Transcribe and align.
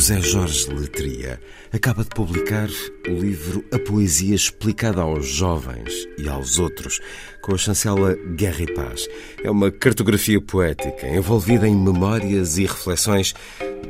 José 0.00 0.22
Jorge 0.22 0.72
Letria 0.72 1.38
acaba 1.70 2.02
de 2.02 2.08
publicar 2.08 2.70
o 3.06 3.12
livro 3.12 3.62
A 3.70 3.78
Poesia 3.78 4.34
Explicada 4.34 5.02
aos 5.02 5.28
Jovens 5.28 5.92
e 6.16 6.26
aos 6.26 6.58
Outros, 6.58 7.00
com 7.42 7.54
a 7.54 7.58
chancela 7.58 8.16
Guerra 8.34 8.62
e 8.62 8.72
Paz. 8.72 9.06
É 9.44 9.50
uma 9.50 9.70
cartografia 9.70 10.40
poética 10.40 11.06
envolvida 11.06 11.68
em 11.68 11.76
memórias 11.76 12.56
e 12.56 12.62
reflexões 12.62 13.34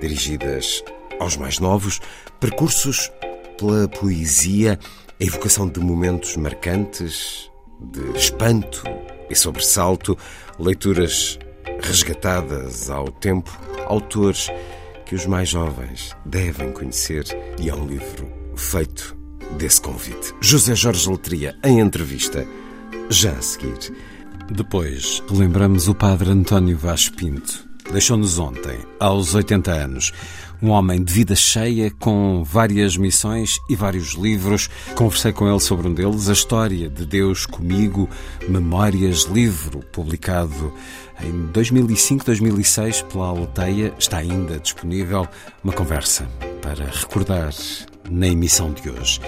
dirigidas 0.00 0.82
aos 1.20 1.36
mais 1.36 1.60
novos, 1.60 2.00
percursos 2.40 3.08
pela 3.56 3.86
poesia, 3.86 4.80
a 5.20 5.24
evocação 5.24 5.68
de 5.68 5.78
momentos 5.78 6.36
marcantes, 6.36 7.48
de 7.80 8.18
espanto 8.18 8.82
e 9.30 9.36
sobressalto, 9.36 10.18
leituras 10.58 11.38
resgatadas 11.80 12.90
ao 12.90 13.12
tempo, 13.12 13.56
autores 13.86 14.50
que 15.10 15.16
os 15.16 15.26
mais 15.26 15.48
jovens 15.48 16.16
devem 16.24 16.70
conhecer 16.70 17.24
e 17.60 17.68
é 17.68 17.74
um 17.74 17.84
livro 17.84 18.30
feito 18.54 19.16
desse 19.58 19.80
convite. 19.80 20.32
José 20.40 20.76
Jorge 20.76 21.10
Letria, 21.10 21.58
em 21.64 21.80
entrevista, 21.80 22.46
já 23.08 23.32
a 23.32 23.42
seguir. 23.42 23.92
Depois, 24.48 25.20
relembramos 25.28 25.88
o 25.88 25.96
padre 25.96 26.30
António 26.30 26.78
Vaz 26.78 27.08
Pinto. 27.08 27.69
Deixou-nos 27.92 28.38
ontem, 28.38 28.78
aos 29.00 29.34
80 29.34 29.72
anos. 29.72 30.12
Um 30.62 30.70
homem 30.70 31.02
de 31.02 31.12
vida 31.12 31.34
cheia, 31.34 31.90
com 31.90 32.44
várias 32.44 32.96
missões 32.96 33.58
e 33.68 33.74
vários 33.74 34.14
livros. 34.14 34.68
Conversei 34.94 35.32
com 35.32 35.48
ele 35.48 35.58
sobre 35.58 35.88
um 35.88 35.94
deles, 35.94 36.28
A 36.28 36.32
História 36.32 36.88
de 36.88 37.04
Deus 37.04 37.46
Comigo, 37.46 38.08
Memórias, 38.48 39.24
livro 39.24 39.80
publicado 39.90 40.72
em 41.20 41.46
2005, 41.46 42.24
2006 42.26 43.02
pela 43.02 43.26
Alteia. 43.26 43.92
Está 43.98 44.18
ainda 44.18 44.60
disponível 44.60 45.26
uma 45.64 45.72
conversa 45.72 46.28
para 46.62 46.84
recordar 46.84 47.52
na 48.08 48.28
emissão 48.28 48.72
de 48.72 48.88
hoje. 48.88 49.20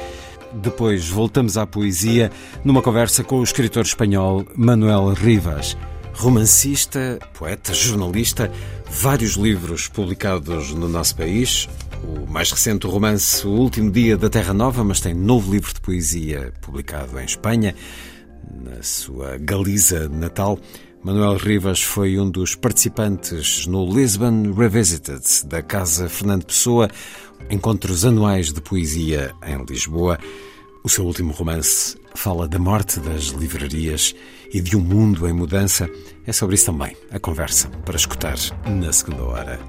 Depois 0.54 1.08
voltamos 1.08 1.56
à 1.56 1.66
poesia 1.66 2.30
numa 2.64 2.82
conversa 2.82 3.24
com 3.24 3.40
o 3.40 3.44
escritor 3.44 3.84
espanhol 3.84 4.46
Manuel 4.54 5.08
Rivas 5.14 5.76
romancista, 6.14 7.18
poeta, 7.34 7.72
jornalista, 7.74 8.50
vários 8.90 9.32
livros 9.32 9.88
publicados 9.88 10.70
no 10.72 10.88
nosso 10.88 11.16
país. 11.16 11.68
O 12.04 12.30
mais 12.30 12.50
recente 12.50 12.86
romance 12.86 13.46
O 13.46 13.50
Último 13.50 13.90
Dia 13.90 14.16
da 14.16 14.28
Terra 14.28 14.52
Nova, 14.52 14.82
mas 14.82 15.00
tem 15.00 15.14
novo 15.14 15.52
livro 15.52 15.72
de 15.72 15.80
poesia 15.80 16.52
publicado 16.60 17.18
em 17.18 17.24
Espanha, 17.24 17.74
na 18.50 18.82
sua 18.82 19.38
Galiza 19.38 20.08
natal. 20.08 20.58
Manuel 21.02 21.36
Rivas 21.36 21.82
foi 21.82 22.18
um 22.18 22.30
dos 22.30 22.54
participantes 22.54 23.66
no 23.66 23.84
Lisbon 23.92 24.52
Revisited 24.52 25.24
da 25.46 25.62
Casa 25.62 26.08
Fernando 26.08 26.44
Pessoa, 26.44 26.88
encontros 27.50 28.04
anuais 28.04 28.52
de 28.52 28.60
poesia 28.60 29.34
em 29.44 29.64
Lisboa. 29.64 30.18
O 30.84 30.88
seu 30.88 31.04
último 31.04 31.32
romance 31.32 31.96
fala 32.14 32.46
da 32.46 32.58
morte 32.58 33.00
das 33.00 33.26
livrarias 33.26 34.14
e 34.52 34.60
de 34.60 34.76
um 34.76 34.80
mundo 34.80 35.28
em 35.28 35.32
mudança. 35.32 35.88
É 36.26 36.32
sobre 36.32 36.54
isso 36.54 36.66
também 36.66 36.96
a 37.10 37.18
conversa 37.18 37.68
para 37.84 37.96
escutar 37.96 38.36
na 38.66 38.92
segunda 38.92 39.24
hora. 39.24 39.60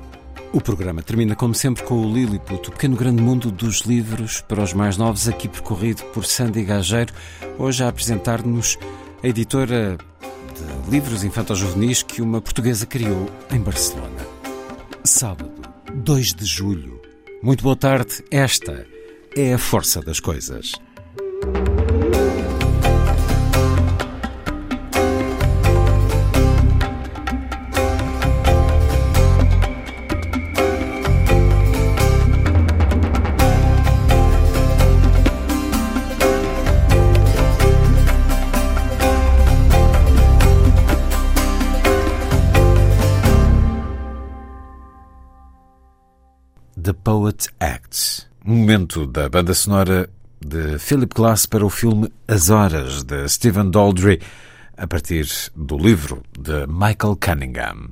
O 0.51 0.61
programa 0.61 1.01
termina, 1.01 1.35
como 1.35 1.55
sempre, 1.55 1.81
com 1.83 1.95
o 1.95 2.13
Lilliput, 2.13 2.69
o 2.69 2.71
pequeno 2.71 2.95
grande 2.95 3.21
mundo 3.21 3.51
dos 3.51 3.81
livros 3.81 4.41
para 4.41 4.61
os 4.61 4.71
mais 4.71 4.97
novos, 4.97 5.27
aqui 5.27 5.47
percorrido 5.47 6.03
por 6.13 6.25
Sandy 6.25 6.63
Gageiro, 6.63 7.11
hoje 7.57 7.83
a 7.83 7.87
apresentar-nos 7.87 8.77
a 9.23 9.27
editora 9.27 9.97
de 10.53 10.91
livros 10.91 11.23
infantos-juvenis 11.23 12.03
que 12.03 12.21
uma 12.21 12.39
portuguesa 12.39 12.85
criou 12.85 13.27
em 13.51 13.59
Barcelona. 13.59 14.27
Sábado, 15.03 15.51
2 15.91 16.35
de 16.35 16.45
julho. 16.45 17.01
Muito 17.41 17.63
boa 17.63 17.75
tarde, 17.75 18.23
esta 18.29 18.85
é 19.35 19.55
a 19.55 19.57
força 19.57 20.01
das 20.01 20.19
coisas. 20.19 20.73
Poet 47.03 47.49
Acts. 47.59 48.29
Momento 48.45 49.05
da 49.05 49.27
banda 49.27 49.53
sonora 49.53 50.09
de 50.39 50.79
Philip 50.79 51.13
Glass 51.13 51.45
para 51.45 51.65
o 51.65 51.69
filme 51.69 52.09
As 52.29 52.49
Horas, 52.49 53.03
de 53.03 53.27
Stephen 53.27 53.69
Daldry, 53.69 54.21
a 54.77 54.87
partir 54.87 55.27
do 55.53 55.77
livro 55.77 56.23
de 56.39 56.65
Michael 56.65 57.17
Cunningham. 57.17 57.89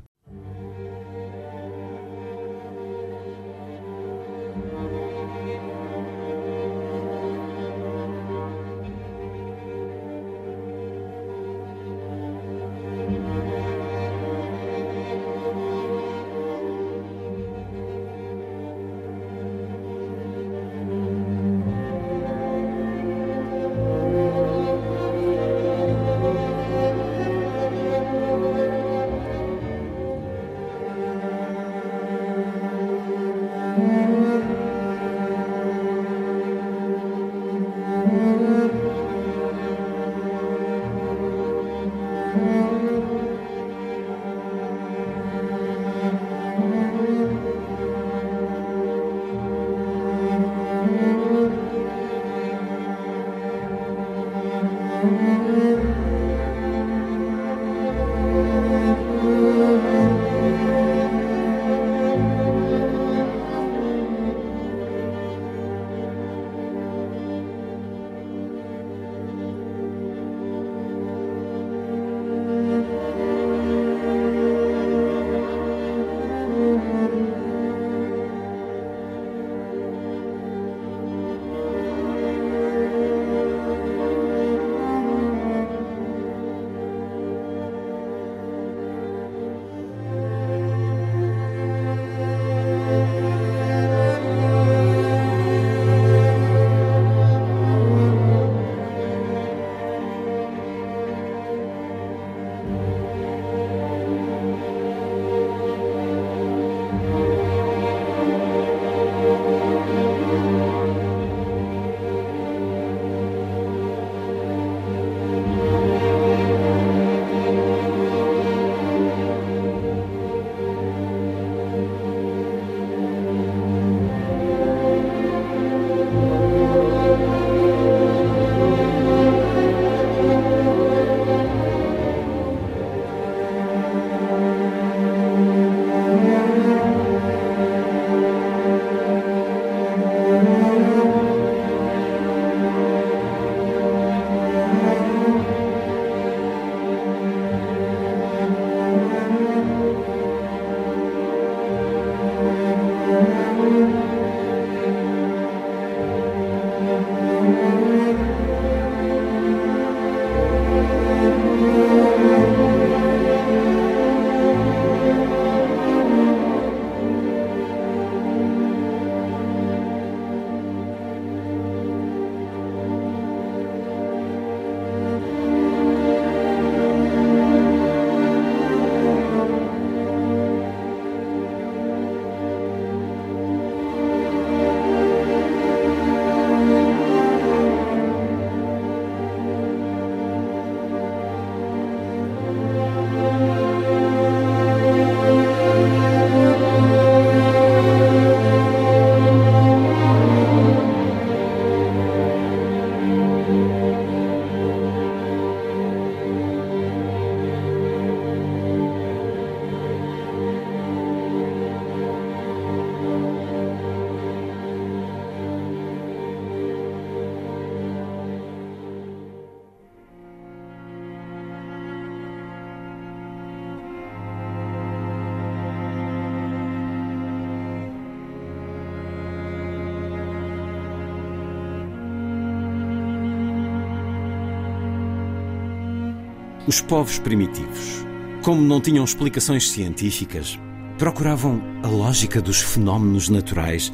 Os 236.67 236.79
povos 236.79 237.17
primitivos, 237.17 238.05
como 238.43 238.61
não 238.61 238.79
tinham 238.79 239.03
explicações 239.03 239.71
científicas, 239.71 240.59
procuravam 240.95 241.59
a 241.81 241.87
lógica 241.87 242.39
dos 242.39 242.61
fenómenos 242.61 243.29
naturais 243.29 243.91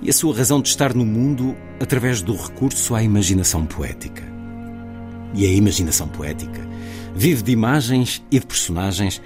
e 0.00 0.10
a 0.10 0.12
sua 0.12 0.36
razão 0.36 0.60
de 0.60 0.68
estar 0.68 0.94
no 0.94 1.04
mundo 1.04 1.56
através 1.80 2.22
do 2.22 2.36
recurso 2.36 2.94
à 2.94 3.02
imaginação 3.02 3.66
poética. 3.66 4.22
E 5.34 5.44
a 5.44 5.50
imaginação 5.50 6.06
poética 6.06 6.68
vive 7.16 7.42
de 7.42 7.50
imagens 7.50 8.24
e 8.30 8.38
de 8.38 8.46
personagens 8.46 9.20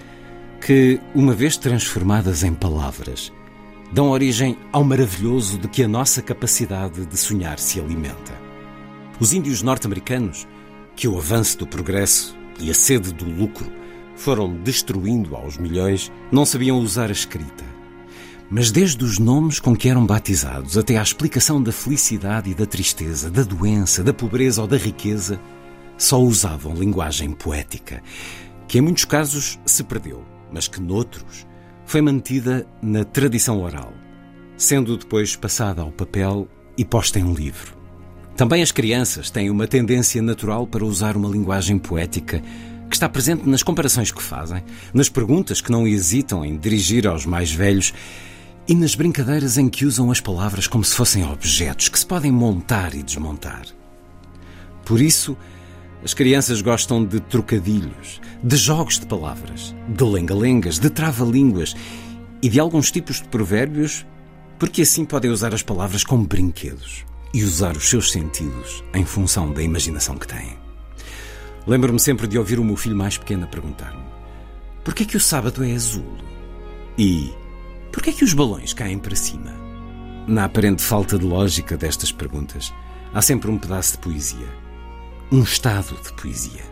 que, 0.58 0.98
uma 1.14 1.34
vez 1.34 1.58
transformadas 1.58 2.42
em 2.42 2.54
palavras, 2.54 3.30
dão 3.92 4.08
origem 4.08 4.56
ao 4.72 4.82
maravilhoso 4.82 5.58
de 5.58 5.68
que 5.68 5.82
a 5.82 5.88
nossa 5.88 6.22
capacidade 6.22 7.04
de 7.04 7.16
sonhar 7.18 7.58
se 7.58 7.78
alimenta. 7.78 8.32
Os 9.20 9.34
índios 9.34 9.60
norte-americanos, 9.60 10.48
que 10.96 11.06
o 11.06 11.18
avanço 11.18 11.58
do 11.58 11.66
progresso 11.66 12.37
e 12.58 12.70
a 12.70 12.74
sede 12.74 13.12
do 13.12 13.24
lucro 13.24 13.70
foram 14.14 14.52
destruindo 14.62 15.36
aos 15.36 15.56
milhões, 15.56 16.12
não 16.30 16.44
sabiam 16.44 16.78
usar 16.78 17.08
a 17.08 17.12
escrita. 17.12 17.64
Mas 18.50 18.70
desde 18.70 19.04
os 19.04 19.18
nomes 19.18 19.60
com 19.60 19.76
que 19.76 19.88
eram 19.88 20.04
batizados 20.04 20.76
até 20.76 20.96
à 20.96 21.02
explicação 21.02 21.62
da 21.62 21.70
felicidade 21.70 22.50
e 22.50 22.54
da 22.54 22.66
tristeza, 22.66 23.30
da 23.30 23.42
doença, 23.42 24.02
da 24.02 24.12
pobreza 24.12 24.62
ou 24.62 24.66
da 24.66 24.76
riqueza, 24.76 25.40
só 25.96 26.20
usavam 26.20 26.74
linguagem 26.74 27.32
poética, 27.32 28.02
que 28.66 28.78
em 28.78 28.80
muitos 28.80 29.04
casos 29.04 29.58
se 29.66 29.84
perdeu, 29.84 30.24
mas 30.52 30.66
que 30.66 30.80
noutros 30.80 31.46
foi 31.84 32.00
mantida 32.00 32.66
na 32.82 33.04
tradição 33.04 33.62
oral, 33.62 33.92
sendo 34.56 34.96
depois 34.96 35.36
passada 35.36 35.82
ao 35.82 35.92
papel 35.92 36.48
e 36.76 36.84
posta 36.84 37.18
em 37.18 37.32
livro. 37.32 37.77
Também 38.38 38.62
as 38.62 38.70
crianças 38.70 39.30
têm 39.30 39.50
uma 39.50 39.66
tendência 39.66 40.22
natural 40.22 40.64
para 40.64 40.84
usar 40.84 41.16
uma 41.16 41.28
linguagem 41.28 41.76
poética 41.76 42.40
que 42.88 42.94
está 42.94 43.08
presente 43.08 43.48
nas 43.48 43.64
comparações 43.64 44.12
que 44.12 44.22
fazem, 44.22 44.62
nas 44.94 45.08
perguntas 45.08 45.60
que 45.60 45.72
não 45.72 45.88
hesitam 45.88 46.44
em 46.44 46.56
dirigir 46.56 47.08
aos 47.08 47.26
mais 47.26 47.50
velhos 47.50 47.92
e 48.68 48.76
nas 48.76 48.94
brincadeiras 48.94 49.58
em 49.58 49.68
que 49.68 49.84
usam 49.84 50.08
as 50.12 50.20
palavras 50.20 50.68
como 50.68 50.84
se 50.84 50.94
fossem 50.94 51.28
objetos 51.28 51.88
que 51.88 51.98
se 51.98 52.06
podem 52.06 52.30
montar 52.30 52.94
e 52.94 53.02
desmontar. 53.02 53.64
Por 54.84 55.00
isso, 55.00 55.36
as 56.04 56.14
crianças 56.14 56.62
gostam 56.62 57.04
de 57.04 57.18
trocadilhos, 57.18 58.20
de 58.40 58.56
jogos 58.56 59.00
de 59.00 59.06
palavras, 59.06 59.74
de 59.88 60.04
lenga-lengas, 60.04 60.78
de 60.78 60.88
trava-línguas 60.90 61.74
e 62.40 62.48
de 62.48 62.60
alguns 62.60 62.92
tipos 62.92 63.20
de 63.20 63.26
provérbios, 63.26 64.06
porque 64.60 64.82
assim 64.82 65.04
podem 65.04 65.28
usar 65.28 65.52
as 65.52 65.62
palavras 65.64 66.04
como 66.04 66.24
brinquedos 66.24 67.04
e 67.32 67.44
usar 67.44 67.76
os 67.76 67.88
seus 67.88 68.10
sentidos 68.10 68.82
em 68.94 69.04
função 69.04 69.52
da 69.52 69.62
imaginação 69.62 70.16
que 70.16 70.26
têm. 70.26 70.58
Lembro-me 71.66 72.00
sempre 72.00 72.26
de 72.26 72.38
ouvir 72.38 72.58
o 72.58 72.64
meu 72.64 72.76
filho 72.76 72.96
mais 72.96 73.18
pequeno 73.18 73.46
perguntar-me: 73.46 74.02
Por 74.82 74.94
que 74.94 75.02
é 75.02 75.06
que 75.06 75.16
o 75.16 75.20
sábado 75.20 75.62
é 75.62 75.72
azul? 75.72 76.16
E 76.96 77.32
por 77.92 78.02
que 78.02 78.10
é 78.10 78.12
que 78.12 78.24
os 78.24 78.32
balões 78.32 78.72
caem 78.72 78.98
para 78.98 79.16
cima? 79.16 79.52
Na 80.26 80.44
aparente 80.44 80.82
falta 80.82 81.18
de 81.18 81.24
lógica 81.24 81.76
destas 81.76 82.12
perguntas, 82.12 82.72
há 83.12 83.22
sempre 83.22 83.50
um 83.50 83.58
pedaço 83.58 83.92
de 83.92 83.98
poesia. 83.98 84.48
Um 85.30 85.42
estado 85.42 85.96
de 86.02 86.12
poesia. 86.12 86.64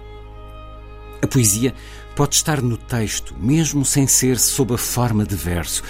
A 1.22 1.26
poesia 1.26 1.74
pode 2.14 2.34
estar 2.34 2.62
no 2.62 2.76
texto, 2.76 3.34
mesmo 3.38 3.84
sem 3.84 4.06
ser 4.06 4.38
sob 4.38 4.74
a 4.74 4.78
forma 4.78 5.24
de 5.24 5.34
verso. 5.34 5.82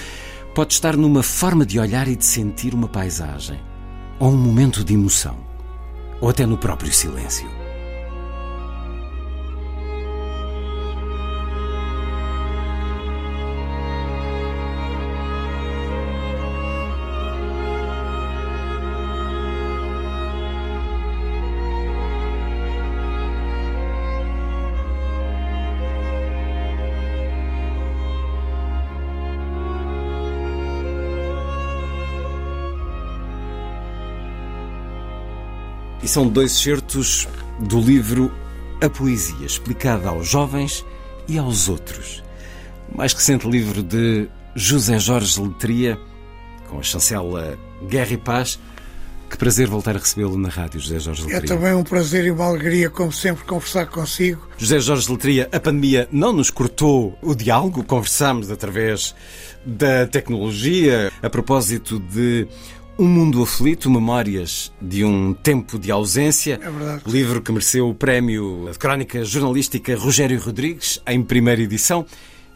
Pode 0.54 0.72
estar 0.72 0.96
numa 0.96 1.22
forma 1.22 1.66
de 1.66 1.78
olhar 1.78 2.08
e 2.08 2.16
de 2.16 2.24
sentir 2.24 2.74
uma 2.74 2.88
paisagem, 2.88 3.60
ou 4.18 4.30
um 4.30 4.36
momento 4.36 4.84
de 4.84 4.94
emoção, 4.94 5.36
ou 6.20 6.28
até 6.28 6.46
no 6.46 6.56
próprio 6.56 6.92
silêncio. 6.92 7.55
E 36.06 36.08
são 36.08 36.28
dois 36.28 36.52
excertos 36.52 37.26
do 37.58 37.80
livro 37.80 38.32
A 38.80 38.88
Poesia, 38.88 39.44
explicada 39.44 40.08
aos 40.08 40.28
jovens 40.28 40.86
e 41.26 41.36
aos 41.36 41.68
outros. 41.68 42.22
O 42.94 42.98
mais 42.98 43.12
recente 43.12 43.44
livro 43.50 43.82
de 43.82 44.28
José 44.54 45.00
Jorge 45.00 45.40
Letria, 45.40 45.98
com 46.68 46.78
a 46.78 46.82
chancela 46.84 47.58
Guerra 47.88 48.12
e 48.12 48.16
Paz. 48.18 48.56
Que 49.28 49.36
prazer 49.36 49.66
voltar 49.66 49.96
a 49.96 49.98
recebê-lo 49.98 50.38
na 50.38 50.48
rádio, 50.48 50.78
José 50.78 51.00
Jorge 51.00 51.22
Letria. 51.22 51.38
É 51.38 51.42
também 51.42 51.74
um 51.74 51.82
prazer 51.82 52.24
e 52.24 52.30
uma 52.30 52.44
alegria, 52.44 52.88
como 52.88 53.12
sempre, 53.12 53.44
conversar 53.44 53.86
consigo. 53.86 54.46
José 54.56 54.78
Jorge 54.78 55.10
Letria, 55.10 55.48
a 55.50 55.58
pandemia 55.58 56.08
não 56.12 56.32
nos 56.32 56.50
cortou 56.50 57.18
o 57.20 57.34
diálogo, 57.34 57.82
conversámos 57.82 58.48
através 58.48 59.12
da 59.64 60.06
tecnologia 60.06 61.10
a 61.20 61.28
propósito 61.28 61.98
de 61.98 62.46
um 62.98 63.04
Mundo 63.04 63.42
Aflito, 63.42 63.90
Memórias 63.90 64.72
de 64.80 65.04
um 65.04 65.34
Tempo 65.34 65.78
de 65.78 65.90
Ausência. 65.90 66.58
É 66.62 66.70
verdade. 66.70 67.02
Livro 67.06 67.42
que 67.42 67.52
mereceu 67.52 67.88
o 67.88 67.94
prémio 67.94 68.68
de 68.72 68.78
crónica 68.78 69.24
jornalística 69.24 69.96
Rogério 69.96 70.40
Rodrigues, 70.40 71.00
em 71.06 71.22
primeira 71.22 71.60
edição. 71.60 72.06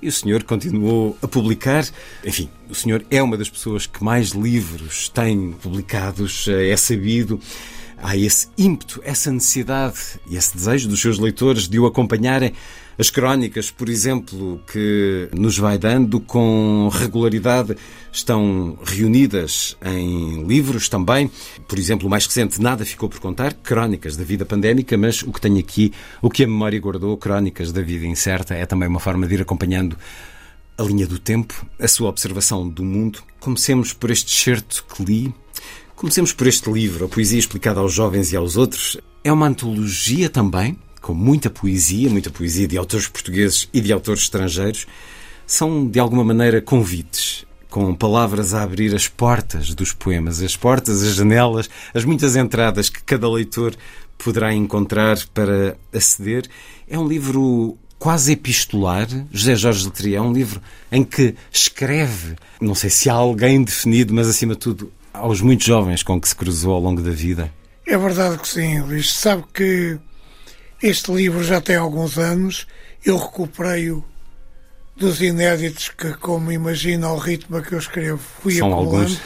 E 0.00 0.08
o 0.08 0.12
senhor 0.12 0.42
continuou 0.44 1.16
a 1.20 1.28
publicar. 1.28 1.86
Enfim, 2.24 2.48
o 2.70 2.74
senhor 2.74 3.04
é 3.10 3.22
uma 3.22 3.36
das 3.36 3.50
pessoas 3.50 3.86
que 3.86 4.02
mais 4.02 4.30
livros 4.30 5.10
tem 5.10 5.52
publicados, 5.52 6.48
é 6.48 6.74
sabido. 6.76 7.38
Há 8.02 8.16
esse 8.16 8.48
ímpeto, 8.56 9.00
essa 9.04 9.30
necessidade 9.30 9.98
e 10.28 10.36
esse 10.36 10.56
desejo 10.56 10.88
dos 10.88 11.00
seus 11.00 11.18
leitores 11.18 11.68
de 11.68 11.78
o 11.78 11.86
acompanharem 11.86 12.52
as 12.98 13.08
crónicas, 13.08 13.70
por 13.70 13.88
exemplo, 13.88 14.60
que 14.70 15.28
nos 15.32 15.56
vai 15.56 15.78
dando 15.78 16.20
com 16.20 16.90
regularidade 16.92 17.74
estão 18.12 18.78
reunidas 18.84 19.74
em 19.82 20.44
livros 20.46 20.86
também. 20.88 21.30
Por 21.66 21.78
exemplo, 21.78 22.06
o 22.06 22.10
mais 22.10 22.26
recente, 22.26 22.60
Nada 22.60 22.84
Ficou 22.84 23.08
por 23.08 23.18
Contar, 23.18 23.54
Crónicas 23.54 24.18
da 24.18 24.24
Vida 24.24 24.44
Pandémica, 24.44 24.98
mas 24.98 25.22
o 25.22 25.32
que 25.32 25.40
tenho 25.40 25.58
aqui, 25.58 25.92
o 26.20 26.28
que 26.28 26.44
a 26.44 26.46
memória 26.46 26.78
guardou, 26.78 27.16
Crónicas 27.16 27.72
da 27.72 27.80
Vida 27.80 28.06
Incerta, 28.06 28.54
é 28.54 28.66
também 28.66 28.88
uma 28.88 29.00
forma 29.00 29.26
de 29.26 29.34
ir 29.34 29.40
acompanhando 29.40 29.96
a 30.76 30.82
linha 30.82 31.06
do 31.06 31.18
tempo, 31.18 31.66
a 31.78 31.88
sua 31.88 32.10
observação 32.10 32.68
do 32.68 32.84
mundo. 32.84 33.22
Comecemos 33.38 33.94
por 33.94 34.10
este 34.10 34.30
certo 34.30 34.84
que 34.94 35.02
li. 35.02 35.34
Comecemos 36.00 36.32
por 36.32 36.46
este 36.46 36.72
livro, 36.72 37.04
A 37.04 37.08
Poesia 37.10 37.38
Explicada 37.38 37.78
aos 37.78 37.92
Jovens 37.92 38.32
e 38.32 38.36
aos 38.36 38.56
Outros. 38.56 38.96
É 39.22 39.30
uma 39.30 39.46
antologia 39.46 40.30
também, 40.30 40.78
com 40.98 41.12
muita 41.12 41.50
poesia, 41.50 42.08
muita 42.08 42.30
poesia 42.30 42.66
de 42.66 42.78
autores 42.78 43.06
portugueses 43.06 43.68
e 43.70 43.82
de 43.82 43.92
autores 43.92 44.22
estrangeiros, 44.22 44.86
são 45.46 45.86
de 45.86 46.00
alguma 46.00 46.24
maneira 46.24 46.62
convites, 46.62 47.44
com 47.68 47.94
palavras 47.94 48.54
a 48.54 48.62
abrir 48.62 48.94
as 48.94 49.08
portas 49.08 49.74
dos 49.74 49.92
poemas, 49.92 50.40
as 50.40 50.56
portas, 50.56 51.02
as 51.02 51.16
janelas, 51.16 51.68
as 51.92 52.02
muitas 52.02 52.34
entradas 52.34 52.88
que 52.88 53.02
cada 53.02 53.30
leitor 53.30 53.76
poderá 54.16 54.54
encontrar 54.54 55.18
para 55.34 55.76
aceder. 55.92 56.48
É 56.88 56.98
um 56.98 57.06
livro 57.06 57.76
quase 57.98 58.32
epistolar. 58.32 59.06
José 59.30 59.54
Jorge 59.54 59.84
Letria 59.84 60.16
é 60.16 60.22
um 60.22 60.32
livro 60.32 60.62
em 60.90 61.04
que 61.04 61.34
escreve, 61.52 62.36
não 62.58 62.74
sei 62.74 62.88
se 62.88 63.10
há 63.10 63.12
alguém 63.12 63.62
definido, 63.62 64.14
mas 64.14 64.28
acima 64.28 64.54
de 64.54 64.60
tudo 64.60 64.90
aos 65.20 65.40
muitos 65.40 65.66
jovens 65.66 66.02
com 66.02 66.20
que 66.20 66.28
se 66.28 66.34
cruzou 66.34 66.74
ao 66.74 66.80
longo 66.80 67.00
da 67.02 67.10
vida. 67.10 67.52
É 67.86 67.96
verdade 67.96 68.38
que 68.38 68.48
sim, 68.48 68.80
Luís. 68.80 69.12
Sabe 69.12 69.44
que 69.52 69.98
este 70.82 71.12
livro 71.12 71.42
já 71.42 71.60
tem 71.60 71.76
alguns 71.76 72.18
anos, 72.18 72.66
eu 73.04 73.16
recuperei-o 73.16 74.04
dos 74.96 75.20
inéditos 75.20 75.88
que, 75.88 76.12
como 76.14 76.52
imagina, 76.52 77.06
ao 77.06 77.16
ritmo 77.16 77.56
a 77.56 77.62
que 77.62 77.72
eu 77.74 77.78
escrevo, 77.78 78.18
fui 78.42 78.54
São 78.54 78.72
acumulando. 78.72 79.06
alguns. 79.06 79.20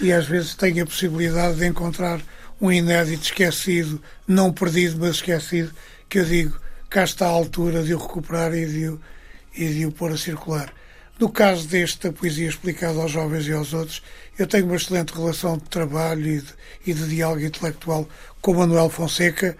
E 0.00 0.12
às 0.12 0.26
vezes 0.26 0.54
tenho 0.54 0.82
a 0.82 0.86
possibilidade 0.86 1.58
de 1.58 1.66
encontrar 1.66 2.20
um 2.60 2.70
inédito 2.70 3.24
esquecido, 3.24 4.00
não 4.26 4.52
perdido, 4.52 4.98
mas 4.98 5.16
esquecido, 5.16 5.72
que 6.08 6.20
eu 6.20 6.24
digo, 6.24 6.58
cá 6.88 7.04
está 7.04 7.26
a 7.26 7.30
altura 7.30 7.82
de 7.82 7.94
o 7.94 7.98
recuperar 7.98 8.54
e 8.54 8.66
de 8.66 8.88
o, 8.88 9.00
e 9.54 9.68
de 9.68 9.86
o 9.86 9.92
pôr 9.92 10.12
a 10.12 10.16
circular. 10.16 10.72
No 11.18 11.28
caso 11.28 11.68
desta 11.68 12.10
poesia 12.10 12.48
explicada 12.48 12.98
aos 13.00 13.12
jovens 13.12 13.46
e 13.46 13.52
aos 13.52 13.74
outros, 13.74 14.02
eu 14.38 14.46
tenho 14.46 14.66
uma 14.66 14.76
excelente 14.76 15.12
relação 15.12 15.58
de 15.58 15.64
trabalho 15.64 16.26
e 16.26 16.40
de, 16.40 16.54
e 16.86 16.94
de 16.94 17.08
diálogo 17.08 17.44
intelectual 17.44 18.08
com 18.40 18.54
Manuel 18.54 18.88
Fonseca, 18.88 19.56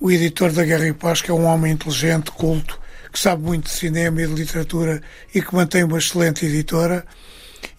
o 0.00 0.10
editor 0.10 0.52
da 0.52 0.64
Guerra 0.64 0.88
e 0.88 0.92
Paz, 0.92 1.20
que 1.20 1.30
é 1.30 1.34
um 1.34 1.44
homem 1.44 1.72
inteligente, 1.72 2.30
culto, 2.32 2.80
que 3.12 3.18
sabe 3.18 3.42
muito 3.42 3.64
de 3.64 3.70
cinema 3.70 4.22
e 4.22 4.26
de 4.26 4.34
literatura 4.34 5.00
e 5.34 5.40
que 5.40 5.54
mantém 5.54 5.84
uma 5.84 5.98
excelente 5.98 6.44
editora. 6.44 7.04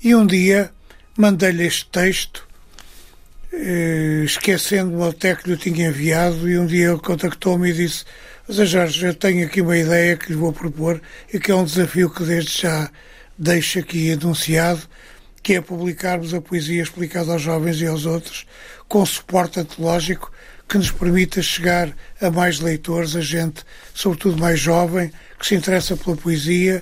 E 0.01 0.15
um 0.15 0.25
dia 0.25 0.71
mandei-lhe 1.17 1.65
este 1.65 1.85
texto 1.87 2.47
eh, 3.55 4.23
esquecendo-me 4.25 5.07
até 5.07 5.35
que 5.35 5.47
lhe 5.47 5.57
tinha 5.57 5.89
enviado, 5.89 6.49
e 6.49 6.57
um 6.57 6.65
dia 6.65 6.89
ele 6.89 6.99
contactou-me 6.99 7.69
e 7.69 7.73
disse: 7.73 8.03
Zé 8.51 8.65
Jorge, 8.65 9.05
eu 9.05 9.13
tenho 9.13 9.45
aqui 9.45 9.61
uma 9.61 9.77
ideia 9.77 10.17
que 10.17 10.31
lhe 10.31 10.35
vou 10.35 10.51
propor 10.51 10.99
e 11.31 11.39
que 11.39 11.51
é 11.51 11.55
um 11.55 11.63
desafio 11.63 12.09
que 12.09 12.23
desde 12.23 12.61
já 12.61 12.89
deixo 13.37 13.79
aqui 13.79 14.11
anunciado, 14.11 14.81
que 15.43 15.55
é 15.55 15.61
publicarmos 15.61 16.33
a 16.33 16.39
poesia 16.39 16.81
explicada 16.81 17.33
aos 17.33 17.41
jovens 17.41 17.81
e 17.81 17.85
aos 17.85 18.05
outros, 18.05 18.47
com 18.87 19.05
suporte 19.05 19.59
antológico 19.59 20.31
que 20.69 20.77
nos 20.77 20.89
permita 20.89 21.41
chegar 21.41 21.93
a 22.21 22.31
mais 22.31 22.61
leitores, 22.61 23.15
a 23.15 23.21
gente, 23.21 23.63
sobretudo 23.93 24.37
mais 24.37 24.59
jovem, 24.59 25.11
que 25.37 25.45
se 25.45 25.55
interessa 25.55 25.97
pela 25.97 26.15
poesia. 26.15 26.81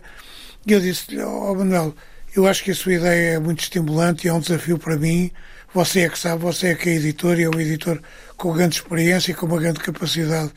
E 0.66 0.72
eu 0.72 0.80
disse-lhe, 0.80 1.22
oh 1.24 1.56
Manuel, 1.56 1.96
eu 2.36 2.48
acho 2.48 2.64
que 2.64 2.72
a 2.72 2.76
sua 2.76 2.94
ideia 2.94 3.34
é 3.34 3.40
muito 3.40 3.62
estimulante 3.62 4.28
e 4.28 4.30
é 4.30 4.34
um 4.34 4.40
desafio 4.40 4.78
para 4.78 4.96
mim. 4.96 5.32
Você 5.74 6.02
é 6.02 6.10
que 6.10 6.20
sabe, 6.20 6.44
você 6.44 6.68
é 6.68 6.76
que 6.76 6.90
é 6.90 6.96
editor 6.96 7.40
e 7.40 7.44
é 7.44 7.50
um 7.50 7.60
editor 7.60 8.00
com 8.38 8.54
grande 8.54 8.76
experiência 8.76 9.32
e 9.32 9.34
com 9.34 9.48
uma 9.48 9.60
grande 9.60 9.80
capacidade 9.80 10.52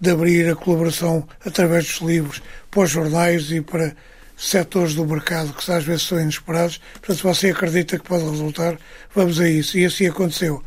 de 0.00 0.10
abrir 0.10 0.50
a 0.50 0.56
colaboração 0.56 1.26
através 1.46 1.86
dos 1.86 2.00
livros 2.00 2.42
para 2.70 2.82
os 2.82 2.90
jornais 2.90 3.50
e 3.52 3.60
para 3.60 3.94
setores 4.36 4.94
do 4.94 5.06
mercado 5.06 5.52
que 5.52 5.70
às 5.70 5.84
vezes 5.84 6.02
são 6.02 6.20
inesperados. 6.20 6.80
Portanto, 6.94 7.16
se 7.16 7.22
você 7.22 7.50
acredita 7.50 7.98
que 7.98 8.08
pode 8.08 8.24
resultar, 8.24 8.78
vamos 9.14 9.40
a 9.40 9.48
isso. 9.48 9.78
E 9.78 9.84
assim 9.84 10.06
aconteceu. 10.06 10.62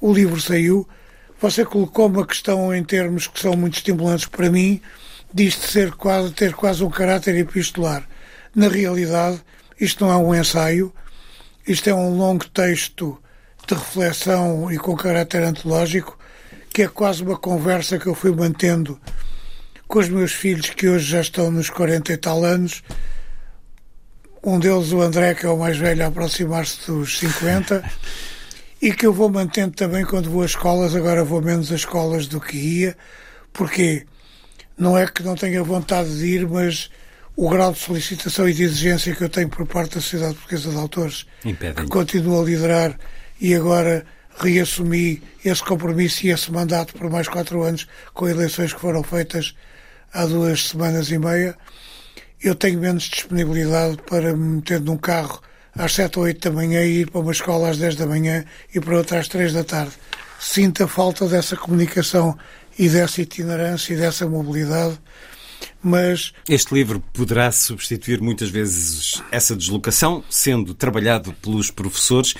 O 0.00 0.12
livro 0.12 0.40
saiu. 0.40 0.88
Você 1.40 1.64
colocou 1.64 2.06
uma 2.06 2.26
questão 2.26 2.74
em 2.74 2.82
termos 2.82 3.26
que 3.26 3.40
são 3.40 3.56
muito 3.56 3.74
estimulantes 3.74 4.26
para 4.26 4.50
mim, 4.50 4.80
diz 5.32 5.54
de 5.54 5.66
ser 5.66 5.92
quase, 5.92 6.32
ter 6.32 6.52
quase 6.52 6.82
um 6.82 6.90
caráter 6.90 7.36
epistolar. 7.36 8.08
Na 8.54 8.68
realidade, 8.68 9.40
isto 9.80 10.04
não 10.04 10.12
é 10.12 10.16
um 10.16 10.34
ensaio, 10.34 10.92
isto 11.66 11.88
é 11.88 11.94
um 11.94 12.16
longo 12.16 12.44
texto 12.48 13.16
de 13.66 13.74
reflexão 13.74 14.72
e 14.72 14.78
com 14.78 14.96
caráter 14.96 15.42
antológico, 15.42 16.18
que 16.72 16.82
é 16.82 16.88
quase 16.88 17.22
uma 17.22 17.36
conversa 17.36 17.98
que 17.98 18.06
eu 18.06 18.14
fui 18.14 18.32
mantendo 18.32 19.00
com 19.88 19.98
os 19.98 20.08
meus 20.10 20.32
filhos, 20.32 20.68
que 20.68 20.86
hoje 20.86 21.10
já 21.10 21.22
estão 21.22 21.50
nos 21.50 21.70
40 21.70 22.12
e 22.12 22.16
tal 22.18 22.44
anos. 22.44 22.82
Um 24.44 24.60
deles, 24.60 24.92
o 24.92 25.00
André, 25.00 25.34
que 25.34 25.46
é 25.46 25.48
o 25.48 25.58
mais 25.58 25.78
velho, 25.78 26.04
a 26.04 26.08
aproximar-se 26.08 26.86
dos 26.86 27.18
50, 27.18 27.82
e 28.80 28.92
que 28.92 29.06
eu 29.06 29.12
vou 29.12 29.30
mantendo 29.30 29.74
também 29.74 30.04
quando 30.04 30.30
vou 30.30 30.42
às 30.42 30.50
escolas. 30.50 30.94
Agora 30.94 31.24
vou 31.24 31.40
menos 31.40 31.72
às 31.72 31.80
escolas 31.80 32.26
do 32.26 32.38
que 32.38 32.56
ia, 32.56 32.96
porque 33.52 34.06
não 34.76 34.96
é 34.96 35.06
que 35.06 35.22
não 35.22 35.34
tenha 35.34 35.64
vontade 35.64 36.18
de 36.18 36.26
ir, 36.26 36.46
mas 36.46 36.90
o 37.34 37.48
grau 37.48 37.72
de 37.72 37.78
solicitação 37.78 38.48
e 38.48 38.52
de 38.52 38.64
exigência 38.64 39.14
que 39.14 39.24
eu 39.24 39.28
tenho 39.28 39.48
por 39.48 39.66
parte 39.66 39.94
da 39.94 40.00
Sociedade 40.00 40.34
Portuguesa 40.34 40.70
de 40.70 40.76
Autores, 40.76 41.26
que 41.42 41.86
continuo 41.88 42.42
a 42.42 42.44
liderar 42.44 42.98
e 43.40 43.54
agora 43.54 44.04
reassumi 44.38 45.22
esse 45.44 45.62
compromisso 45.64 46.26
e 46.26 46.30
esse 46.30 46.52
mandato 46.52 46.94
por 46.94 47.10
mais 47.10 47.26
quatro 47.26 47.62
anos 47.62 47.88
com 48.12 48.28
eleições 48.28 48.72
que 48.72 48.80
foram 48.80 49.02
feitas 49.02 49.54
há 50.12 50.26
duas 50.26 50.68
semanas 50.68 51.10
e 51.10 51.18
meia, 51.18 51.56
eu 52.42 52.54
tenho 52.54 52.80
menos 52.80 53.04
disponibilidade 53.04 53.98
para 54.08 54.34
me 54.34 54.56
meter 54.56 54.80
num 54.80 54.96
carro 54.96 55.40
às 55.74 55.94
sete 55.94 56.18
ou 56.18 56.24
oito 56.24 56.48
da 56.48 56.54
manhã 56.54 56.82
e 56.82 57.00
ir 57.00 57.10
para 57.10 57.20
uma 57.20 57.32
escola 57.32 57.70
às 57.70 57.78
dez 57.78 57.96
da 57.96 58.06
manhã 58.06 58.44
e 58.74 58.80
para 58.80 58.96
outra 58.96 59.18
às 59.20 59.28
três 59.28 59.52
da 59.52 59.64
tarde. 59.64 59.92
Sinto 60.40 60.84
a 60.84 60.88
falta 60.88 61.26
dessa 61.26 61.56
comunicação 61.56 62.36
e 62.78 62.88
dessa 62.88 63.20
itinerância 63.22 63.92
e 63.92 63.96
dessa 63.96 64.26
mobilidade 64.26 64.98
mas 65.82 66.32
este 66.48 66.74
livro 66.74 67.00
poderá 67.12 67.50
substituir 67.52 68.20
muitas 68.20 68.50
vezes 68.50 69.22
essa 69.30 69.54
deslocação, 69.54 70.24
sendo 70.28 70.74
trabalhado 70.74 71.32
pelos 71.34 71.70
professores. 71.70 72.34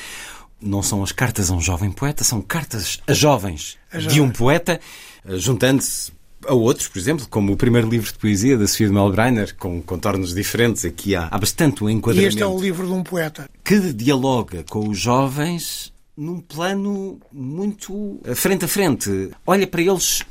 Não 0.61 0.83
são 0.83 1.03
as 1.05 1.13
cartas 1.13 1.51
a 1.51 1.55
um 1.55 1.61
jovem 1.61 1.91
poeta, 1.91 2.25
são 2.25 2.43
cartas 2.43 2.99
a 3.07 3.13
jovens 3.13 3.79
a 3.93 3.99
de 3.99 4.21
um 4.21 4.29
poeta, 4.31 4.81
eh, 5.25 5.37
juntando-se 5.37 6.11
a 6.47 6.55
outros, 6.55 6.89
por 6.89 6.99
exemplo, 6.99 7.27
como 7.29 7.53
o 7.53 7.57
primeiro 7.57 7.89
livro 7.89 8.11
de 8.13 8.19
poesia 8.19 8.57
da 8.57 8.67
Sofia 8.67 8.87
de 8.87 8.93
Melbreiner, 8.93 9.55
com 9.57 9.83
contornos 9.83 10.35
diferentes. 10.35 10.85
Aqui 10.85 11.17
há, 11.17 11.29
há 11.31 11.39
bastante 11.39 11.83
um 11.83 11.91
enquadramento. 11.91 12.27
E 12.27 12.29
este 12.29 12.43
é 12.43 12.47
o 12.47 12.61
livro 12.61 12.87
de 12.87 12.93
um 12.93 13.03
poeta. 13.03 13.49
Que 13.65 13.93
dialoga 13.93 14.65
com 14.69 14.89
os 14.89 14.99
jovens 14.99 15.93
num 16.17 16.41
plano 16.41 17.21
muito 17.33 18.21
frente 18.35 18.65
a 18.65 18.69
frente. 18.69 19.31
Olha 19.47 19.67
para 19.67 19.81
eles 19.81 20.25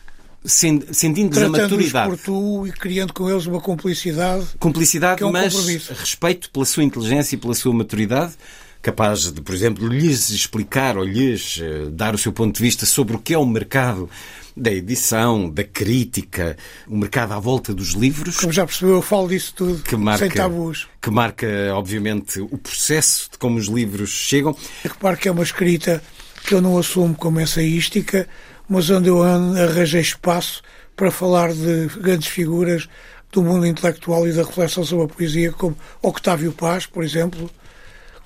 sentindo-lhes 0.46 1.38
a 1.38 1.50
maturidade. 1.50 2.10
por 2.10 2.18
tu 2.18 2.68
e 2.68 2.72
criando 2.72 3.14
com 3.14 3.30
eles 3.30 3.46
uma 3.46 3.60
cumplicidade. 3.60 4.46
Cumplicidade, 4.60 5.24
é 5.24 5.26
um 5.26 5.32
mas 5.32 5.54
compromisso. 5.54 5.94
respeito 5.94 6.50
pela 6.52 6.66
sua 6.66 6.84
inteligência 6.84 7.36
e 7.36 7.38
pela 7.38 7.54
sua 7.54 7.74
maturidade, 7.74 8.34
capaz 8.82 9.32
de, 9.32 9.42
por 9.42 9.54
exemplo, 9.54 9.88
lhes 9.88 10.30
explicar 10.30 10.98
ou 10.98 11.04
lhes 11.04 11.58
uh, 11.58 11.90
dar 11.92 12.16
o 12.16 12.18
seu 12.18 12.32
ponto 12.32 12.56
de 12.56 12.62
vista 12.62 12.86
sobre 12.86 13.16
o 13.16 13.20
que 13.20 13.34
é 13.34 13.38
o 13.38 13.46
mercado 13.46 14.10
da 14.58 14.72
edição, 14.72 15.50
da 15.50 15.64
crítica, 15.64 16.58
o 16.88 16.98
mercado 16.98 17.34
à 17.34 17.40
volta 17.40 17.74
dos 17.74 17.90
livros. 17.90 18.40
Como 18.40 18.52
já 18.52 18.66
percebeu, 18.66 18.96
eu 18.96 19.02
falo 19.02 19.28
disso 19.28 19.54
tudo, 19.56 19.84
que 19.84 19.96
marca, 19.96 20.26
sem 20.26 20.36
tabus. 20.36 20.88
Que 21.02 21.12
marca, 21.12 21.48
obviamente, 21.74 22.40
o 22.40 22.58
processo 22.58 23.30
de 23.32 23.38
como 23.38 23.58
os 23.58 23.68
livros 23.68 24.10
chegam. 24.10 24.56
Repare 24.84 25.18
que 25.18 25.28
é 25.28 25.32
uma 25.32 25.44
escrita 25.44 26.02
que 26.46 26.54
eu 26.54 26.62
não 26.62 26.78
assumo 26.78 27.14
como 27.14 27.40
ensaística, 27.40 28.28
mas 28.68 28.90
onde 28.90 29.10
eu 29.10 29.22
arranjei 29.22 30.02
espaço 30.02 30.62
para 30.96 31.12
falar 31.12 31.54
de 31.54 31.88
grandes 32.02 32.28
figuras 32.28 32.90
do 33.32 33.44
mundo 33.44 33.68
intelectual 33.68 34.28
e 34.28 34.32
da 34.32 34.44
reflexão 34.44 34.84
sobre 34.84 35.06
a 35.06 35.16
poesia, 35.16 35.52
como 35.52 35.78
Octávio 36.02 36.52
Paz, 36.52 36.86
por 36.86 37.04
exemplo, 37.04 37.52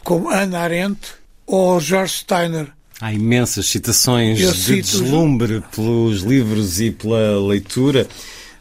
como 0.03 0.29
Ana 0.29 0.59
Arendt 0.59 1.15
ou 1.45 1.79
George 1.79 2.13
Steiner. 2.19 2.71
Há 3.01 3.12
imensas 3.12 3.65
citações 3.65 4.39
eu 4.39 4.53
de 4.53 4.79
deslumbre 4.79 5.63
pelos 5.75 6.22
livros 6.22 6.79
e 6.79 6.91
pela 6.91 7.43
leitura. 7.48 8.08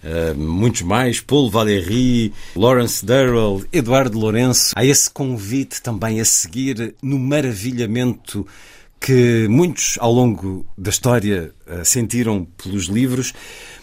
Uh, 0.03 0.35
muitos 0.35 0.81
mais, 0.81 1.21
Paul 1.21 1.51
Valéry, 1.51 2.33
Lawrence 2.57 3.05
Durrell, 3.05 3.63
Eduardo 3.71 4.19
Lourenço. 4.19 4.73
Há 4.75 4.83
esse 4.83 5.11
convite 5.11 5.83
também 5.83 6.23
a 6.23 6.25
seguir 6.25 6.95
no 7.03 7.19
maravilhamento 7.19 8.47
que 8.99 9.47
muitos 9.47 9.99
ao 10.01 10.11
longo 10.11 10.65
da 10.77 10.89
história 10.89 11.53
uh, 11.67 11.85
sentiram 11.85 12.47
pelos 12.63 12.87
livros, 12.87 13.35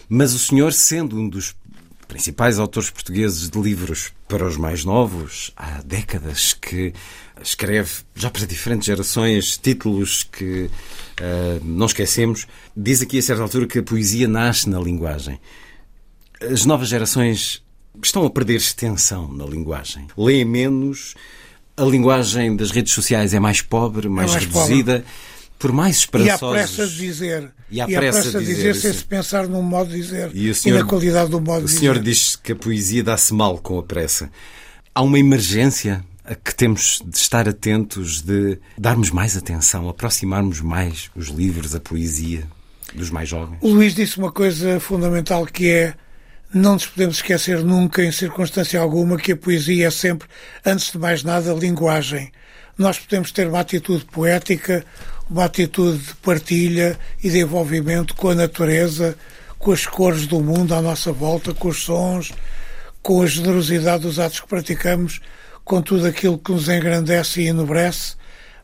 mas 0.08 0.34
o 0.34 0.40
senhor, 0.40 0.72
sendo 0.72 1.20
um 1.20 1.28
dos 1.28 1.54
principais 2.08 2.58
autores 2.58 2.90
portugueses 2.90 3.48
de 3.48 3.60
livros 3.60 4.12
para 4.26 4.44
os 4.44 4.56
mais 4.56 4.84
novos, 4.84 5.52
há 5.56 5.82
décadas 5.84 6.52
que 6.52 6.92
escreve, 7.42 7.90
já 8.14 8.30
para 8.30 8.46
diferentes 8.46 8.86
gerações, 8.86 9.56
títulos 9.56 10.22
que 10.22 10.70
uh, 11.20 11.64
não 11.64 11.86
esquecemos, 11.86 12.46
diz 12.76 13.02
aqui 13.02 13.18
a 13.18 13.22
certa 13.22 13.42
altura 13.42 13.66
que 13.66 13.78
a 13.78 13.82
poesia 13.82 14.28
nasce 14.28 14.68
na 14.68 14.80
linguagem. 14.80 15.40
As 16.40 16.64
novas 16.64 16.88
gerações 16.88 17.62
estão 18.02 18.24
a 18.24 18.30
perder 18.30 18.56
extensão 18.56 19.32
na 19.32 19.44
linguagem. 19.44 20.06
Leem 20.16 20.44
menos, 20.44 21.14
a 21.76 21.84
linguagem 21.84 22.56
das 22.56 22.70
redes 22.70 22.92
sociais 22.92 23.34
é 23.34 23.40
mais 23.40 23.62
pobre, 23.62 24.08
mais, 24.08 24.30
é 24.30 24.34
mais 24.34 24.44
reduzida. 24.44 24.92
Pobre. 25.00 25.38
Por 25.58 25.72
mais 25.72 25.96
esperançosos... 25.96 26.40
E 26.40 26.46
há 26.46 26.66
pressa 26.66 26.86
de 26.86 26.96
dizer. 26.96 27.50
E 27.68 27.80
há 27.80 27.86
pressa, 27.86 28.20
pressa 28.22 28.38
de 28.38 28.46
dizer, 28.46 28.72
dizer 28.72 28.74
sem 28.76 28.92
se 28.92 29.04
pensar 29.04 29.48
no 29.48 29.60
modo 29.60 29.90
de 29.90 29.96
dizer 29.96 30.30
e, 30.32 30.54
senhor, 30.54 30.76
e 30.76 30.78
na 30.78 30.86
qualidade 30.86 31.30
do 31.32 31.40
modo 31.40 31.62
de 31.62 31.66
dizer. 31.66 31.76
O 31.76 31.80
senhor 31.80 31.98
diz 31.98 32.36
que 32.36 32.52
a 32.52 32.56
poesia 32.56 33.02
dá-se 33.02 33.34
mal 33.34 33.58
com 33.58 33.76
a 33.76 33.82
pressa. 33.82 34.30
Há 34.94 35.02
uma 35.02 35.18
emergência 35.18 36.04
a 36.28 36.34
que 36.34 36.54
temos 36.54 37.02
de 37.04 37.16
estar 37.16 37.48
atentos, 37.48 38.20
de 38.20 38.58
darmos 38.76 39.10
mais 39.10 39.34
atenção, 39.34 39.88
aproximarmos 39.88 40.60
mais 40.60 41.10
os 41.16 41.28
livros, 41.28 41.74
a 41.74 41.80
poesia 41.80 42.46
dos 42.94 43.08
mais 43.08 43.30
jovens? 43.30 43.58
O 43.62 43.68
Luís 43.68 43.94
disse 43.94 44.18
uma 44.18 44.30
coisa 44.30 44.78
fundamental 44.78 45.46
que 45.46 45.70
é 45.70 45.94
não 46.52 46.74
nos 46.74 46.86
podemos 46.86 47.16
esquecer 47.16 47.62
nunca, 47.62 48.02
em 48.02 48.12
circunstância 48.12 48.78
alguma, 48.80 49.16
que 49.16 49.32
a 49.32 49.36
poesia 49.36 49.88
é 49.88 49.90
sempre, 49.90 50.28
antes 50.64 50.92
de 50.92 50.98
mais 50.98 51.22
nada, 51.22 51.52
linguagem. 51.52 52.30
Nós 52.76 52.98
podemos 52.98 53.32
ter 53.32 53.48
uma 53.48 53.60
atitude 53.60 54.04
poética, 54.06 54.84
uma 55.30 55.44
atitude 55.44 55.98
de 55.98 56.14
partilha 56.16 56.98
e 57.22 57.28
de 57.30 57.40
envolvimento 57.40 58.14
com 58.14 58.30
a 58.30 58.34
natureza, 58.34 59.16
com 59.58 59.72
as 59.72 59.86
cores 59.86 60.26
do 60.26 60.40
mundo 60.40 60.74
à 60.74 60.80
nossa 60.80 61.12
volta, 61.12 61.52
com 61.52 61.68
os 61.68 61.82
sons, 61.82 62.32
com 63.02 63.22
a 63.22 63.26
generosidade 63.26 64.04
dos 64.04 64.18
atos 64.18 64.40
que 64.40 64.48
praticamos, 64.48 65.20
com 65.68 65.82
tudo 65.82 66.06
aquilo 66.06 66.38
que 66.38 66.50
nos 66.50 66.66
engrandece 66.66 67.42
e 67.42 67.48
enobrece, 67.48 68.16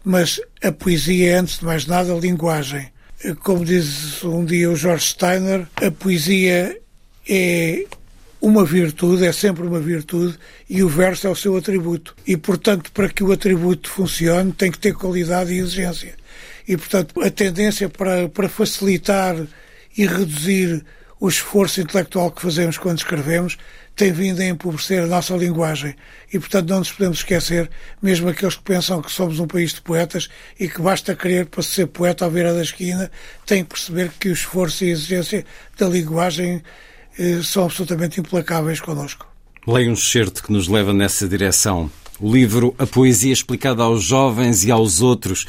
mas 0.02 0.40
a 0.62 0.72
poesia 0.72 1.32
é, 1.32 1.34
antes 1.34 1.58
de 1.58 1.64
mais 1.64 1.86
nada, 1.86 2.14
linguagem. 2.14 2.90
Como 3.40 3.62
diz 3.62 4.24
um 4.24 4.42
dia 4.42 4.70
o 4.70 4.76
George 4.76 5.04
Steiner, 5.04 5.68
a 5.76 5.90
poesia 5.90 6.80
é 7.28 7.84
uma 8.40 8.64
virtude, 8.64 9.26
é 9.26 9.32
sempre 9.32 9.66
uma 9.66 9.80
virtude, 9.80 10.38
e 10.68 10.82
o 10.82 10.88
verso 10.88 11.26
é 11.26 11.30
o 11.30 11.36
seu 11.36 11.54
atributo. 11.56 12.16
E, 12.26 12.38
portanto, 12.38 12.90
para 12.90 13.10
que 13.10 13.22
o 13.22 13.32
atributo 13.32 13.90
funcione, 13.90 14.52
tem 14.52 14.70
que 14.70 14.78
ter 14.78 14.94
qualidade 14.94 15.52
e 15.52 15.58
exigência. 15.58 16.14
E, 16.66 16.74
portanto, 16.74 17.20
a 17.20 17.30
tendência 17.30 17.88
para, 17.88 18.30
para 18.30 18.48
facilitar 18.48 19.36
e 19.96 20.06
reduzir 20.06 20.82
o 21.20 21.28
esforço 21.28 21.82
intelectual 21.82 22.30
que 22.30 22.42
fazemos 22.42 22.78
quando 22.78 22.98
escrevemos 22.98 23.58
tem 23.96 24.12
vindo 24.12 24.40
a 24.40 24.44
empobrecer 24.44 25.02
a 25.02 25.06
nossa 25.06 25.34
linguagem. 25.36 25.94
E, 26.32 26.38
portanto, 26.38 26.68
não 26.68 26.78
nos 26.78 26.92
podemos 26.92 27.18
esquecer, 27.18 27.70
mesmo 28.02 28.28
aqueles 28.28 28.56
que 28.56 28.62
pensam 28.62 29.00
que 29.00 29.10
somos 29.10 29.38
um 29.38 29.46
país 29.46 29.72
de 29.72 29.80
poetas 29.80 30.28
e 30.58 30.68
que 30.68 30.80
basta 30.80 31.14
querer 31.14 31.46
para 31.46 31.62
ser 31.62 31.86
poeta 31.86 32.26
à 32.26 32.30
beira 32.30 32.52
da 32.52 32.62
esquina, 32.62 33.10
têm 33.46 33.62
que 33.62 33.70
perceber 33.70 34.10
que 34.18 34.28
o 34.28 34.32
esforço 34.32 34.84
e 34.84 34.88
a 34.88 34.92
exigência 34.92 35.44
da 35.78 35.88
linguagem 35.88 36.62
eh, 37.18 37.40
são 37.42 37.64
absolutamente 37.64 38.20
implacáveis 38.20 38.80
connosco. 38.80 39.26
Leio 39.66 39.90
um 39.90 39.94
excerto 39.94 40.42
que 40.42 40.52
nos 40.52 40.68
leva 40.68 40.92
nessa 40.92 41.28
direção. 41.28 41.90
O 42.20 42.32
livro 42.32 42.74
A 42.78 42.86
Poesia 42.86 43.32
Explicada 43.32 43.82
aos 43.82 44.02
Jovens 44.02 44.64
e 44.64 44.70
aos 44.70 45.00
Outros 45.00 45.46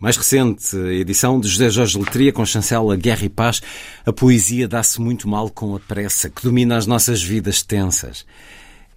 mais 0.00 0.16
recente 0.16 0.74
edição 0.78 1.38
de 1.38 1.46
José 1.46 1.68
Jorge 1.68 1.98
Letria 1.98 2.32
com 2.32 2.44
chancela 2.46 2.96
Guerra 2.96 3.26
e 3.26 3.28
Paz, 3.28 3.60
a 4.06 4.10
poesia 4.10 4.66
dá-se 4.66 4.98
muito 4.98 5.28
mal 5.28 5.50
com 5.50 5.76
a 5.76 5.78
pressa 5.78 6.30
que 6.30 6.42
domina 6.42 6.78
as 6.78 6.86
nossas 6.86 7.22
vidas 7.22 7.62
tensas. 7.62 8.24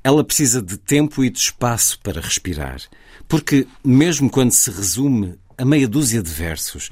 Ela 0.02 0.24
precisa 0.24 0.62
de 0.62 0.78
tempo 0.78 1.22
e 1.22 1.30
de 1.30 1.38
espaço 1.38 2.00
para 2.00 2.22
respirar, 2.22 2.82
porque 3.28 3.68
mesmo 3.84 4.30
quando 4.30 4.54
se 4.54 4.72
resume 4.72 5.36
a 5.58 5.66
meia 5.66 5.90
dúzia 5.90 6.24
de 6.24 6.30
versos, 6.30 6.90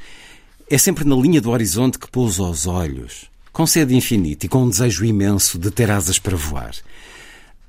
é 0.69 0.77
sempre 0.77 1.05
na 1.05 1.15
linha 1.15 1.39
do 1.39 1.49
horizonte 1.49 1.97
que 1.97 2.11
pousa 2.11 2.43
os 2.43 2.67
olhos, 2.67 3.31
com 3.53 3.65
sede 3.65 3.95
infinita 3.95 4.45
e 4.45 4.49
com 4.49 4.63
um 4.63 4.69
desejo 4.69 5.05
imenso 5.05 5.57
de 5.57 5.71
ter 5.71 5.89
asas 5.89 6.19
para 6.19 6.35
voar. 6.35 6.75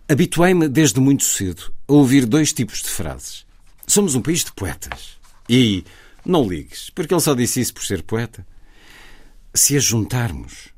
Habituei-me 0.09 0.69
desde 0.69 0.99
muito 0.99 1.23
cedo 1.23 1.73
a 1.87 1.93
ouvir 1.93 2.27
dois 2.27 2.53
tipos 2.53 2.83
de 2.83 2.89
frases. 2.89 3.47
Somos 3.87 4.17
um 4.17 4.21
país 4.21 4.45
de 4.45 4.53
poetas. 4.53 5.23
E 5.49 5.85
não 6.25 6.49
ligues, 6.49 6.91
porque 6.91 7.13
ele 7.13 7.21
só 7.21 7.35
disse 7.35 7.61
isso 7.61 7.75
por 7.75 7.85
ser 7.85 8.03
poeta. 8.03 8.47
Se 9.55 9.77
as 9.77 9.85
juntarmos, 9.85 10.69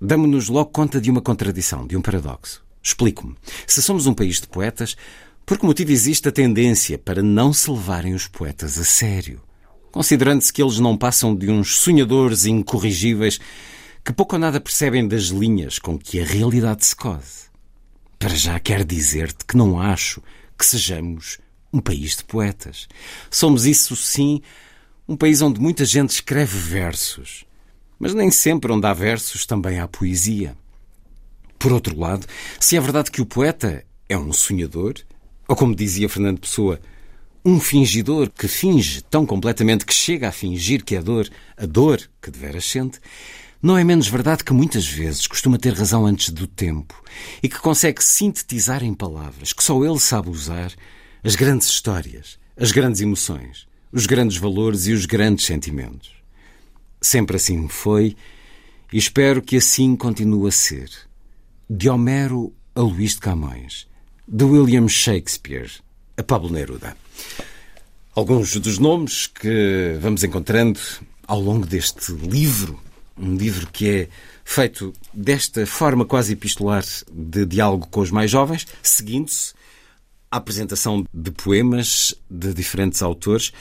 damos-nos 0.00 0.48
logo 0.48 0.70
conta 0.70 1.00
de 1.00 1.10
uma 1.10 1.20
contradição, 1.20 1.86
de 1.86 1.96
um 1.96 2.02
paradoxo. 2.02 2.64
Explico-me. 2.82 3.34
Se 3.66 3.82
somos 3.82 4.06
um 4.06 4.14
país 4.14 4.40
de 4.40 4.46
poetas, 4.46 4.96
por 5.46 5.58
que 5.58 5.66
motivo 5.66 5.90
existe 5.90 6.28
a 6.28 6.32
tendência 6.32 6.98
para 6.98 7.22
não 7.22 7.52
se 7.52 7.70
levarem 7.70 8.14
os 8.14 8.28
poetas 8.28 8.78
a 8.78 8.84
sério? 8.84 9.42
Considerando-se 9.90 10.52
que 10.52 10.62
eles 10.62 10.78
não 10.78 10.96
passam 10.96 11.34
de 11.34 11.50
uns 11.50 11.76
sonhadores 11.76 12.46
incorrigíveis 12.46 13.38
que 14.04 14.12
pouco 14.12 14.36
ou 14.36 14.40
nada 14.40 14.60
percebem 14.60 15.08
das 15.08 15.24
linhas 15.24 15.78
com 15.78 15.98
que 15.98 16.20
a 16.20 16.24
realidade 16.24 16.84
se 16.84 16.94
cose. 16.94 17.44
Para 18.18 18.34
já 18.34 18.58
quero 18.60 18.84
dizer-te 18.84 19.44
que 19.44 19.56
não 19.56 19.80
acho 19.80 20.22
que 20.58 20.66
sejamos 20.66 21.38
um 21.72 21.80
país 21.80 22.16
de 22.16 22.24
poetas. 22.24 22.86
Somos 23.30 23.64
isso 23.66 23.96
sim 23.96 24.42
um 25.06 25.16
país 25.16 25.42
onde 25.42 25.60
muita 25.60 25.84
gente 25.84 26.10
escreve 26.10 26.56
versos, 26.56 27.44
mas 27.98 28.14
nem 28.14 28.30
sempre 28.30 28.72
onde 28.72 28.86
há 28.86 28.94
versos 28.94 29.44
também 29.44 29.78
há 29.78 29.86
poesia. 29.86 30.56
Por 31.58 31.72
outro 31.72 31.98
lado, 31.98 32.26
se 32.58 32.76
é 32.76 32.80
verdade 32.80 33.10
que 33.10 33.20
o 33.20 33.26
poeta 33.26 33.84
é 34.08 34.16
um 34.16 34.32
sonhador, 34.32 34.94
ou 35.46 35.54
como 35.54 35.74
dizia 35.74 36.08
Fernando 36.08 36.40
Pessoa, 36.40 36.80
um 37.44 37.60
fingidor 37.60 38.30
que 38.30 38.48
finge 38.48 39.02
tão 39.02 39.26
completamente 39.26 39.84
que 39.84 39.92
chega 39.92 40.28
a 40.28 40.32
fingir 40.32 40.82
que 40.82 40.96
é 40.96 41.02
dor, 41.02 41.28
a 41.56 41.66
dor 41.66 42.00
que 42.22 42.30
deveras 42.30 42.64
sente, 42.64 42.98
não 43.60 43.76
é 43.76 43.84
menos 43.84 44.08
verdade 44.08 44.42
que 44.42 44.54
muitas 44.54 44.86
vezes 44.86 45.26
costuma 45.26 45.58
ter 45.58 45.74
razão 45.74 46.06
antes 46.06 46.30
do 46.30 46.46
tempo 46.46 47.02
e 47.42 47.48
que 47.48 47.58
consegue 47.58 48.02
sintetizar 48.02 48.82
em 48.82 48.94
palavras 48.94 49.52
que 49.52 49.62
só 49.62 49.82
ele 49.84 50.00
sabe 50.00 50.30
usar 50.30 50.72
as 51.22 51.36
grandes 51.36 51.68
histórias, 51.68 52.38
as 52.56 52.72
grandes 52.72 53.02
emoções 53.02 53.66
os 53.94 54.06
grandes 54.06 54.36
valores 54.36 54.88
e 54.88 54.92
os 54.92 55.06
grandes 55.06 55.46
sentimentos. 55.46 56.10
Sempre 57.00 57.36
assim 57.36 57.68
foi 57.68 58.16
e 58.92 58.98
espero 58.98 59.40
que 59.40 59.56
assim 59.56 59.94
continue 59.94 60.48
a 60.48 60.50
ser. 60.50 60.90
De 61.70 61.88
Homero 61.88 62.52
a 62.74 62.80
Luís 62.80 63.12
de 63.12 63.20
Camões, 63.20 63.86
de 64.26 64.44
William 64.44 64.88
Shakespeare 64.88 65.70
a 66.16 66.24
Pablo 66.24 66.50
Neruda. 66.50 66.96
Alguns 68.16 68.56
dos 68.56 68.78
nomes 68.78 69.28
que 69.28 69.96
vamos 70.00 70.24
encontrando 70.24 70.80
ao 71.24 71.40
longo 71.40 71.64
deste 71.64 72.12
livro, 72.12 72.80
um 73.16 73.36
livro 73.36 73.68
que 73.70 73.88
é 73.88 74.08
feito 74.44 74.92
desta 75.12 75.64
forma 75.66 76.04
quase 76.04 76.32
epistolar 76.32 76.84
de 77.12 77.46
diálogo 77.46 77.86
com 77.86 78.00
os 78.00 78.10
mais 78.10 78.30
jovens, 78.30 78.66
seguindo-se 78.82 79.54
a 80.34 80.36
apresentação 80.36 81.06
de 81.14 81.30
poemas 81.30 82.12
de 82.28 82.52
diferentes 82.52 83.02
autores, 83.02 83.52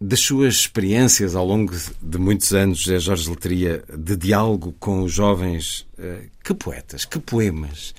das 0.00 0.20
suas 0.20 0.54
experiências 0.54 1.36
ao 1.36 1.46
longo 1.46 1.74
de 2.00 2.18
muitos 2.18 2.52
anos, 2.52 2.78
José 2.78 2.98
Jorge 2.98 3.28
Letria, 3.28 3.84
de 3.94 4.16
diálogo 4.16 4.74
com 4.80 5.02
os 5.02 5.12
jovens, 5.12 5.86
eh, 5.98 6.28
que 6.42 6.54
poetas, 6.54 7.04
que 7.04 7.18
poemas 7.18 7.94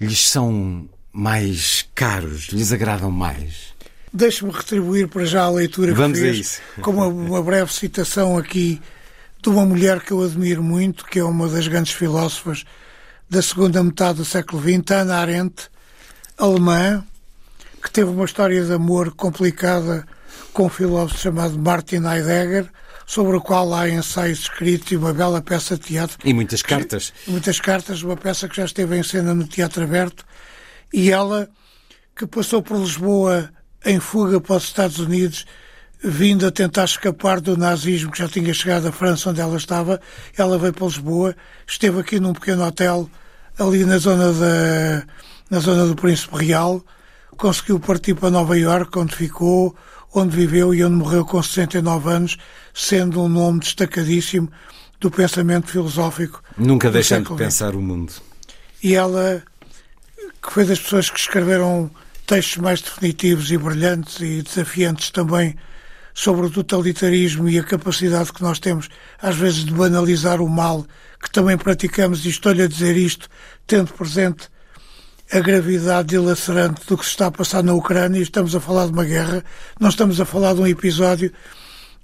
lhes 0.00 0.28
são 0.28 0.88
mais 1.12 1.88
caros, 1.92 2.46
lhes 2.50 2.72
agradam 2.72 3.10
mais? 3.10 3.74
Deixe-me 4.14 4.52
retribuir 4.52 5.08
para 5.08 5.24
já 5.24 5.42
a 5.42 5.50
leitura 5.50 5.90
que 5.90 5.98
Vamos 5.98 6.20
fez, 6.20 6.36
a 6.36 6.40
isso. 6.40 6.60
com 6.80 6.92
uma, 6.92 7.08
uma 7.08 7.42
breve 7.42 7.72
citação 7.72 8.38
aqui 8.38 8.80
de 9.42 9.48
uma 9.48 9.66
mulher 9.66 10.00
que 10.00 10.12
eu 10.12 10.22
admiro 10.22 10.62
muito, 10.62 11.04
que 11.04 11.18
é 11.18 11.24
uma 11.24 11.48
das 11.48 11.66
grandes 11.66 11.92
filósofas 11.92 12.64
da 13.28 13.42
segunda 13.42 13.82
metade 13.82 14.18
do 14.18 14.24
século 14.24 14.62
XX, 14.62 14.92
Ana 14.92 15.16
Arendt, 15.16 15.68
alemã, 16.38 17.04
que 17.82 17.90
teve 17.90 18.10
uma 18.10 18.24
história 18.24 18.64
de 18.64 18.72
amor 18.72 19.12
complicada 19.14 20.06
com 20.52 20.66
um 20.66 20.68
filósofo 20.68 21.20
chamado 21.20 21.58
Martin 21.58 22.04
Heidegger, 22.04 22.68
sobre 23.06 23.36
o 23.36 23.40
qual 23.40 23.72
há 23.74 23.88
ensaios 23.88 24.40
escritos 24.40 24.92
e 24.92 24.96
uma 24.96 25.14
bela 25.14 25.40
peça 25.40 25.76
de 25.76 25.86
teatro. 25.86 26.18
E 26.22 26.34
muitas 26.34 26.62
cartas. 26.62 27.12
Que, 27.24 27.30
muitas 27.30 27.58
cartas, 27.58 28.02
uma 28.02 28.16
peça 28.16 28.48
que 28.48 28.56
já 28.56 28.66
esteve 28.66 28.96
em 28.96 29.02
cena 29.02 29.34
no 29.34 29.46
Teatro 29.46 29.82
Aberto. 29.82 30.24
E 30.92 31.10
ela, 31.10 31.48
que 32.14 32.26
passou 32.26 32.62
por 32.62 32.78
Lisboa 32.78 33.50
em 33.84 33.98
fuga 33.98 34.40
para 34.40 34.56
os 34.56 34.64
Estados 34.64 34.98
Unidos, 34.98 35.46
vindo 36.04 36.46
a 36.46 36.50
tentar 36.50 36.84
escapar 36.84 37.40
do 37.40 37.56
nazismo 37.56 38.10
que 38.10 38.18
já 38.18 38.28
tinha 38.28 38.52
chegado 38.52 38.88
à 38.88 38.92
França, 38.92 39.30
onde 39.30 39.40
ela 39.40 39.56
estava, 39.56 40.00
ela 40.36 40.58
veio 40.58 40.74
para 40.74 40.86
Lisboa, 40.86 41.34
esteve 41.66 42.00
aqui 42.00 42.20
num 42.20 42.34
pequeno 42.34 42.64
hotel 42.64 43.10
ali 43.58 43.84
na 43.84 43.98
zona, 43.98 44.32
da, 44.32 45.04
na 45.50 45.60
zona 45.60 45.86
do 45.86 45.94
Príncipe 45.94 46.36
Real, 46.36 46.84
conseguiu 47.36 47.80
partir 47.80 48.14
para 48.14 48.30
Nova 48.30 48.58
Iorque, 48.58 48.98
onde 48.98 49.14
ficou, 49.14 49.74
onde 50.14 50.36
viveu 50.36 50.74
e 50.74 50.84
onde 50.84 50.96
morreu 50.96 51.24
com 51.24 51.42
69 51.42 52.10
anos, 52.10 52.36
sendo 52.74 53.22
um 53.22 53.28
nome 53.28 53.60
destacadíssimo 53.60 54.50
do 55.00 55.10
pensamento 55.10 55.68
filosófico. 55.68 56.42
Nunca 56.56 56.90
deixando 56.90 57.30
de 57.30 57.36
pensar 57.36 57.74
o 57.74 57.80
mundo. 57.80 58.12
E 58.82 58.94
ela, 58.94 59.42
que 60.42 60.52
foi 60.52 60.64
das 60.64 60.78
pessoas 60.78 61.10
que 61.10 61.18
escreveram 61.18 61.90
textos 62.26 62.58
mais 62.58 62.82
definitivos 62.82 63.50
e 63.50 63.56
brilhantes 63.56 64.20
e 64.20 64.42
desafiantes 64.42 65.10
também 65.10 65.56
sobre 66.12 66.46
o 66.46 66.50
totalitarismo 66.50 67.48
e 67.48 67.58
a 67.58 67.64
capacidade 67.64 68.32
que 68.32 68.42
nós 68.42 68.58
temos, 68.58 68.88
às 69.22 69.36
vezes, 69.36 69.64
de 69.64 69.72
banalizar 69.72 70.42
o 70.42 70.48
mal 70.48 70.84
que 71.22 71.30
também 71.30 71.56
praticamos, 71.56 72.24
e 72.24 72.28
estou-lhe 72.28 72.62
a 72.62 72.68
dizer 72.68 72.96
isto, 72.96 73.28
tendo 73.66 73.92
presente 73.92 74.48
a 75.30 75.40
gravidade 75.40 76.08
dilacerante 76.08 76.86
do 76.86 76.96
que 76.96 77.04
se 77.04 77.10
está 77.10 77.26
a 77.26 77.30
passar 77.30 77.62
na 77.62 77.74
Ucrânia. 77.74 78.20
Estamos 78.20 78.54
a 78.54 78.60
falar 78.60 78.86
de 78.86 78.92
uma 78.92 79.04
guerra, 79.04 79.44
não 79.78 79.90
estamos 79.90 80.20
a 80.20 80.24
falar 80.24 80.54
de 80.54 80.60
um 80.60 80.66
episódio. 80.66 81.32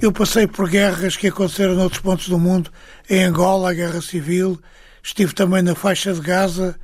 Eu 0.01 0.13
passei 0.13 0.47
por 0.47 0.69
guerras 0.69 1.17
que 1.17 1.29
aconteceram 1.29 1.75
noutros 1.75 2.01
pontos 2.01 2.29
do 2.29 2.39
mundo, 2.39 2.71
em 3.09 3.25
Angola, 3.25 3.71
a 3.71 3.75
guerra 3.75 4.03
civil, 4.03 4.61
estive 5.03 5.33
também 5.33 5.63
na 5.63 5.75
faixa 5.75 6.13
de 6.13 6.21
Gaza, 6.21 6.77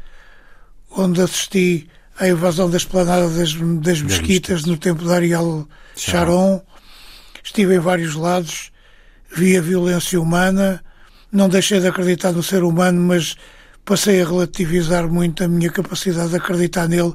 onde 0.91 1.21
assisti 1.21 1.89
à 2.19 2.29
invasão 2.29 2.71
da 2.71 2.77
esplanada 2.77 3.29
das, 3.29 3.53
das 3.83 4.01
mesquitas 4.01 4.65
no 4.65 4.77
tempo 4.77 5.05
de 5.05 5.13
Ariel 5.13 5.69
Sharon. 5.97 6.63
Estive 7.43 7.75
em 7.75 7.81
vários 7.81 8.15
lados, 8.15 8.71
vi 9.35 9.57
a 9.57 9.61
violência 9.61 10.21
humana, 10.21 10.83
não 11.33 11.49
deixei 11.49 11.81
de 11.81 11.89
acreditar 11.89 12.33
no 12.33 12.43
ser 12.43 12.63
humano, 12.63 13.01
mas 13.01 13.37
passei 13.91 14.23
a 14.23 14.25
relativizar 14.25 15.09
muito 15.09 15.43
a 15.43 15.49
minha 15.49 15.69
capacidade 15.69 16.31
de 16.31 16.37
acreditar 16.37 16.87
nele 16.87 17.13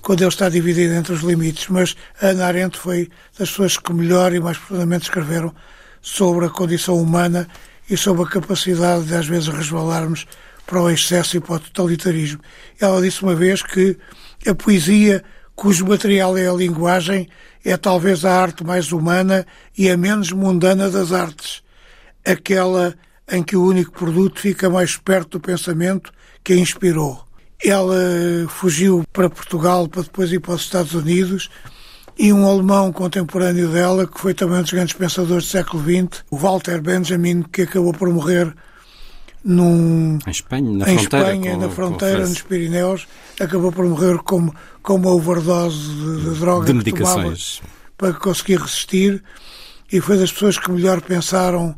quando 0.00 0.22
ele 0.22 0.30
está 0.30 0.48
dividido 0.48 0.94
entre 0.94 1.12
os 1.12 1.20
limites. 1.20 1.68
Mas 1.68 1.94
Ana 2.22 2.46
Arendt 2.46 2.78
foi 2.78 3.10
das 3.38 3.50
pessoas 3.50 3.76
que 3.76 3.92
melhor 3.92 4.32
e 4.32 4.40
mais 4.40 4.56
profundamente 4.56 5.04
escreveram 5.04 5.54
sobre 6.00 6.46
a 6.46 6.48
condição 6.48 6.96
humana 6.96 7.46
e 7.90 7.94
sobre 7.94 8.22
a 8.22 8.26
capacidade 8.26 9.04
de 9.04 9.14
às 9.14 9.26
vezes 9.26 9.48
resvalarmos 9.48 10.26
para 10.66 10.80
o 10.80 10.88
excesso 10.88 11.36
e 11.36 11.40
para 11.40 11.56
o 11.56 11.60
totalitarismo. 11.60 12.40
Ela 12.80 13.02
disse 13.02 13.22
uma 13.22 13.34
vez 13.34 13.62
que 13.62 13.98
a 14.46 14.54
poesia, 14.54 15.22
cujo 15.54 15.84
material 15.84 16.38
é 16.38 16.48
a 16.48 16.54
linguagem, 16.54 17.28
é 17.62 17.76
talvez 17.76 18.24
a 18.24 18.34
arte 18.34 18.64
mais 18.64 18.92
humana 18.92 19.46
e 19.76 19.90
a 19.90 19.96
menos 19.98 20.32
mundana 20.32 20.88
das 20.88 21.12
artes. 21.12 21.62
Aquela 22.24 22.94
em 23.30 23.42
que 23.42 23.56
o 23.56 23.64
único 23.64 23.92
produto 23.92 24.40
fica 24.40 24.70
mais 24.70 24.96
perto 24.96 25.38
do 25.38 25.40
pensamento 25.40 26.12
que 26.42 26.52
a 26.52 26.56
inspirou. 26.56 27.24
Ela 27.62 27.96
fugiu 28.48 29.04
para 29.12 29.28
Portugal 29.28 29.88
para 29.88 30.02
depois 30.02 30.32
ir 30.32 30.40
para 30.40 30.54
os 30.54 30.62
Estados 30.62 30.94
Unidos 30.94 31.50
e 32.18 32.32
um 32.32 32.48
alemão 32.48 32.92
contemporâneo 32.92 33.68
dela, 33.68 34.06
que 34.06 34.20
foi 34.20 34.34
também 34.34 34.58
um 34.58 34.62
dos 34.62 34.72
grandes 34.72 34.94
pensadores 34.94 35.44
do 35.44 35.50
século 35.50 35.82
XX, 35.82 36.24
o 36.30 36.36
Walter 36.36 36.80
Benjamin, 36.80 37.42
que 37.42 37.62
acabou 37.62 37.92
por 37.92 38.10
morrer 38.10 38.52
num, 39.44 40.18
em 40.26 40.30
Espanha, 40.30 40.70
na 40.70 40.92
em 40.92 40.98
fronteira, 40.98 41.32
Espanha, 41.32 41.54
com, 41.54 41.60
na 41.60 41.68
fronteira 41.70 42.26
nos 42.26 42.42
Pirineus, 42.42 43.06
acabou 43.38 43.70
por 43.70 43.86
morrer 43.86 44.18
com, 44.18 44.52
com 44.82 44.94
uma 44.96 45.10
overdose 45.10 45.78
de, 45.78 46.24
de 46.24 46.40
droga 46.40 46.66
de 46.66 46.74
medicações. 46.74 47.62
para 47.96 48.12
conseguir 48.14 48.60
resistir 48.60 49.22
e 49.92 50.00
foi 50.00 50.18
das 50.18 50.32
pessoas 50.32 50.58
que 50.58 50.70
melhor 50.70 51.00
pensaram 51.00 51.74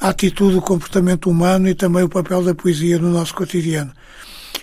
a 0.00 0.08
atitude, 0.08 0.56
o 0.56 0.62
comportamento 0.62 1.30
humano 1.30 1.68
e 1.68 1.74
também 1.74 2.04
o 2.04 2.08
papel 2.08 2.42
da 2.42 2.54
poesia 2.54 2.98
no 2.98 3.10
nosso 3.10 3.34
cotidiano. 3.34 3.92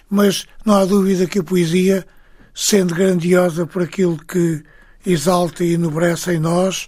Mas 0.10 0.46
não 0.66 0.76
há 0.76 0.86
dúvida 0.86 1.26
que 1.26 1.40
a 1.40 1.44
poesia, 1.44 2.06
sendo 2.54 2.94
grandiosa 2.94 3.66
por 3.66 3.82
aquilo 3.82 4.18
que 4.18 4.64
exalta 5.06 5.64
e 5.64 5.74
enobrece 5.74 6.34
em 6.34 6.40
nós, 6.40 6.88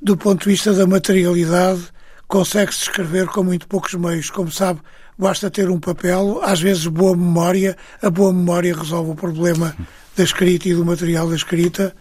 do 0.00 0.16
ponto 0.16 0.44
de 0.44 0.50
vista 0.50 0.72
da 0.72 0.86
materialidade, 0.86 1.82
consegue-se 2.26 2.82
escrever 2.82 3.26
com 3.26 3.42
muito 3.42 3.66
poucos 3.66 3.94
meios. 3.94 4.30
Como 4.30 4.50
sabe, 4.50 4.80
basta 5.18 5.50
ter 5.50 5.68
um 5.68 5.80
papel, 5.80 6.40
às 6.42 6.60
vezes 6.60 6.86
boa 6.86 7.16
memória. 7.16 7.76
A 8.00 8.08
boa 8.08 8.32
memória 8.32 8.74
resolve 8.76 9.10
o 9.10 9.14
problema 9.14 9.76
da 10.16 10.24
escrita 10.24 10.68
e 10.68 10.74
do 10.74 10.84
material 10.84 11.28
da 11.28 11.36
escrita. 11.36 11.94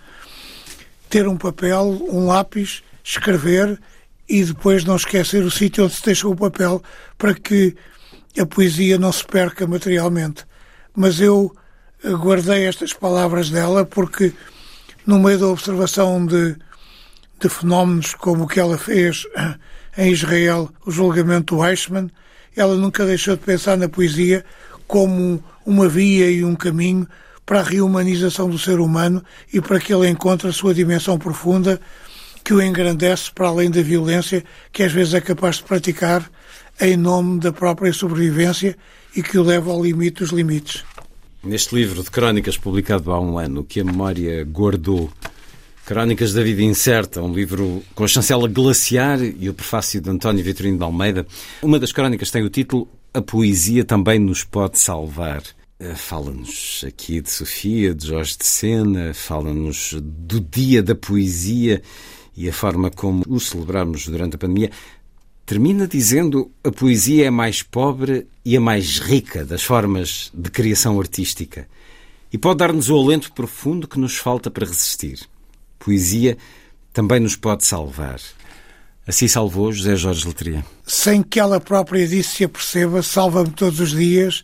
Ter 1.09 1.27
um 1.27 1.37
papel, 1.37 1.85
um 2.09 2.27
lápis, 2.27 2.83
escrever 3.03 3.79
e 4.27 4.43
depois 4.43 4.83
não 4.83 4.95
esquecer 4.95 5.43
o 5.43 5.51
sítio 5.51 5.85
onde 5.85 5.93
se 5.93 6.03
deixou 6.03 6.33
o 6.33 6.35
papel 6.35 6.81
para 7.17 7.33
que 7.33 7.75
a 8.39 8.45
poesia 8.45 8.97
não 8.97 9.11
se 9.11 9.25
perca 9.25 9.65
materialmente. 9.65 10.45
Mas 10.95 11.19
eu 11.19 11.55
guardei 12.03 12.65
estas 12.65 12.93
palavras 12.93 13.49
dela 13.49 13.85
porque, 13.85 14.33
no 15.05 15.19
meio 15.19 15.39
da 15.39 15.47
observação 15.47 16.25
de, 16.25 16.55
de 17.39 17.49
fenómenos 17.49 18.13
como 18.13 18.43
o 18.43 18.47
que 18.47 18.59
ela 18.59 18.77
fez 18.77 19.25
em 19.97 20.11
Israel, 20.11 20.69
o 20.85 20.91
julgamento 20.91 21.55
do 21.55 21.65
Eichmann, 21.65 22.11
ela 22.55 22.75
nunca 22.75 23.05
deixou 23.05 23.35
de 23.35 23.43
pensar 23.43 23.77
na 23.77 23.87
poesia 23.87 24.43
como 24.87 25.43
uma 25.65 25.87
via 25.87 26.29
e 26.29 26.43
um 26.43 26.55
caminho 26.55 27.07
para 27.45 27.59
a 27.59 27.63
reumanização 27.63 28.49
do 28.49 28.59
ser 28.59 28.79
humano 28.79 29.23
e 29.53 29.61
para 29.61 29.79
que 29.79 29.93
ele 29.93 30.09
encontre 30.09 30.49
a 30.49 30.53
sua 30.53 30.73
dimensão 30.73 31.17
profunda 31.17 31.79
que 32.47 32.53
o 32.53 32.62
engrandece 32.62 33.29
para 33.29 33.49
além 33.49 33.69
da 33.69 33.81
violência 33.81 34.41
que 34.71 34.81
às 34.81 34.93
vezes 34.93 35.13
é 35.13 35.19
capaz 35.19 35.57
de 35.57 35.63
praticar 35.63 36.31
em 36.79 36.95
nome 36.95 37.41
da 37.41 37.51
própria 37.51 37.91
sobrevivência 37.91 38.77
e 39.13 39.21
que 39.21 39.38
o 39.38 39.43
leva 39.43 39.69
ao 39.69 39.83
limite 39.83 40.21
dos 40.21 40.29
limites. 40.29 40.86
Neste 41.43 41.75
livro 41.75 42.01
de 42.01 42.10
crónicas 42.10 42.57
publicado 42.57 43.12
há 43.12 43.19
um 43.19 43.38
ano, 43.38 43.65
que 43.65 43.81
a 43.81 43.83
memória 43.83 44.45
guardou, 44.45 45.12
Crónicas 45.86 46.31
da 46.31 46.41
Vida 46.41 46.62
Incerta, 46.62 47.21
um 47.21 47.33
livro 47.33 47.83
com 47.93 48.05
a 48.05 48.07
chancela 48.07 48.47
Glaciar 48.47 49.19
e 49.21 49.49
o 49.49 49.53
prefácio 49.53 49.99
de 49.99 50.10
António 50.10 50.41
Vitorino 50.41 50.77
de 50.77 50.83
Almeida. 50.86 51.27
Uma 51.62 51.77
das 51.77 51.91
crónicas 51.91 52.31
tem 52.31 52.43
o 52.43 52.49
título 52.49 52.88
A 53.13 53.21
Poesia 53.21 53.83
Também 53.83 54.19
Nos 54.19 54.45
Pode 54.45 54.79
Salvar. 54.79 55.43
Eh, 55.81 55.95
fala-nos 55.95 56.86
aqui 56.88 57.19
de 57.19 57.29
Sofia, 57.29 57.93
de 57.93 58.07
Jorge 58.07 58.38
de 58.38 58.45
Sena, 58.45 59.13
fala-nos 59.13 59.95
do 60.01 60.39
Dia 60.39 60.81
da 60.81 60.95
Poesia 60.95 61.81
e 62.38 62.47
a 62.47 62.54
forma 62.54 62.91
como 62.91 63.23
o 63.28 63.39
celebramos 63.39 64.08
durante 64.08 64.36
a 64.36 64.38
pandemia. 64.38 64.71
Termina 65.45 65.88
dizendo 65.88 66.52
a 66.63 66.71
poesia 66.71 67.26
é 67.26 67.28
a 67.28 67.32
mais 67.32 67.63
pobre 67.63 68.28
e 68.45 68.56
a 68.56 68.62
mais 68.62 69.00
rica 69.00 69.43
das 69.43 69.63
formas 69.63 70.30
de 70.34 70.52
criação 70.52 71.00
artística 71.00 71.67
e 72.32 72.38
pode 72.38 72.58
dar-nos 72.58 72.89
o 72.89 72.97
alento 72.97 73.32
profundo 73.34 73.88
que 73.88 74.00
nos 74.00 74.17
falta 74.17 74.52
para 74.52 74.65
resistir. 74.65 75.19
Poesia 75.80 76.38
também 76.93 77.19
nos 77.19 77.36
pode 77.36 77.65
salvar. 77.65 78.19
Assim 79.08 79.28
salvou 79.28 79.71
José 79.71 79.95
Jorge 79.95 80.28
Letria. 80.28 80.65
Sem 80.86 81.23
que 81.23 81.39
ela 81.39 81.62
própria 81.62 82.06
disso 82.06 82.36
se 82.36 82.43
aperceba, 82.43 83.02
salva-me 83.02 83.52
todos 83.52 83.80
os 83.80 83.91
dias 83.91 84.43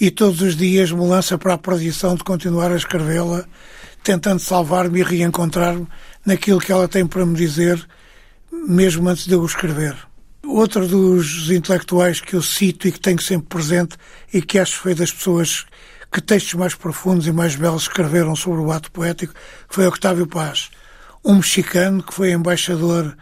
e 0.00 0.10
todos 0.10 0.40
os 0.40 0.56
dias 0.56 0.92
me 0.92 1.04
lança 1.04 1.36
para 1.36 1.54
a 1.54 1.58
perdição 1.58 2.14
de 2.14 2.22
continuar 2.22 2.70
a 2.70 2.76
escrevê-la, 2.76 3.44
tentando 4.04 4.38
salvar-me 4.38 5.00
e 5.00 5.02
reencontrar-me 5.02 5.88
naquilo 6.24 6.60
que 6.60 6.72
ela 6.72 6.88
tem 6.88 7.06
para 7.06 7.24
me 7.26 7.36
dizer, 7.36 7.86
mesmo 8.50 9.08
antes 9.08 9.26
de 9.26 9.34
eu 9.34 9.40
o 9.40 9.46
escrever. 9.46 9.96
Outro 10.46 10.86
dos 10.86 11.50
intelectuais 11.50 12.20
que 12.20 12.34
eu 12.34 12.42
cito 12.42 12.86
e 12.86 12.92
que 12.92 13.00
tenho 13.00 13.20
sempre 13.20 13.48
presente 13.48 13.96
e 14.32 14.42
que 14.42 14.58
acho 14.58 14.78
foi 14.78 14.94
das 14.94 15.12
pessoas 15.12 15.64
que 16.12 16.20
textos 16.20 16.54
mais 16.54 16.74
profundos 16.74 17.26
e 17.26 17.32
mais 17.32 17.56
belos 17.56 17.82
escreveram 17.82 18.36
sobre 18.36 18.60
o 18.60 18.70
ato 18.70 18.90
poético 18.92 19.34
foi 19.68 19.86
Octávio 19.86 20.26
Paz, 20.26 20.70
um 21.24 21.36
mexicano 21.36 22.02
que 22.02 22.14
foi 22.14 22.30
embaixador 22.30 23.16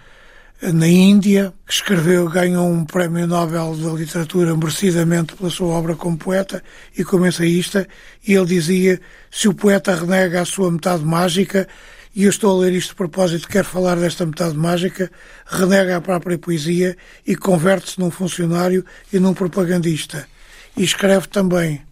na 0.60 0.86
Índia, 0.86 1.52
que 1.66 1.72
escreveu, 1.72 2.28
ganhou 2.28 2.68
um 2.70 2.84
prémio 2.84 3.26
Nobel 3.26 3.74
da 3.76 3.90
Literatura 3.92 4.54
merecidamente 4.54 5.34
pela 5.34 5.50
sua 5.50 5.68
obra 5.68 5.96
como 5.96 6.16
poeta 6.16 6.62
e 6.96 7.02
como 7.02 7.26
ensaísta, 7.26 7.88
e 8.26 8.34
ele 8.34 8.46
dizia, 8.46 9.00
se 9.30 9.48
o 9.48 9.54
poeta 9.54 9.94
renega 9.94 10.40
a 10.40 10.44
sua 10.44 10.70
metade 10.70 11.04
mágica, 11.04 11.66
e 12.14 12.24
eu 12.24 12.30
estou 12.30 12.56
a 12.56 12.64
ler 12.64 12.74
isto 12.74 12.90
de 12.90 12.96
propósito, 12.96 13.48
quero 13.48 13.66
falar 13.66 13.96
desta 13.96 14.26
metade 14.26 14.56
mágica, 14.56 15.10
renega 15.46 15.96
a 15.96 16.00
própria 16.00 16.38
poesia 16.38 16.96
e 17.26 17.34
converte-se 17.34 17.98
num 17.98 18.10
funcionário 18.10 18.84
e 19.12 19.18
num 19.18 19.32
propagandista. 19.32 20.28
E 20.76 20.84
escreve 20.84 21.28
também: 21.28 21.82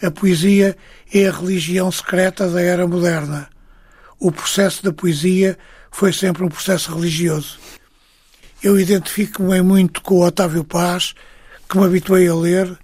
a 0.00 0.10
poesia 0.10 0.76
é 1.12 1.26
a 1.26 1.32
religião 1.32 1.92
secreta 1.92 2.48
da 2.48 2.62
era 2.62 2.86
moderna. 2.86 3.48
O 4.18 4.32
processo 4.32 4.82
da 4.82 4.92
poesia 4.92 5.58
foi 5.90 6.12
sempre 6.12 6.44
um 6.44 6.48
processo 6.48 6.94
religioso. 6.94 7.58
Eu 8.62 8.80
identifico-me 8.80 9.60
muito 9.62 10.00
com 10.02 10.16
o 10.16 10.26
Otávio 10.26 10.64
Paz, 10.64 11.14
que 11.68 11.76
me 11.76 11.84
habituei 11.84 12.26
a 12.26 12.34
ler, 12.34 12.76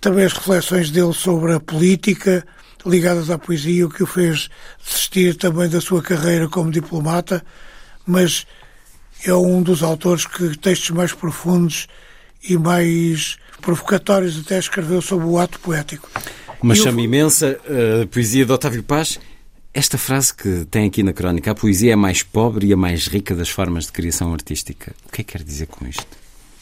também 0.00 0.24
as 0.24 0.32
reflexões 0.32 0.90
dele 0.90 1.12
sobre 1.12 1.52
a 1.52 1.60
política, 1.60 2.46
ligadas 2.84 3.30
à 3.30 3.38
poesia, 3.38 3.86
o 3.86 3.90
que 3.90 4.02
o 4.02 4.06
fez 4.06 4.48
desistir 4.84 5.36
também 5.36 5.68
da 5.68 5.80
sua 5.80 6.02
carreira 6.02 6.48
como 6.48 6.70
diplomata, 6.70 7.44
mas 8.06 8.46
é 9.24 9.34
um 9.34 9.62
dos 9.62 9.82
autores 9.82 10.26
que 10.26 10.56
textos 10.58 10.90
mais 10.90 11.12
profundos 11.12 11.86
e 12.42 12.56
mais 12.56 13.36
provocatórios 13.60 14.38
até 14.38 14.58
escreveu 14.58 15.00
sobre 15.00 15.26
o 15.26 15.38
ato 15.38 15.60
poético. 15.60 16.10
Uma 16.60 16.74
chama 16.74 17.00
eu... 17.00 17.04
imensa, 17.04 17.60
a 18.02 18.06
poesia 18.06 18.44
de 18.44 18.52
Otávio 18.52 18.82
Paz. 18.82 19.18
Esta 19.74 19.96
frase 19.96 20.34
que 20.34 20.66
tem 20.70 20.86
aqui 20.86 21.02
na 21.02 21.12
crónica, 21.12 21.50
a 21.52 21.54
poesia 21.54 21.92
é 21.92 21.94
a 21.94 21.96
mais 21.96 22.22
pobre 22.22 22.66
e 22.66 22.72
a 22.72 22.76
mais 22.76 23.06
rica 23.06 23.34
das 23.34 23.48
formas 23.48 23.86
de 23.86 23.92
criação 23.92 24.32
artística. 24.32 24.92
O 25.06 25.12
que 25.12 25.22
é 25.22 25.24
que 25.24 25.32
quer 25.32 25.42
dizer 25.42 25.66
com 25.66 25.86
isto? 25.86 26.06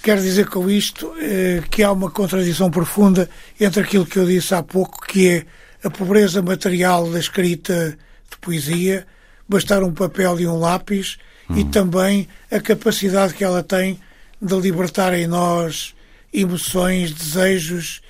Quer 0.03 0.19
dizer 0.19 0.47
com 0.49 0.71
isto 0.71 1.13
eh, 1.21 1.63
que 1.71 1.83
há 1.83 1.91
uma 1.93 2.11
contradição 2.11 2.71
profunda 2.71 3.29
entre 3.59 3.83
aquilo 3.83 4.07
que 4.07 4.19
eu 4.19 4.27
disse 4.27 4.55
há 4.55 4.63
pouco, 4.63 5.05
que 5.07 5.29
é 5.29 5.47
a 5.83 5.91
pobreza 5.91 6.43
material 6.43 7.11
da 7.11 7.19
escrita 7.19 7.97
de 8.31 8.37
poesia, 8.39 9.07
bastar 9.49 9.83
um 9.83 9.93
papel 9.93 10.41
e 10.41 10.47
um 10.47 10.59
lápis, 10.59 11.19
hum. 11.49 11.59
e 11.59 11.65
também 11.65 12.29
a 12.51 12.61
capacidade 12.61 13.35
que 13.35 13.45
ela 13.45 13.63
tem 13.63 14.01
de 14.41 14.55
libertar 14.55 15.15
em 15.15 15.27
nós 15.27 15.95
emoções, 16.33 17.13
desejos, 17.13 18.01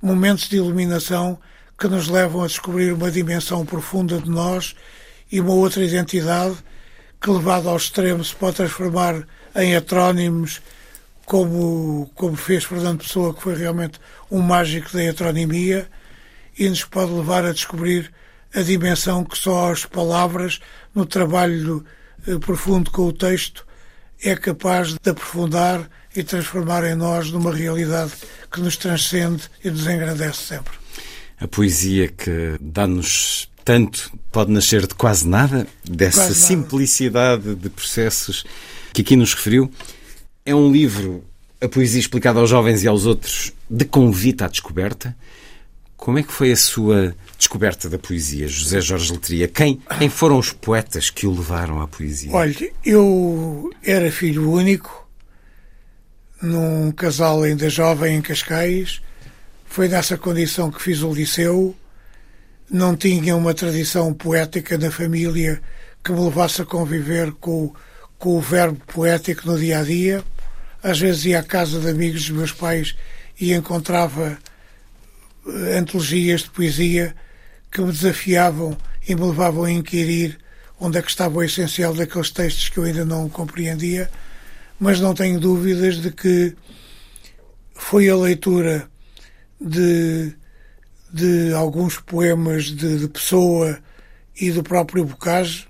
momentos 0.00 0.48
de 0.48 0.56
iluminação 0.56 1.38
que 1.78 1.88
nos 1.88 2.08
levam 2.08 2.42
a 2.42 2.46
descobrir 2.46 2.92
uma 2.92 3.10
dimensão 3.10 3.66
profunda 3.66 4.18
de 4.18 4.30
nós 4.30 4.74
e 5.30 5.40
uma 5.40 5.52
outra 5.52 5.84
identidade 5.84 6.56
que, 7.20 7.30
levado 7.30 7.68
ao 7.68 7.76
extremo, 7.76 8.24
se 8.24 8.34
pode 8.34 8.56
transformar 8.56 9.26
em 9.54 9.74
heterónimos, 9.74 10.62
como, 11.24 12.10
como 12.14 12.36
fez 12.36 12.64
Fernando 12.64 12.98
Pessoa, 12.98 13.34
que 13.34 13.42
foi 13.42 13.56
realmente 13.56 13.98
um 14.30 14.40
mágico 14.40 14.92
da 14.92 15.02
heteronimia, 15.02 15.88
e 16.58 16.68
nos 16.68 16.84
pode 16.84 17.12
levar 17.12 17.44
a 17.44 17.52
descobrir 17.52 18.12
a 18.54 18.62
dimensão 18.62 19.24
que 19.24 19.36
só 19.36 19.72
as 19.72 19.84
palavras, 19.84 20.60
no 20.94 21.04
trabalho 21.04 21.84
eh, 22.26 22.38
profundo 22.38 22.90
com 22.90 23.02
o 23.02 23.12
texto, 23.12 23.66
é 24.22 24.34
capaz 24.34 24.94
de 24.94 25.10
aprofundar 25.10 25.88
e 26.14 26.22
transformar 26.22 26.84
em 26.84 26.94
nós 26.94 27.30
numa 27.30 27.54
realidade 27.54 28.12
que 28.50 28.60
nos 28.60 28.76
transcende 28.76 29.44
e 29.62 29.70
nos 29.70 29.86
engrandece 29.86 30.38
sempre. 30.38 30.72
A 31.38 31.46
poesia 31.46 32.08
que 32.08 32.56
dá-nos 32.60 33.50
tanto 33.62 34.12
pode 34.32 34.50
nascer 34.52 34.86
de 34.86 34.94
quase 34.94 35.28
nada, 35.28 35.66
dessa 35.84 36.20
quase 36.20 36.34
nada. 36.34 36.46
simplicidade 36.46 37.54
de 37.56 37.68
processos 37.68 38.44
que 38.94 39.02
aqui 39.02 39.16
nos 39.16 39.34
referiu. 39.34 39.70
É 40.46 40.54
um 40.54 40.72
livro, 40.72 41.24
a 41.60 41.68
poesia 41.68 42.00
explicada 42.00 42.38
aos 42.38 42.48
jovens 42.48 42.82
e 42.84 42.88
aos 42.88 43.04
outros, 43.04 43.52
de 43.68 43.84
convite 43.84 44.44
à 44.44 44.48
descoberta. 44.48 45.14
Como 46.06 46.20
é 46.20 46.22
que 46.22 46.32
foi 46.32 46.52
a 46.52 46.56
sua 46.56 47.16
descoberta 47.36 47.88
da 47.88 47.98
poesia, 47.98 48.46
José 48.46 48.80
Jorge 48.80 49.12
Letria? 49.12 49.48
Quem, 49.48 49.82
quem 49.98 50.08
foram 50.08 50.38
os 50.38 50.52
poetas 50.52 51.10
que 51.10 51.26
o 51.26 51.34
levaram 51.34 51.82
à 51.82 51.88
poesia? 51.88 52.30
Olha, 52.30 52.70
eu 52.84 53.72
era 53.82 54.08
filho 54.12 54.48
único, 54.48 55.04
num 56.40 56.92
casal 56.92 57.42
ainda 57.42 57.68
jovem 57.68 58.14
em 58.18 58.22
Cascais. 58.22 59.02
Foi 59.64 59.88
nessa 59.88 60.16
condição 60.16 60.70
que 60.70 60.80
fiz 60.80 61.02
o 61.02 61.12
liceu. 61.12 61.74
Não 62.70 62.96
tinha 62.96 63.34
uma 63.34 63.52
tradição 63.52 64.14
poética 64.14 64.78
na 64.78 64.92
família 64.92 65.60
que 66.04 66.12
me 66.12 66.20
levasse 66.20 66.62
a 66.62 66.64
conviver 66.64 67.32
com, 67.32 67.74
com 68.16 68.36
o 68.36 68.40
verbo 68.40 68.80
poético 68.94 69.48
no 69.48 69.58
dia 69.58 69.80
a 69.80 69.82
dia. 69.82 70.24
às 70.80 71.00
vezes 71.00 71.24
ia 71.24 71.40
à 71.40 71.42
casa 71.42 71.80
de 71.80 71.88
amigos 71.88 72.26
dos 72.26 72.30
meus 72.30 72.52
pais 72.52 72.94
e 73.40 73.52
encontrava 73.52 74.38
antologias 75.76 76.42
de 76.42 76.50
poesia 76.50 77.14
que 77.70 77.80
me 77.80 77.92
desafiavam 77.92 78.76
e 79.08 79.14
me 79.14 79.22
levavam 79.22 79.64
a 79.64 79.70
inquirir 79.70 80.38
onde 80.78 80.98
é 80.98 81.02
que 81.02 81.08
estava 81.08 81.38
o 81.38 81.42
essencial 81.42 81.94
daqueles 81.94 82.30
textos 82.30 82.68
que 82.68 82.78
eu 82.78 82.84
ainda 82.84 83.04
não 83.04 83.28
compreendia, 83.28 84.10
mas 84.78 85.00
não 85.00 85.14
tenho 85.14 85.40
dúvidas 85.40 85.96
de 85.96 86.10
que 86.10 86.54
foi 87.74 88.08
a 88.08 88.16
leitura 88.16 88.88
de, 89.60 90.32
de 91.12 91.52
alguns 91.54 91.98
poemas 91.98 92.64
de, 92.64 92.98
de 92.98 93.08
Pessoa 93.08 93.78
e 94.38 94.50
do 94.50 94.62
próprio 94.62 95.04
Bocage 95.04 95.66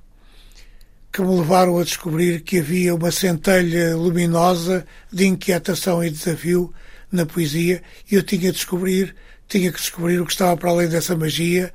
que 1.12 1.22
me 1.22 1.38
levaram 1.38 1.78
a 1.78 1.84
descobrir 1.84 2.42
que 2.42 2.58
havia 2.58 2.94
uma 2.94 3.10
centelha 3.10 3.96
luminosa 3.96 4.86
de 5.10 5.26
inquietação 5.26 6.04
e 6.04 6.10
desafio 6.10 6.74
na 7.10 7.24
poesia 7.24 7.82
e 8.10 8.16
eu 8.16 8.22
tinha 8.22 8.50
de 8.50 8.52
descobrir, 8.52 9.14
tinha 9.48 9.72
que 9.72 9.78
descobrir 9.78 10.20
o 10.20 10.26
que 10.26 10.32
estava 10.32 10.56
para 10.56 10.70
além 10.70 10.88
dessa 10.88 11.16
magia 11.16 11.72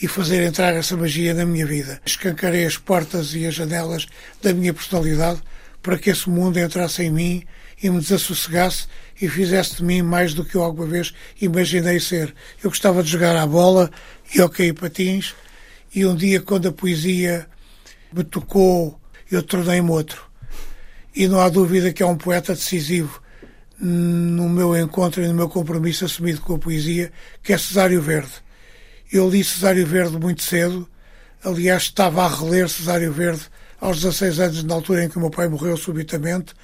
e 0.00 0.06
fazer 0.06 0.42
entrar 0.44 0.74
essa 0.74 0.96
magia 0.96 1.34
na 1.34 1.44
minha 1.44 1.66
vida. 1.66 2.00
Escancarei 2.06 2.64
as 2.64 2.76
portas 2.76 3.34
e 3.34 3.46
as 3.46 3.54
janelas 3.54 4.06
da 4.40 4.54
minha 4.54 4.72
personalidade 4.72 5.42
para 5.82 5.98
que 5.98 6.10
esse 6.10 6.28
mundo 6.28 6.58
entrasse 6.58 7.02
em 7.02 7.10
mim 7.10 7.44
e 7.82 7.90
me 7.90 8.00
desassossegasse 8.00 8.86
e 9.20 9.28
fizesse 9.28 9.76
de 9.76 9.84
mim 9.84 10.02
mais 10.02 10.34
do 10.34 10.44
que 10.44 10.56
eu 10.56 10.62
alguma 10.62 10.86
vez 10.86 11.12
imaginei 11.40 11.98
ser. 11.98 12.34
Eu 12.62 12.70
gostava 12.70 13.02
de 13.02 13.10
jogar 13.10 13.36
à 13.36 13.46
bola 13.46 13.90
e 14.34 14.40
ok 14.40 14.72
patins 14.72 15.34
e 15.94 16.04
um 16.06 16.14
dia 16.14 16.40
quando 16.40 16.68
a 16.68 16.72
poesia 16.72 17.46
me 18.12 18.22
tocou 18.24 18.98
eu 19.30 19.42
tornei-me 19.42 19.90
outro. 19.90 20.22
E 21.14 21.26
não 21.28 21.40
há 21.40 21.48
dúvida 21.48 21.92
que 21.92 22.02
é 22.02 22.06
um 22.06 22.16
poeta 22.16 22.54
decisivo 22.54 23.20
no 23.80 24.48
meu 24.48 24.76
encontro 24.76 25.22
e 25.22 25.28
no 25.28 25.34
meu 25.34 25.48
compromisso 25.48 26.04
assumido 26.04 26.40
com 26.40 26.54
a 26.54 26.58
poesia, 26.58 27.12
que 27.42 27.52
é 27.52 27.58
Cesário 27.58 28.02
Verde. 28.02 28.32
Eu 29.12 29.28
li 29.28 29.42
Cesário 29.44 29.86
Verde 29.86 30.18
muito 30.18 30.42
cedo, 30.42 30.88
aliás, 31.44 31.84
estava 31.84 32.24
a 32.24 32.28
reler 32.28 32.68
Cesário 32.68 33.12
Verde 33.12 33.42
aos 33.80 34.00
16 34.00 34.40
anos, 34.40 34.64
na 34.64 34.74
altura 34.74 35.04
em 35.04 35.08
que 35.08 35.16
o 35.16 35.20
meu 35.20 35.30
pai 35.30 35.48
morreu 35.48 35.76
subitamente. 35.76 36.54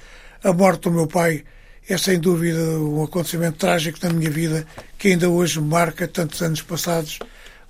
A 0.43 0.51
morte 0.51 0.81
do 0.81 0.91
meu 0.91 1.07
pai 1.07 1.43
é 1.87 1.97
sem 1.97 2.19
dúvida 2.19 2.59
um 2.79 3.03
acontecimento 3.03 3.57
trágico 3.57 3.99
na 4.03 4.11
minha 4.11 4.29
vida 4.29 4.65
que 4.97 5.09
ainda 5.09 5.29
hoje 5.29 5.61
me 5.61 5.67
marca 5.67 6.07
tantos 6.07 6.41
anos 6.41 6.61
passados, 6.61 7.19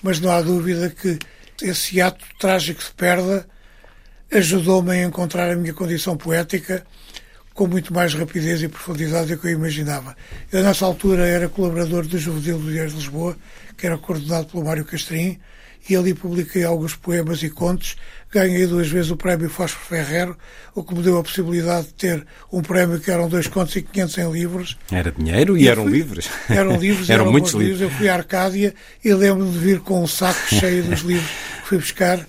mas 0.02 0.20
não 0.20 0.32
há 0.32 0.42
dúvida 0.42 0.90
que 0.90 1.20
esse 1.62 2.02
ato 2.02 2.26
trágico 2.40 2.82
de 2.82 2.92
perda 2.92 3.48
ajudou-me 4.32 4.92
a 4.92 5.04
encontrar 5.04 5.52
a 5.52 5.56
minha 5.56 5.74
condição 5.74 6.18
poética 6.18 6.86
com 7.56 7.68
muito 7.68 7.94
mais 7.94 8.14
rapidez 8.14 8.62
e 8.62 8.68
profundidade 8.68 9.34
do 9.34 9.42
que 9.42 9.48
eu 9.48 9.52
imaginava. 9.52 10.16
Eu, 10.52 10.62
nessa 10.62 10.86
altura, 10.86 11.26
era 11.26 11.48
colaborador 11.48 12.06
do 12.06 12.18
Juvenil 12.20 12.60
do 12.60 12.70
Diário 12.70 12.92
de 12.92 12.98
Lisboa, 12.98 13.36
que 13.78 13.88
era 13.88 13.98
coordenado 13.98 14.48
pelo 14.48 14.66
Mário 14.66 14.84
Castrim, 14.84 15.40
e 15.90 15.96
ali 15.96 16.14
publiquei 16.14 16.64
alguns 16.64 16.96
poemas 16.96 17.44
e 17.44 17.50
contos. 17.50 17.96
Ganhei 18.32 18.68
duas 18.68 18.88
vezes 18.88 19.12
o 19.12 19.16
prémio 19.16 19.50
Fósforo 19.50 19.86
Ferrero, 19.86 20.38
o 20.74 20.84
que 20.84 20.94
me 20.94 21.02
deu 21.02 21.18
a 21.18 21.24
possibilidade 21.24 21.88
de 21.88 21.94
ter 21.94 22.26
um 22.52 22.62
prémio 22.62 23.00
que 23.00 23.10
eram 23.10 23.30
dois 23.30 23.48
contos 23.48 23.76
e 23.76 23.82
500 23.82 24.18
em 24.18 24.32
livros. 24.32 24.78
Era 24.92 25.12
dinheiro 25.12 25.58
e, 25.58 25.64
e 25.64 25.68
eram 25.70 25.84
fui, 25.84 25.94
livros. 25.94 26.30
Eram 26.50 26.76
livros, 26.78 27.10
eram, 27.10 27.24
eram 27.24 27.32
muitos 27.32 27.54
livros. 27.54 27.80
Eu 27.80 27.90
fui 27.92 28.10
à 28.10 28.16
Arcádia 28.16 28.74
e 29.04 29.14
lembro-me 29.14 29.52
de 29.52 29.60
vir 29.60 29.80
com 29.80 30.04
um 30.04 30.08
saco 30.08 30.54
cheio 30.54 30.84
dos 30.84 31.02
livros 31.02 31.30
que 31.30 31.68
fui 31.68 31.78
buscar 31.78 32.28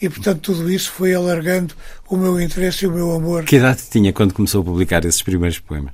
e, 0.00 0.08
portanto, 0.08 0.40
tudo 0.40 0.70
isso 0.70 0.92
foi 0.92 1.14
alargando 1.14 1.74
o 2.08 2.16
meu 2.16 2.40
interesse 2.40 2.84
e 2.84 2.88
o 2.88 2.92
meu 2.92 3.10
amor. 3.10 3.44
Que 3.44 3.56
idade 3.56 3.82
tinha 3.90 4.12
quando 4.12 4.32
começou 4.32 4.60
a 4.60 4.64
publicar 4.64 5.04
esses 5.04 5.22
primeiros 5.22 5.58
poemas? 5.58 5.92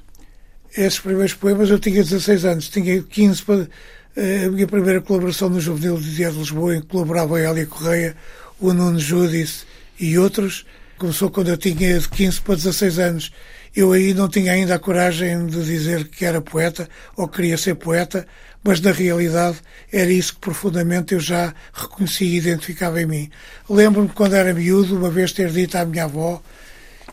Esses 0.77 0.99
primeiros 0.99 1.33
poemas 1.33 1.71
eu 1.71 1.79
tinha 1.79 2.03
16 2.03 2.45
anos, 2.45 2.69
tinha 2.69 3.03
15 3.03 3.43
para 3.43 3.69
a 4.17 4.51
minha 4.51 4.67
primeira 4.67 5.01
colaboração 5.03 5.51
no 5.51 5.61
Juvenil 5.61 5.99
de 5.99 6.15
Dia 6.15 6.31
de 6.31 6.39
Lisboa, 6.39 6.75
em 6.75 6.81
que 6.81 6.87
colaborava 6.87 7.37
a 7.37 7.51
Elia 7.51 7.67
Correia, 7.67 8.17
o 8.59 8.73
Nuno 8.73 8.99
Judice 8.99 9.65
e 10.01 10.19
outros, 10.19 10.65
começou 10.97 11.31
quando 11.31 11.49
eu 11.49 11.57
tinha 11.59 11.99
de 11.99 12.09
15 12.09 12.41
para 12.41 12.55
16 12.55 12.99
anos. 12.99 13.33
Eu 13.75 13.93
aí 13.93 14.15
não 14.15 14.27
tinha 14.27 14.53
ainda 14.53 14.75
a 14.75 14.79
coragem 14.79 15.47
de 15.47 15.63
dizer 15.63 16.09
que 16.09 16.25
era 16.25 16.41
poeta 16.41 16.89
ou 17.15 17.29
queria 17.29 17.59
ser 17.59 17.75
poeta, 17.75 18.27
mas 18.65 18.81
na 18.81 18.91
realidade 18.91 19.59
era 19.93 20.11
isso 20.11 20.33
que 20.33 20.41
profundamente 20.41 21.13
eu 21.13 21.21
já 21.21 21.55
reconhecia 21.75 22.27
e 22.27 22.37
identificava 22.39 23.03
em 23.03 23.07
mim. 23.07 23.31
Lembro-me 23.69 24.09
quando 24.09 24.35
era 24.35 24.55
miúdo, 24.55 24.97
uma 24.97 25.11
vez 25.11 25.33
ter 25.33 25.51
dito 25.51 25.77
à 25.77 25.85
minha 25.85 26.05
avó 26.05 26.43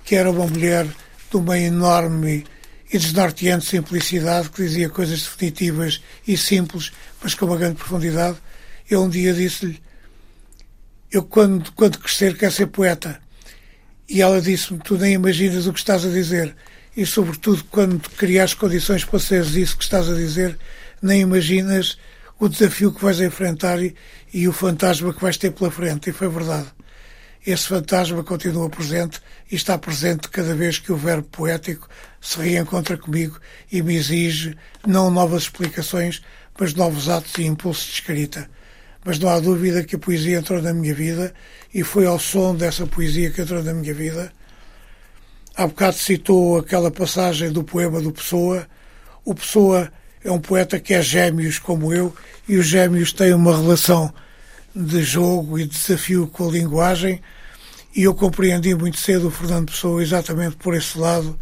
que 0.05 0.15
era 0.15 0.31
uma 0.31 0.47
mulher 0.47 0.85
de 0.85 1.37
uma 1.37 1.59
enorme 1.59 2.45
e 2.93 2.97
desnorteante 2.99 3.65
simplicidade 3.65 4.51
que 4.51 4.61
dizia 4.61 4.87
coisas 4.87 5.23
definitivas 5.23 5.99
e 6.27 6.37
simples, 6.37 6.91
mas 7.23 7.33
com 7.33 7.47
uma 7.47 7.57
grande 7.57 7.75
profundidade. 7.75 8.37
Eu 8.87 9.01
um 9.01 9.09
dia 9.09 9.33
disse-lhe: 9.33 9.81
Eu, 11.11 11.23
quando, 11.23 11.71
quando 11.71 11.97
crescer, 11.97 12.37
quero 12.37 12.51
ser 12.51 12.67
poeta. 12.67 13.19
E 14.07 14.21
ela 14.21 14.39
disse-me: 14.39 14.79
Tu 14.79 14.95
nem 14.95 15.13
imaginas 15.13 15.65
o 15.65 15.73
que 15.73 15.79
estás 15.79 16.05
a 16.05 16.09
dizer. 16.09 16.55
E, 16.95 17.03
sobretudo, 17.03 17.63
quando 17.71 17.99
criares 18.11 18.53
condições 18.53 19.03
para 19.03 19.17
seres 19.17 19.55
isso 19.55 19.75
que 19.75 19.83
estás 19.83 20.07
a 20.07 20.13
dizer, 20.13 20.59
nem 21.01 21.21
imaginas 21.21 21.97
o 22.39 22.47
desafio 22.47 22.93
que 22.93 23.01
vais 23.01 23.19
enfrentar 23.19 23.81
e, 23.81 23.95
e 24.31 24.47
o 24.47 24.53
fantasma 24.53 25.11
que 25.11 25.21
vais 25.21 25.37
ter 25.37 25.51
pela 25.51 25.71
frente. 25.71 26.11
E 26.11 26.13
foi 26.13 26.29
verdade. 26.29 26.67
Esse 27.45 27.67
fantasma 27.67 28.23
continua 28.23 28.69
presente 28.69 29.19
e 29.51 29.55
está 29.55 29.77
presente 29.77 30.29
cada 30.29 30.55
vez 30.55 30.79
que 30.79 30.93
o 30.93 30.95
verbo 30.95 31.27
poético 31.27 31.89
se 32.21 32.39
reencontra 32.39 32.97
comigo 32.97 33.37
e 33.69 33.81
me 33.81 33.95
exige 33.95 34.55
não 34.87 35.11
novas 35.11 35.43
explicações, 35.43 36.21
mas 36.57 36.73
novos 36.73 37.09
atos 37.09 37.33
e 37.37 37.43
impulsos 37.43 37.87
de 37.87 37.93
escrita. 37.95 38.49
Mas 39.03 39.19
não 39.19 39.27
há 39.27 39.41
dúvida 39.41 39.83
que 39.83 39.97
a 39.97 39.99
poesia 39.99 40.37
entrou 40.37 40.61
na 40.61 40.73
minha 40.73 40.95
vida 40.95 41.33
e 41.73 41.83
foi 41.83 42.05
ao 42.05 42.17
som 42.17 42.55
dessa 42.55 42.87
poesia 42.87 43.29
que 43.29 43.41
entrou 43.41 43.61
na 43.61 43.73
minha 43.73 43.93
vida. 43.93 44.31
Há 45.53 45.67
bocado 45.67 45.97
citou 45.97 46.59
aquela 46.59 46.89
passagem 46.89 47.51
do 47.51 47.61
poema 47.61 47.99
do 47.99 48.13
Pessoa. 48.13 48.65
O 49.25 49.35
Pessoa 49.35 49.91
é 50.23 50.31
um 50.31 50.39
poeta 50.39 50.79
que 50.79 50.93
é 50.93 51.01
gêmeos 51.01 51.59
como 51.59 51.93
eu 51.93 52.15
e 52.47 52.55
os 52.55 52.67
gêmeos 52.67 53.11
têm 53.11 53.33
uma 53.33 53.57
relação 53.57 54.13
de 54.73 55.03
jogo 55.03 55.59
e 55.59 55.63
de 55.67 55.77
desafio 55.77 56.25
com 56.27 56.47
a 56.47 56.51
linguagem 56.51 57.21
e 57.95 58.03
eu 58.03 58.15
compreendi 58.15 58.73
muito 58.73 58.97
cedo 58.97 59.27
o 59.27 59.31
Fernando 59.31 59.67
Pessoa 59.71 60.01
exatamente 60.01 60.55
por 60.55 60.73
esse 60.73 60.97
lado 60.97 61.39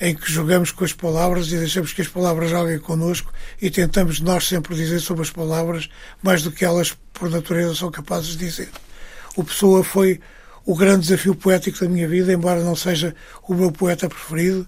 em 0.00 0.14
que 0.14 0.30
jogamos 0.30 0.70
com 0.70 0.84
as 0.84 0.92
palavras 0.92 1.48
e 1.48 1.56
deixamos 1.56 1.92
que 1.92 2.02
as 2.02 2.08
palavras 2.08 2.50
joguem 2.50 2.78
connosco 2.78 3.32
e 3.60 3.70
tentamos 3.70 4.20
nós 4.20 4.46
sempre 4.46 4.74
dizer 4.74 5.00
sobre 5.00 5.22
as 5.22 5.30
palavras 5.30 5.88
mais 6.22 6.42
do 6.42 6.50
que 6.50 6.64
elas, 6.64 6.96
por 7.12 7.30
natureza, 7.30 7.74
são 7.74 7.90
capazes 7.90 8.30
de 8.30 8.38
dizer. 8.38 8.68
O 9.36 9.44
Pessoa 9.44 9.82
foi 9.82 10.20
o 10.64 10.74
grande 10.74 11.02
desafio 11.02 11.34
poético 11.34 11.78
da 11.80 11.88
minha 11.88 12.08
vida, 12.08 12.32
embora 12.32 12.62
não 12.62 12.76
seja 12.76 13.14
o 13.46 13.54
meu 13.54 13.70
poeta 13.70 14.08
preferido, 14.08 14.66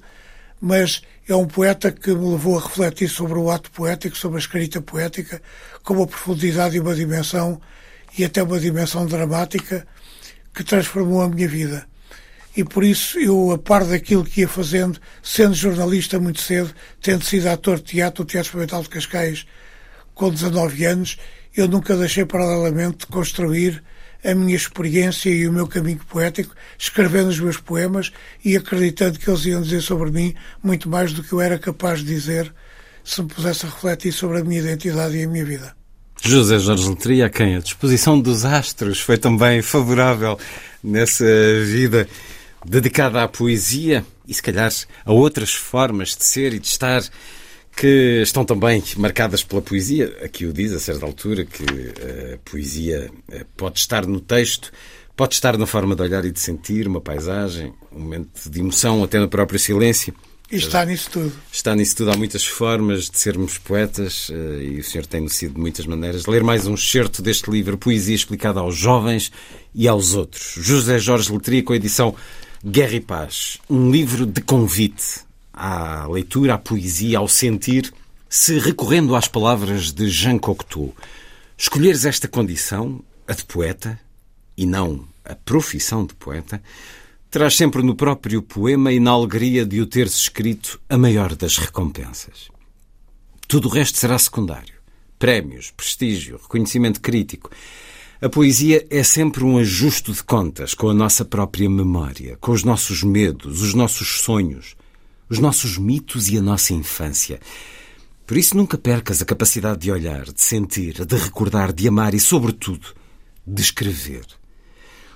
mas 0.61 1.03
é 1.29 1.35
um 1.35 1.47
poeta 1.47 1.91
que 1.91 2.15
me 2.15 2.33
levou 2.33 2.59
a 2.59 2.63
refletir 2.63 3.09
sobre 3.09 3.39
o 3.39 3.51
ato 3.51 3.71
poético, 3.71 4.17
sobre 4.17 4.37
a 4.37 4.41
escrita 4.41 4.81
poética, 4.81 5.43
com 5.83 5.95
uma 5.95 6.07
profundidade 6.07 6.77
e 6.77 6.81
uma 6.81 6.95
dimensão, 6.95 7.61
e 8.17 8.25
até 8.25 8.43
uma 8.43 8.59
dimensão 8.59 9.07
dramática, 9.07 9.87
que 10.59 10.65
transformou 10.65 11.23
a 11.23 11.29
minha 11.29 11.49
vida 11.49 11.87
e 12.59 12.65
por 12.65 12.83
isso 12.83 13.17
eu, 13.21 13.53
a 13.53 13.59
par 13.59 13.85
daquilo 13.85 14.25
que 14.25 14.41
ia 14.41 14.49
fazendo, 14.49 14.99
sendo 15.23 15.55
jornalista 15.55 16.19
muito 16.19 16.41
cedo, 16.41 16.75
tendo 17.01 17.23
sido 17.23 17.47
ator 17.47 17.77
de 17.77 17.85
teatro 17.85 18.25
do 18.25 18.27
Teatro 18.27 18.49
Experimental 18.49 18.83
de 18.83 18.89
Cascais 18.89 19.47
com 20.13 20.29
19 20.29 20.85
anos, 20.85 21.19
eu 21.57 21.69
nunca 21.69 21.97
deixei 21.97 22.25
paralelamente 22.25 22.99
de 22.99 23.07
construir 23.07 23.81
a 24.25 24.35
minha 24.35 24.57
experiência 24.57 25.31
e 25.31 25.47
o 25.47 25.53
meu 25.53 25.69
caminho 25.69 26.01
poético, 26.09 26.53
escrevendo 26.77 27.29
os 27.29 27.39
meus 27.39 27.59
poemas 27.59 28.11
e 28.45 28.57
acreditando 28.57 29.21
que 29.21 29.31
eles 29.31 29.47
iam 29.47 29.63
dizer 29.63 29.81
sobre 29.81 30.11
mim 30.11 30.35
muito 30.61 30.89
mais 30.89 31.13
do 31.13 31.23
que 31.23 31.33
eu 31.33 31.41
era 31.41 31.61
capaz 31.61 32.01
de 32.01 32.07
dizer 32.07 32.53
se 33.05 33.23
me 33.23 33.29
pusesse 33.29 33.67
a 33.67 33.69
refletir 33.69 34.11
sobre 34.11 34.41
a 34.41 34.45
minha 34.45 34.61
identidade 34.61 35.17
e 35.17 35.23
a 35.23 35.29
minha 35.29 35.45
vida. 35.45 35.78
José 36.21 36.59
Jorge 36.59 36.89
Letria, 36.89 37.27
a 37.27 37.31
quem 37.31 37.57
a 37.57 37.61
disposição 37.61 38.21
dos 38.21 38.45
astros 38.45 39.01
foi 39.01 39.17
também 39.17 39.63
favorável 39.63 40.39
nessa 40.83 41.25
vida 41.65 42.09
dedicada 42.65 43.23
à 43.23 43.29
poesia 43.29 44.05
e, 44.27 44.35
se 44.35 44.43
calhar, 44.43 44.71
a 45.05 45.13
outras 45.13 45.55
formas 45.55 46.17
de 46.17 46.25
ser 46.25 46.53
e 46.53 46.59
de 46.59 46.67
estar 46.67 47.03
que 47.77 48.21
estão 48.23 48.45
também 48.45 48.83
marcadas 48.97 49.45
pela 49.45 49.63
poesia. 49.63 50.17
Aqui 50.23 50.45
o 50.45 50.53
diz, 50.53 50.73
a 50.73 50.81
certa 50.81 51.07
altura, 51.07 51.45
que 51.45 51.63
a 51.63 52.39
poesia 52.51 53.09
eh, 53.31 53.47
pode 53.57 53.79
estar 53.79 54.05
no 54.05 54.21
texto, 54.21 54.73
pode 55.17 55.35
estar 55.35 55.57
na 55.57 55.67
forma 55.67 55.95
de 55.95 56.03
olhar 56.03 56.25
e 56.25 56.33
de 56.33 56.41
sentir, 56.41 56.89
uma 56.89 57.01
paisagem, 57.01 57.73
um 57.93 58.01
momento 58.01 58.51
de 58.51 58.59
emoção, 58.59 59.05
até 59.05 59.21
no 59.21 59.29
próprio 59.29 59.61
silêncio. 59.61 60.13
E 60.51 60.57
está 60.57 60.83
nisso 60.85 61.11
tudo. 61.11 61.33
Está 61.53 61.77
nisso 61.77 61.97
tudo. 61.97 62.11
Há 62.11 62.17
muitas 62.17 62.47
formas 62.47 63.11
de 63.11 63.19
sermos 63.19 63.59
poetas 63.59 64.31
eh, 64.33 64.63
e 64.63 64.81
o 64.81 64.85
senhor 64.85 65.05
tem-no 65.05 65.29
sido 65.29 65.55
de 65.55 65.61
muitas 65.61 65.85
maneiras. 65.85 66.25
Ler 66.25 66.43
mais 66.43 66.67
um 66.67 66.75
excerto 66.75 67.21
deste 67.21 67.51
livro, 67.51 67.77
Poesia 67.77 68.15
Explicada 68.15 68.61
aos 68.61 68.75
Jovens 68.75 69.31
e 69.75 69.87
aos 69.87 70.15
Outros. 70.15 70.55
José 70.57 70.99
Jorge 70.99 71.31
Letria, 71.31 71.63
com 71.63 71.75
a 71.75 71.77
edição 71.77 72.15
Guerra 72.65 72.95
e 72.95 73.01
Paz, 73.01 73.59
um 73.69 73.91
livro 73.91 74.25
de 74.25 74.41
convite 74.41 75.21
à 75.53 76.07
leitura, 76.07 76.55
à 76.55 76.59
poesia, 76.59 77.19
ao 77.19 77.29
sentir, 77.29 77.93
se 78.29 78.59
recorrendo 78.59 79.15
às 79.15 79.29
palavras 79.29 79.93
de 79.93 80.09
Jean 80.09 80.39
Cocteau, 80.39 80.95
escolheres 81.59 82.07
esta 82.07 82.27
condição, 82.27 83.03
a 83.27 83.35
de 83.35 83.45
poeta, 83.45 84.01
e 84.57 84.65
não 84.65 85.07
a 85.25 85.35
profissão 85.35 86.07
de 86.07 86.15
poeta, 86.15 86.63
traz 87.31 87.57
sempre 87.57 87.83
no 87.83 87.95
próprio 87.95 88.41
poema 88.41 88.93
e 88.93 88.99
na 88.99 89.11
alegria 89.11 89.67
de 89.67 89.81
o 89.81 89.87
teres 89.87 90.15
escrito 90.15 90.81
a 90.89 90.97
maior 90.97 91.35
das 91.35 91.59
recompensas. 91.59 92.49
Tudo 93.47 93.69
o 93.69 93.71
resto 93.71 93.99
será 93.99 94.19
secundário. 94.19 94.75
Prémios, 95.19 95.71
prestígio, 95.71 96.39
reconhecimento 96.41 97.01
crítico. 97.01 97.51
A 98.21 98.29
poesia 98.29 98.87
é 98.91 99.03
sempre 99.03 99.45
um 99.45 99.59
ajuste 99.59 100.13
de 100.13 100.23
contas 100.23 100.75
com 100.75 100.89
a 100.89 100.95
nossa 100.95 101.25
própria 101.25 101.69
memória, 101.69 102.37
com 102.41 102.53
os 102.53 102.65
nossos 102.65 103.03
medos, 103.03 103.63
os 103.63 103.75
nossos 103.75 104.21
sonhos, 104.21 104.77
os 105.29 105.39
nossos 105.39 105.77
mitos 105.77 106.29
e 106.29 106.39
a 106.39 106.43
nossa 106.43 106.73
infância. 106.73 107.41
Por 108.27 108.37
isso 108.37 108.57
nunca 108.57 108.77
percas 108.77 109.23
a 109.23 109.25
capacidade 109.25 109.81
de 109.81 109.91
olhar, 109.91 110.25
de 110.25 110.43
sentir, 110.43 111.05
de 111.05 111.17
recordar, 111.17 111.73
de 111.73 111.89
amar 111.89 112.15
e, 112.15 112.21
sobretudo, 112.21 112.95
de 113.47 113.63
escrever. 113.63 114.38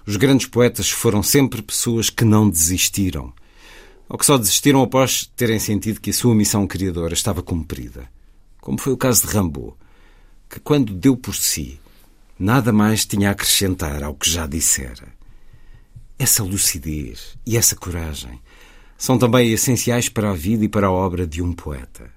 Os 0.07 0.17
grandes 0.17 0.47
poetas 0.47 0.91
foram 0.91 1.23
sempre 1.23 1.62
pessoas 1.62 2.11
que 2.11 2.25
não 2.25 2.49
desistiram, 2.51 3.33
ou 4.09 4.19
que 4.19 4.27
só 4.27 4.37
desistiram 4.37 4.83
após 4.83 5.31
terem 5.37 5.59
sentido 5.59 6.01
que 6.01 6.11
a 6.11 6.12
sua 6.12 6.35
missão 6.35 6.67
criadora 6.67 7.15
estava 7.15 7.43
cumprida. 7.43 8.09
Como 8.61 8.79
foi 8.79 8.93
o 8.93 8.97
caso 8.97 9.27
de 9.27 9.33
Rambaud, 9.33 9.75
que 10.51 10.61
quando 10.61 10.93
deu 10.93 11.17
por 11.17 11.35
si, 11.35 11.81
nada 12.38 12.73
mais 12.73 13.07
tinha 13.07 13.29
a 13.29 13.33
acrescentar 13.33 14.03
ao 14.03 14.15
que 14.15 14.29
já 14.29 14.47
dissera. 14.47 15.07
Essa 16.19 16.43
lucidez 16.43 17.37
e 17.47 17.57
essa 17.57 17.77
coragem 17.77 18.41
são 18.99 19.19
também 19.19 19.51
essenciais 19.53 20.09
para 20.09 20.31
a 20.31 20.35
vida 20.35 20.65
e 20.65 20.69
para 20.69 20.88
a 20.88 20.93
obra 20.93 21.27
de 21.27 21.41
um 21.41 21.53
poeta. 21.53 22.11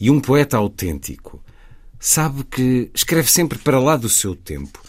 E 0.00 0.10
um 0.10 0.20
poeta 0.20 0.56
autêntico 0.56 1.42
sabe 1.98 2.44
que 2.44 2.90
escreve 2.94 3.30
sempre 3.30 3.58
para 3.58 3.78
lá 3.78 3.96
do 3.96 4.08
seu 4.08 4.34
tempo 4.34 4.80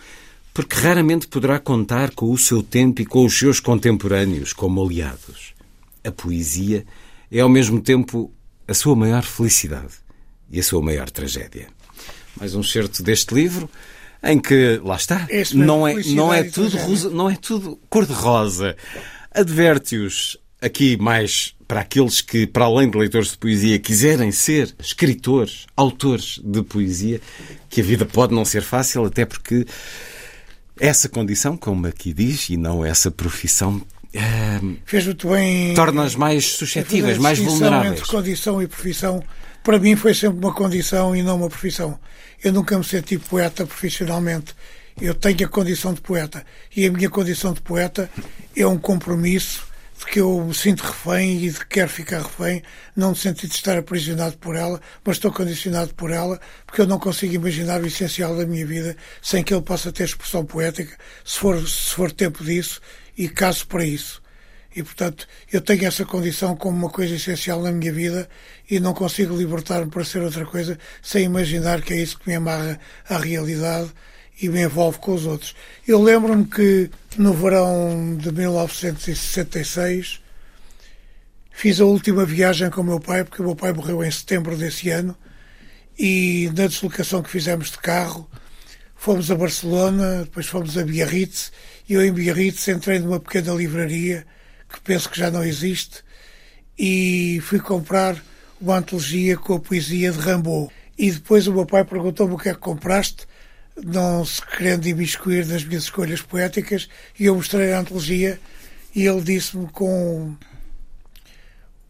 porque 0.54 0.76
raramente 0.76 1.28
poderá 1.28 1.60
contar 1.60 2.12
com 2.12 2.32
o 2.32 2.38
seu 2.38 2.62
tempo 2.62 3.02
e 3.02 3.06
com 3.06 3.26
os 3.26 3.38
seus 3.38 3.60
contemporâneos 3.60 4.54
como 4.54 4.84
aliados. 4.84 5.54
A 6.04 6.12
poesia 6.12 6.86
é 7.32 7.40
ao 7.40 7.50
mesmo 7.50 7.82
tempo 7.82 8.32
a 8.68 8.74
sua 8.74 8.96
maior 8.96 9.24
felicidade 9.24 9.94
e 10.50 10.60
a 10.60 10.64
sua 10.64 10.82
maior 10.82 11.10
tragédia. 11.10 11.68
Mais 12.38 12.56
um 12.56 12.64
certo 12.64 13.04
deste 13.04 13.34
livro 13.34 13.70
em 14.24 14.40
que 14.40 14.80
lá 14.84 14.96
está, 14.96 15.28
não 15.54 15.88
é 15.88 15.96
não 16.06 16.34
é 16.34 16.44
tudo 16.44 16.78
rosa, 16.78 17.10
não 17.10 17.30
é 17.30 17.36
tudo 17.36 17.80
cor 17.90 18.06
de 18.06 18.14
rosa. 18.14 18.76
Adverte-os 19.32 20.38
aqui 20.62 20.96
mais 20.98 21.56
para 21.68 21.82
aqueles 21.82 22.22
que, 22.22 22.46
para 22.46 22.66
além 22.66 22.90
de 22.90 22.98
leitores 22.98 23.32
de 23.32 23.38
poesia, 23.38 23.80
quiserem 23.80 24.32
ser 24.32 24.76
escritores, 24.78 25.66
autores 25.76 26.40
de 26.44 26.62
poesia, 26.62 27.22
que 27.70 27.80
a 27.80 27.84
vida 27.84 28.06
pode 28.06 28.36
não 28.36 28.44
ser 28.44 28.62
fácil, 28.62 29.06
até 29.06 29.26
porque 29.26 29.66
essa 30.82 31.08
condição, 31.08 31.56
como 31.56 31.86
aqui 31.86 32.12
diz, 32.12 32.50
e 32.50 32.58
não 32.58 32.84
essa 32.84 33.12
profissão, 33.12 33.80
é, 34.12 34.60
fez 34.84 35.06
muito 35.06 35.30
bem. 35.30 35.76
Torna-as 35.76 36.16
mais 36.16 36.54
suscetíveis, 36.54 37.20
mais 37.20 37.38
vulneráveis. 37.38 37.94
entre 37.94 38.06
condição 38.08 38.60
e 38.60 38.68
profissão, 38.68 39.24
para 39.64 39.78
mim 39.78 39.96
foi 39.96 40.16
sempre 40.16 40.40
uma 40.40 40.52
condição 40.52 41.16
e 41.16 41.22
não 41.22 41.38
uma 41.38 41.50
profissão. 41.50 42.00
Eu 42.44 42.52
nunca 42.52 42.76
me 42.76 42.84
senti 42.84 43.20
poeta 43.20 43.64
profissionalmente. 43.64 44.56
Eu 45.00 45.14
tenho 45.14 45.46
a 45.46 45.48
condição 45.48 45.94
de 45.94 46.02
poeta. 46.02 46.44
E 46.76 46.88
a 46.88 46.92
minha 46.92 47.12
condição 47.12 47.54
de 47.54 47.62
poeta 47.62 48.10
é 48.58 48.66
um 48.66 48.80
compromisso 48.80 49.68
de 50.02 50.08
que 50.08 50.20
eu 50.20 50.44
me 50.44 50.54
sinto 50.54 50.82
refém 50.82 51.46
e 51.46 51.52
de 51.52 51.60
que 51.60 51.68
quero 51.68 51.90
ficar 51.90 52.24
refém, 52.24 52.64
não 52.96 53.12
no 53.12 53.16
sentido 53.16 53.52
de 53.52 53.56
estar 53.56 53.78
aprisionado 53.78 54.36
por 54.40 54.56
ela, 54.56 54.82
mas 55.06 55.18
estou 55.18 55.32
condicionado 55.32 55.94
por 55.94 56.10
ela, 56.10 56.42
porque 56.66 56.82
eu 56.82 56.88
não 56.88 56.98
consigo 56.98 57.36
imaginar 57.36 57.82
o 57.82 57.86
essencial 57.86 58.36
da 58.36 58.46
minha 58.46 58.66
vida 58.66 58.98
sem 59.22 59.44
que 59.44 59.54
ele 59.54 59.62
possa 59.62 59.92
ter 59.92 60.06
expressão 60.06 60.44
poética, 60.44 60.98
se 61.24 61.38
for, 61.38 61.56
se 61.68 61.94
for 61.94 62.12
tempo 62.12 62.44
disso 62.44 62.82
e 63.16 63.30
caso 63.30 63.68
para 63.68 63.86
isso. 63.86 64.22
E, 64.76 64.82
portanto, 64.82 65.28
eu 65.52 65.62
tenho 65.62 65.86
essa 65.86 66.04
condição 66.04 66.56
como 66.56 66.76
uma 66.76 66.90
coisa 66.90 67.16
essencial 67.16 67.62
na 67.62 67.72
minha 67.72 67.94
vida 67.94 68.28
e 68.70 68.80
não 68.80 68.96
consigo 68.96 69.38
libertar-me 69.38 69.92
para 69.92 70.04
ser 70.04 70.22
outra 70.24 70.46
coisa 70.46 70.80
sem 71.02 71.26
imaginar 71.26 71.82
que 71.84 71.94
é 71.94 71.98
isso 71.98 72.18
que 72.18 72.28
me 72.28 72.36
amarra 72.36 72.80
à 73.08 73.18
realidade 73.20 73.92
e 74.42 74.50
me 74.50 74.64
envolve 74.64 74.98
com 74.98 75.14
os 75.14 75.26
outros. 75.26 75.56
Eu 75.88 76.02
lembro-me 76.02 76.46
que 76.46 76.90
no 77.18 77.34
verão 77.34 78.18
de 78.18 78.32
1966 78.32 80.20
fiz 81.52 81.80
a 81.80 81.86
última 81.86 82.26
viagem 82.26 82.70
com 82.70 82.82
o 82.82 82.84
meu 82.84 83.00
pai, 83.00 83.24
porque 83.24 83.42
o 83.42 83.46
meu 83.46 83.56
pai 83.56 83.72
morreu 83.72 84.04
em 84.04 84.10
setembro 84.10 84.58
desse 84.58 84.90
ano, 84.90 85.16
e 85.98 86.50
na 86.56 86.66
deslocação 86.66 87.22
que 87.22 87.30
fizemos 87.30 87.70
de 87.72 87.78
carro 87.78 88.28
fomos 88.96 89.30
a 89.30 89.36
Barcelona, 89.36 90.24
depois 90.24 90.48
fomos 90.48 90.78
a 90.78 90.84
Biarritz, 90.84 91.52
e 91.88 91.94
eu 91.94 92.04
em 92.04 92.12
Biarritz 92.12 92.68
entrei 92.68 93.00
numa 93.00 93.20
pequena 93.20 93.54
livraria 93.54 94.26
que 94.68 94.82
penso 94.82 95.10
que 95.10 95.20
já 95.20 95.30
não 95.30 95.44
existe, 95.44 96.04
e 96.80 97.40
fui 97.44 97.60
comprar 97.60 98.16
uma 98.60 98.78
antologia 98.78 99.38
com 99.38 99.56
a 99.56 99.60
poesia 99.60 100.12
de 100.12 100.20
Rambaud. 100.20 100.72
E 100.98 101.12
depois 101.12 101.48
o 101.48 101.54
meu 101.54 101.66
pai 101.66 101.84
perguntou-me 101.84 102.34
o 102.34 102.38
que 102.38 102.50
é 102.50 102.54
que 102.54 102.60
compraste, 102.60 103.28
não 103.84 104.24
se 104.26 104.42
querendo 104.46 104.88
imiscuir 104.88 105.46
nas 105.46 105.64
minhas 105.64 105.84
escolhas 105.84 106.22
poéticas, 106.22 106.90
e 107.20 107.26
eu 107.26 107.36
mostrei 107.36 107.74
a 107.74 107.80
antologia 107.80 108.40
e 108.96 109.06
ele 109.06 109.22
disse-me 109.22 109.68
com 109.68 110.36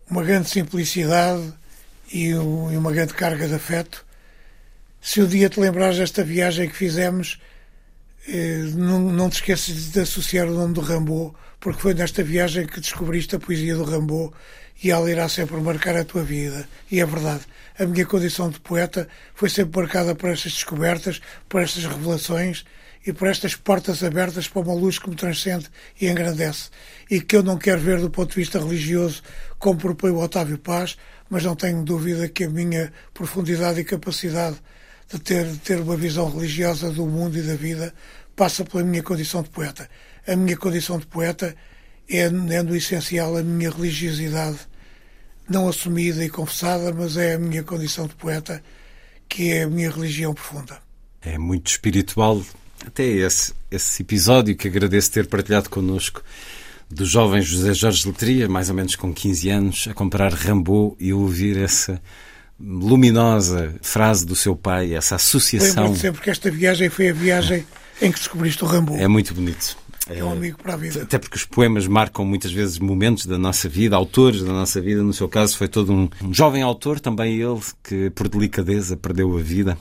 uma 0.09 0.23
grande 0.23 0.49
simplicidade 0.49 1.53
e 2.11 2.33
uma 2.33 2.91
grande 2.91 3.13
carga 3.13 3.47
de 3.47 3.55
afeto 3.55 4.05
se 5.01 5.19
um 5.19 5.25
dia 5.25 5.49
te 5.49 5.59
lembrares 5.59 5.97
desta 5.97 6.23
viagem 6.23 6.69
que 6.69 6.75
fizemos 6.75 7.39
eh, 8.27 8.65
não, 8.75 9.29
te 9.29 9.37
esqueças 9.37 9.91
de 9.91 9.99
associar 9.99 10.47
o 10.47 10.53
nome 10.53 10.75
do 10.75 10.81
Rambaud 10.81 11.33
porque 11.59 11.81
foi 11.81 11.93
nesta 11.93 12.23
viagem 12.23 12.67
que 12.67 12.79
descobriste 12.79 13.35
a 13.35 13.39
poesia 13.39 13.75
do 13.75 13.83
Rambaud 13.83 14.31
e 14.84 14.89
ela 14.89 15.09
irá 15.09 15.29
sempre 15.29 15.57
marcar 15.57 15.95
a 15.95 16.03
tua 16.03 16.23
vida. 16.23 16.67
E 16.89 16.99
é 16.99 17.05
verdade. 17.05 17.41
A 17.77 17.86
minha 17.86 18.05
condição 18.05 18.49
de 18.49 18.59
poeta 18.59 19.07
foi 19.34 19.49
sempre 19.49 19.79
marcada 19.79 20.15
por 20.15 20.29
estas 20.29 20.53
descobertas, 20.53 21.21
por 21.47 21.61
estas 21.61 21.86
revelações 21.86 22.65
e 23.05 23.13
por 23.13 23.27
estas 23.27 23.55
portas 23.55 24.03
abertas 24.03 24.47
para 24.47 24.61
uma 24.61 24.73
luz 24.73 24.99
que 24.99 25.09
me 25.09 25.15
transcende 25.15 25.67
e 25.99 26.07
engrandece. 26.07 26.69
E 27.09 27.21
que 27.21 27.36
eu 27.36 27.43
não 27.43 27.57
quero 27.57 27.79
ver 27.79 27.99
do 27.99 28.09
ponto 28.09 28.29
de 28.29 28.36
vista 28.36 28.59
religioso, 28.59 29.21
como 29.57 29.79
propõe 29.79 30.11
o 30.11 30.19
Otávio 30.19 30.57
Paz, 30.57 30.97
mas 31.29 31.43
não 31.43 31.55
tenho 31.55 31.84
dúvida 31.84 32.27
que 32.27 32.43
a 32.43 32.49
minha 32.49 32.91
profundidade 33.13 33.79
e 33.79 33.84
capacidade 33.84 34.57
de 35.11 35.19
ter, 35.19 35.45
de 35.45 35.57
ter 35.57 35.79
uma 35.79 35.95
visão 35.95 36.29
religiosa 36.29 36.91
do 36.91 37.05
mundo 37.05 37.38
e 37.38 37.41
da 37.41 37.55
vida 37.55 37.93
passa 38.36 38.63
pela 38.63 38.84
minha 38.84 39.03
condição 39.03 39.41
de 39.41 39.49
poeta. 39.49 39.89
A 40.27 40.36
minha 40.36 40.57
condição 40.57 40.99
de 40.99 41.05
poeta 41.05 41.55
é, 42.09 42.19
é 42.19 42.63
no 42.63 42.75
essencial 42.75 43.38
a 43.38 43.43
minha 43.43 43.69
religiosidade 43.69 44.70
não 45.51 45.67
assumida 45.67 46.23
e 46.23 46.29
confessada, 46.29 46.93
mas 46.93 47.17
é 47.17 47.33
a 47.33 47.39
minha 47.39 47.61
condição 47.61 48.07
de 48.07 48.15
poeta, 48.15 48.63
que 49.27 49.51
é 49.51 49.63
a 49.63 49.67
minha 49.67 49.91
religião 49.91 50.33
profunda. 50.33 50.79
É 51.21 51.37
muito 51.37 51.67
espiritual, 51.67 52.41
até 52.85 53.03
esse, 53.03 53.53
esse 53.69 54.01
episódio 54.01 54.55
que 54.55 54.67
agradeço 54.67 55.11
ter 55.11 55.27
partilhado 55.27 55.69
connosco 55.69 56.23
do 56.89 57.05
jovem 57.05 57.41
José 57.41 57.73
Jorge 57.73 58.07
Letria, 58.07 58.49
mais 58.49 58.69
ou 58.69 58.75
menos 58.75 58.95
com 58.95 59.13
15 59.13 59.49
anos, 59.49 59.87
a 59.89 59.93
comprar 59.93 60.33
Rambaud 60.33 60.95
e 60.99 61.13
ouvir 61.13 61.57
essa 61.57 62.01
luminosa 62.59 63.75
frase 63.81 64.25
do 64.25 64.35
seu 64.35 64.55
pai, 64.55 64.93
essa 64.93 65.15
associação. 65.15 65.83
Lembro-te 65.83 66.01
sempre 66.01 66.21
que 66.21 66.29
esta 66.29 66.49
viagem 66.49 66.89
foi 66.89 67.09
a 67.09 67.13
viagem 67.13 67.65
em 68.01 68.11
que 68.11 68.19
descobriste 68.19 68.63
o 68.63 68.67
Rambaud. 68.67 69.01
É 69.01 69.07
muito 69.07 69.33
bonito. 69.33 69.77
É 70.09 70.23
um 70.23 70.31
amigo 70.31 70.57
para 70.57 70.73
a 70.73 70.77
vida. 70.77 71.03
Até 71.03 71.19
porque 71.19 71.37
os 71.37 71.45
poemas 71.45 71.87
marcam 71.87 72.25
muitas 72.25 72.51
vezes 72.51 72.79
momentos 72.79 73.25
da 73.25 73.37
nossa 73.37 73.69
vida, 73.69 73.95
autores 73.95 74.41
da 74.41 74.51
nossa 74.51 74.81
vida. 74.81 75.03
No 75.03 75.13
seu 75.13 75.29
caso, 75.29 75.57
foi 75.57 75.67
todo 75.67 75.93
um, 75.93 76.09
um 76.23 76.33
jovem 76.33 76.61
autor, 76.61 76.99
também 76.99 77.39
ele, 77.39 77.61
que 77.83 78.09
por 78.09 78.27
delicadeza 78.27 78.97
perdeu 78.97 79.37
a 79.37 79.41
vida, 79.41 79.77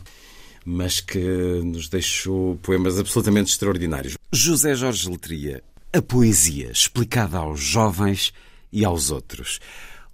mas 0.64 1.00
que 1.00 1.18
nos 1.64 1.88
deixou 1.88 2.56
poemas 2.56 2.98
absolutamente 2.98 3.50
extraordinários. 3.50 4.16
José 4.32 4.74
Jorge 4.74 5.08
Letria, 5.08 5.62
a 5.92 6.02
poesia 6.02 6.70
explicada 6.70 7.38
aos 7.38 7.60
jovens 7.60 8.32
e 8.72 8.84
aos 8.84 9.10
outros. 9.10 9.58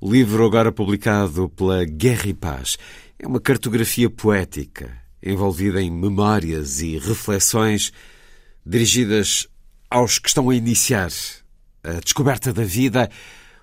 O 0.01 0.13
livro, 0.13 0.45
agora 0.45 0.71
publicado 0.71 1.49
pela 1.49 1.85
Guerra 1.85 2.29
e 2.29 2.35
Paz, 2.35 2.79
é 3.19 3.27
uma 3.27 3.41
cartografia 3.41 4.09
poética 4.09 4.91
envolvida 5.23 5.83
em 5.83 5.91
memórias 5.91 6.81
e 6.81 6.99
reflexões 6.99 7.93
dirigidas 8.65 9.49
aos 9.91 10.19
que 10.19 10.29
estão 10.29 10.51
a 10.51 10.55
iniciar 10.55 11.11
a 11.83 12.01
descoberta 12.01 12.53
da 12.53 12.65
vida, 12.65 13.11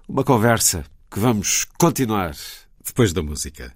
uma 0.08 0.24
conversa 0.24 0.86
que 1.12 1.20
vamos 1.20 1.66
continuar 1.78 2.36
depois 2.84 3.14
da 3.14 3.22
música. 3.22 3.74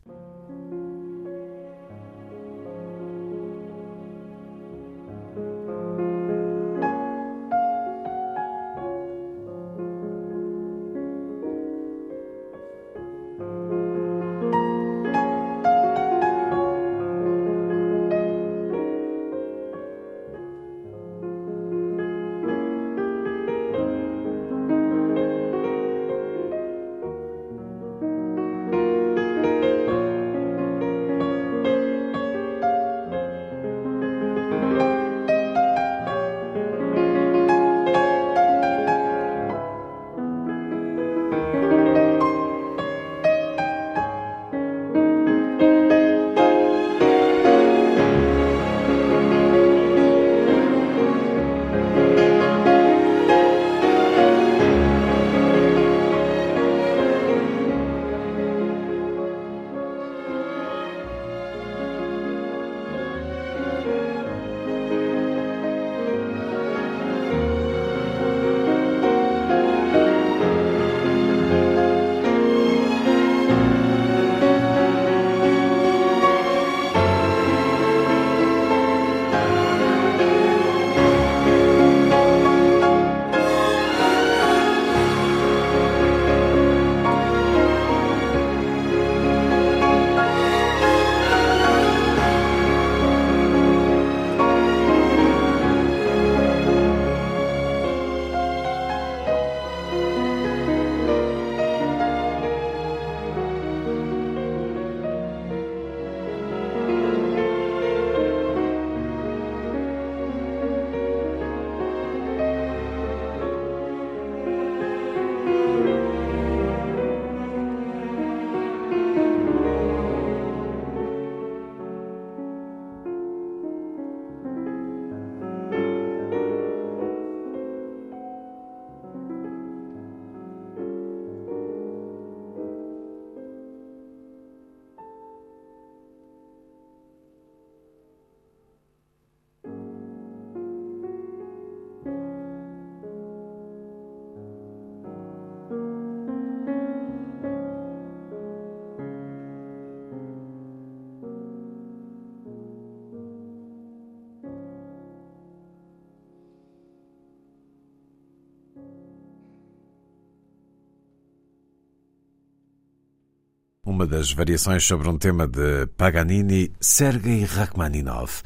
Das 164.08 164.32
variações 164.32 164.86
sobre 164.86 165.10
um 165.10 165.18
tema 165.18 165.46
de 165.48 165.86
Paganini, 165.98 166.72
Sergei 166.80 167.44
Rachmaninoff, 167.44 168.42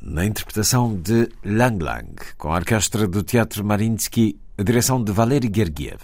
na 0.00 0.26
interpretação 0.26 0.94
de 0.94 1.28
Lang 1.42 1.82
Lang, 1.82 2.14
com 2.36 2.52
a 2.52 2.56
orquestra 2.56 3.08
do 3.08 3.22
Teatro 3.22 3.64
Mariinsky, 3.64 4.38
a 4.58 4.62
direção 4.62 5.02
de 5.02 5.10
Valery 5.10 5.50
Gergiev. 5.52 6.00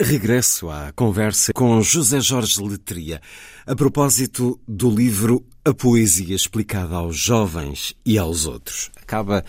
Regresso 0.00 0.70
à 0.70 0.92
conversa 0.92 1.52
com 1.52 1.82
José 1.82 2.20
Jorge 2.20 2.62
Letria, 2.62 3.20
a 3.66 3.74
propósito 3.74 4.60
do 4.68 4.88
livro 4.88 5.44
A 5.64 5.74
Poesia 5.74 6.36
Explicada 6.36 6.94
aos 6.94 7.18
Jovens 7.18 7.94
e 8.06 8.16
aos 8.16 8.46
Outros. 8.46 8.92
Acaba 9.02 9.44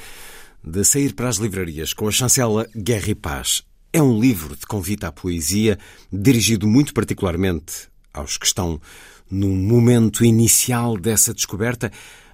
de 0.63 0.83
sair 0.83 1.13
para 1.13 1.29
as 1.29 1.37
livrarias 1.37 1.93
com 1.93 2.07
a 2.07 2.11
chancela 2.11 2.67
Guerra 2.75 3.09
e 3.09 3.15
Paz. 3.15 3.61
É 3.93 4.01
um 4.01 4.19
livro 4.19 4.55
de 4.55 4.65
convite 4.65 5.05
à 5.05 5.11
poesia, 5.11 5.77
dirigido 6.11 6.67
muito 6.67 6.93
particularmente 6.93 7.89
aos 8.13 8.37
que 8.37 8.45
estão 8.45 8.79
no 9.29 9.49
momento 9.49 10.25
inicial 10.25 10.97
dessa 10.97 11.33
descoberta, 11.33 11.91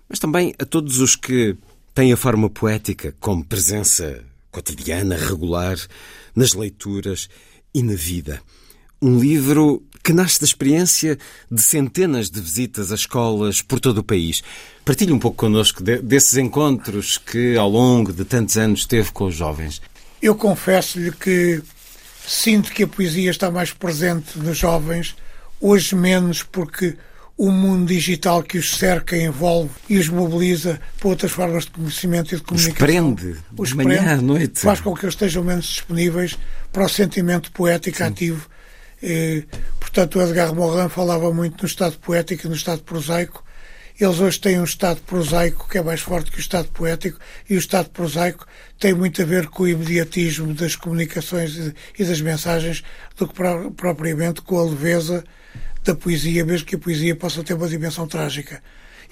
mas 0.08 0.20
também 0.20 0.54
a 0.60 0.66
todos 0.66 1.00
os 1.00 1.16
que 1.16 1.58
têm 1.94 2.14
a 2.14 2.18
forma 2.18 2.50
poética 2.50 3.16
como 3.20 3.44
presença 3.44 4.24
cotidiana, 4.52 5.18
regular, 5.18 5.78
nas 6.36 6.54
leituras 6.54 7.30
e 7.74 7.84
na 7.84 7.96
vida. 7.96 8.42
Um 9.02 9.20
livro 9.20 9.84
que 10.04 10.14
nasce 10.14 10.40
da 10.40 10.46
experiência 10.46 11.18
de 11.52 11.62
centenas 11.62 12.30
de 12.30 12.40
visitas 12.40 12.92
a 12.92 12.96
escolas 12.96 13.62
por 13.62 13.80
todo 13.80 13.98
o 13.98 14.04
país. 14.04 14.44
Partilhe 14.86 15.12
um 15.12 15.20
pouco 15.20 15.38
connosco 15.38 15.84
desses 15.84 16.38
encontros 16.38 17.18
que, 17.18 17.58
ao 17.58 17.70
longo 17.70 18.14
de 18.14 18.24
tantos 18.24 18.56
anos, 18.56 18.86
teve 18.86 19.12
com 19.12 19.26
os 19.26 19.36
jovens. 19.36 19.82
Eu 20.22 20.36
confesso-lhe 20.36 21.12
que 21.12 21.62
sinto 22.28 22.72
que 22.72 22.84
a 22.84 22.88
poesia 22.88 23.32
está 23.32 23.50
mais 23.50 23.72
presente 23.74 24.38
nos 24.38 24.58
jovens, 24.58 25.16
hoje 25.66 25.96
menos 25.96 26.44
porque 26.44 26.96
o 27.36 27.52
mundo 27.52 27.88
digital 27.88 28.44
que 28.44 28.58
os 28.58 28.78
cerca, 28.78 29.18
envolve 29.18 29.72
e 29.90 29.98
os 29.98 30.08
mobiliza 30.08 30.80
para 31.00 31.10
outras 31.10 31.32
formas 31.32 31.66
de 31.66 31.72
conhecimento 31.72 32.34
e 32.34 32.38
de 32.38 32.44
comunicação. 32.44 32.74
Os 32.74 32.78
prende, 32.78 33.36
os 33.58 33.70
de 33.70 33.76
manhã 33.76 33.98
prende, 33.98 34.10
à 34.10 34.22
noite. 34.22 34.60
Faz 34.60 34.80
com 34.80 34.94
que 34.94 35.04
eles 35.04 35.16
estejam 35.16 35.44
menos 35.44 35.66
disponíveis 35.66 36.38
para 36.72 36.86
o 36.86 36.90
sentimento 36.90 37.52
poético 37.52 37.98
Sim. 37.98 38.04
ativo. 38.04 38.48
E, 39.02 39.44
portanto, 39.80 40.20
o 40.20 40.22
Edgar 40.22 40.54
Morin 40.54 40.88
falava 40.88 41.34
muito 41.34 41.64
no 41.64 41.68
estado 41.68 41.98
poético 41.98 42.46
e 42.46 42.50
no 42.50 42.56
estado 42.56 42.84
prosaico. 42.84 43.44
Eles 44.00 44.20
hoje 44.20 44.40
têm 44.40 44.60
um 44.60 44.64
estado 44.64 45.02
prosaico 45.02 45.68
que 45.68 45.78
é 45.78 45.84
mais 45.84 46.02
forte 46.02 46.30
que 46.30 46.38
o 46.38 46.40
estado 46.40 46.68
poético 46.70 47.18
e 47.50 47.56
o 47.56 47.60
estado 47.60 47.90
prosaico 47.90 48.46
tem 48.80 48.94
muito 48.94 49.22
a 49.22 49.26
ver 49.26 49.48
com 49.48 49.64
o 49.64 49.68
imediatismo 49.68 50.54
das 50.54 50.76
comunicações 50.76 51.74
e 51.98 52.04
das 52.04 52.22
mensagens 52.22 52.84
do 53.18 53.28
que 53.28 53.34
propriamente 53.76 54.42
com 54.42 54.60
a 54.60 54.64
leveza 54.64 55.24
da 55.86 55.96
poesia, 55.96 56.44
mesmo 56.44 56.68
que 56.68 56.76
a 56.76 56.80
poesia 56.80 57.16
possa 57.16 57.44
ter 57.44 57.54
uma 57.54 57.68
dimensão 57.68 58.08
trágica. 58.08 58.62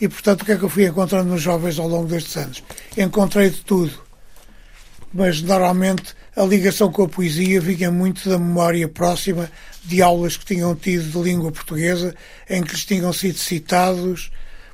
E, 0.01 0.07
portanto, 0.07 0.41
o 0.41 0.45
que 0.45 0.51
é 0.51 0.57
que 0.57 0.63
eu 0.63 0.69
fui 0.69 0.85
encontrando 0.85 1.29
nos 1.29 1.41
jovens 1.41 1.77
ao 1.77 1.87
longo 1.87 2.07
destes 2.07 2.35
anos? 2.35 2.63
Encontrei 2.97 3.49
de 3.49 3.61
tudo. 3.61 4.01
Mas, 5.13 5.41
normalmente, 5.41 6.15
a 6.35 6.43
ligação 6.43 6.91
com 6.91 7.03
a 7.03 7.07
poesia 7.07 7.61
vinha 7.61 7.91
muito 7.91 8.27
da 8.27 8.39
memória 8.39 8.87
próxima 8.87 9.51
de 9.85 10.01
aulas 10.01 10.35
que 10.35 10.45
tinham 10.45 10.75
tido 10.75 11.11
de 11.11 11.29
língua 11.29 11.51
portuguesa, 11.51 12.15
em 12.49 12.63
que 12.63 12.71
lhes 12.71 12.85
tinham 12.85 13.13
sido 13.13 13.37
citados 13.37 14.31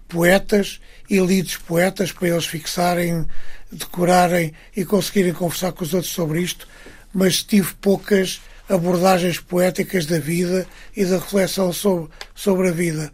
poetas 0.08 0.80
e 1.10 1.20
lidos 1.20 1.58
poetas 1.58 2.12
para 2.12 2.30
eles 2.30 2.45
fixarem, 2.45 3.26
decorarem 3.72 4.54
e 4.76 4.86
conseguirem 4.86 5.34
conversar 5.34 5.74
com 5.74 5.84
os 5.84 5.93
outros 5.93 6.12
sobre 6.14 6.41
isto, 6.41 6.68
mas 7.14 7.43
tive 7.43 7.74
poucas 7.76 8.41
abordagens 8.70 9.39
poéticas 9.39 10.05
da 10.05 10.20
vida 10.20 10.67
e 10.95 11.03
da 11.03 11.17
reflexão 11.17 11.74
sobre, 11.74 12.09
sobre 12.36 12.70
a 12.70 12.72
vida. 12.72 13.11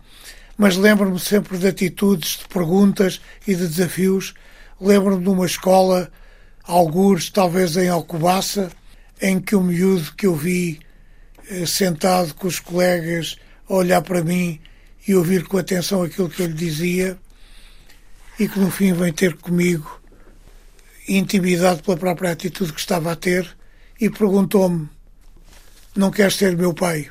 Mas 0.57 0.75
lembro-me 0.75 1.19
sempre 1.19 1.57
de 1.57 1.67
atitudes, 1.67 2.39
de 2.39 2.47
perguntas 2.47 3.21
e 3.47 3.55
de 3.55 3.67
desafios. 3.67 4.33
Lembro-me 4.79 5.23
de 5.23 5.29
uma 5.29 5.45
escola, 5.45 6.11
algures, 6.63 7.29
talvez 7.29 7.77
em 7.77 7.89
Alcobaça, 7.89 8.71
em 9.21 9.39
que 9.39 9.55
o 9.55 9.61
miúdo 9.61 10.13
que 10.15 10.27
eu 10.27 10.35
vi 10.35 10.79
eh, 11.49 11.65
sentado 11.65 12.33
com 12.35 12.47
os 12.47 12.59
colegas 12.59 13.37
a 13.69 13.73
olhar 13.73 14.01
para 14.01 14.23
mim 14.23 14.59
e 15.07 15.15
ouvir 15.15 15.45
com 15.45 15.57
atenção 15.57 16.03
aquilo 16.03 16.29
que 16.29 16.41
eu 16.41 16.47
lhe 16.47 16.53
dizia 16.53 17.17
e 18.39 18.47
que 18.47 18.59
no 18.59 18.69
fim 18.69 18.93
vem 18.93 19.13
ter 19.13 19.35
comigo 19.35 20.01
intimidado 21.07 21.83
pela 21.83 21.97
própria 21.97 22.31
atitude 22.31 22.73
que 22.73 22.79
estava 22.79 23.11
a 23.11 23.15
ter 23.15 23.47
e 23.99 24.09
perguntou-me 24.09 24.89
não 25.95 26.11
queres 26.11 26.35
ser 26.35 26.55
meu 26.57 26.73
pai? 26.73 27.09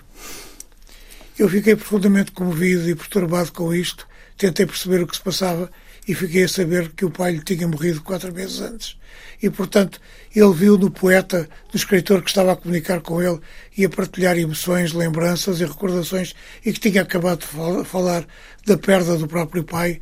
Eu 1.38 1.48
fiquei 1.48 1.74
profundamente 1.74 2.32
comovido 2.32 2.88
e 2.88 2.94
perturbado 2.94 3.50
com 3.50 3.74
isto, 3.74 4.06
tentei 4.36 4.66
perceber 4.66 5.02
o 5.02 5.06
que 5.06 5.16
se 5.16 5.22
passava 5.22 5.70
e 6.06 6.14
fiquei 6.14 6.44
a 6.44 6.48
saber 6.48 6.92
que 6.92 7.04
o 7.04 7.10
pai 7.10 7.32
lhe 7.32 7.42
tinha 7.42 7.66
morrido 7.66 8.02
quatro 8.02 8.32
meses 8.32 8.60
antes. 8.60 8.96
E, 9.42 9.48
portanto, 9.48 10.00
ele 10.34 10.52
viu 10.52 10.76
no 10.76 10.90
poeta, 10.90 11.48
no 11.72 11.76
escritor 11.76 12.22
que 12.22 12.28
estava 12.28 12.52
a 12.52 12.56
comunicar 12.56 13.00
com 13.00 13.22
ele 13.22 13.40
e 13.76 13.84
a 13.84 13.88
partilhar 13.88 14.36
emoções, 14.36 14.92
lembranças 14.92 15.60
e 15.60 15.64
recordações 15.64 16.34
e 16.64 16.72
que 16.72 16.80
tinha 16.80 17.02
acabado 17.02 17.40
de 17.40 17.84
falar 17.84 18.26
da 18.66 18.76
perda 18.76 19.16
do 19.16 19.26
próprio 19.26 19.64
pai, 19.64 20.00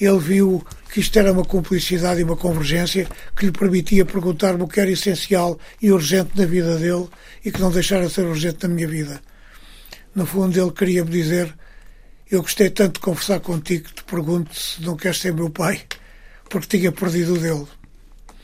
ele 0.00 0.18
viu 0.18 0.64
que 0.92 1.00
isto 1.00 1.18
era 1.18 1.32
uma 1.32 1.44
cumplicidade 1.44 2.20
e 2.20 2.24
uma 2.24 2.36
convergência 2.36 3.06
que 3.36 3.46
lhe 3.46 3.52
permitia 3.52 4.04
perguntar-me 4.04 4.62
o 4.62 4.68
que 4.68 4.80
era 4.80 4.90
essencial 4.90 5.58
e 5.80 5.92
urgente 5.92 6.30
na 6.36 6.46
vida 6.46 6.76
dele 6.76 7.08
e 7.44 7.52
que 7.52 7.60
não 7.60 7.70
deixara 7.70 8.06
de 8.06 8.12
ser 8.12 8.24
urgente 8.24 8.66
na 8.66 8.74
minha 8.74 8.88
vida. 8.88 9.20
No 10.14 10.26
fundo, 10.26 10.60
ele 10.60 10.70
queria 10.72 11.04
me 11.04 11.10
dizer: 11.10 11.54
Eu 12.30 12.42
gostei 12.42 12.70
tanto 12.70 12.94
de 12.94 13.00
conversar 13.00 13.40
contigo 13.40 13.84
que 13.84 13.94
te 13.94 14.04
pergunto 14.04 14.54
se 14.54 14.82
não 14.82 14.96
queres 14.96 15.20
ser 15.20 15.32
meu 15.32 15.50
pai, 15.50 15.82
porque 16.48 16.78
tinha 16.78 16.90
perdido 16.90 17.38
dele. 17.38 17.66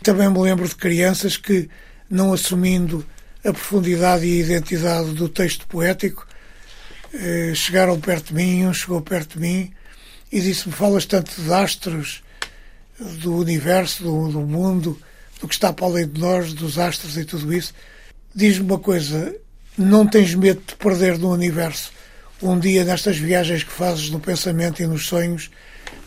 Também 0.02 0.30
me 0.30 0.40
lembro 0.40 0.68
de 0.68 0.74
crianças 0.74 1.36
que, 1.36 1.68
não 2.08 2.32
assumindo 2.32 3.04
a 3.44 3.52
profundidade 3.52 4.24
e 4.24 4.40
a 4.40 4.44
identidade 4.44 5.12
do 5.12 5.28
texto 5.28 5.66
poético, 5.66 6.26
eh, 7.12 7.52
chegaram 7.54 8.00
perto 8.00 8.28
de 8.28 8.34
mim, 8.34 8.66
um 8.66 8.74
chegou 8.74 9.00
perto 9.00 9.34
de 9.34 9.40
mim 9.40 9.72
e 10.30 10.40
disse-me: 10.40 10.74
Falas 10.74 11.06
tanto 11.06 11.40
de 11.40 11.52
astros, 11.52 12.22
do 12.98 13.36
universo, 13.36 14.02
do, 14.02 14.28
do 14.28 14.40
mundo, 14.40 14.98
do 15.40 15.48
que 15.48 15.54
está 15.54 15.72
para 15.72 15.86
além 15.86 16.08
de 16.08 16.20
nós, 16.20 16.52
dos 16.52 16.78
astros 16.78 17.16
e 17.16 17.24
tudo 17.24 17.52
isso. 17.52 17.72
Diz-me 18.34 18.66
uma 18.66 18.78
coisa: 18.78 19.34
não 19.76 20.06
tens 20.06 20.34
medo 20.34 20.62
de 20.66 20.74
perder 20.76 21.18
no 21.18 21.32
universo? 21.32 21.92
Um 22.42 22.58
dia, 22.58 22.84
nestas 22.84 23.18
viagens 23.18 23.62
que 23.64 23.72
fazes 23.72 24.10
no 24.10 24.20
pensamento 24.20 24.82
e 24.82 24.86
nos 24.86 25.06
sonhos, 25.06 25.50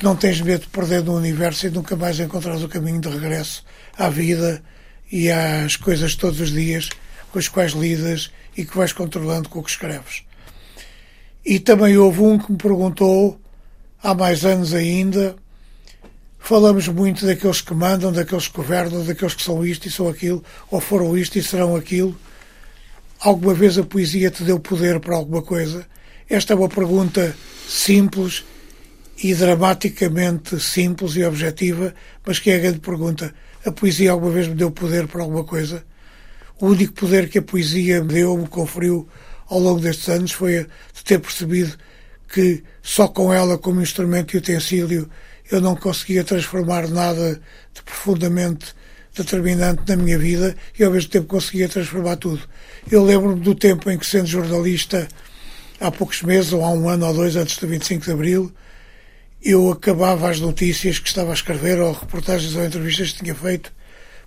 não 0.01 0.15
tens 0.15 0.41
medo 0.41 0.61
de 0.61 0.69
perder 0.69 1.03
no 1.03 1.15
universo 1.15 1.67
e 1.67 1.69
nunca 1.69 1.95
mais 1.95 2.19
encontrares 2.19 2.63
o 2.63 2.67
caminho 2.67 2.99
de 2.99 3.09
regresso 3.09 3.63
à 3.97 4.09
vida 4.09 4.63
e 5.11 5.30
às 5.30 5.76
coisas 5.76 6.15
todos 6.15 6.39
os 6.39 6.51
dias 6.51 6.89
com 7.32 7.38
as 7.38 7.47
quais 7.47 7.74
lidas 7.74 8.32
e 8.55 8.65
que 8.65 8.76
vais 8.76 8.93
controlando 8.93 9.49
com 9.49 9.59
o 9.59 9.63
que 9.63 9.69
escreves. 9.69 10.24
E 11.45 11.59
também 11.59 11.97
houve 11.97 12.21
um 12.21 12.38
que 12.38 12.51
me 12.51 12.57
perguntou 12.57 13.39
há 14.04 14.14
mais 14.14 14.43
anos 14.43 14.74
ainda, 14.74 15.36
falamos 16.38 16.89
muito 16.89 17.26
daqueles 17.26 17.62
que 17.62 17.74
mandam, 17.74 18.12
daqueles 18.12 18.49
que 18.49 18.58
governam, 18.58 19.06
daqueles 19.06 19.34
que 19.34 19.41
são 19.41 19.66
isto 19.66 19.88
e 19.88 19.91
são 19.91 20.10
aquilo, 20.10 20.43
ou 20.70 20.82
foram 20.82 21.18
isto 21.18 21.39
e 21.39 21.41
serão 21.41 21.74
aquilo. 21.74 22.16
Alguma 23.22 23.54
vez 23.54 23.78
a 23.78 23.84
poesia 23.84 24.30
te 24.30 24.43
deu 24.43 24.60
poder 24.60 24.99
para 24.99 25.16
alguma 25.16 25.41
coisa? 25.41 25.88
Esta 26.30 26.51
é 26.51 26.56
uma 26.56 26.68
pergunta 26.68 27.34
simples 27.66 28.43
e 29.24 29.34
dramaticamente 29.34 30.60
simples 30.60 31.16
e 31.16 31.24
objetiva, 31.24 31.95
mas 32.26 32.39
que 32.39 32.51
é 32.51 32.56
a 32.56 32.60
grande 32.60 32.80
pergunta. 32.80 33.34
A 33.66 33.72
poesia 33.72 34.12
alguma 34.12 34.34
vez 34.34 34.49
me 34.49 34.56
deu 34.56 34.70
poder 34.70 35.08
para 35.08 35.22
alguma 35.22 35.45
coisa? 35.45 35.86
O 36.60 36.68
único 36.68 36.93
poder 36.93 37.30
que 37.30 37.38
a 37.38 37.41
poesia 37.41 38.04
me 38.04 38.14
deu, 38.14 38.38
me 38.38 38.47
conferiu 38.47 39.08
ao 39.47 39.60
longo 39.60 39.80
destes 39.80 40.10
anos 40.10 40.34
foi 40.34 40.68
de 40.93 41.04
ter 41.06 41.20
percebido 41.20 41.78
que 42.34 42.63
só 42.81 43.07
com 43.07 43.31
ela 43.31 43.59
como 43.59 43.79
instrumento 43.79 44.34
e 44.34 44.38
utensílio 44.38 45.07
eu 45.51 45.61
não 45.61 45.75
conseguia 45.75 46.23
transformar 46.23 46.88
nada 46.88 47.39
de 47.71 47.84
profundamente 47.84 48.73
determinante 49.15 49.84
na 49.88 49.95
minha 49.95 50.17
vida 50.17 50.55
e 50.77 50.84
ao 50.84 50.91
mesmo 50.91 51.11
tempo 51.11 51.27
conseguia 51.27 51.69
transformar 51.69 52.15
tudo. 52.15 52.41
Eu 52.91 53.03
lembro-me 53.03 53.39
do 53.39 53.53
tempo 53.53 53.91
em 53.91 53.99
que, 53.99 54.05
sendo 54.07 54.25
jornalista, 54.25 55.07
há 55.79 55.91
poucos 55.91 56.23
meses, 56.23 56.51
ou 56.53 56.65
há 56.65 56.71
um 56.71 56.89
ano 56.89 57.05
ou 57.05 57.13
dois 57.13 57.36
antes 57.36 57.57
do 57.57 57.67
25 57.67 58.03
de 58.03 58.11
Abril, 58.11 58.51
eu 59.43 59.69
acabava 59.69 60.27
as 60.27 60.39
notícias 60.39 60.97
que 60.97 61.07
estava 61.07 61.29
a 61.29 61.36
escrever, 61.36 61.79
ou 61.79 61.91
reportagens 61.91 62.55
ou 62.55 62.65
entrevistas 62.65 63.11
que 63.11 63.23
tinha 63.23 63.36
feito, 63.36 63.71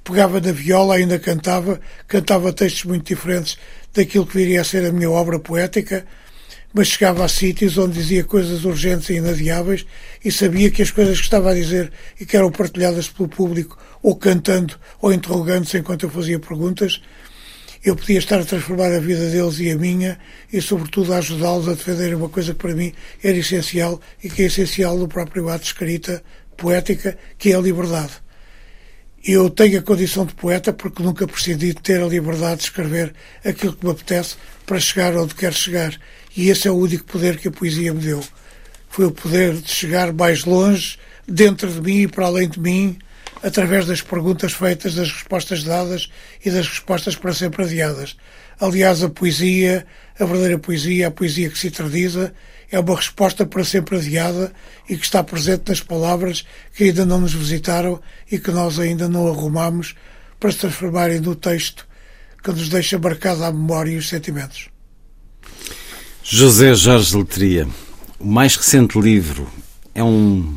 pegava 0.05 0.41
na 0.41 0.53
viola, 0.53 0.95
ainda 0.95 1.19
cantava, 1.19 1.81
cantava 2.07 2.53
textos 2.53 2.85
muito 2.85 3.07
diferentes 3.07 3.59
daquilo 3.93 4.27
que 4.27 4.37
viria 4.37 4.61
a 4.61 4.65
ser 4.65 4.85
a 4.87 4.93
minha 4.93 5.11
obra 5.11 5.41
poética, 5.41 6.07
mas 6.77 6.89
chegava 6.89 7.25
a 7.25 7.29
sítios 7.29 7.79
onde 7.79 7.95
dizia 7.95 8.23
coisas 8.23 8.67
urgentes 8.67 9.09
e 9.09 9.15
inadiáveis 9.15 9.87
e 10.23 10.31
sabia 10.31 10.71
que 10.71 10.83
as 10.83 10.91
coisas 10.91 11.17
que 11.17 11.25
estava 11.25 11.51
a 11.51 11.55
dizer 11.55 11.91
e 12.21 12.27
que 12.27 12.37
eram 12.37 12.53
partilhadas 12.53 13.09
pelo 13.09 13.31
público, 13.31 13.79
ou 14.03 14.15
cantando 14.15 14.79
ou 15.01 15.11
interrogando-se 15.11 15.79
enquanto 15.79 16.03
eu 16.03 16.11
fazia 16.11 16.39
perguntas, 16.39 17.01
eu 17.83 17.97
podia 17.97 18.19
estar 18.19 18.39
a 18.39 18.45
transformar 18.45 18.93
a 18.93 19.01
vida 19.01 19.31
deles 19.31 19.59
e 19.59 19.71
a 19.71 19.75
minha 19.75 20.19
e, 20.53 20.61
sobretudo, 20.61 21.15
a 21.15 21.17
ajudá-los 21.17 21.67
a 21.67 21.73
defender 21.73 22.15
uma 22.15 22.29
coisa 22.29 22.53
que 22.53 22.59
para 22.61 22.75
mim 22.75 22.93
era 23.25 23.39
essencial 23.39 23.99
e 24.23 24.29
que 24.29 24.43
é 24.43 24.45
essencial 24.45 24.99
no 24.99 25.09
próprio 25.09 25.49
ato 25.49 25.63
de 25.63 25.69
escrita 25.69 26.23
poética, 26.59 27.17
que 27.39 27.53
é 27.53 27.57
a 27.57 27.61
liberdade. 27.61 28.13
Eu 29.25 29.49
tenho 29.49 29.79
a 29.79 29.83
condição 29.83 30.27
de 30.27 30.35
poeta 30.35 30.75
porque 30.75 31.03
nunca 31.03 31.27
prescindi 31.27 31.69
de 31.69 31.81
ter 31.81 32.03
a 32.03 32.07
liberdade 32.07 32.59
de 32.59 32.65
escrever 32.65 33.15
aquilo 33.43 33.73
que 33.73 33.87
me 33.87 33.93
apetece 33.93 34.37
para 34.67 34.79
chegar 34.79 35.17
onde 35.17 35.35
quero 35.35 35.55
chegar. 35.55 35.99
E 36.37 36.51
esse 36.51 36.69
é 36.69 36.71
o 36.71 36.77
único 36.77 37.05
poder 37.05 37.39
que 37.39 37.49
a 37.49 37.51
poesia 37.51 37.95
me 37.95 38.01
deu. 38.01 38.23
Foi 38.91 39.07
o 39.07 39.11
poder 39.11 39.55
de 39.55 39.71
chegar 39.71 40.13
mais 40.13 40.45
longe, 40.45 40.99
dentro 41.27 41.71
de 41.71 41.81
mim 41.81 42.03
e 42.03 42.09
para 42.09 42.27
além 42.27 42.49
de 42.49 42.61
mim, 42.61 42.99
através 43.43 43.87
das 43.87 44.01
perguntas 44.01 44.53
feitas, 44.53 44.95
das 44.95 45.11
respostas 45.11 45.65
dadas 45.65 46.11
e 46.45 46.51
das 46.51 46.69
respostas 46.69 47.17
para 47.17 47.33
sempre 47.33 47.65
adiadas. 47.65 48.17
Aliás, 48.61 49.03
a 49.03 49.09
poesia, 49.09 49.87
a 50.19 50.25
verdadeira 50.25 50.59
poesia, 50.59 51.09
a 51.09 51.11
poesia 51.11 51.51
que 51.51 51.59
se 51.59 51.71
tradiza, 51.71 52.33
é 52.71 52.79
uma 52.79 52.97
resposta 52.97 53.47
para 53.47 53.65
sempre 53.65 53.97
adiada 53.97 54.53
e 54.89 54.97
que 54.97 55.05
está 55.05 55.23
presente 55.23 55.69
nas 55.69 55.81
palavras 55.81 56.45
que 56.75 56.85
ainda 56.85 57.07
não 57.07 57.21
nos 57.21 57.33
visitaram 57.33 58.01
e 58.31 58.39
que 58.39 58.51
nós 58.51 58.79
ainda 58.79 59.09
não 59.09 59.29
arrumamos 59.29 59.95
para 60.41 60.51
se 60.51 60.59
transformarem 60.59 61.21
no 61.21 61.35
texto 61.35 61.87
que 62.43 62.51
nos 62.51 62.69
deixa 62.69 62.99
marcada 62.99 63.47
a 63.47 63.53
memória 63.53 63.93
e 63.93 63.97
os 63.97 64.09
sentimentos. 64.09 64.76
José 66.29 66.75
Jorge 66.75 67.17
Letria, 67.17 67.69
o 68.19 68.27
mais 68.27 68.57
recente 68.57 68.99
livro 68.99 69.47
é 69.95 70.03
um 70.03 70.57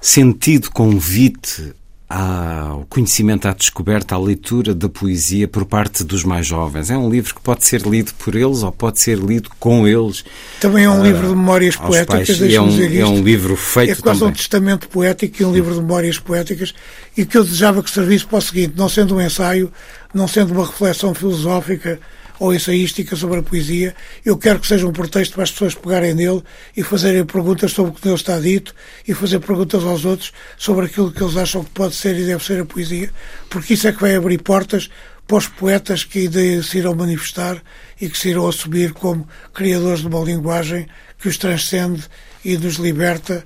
sentido 0.00 0.70
convite 0.70 1.74
ao 2.08 2.86
conhecimento, 2.88 3.48
à 3.48 3.52
descoberta, 3.52 4.14
à 4.14 4.18
leitura 4.20 4.72
da 4.72 4.88
poesia 4.88 5.48
por 5.48 5.64
parte 5.64 6.04
dos 6.04 6.22
mais 6.22 6.46
jovens. 6.46 6.90
É 6.92 6.96
um 6.96 7.10
livro 7.10 7.34
que 7.34 7.40
pode 7.40 7.66
ser 7.66 7.82
lido 7.82 8.14
por 8.20 8.36
eles 8.36 8.62
ou 8.62 8.70
pode 8.70 9.00
ser 9.00 9.18
lido 9.18 9.50
com 9.58 9.84
eles. 9.86 10.24
Também 10.60 10.84
é 10.84 10.90
um 10.90 11.00
uh, 11.00 11.04
livro 11.04 11.22
de 11.22 11.34
memórias 11.34 11.74
poéticas, 11.74 12.40
é 12.40 12.60
um, 12.60 12.80
é 12.80 13.06
um 13.06 13.20
livro 13.20 13.56
feito 13.56 13.90
É 13.90 13.94
quase 13.96 14.20
também. 14.20 14.32
um 14.32 14.36
testamento 14.36 14.88
poético 14.88 15.42
e 15.42 15.44
um 15.44 15.52
livro 15.52 15.74
de 15.74 15.80
memórias 15.80 16.20
poéticas 16.20 16.72
e 17.16 17.26
que 17.26 17.36
eu 17.36 17.42
desejava 17.42 17.82
que 17.82 17.90
servisse 17.90 18.24
para 18.24 18.38
o 18.38 18.42
seguinte, 18.42 18.74
não 18.76 18.88
sendo 18.88 19.16
um 19.16 19.20
ensaio, 19.20 19.72
não 20.14 20.28
sendo 20.28 20.52
uma 20.52 20.64
reflexão 20.64 21.12
filosófica 21.12 21.98
ou 22.40 22.54
ensaística 22.54 23.14
sobre 23.14 23.38
a 23.38 23.42
poesia. 23.42 23.94
Eu 24.24 24.36
quero 24.38 24.58
que 24.58 24.66
seja 24.66 24.86
um 24.86 24.92
pretexto 24.92 25.34
para 25.34 25.44
as 25.44 25.52
pessoas 25.52 25.74
pegarem 25.74 26.14
nele 26.14 26.42
e 26.74 26.82
fazerem 26.82 27.24
perguntas 27.24 27.70
sobre 27.70 27.92
o 27.92 27.94
que 27.94 28.04
nele 28.04 28.16
está 28.16 28.40
dito 28.40 28.74
e 29.06 29.12
fazer 29.12 29.38
perguntas 29.40 29.84
aos 29.84 30.06
outros 30.06 30.32
sobre 30.56 30.86
aquilo 30.86 31.12
que 31.12 31.22
eles 31.22 31.36
acham 31.36 31.62
que 31.62 31.70
pode 31.70 31.94
ser 31.94 32.18
e 32.18 32.24
deve 32.24 32.42
ser 32.42 32.60
a 32.60 32.64
poesia, 32.64 33.10
porque 33.50 33.74
isso 33.74 33.86
é 33.86 33.92
que 33.92 34.00
vai 34.00 34.16
abrir 34.16 34.38
portas 34.38 34.88
para 35.26 35.36
os 35.36 35.46
poetas 35.46 36.02
que 36.02 36.28
se 36.62 36.78
irão 36.78 36.94
manifestar 36.94 37.62
e 38.00 38.08
que 38.08 38.18
se 38.18 38.30
irão 38.30 38.48
assumir 38.48 38.92
como 38.94 39.28
criadores 39.52 40.00
de 40.00 40.08
uma 40.08 40.24
linguagem 40.24 40.88
que 41.20 41.28
os 41.28 41.36
transcende 41.36 42.02
e 42.44 42.56
nos 42.56 42.76
liberta 42.76 43.44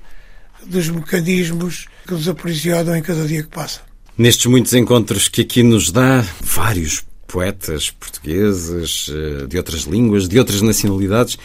dos 0.65 0.89
mecanismos 0.89 1.85
que 2.07 2.13
nos 2.13 2.27
aprisionam 2.29 2.95
em 2.95 3.01
cada 3.01 3.27
dia 3.27 3.43
que 3.43 3.49
passa. 3.49 3.81
Nestes 4.17 4.45
muitos 4.45 4.73
encontros 4.73 5.27
que 5.27 5.41
aqui 5.41 5.61
nos 5.61 5.91
dá, 5.91 6.25
vários 6.41 7.03
poetas 7.35 7.91
portugueses, 7.91 9.11
eh, 9.11 9.45
de 9.45 9.57
outras 9.57 9.81
línguas, 9.81 10.29
de 10.29 10.39
outras 10.39 10.61
nacionalidades, 10.61 11.37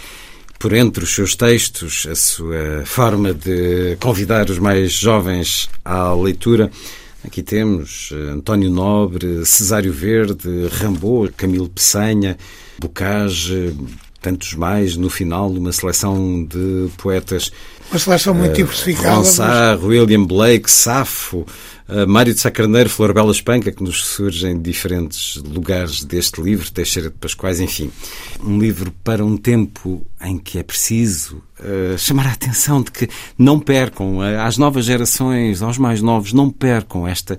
por 0.56 0.72
entre 0.72 1.02
os 1.02 1.12
seus 1.12 1.34
textos, 1.34 2.06
a 2.08 2.14
sua 2.14 2.84
forma 2.84 3.34
de 3.34 3.96
convidar 3.98 4.48
os 4.48 4.60
mais 4.60 4.92
jovens 4.92 5.68
à 5.84 6.14
leitura. 6.14 6.70
Aqui 7.24 7.42
temos 7.42 8.10
eh, 8.12 8.30
António 8.30 8.70
Nobre, 8.70 9.44
Cesário 9.44 9.92
Verde, 9.92 10.68
Rambo, 10.70 11.28
Camilo 11.36 11.68
Peçanha, 11.68 12.38
Bocage, 12.78 13.74
tantos 14.22 14.54
mais. 14.54 14.96
No 14.96 15.10
final, 15.10 15.50
uma 15.50 15.72
seleção 15.72 16.44
de 16.44 16.88
poetas. 16.98 17.50
Uma 17.90 17.98
seleção 17.98 18.32
muito 18.32 18.52
uh, 18.52 18.54
diversificada. 18.54 19.16
Ronsard, 19.16 19.82
mas... 19.82 19.90
William 19.90 20.24
Blake, 20.24 20.70
Safo, 20.70 21.44
Mário 22.06 22.32
de 22.32 22.40
Sacarneiro, 22.40 22.88
Flor 22.88 23.12
Bela 23.12 23.32
Espanca, 23.32 23.72
que 23.72 23.82
nos 23.82 24.04
surgem 24.04 24.56
de 24.56 24.62
diferentes 24.62 25.36
lugares 25.36 26.04
deste 26.04 26.40
livro, 26.40 26.70
Teixeira 26.70 27.10
de 27.10 27.16
Pascoais, 27.16 27.60
enfim. 27.60 27.90
Um 28.42 28.58
livro 28.58 28.92
para 29.04 29.24
um 29.24 29.36
tempo 29.36 30.06
em 30.20 30.38
que 30.38 30.58
é 30.58 30.62
preciso 30.62 31.42
uh, 31.58 31.98
chamar 31.98 32.26
a 32.26 32.32
atenção 32.32 32.82
de 32.82 32.90
que 32.90 33.08
não 33.36 33.58
percam, 33.58 34.18
uh, 34.18 34.40
às 34.40 34.56
novas 34.56 34.84
gerações, 34.84 35.62
aos 35.62 35.78
mais 35.78 36.00
novos, 36.00 36.32
não 36.32 36.50
percam 36.50 37.06
esta 37.06 37.38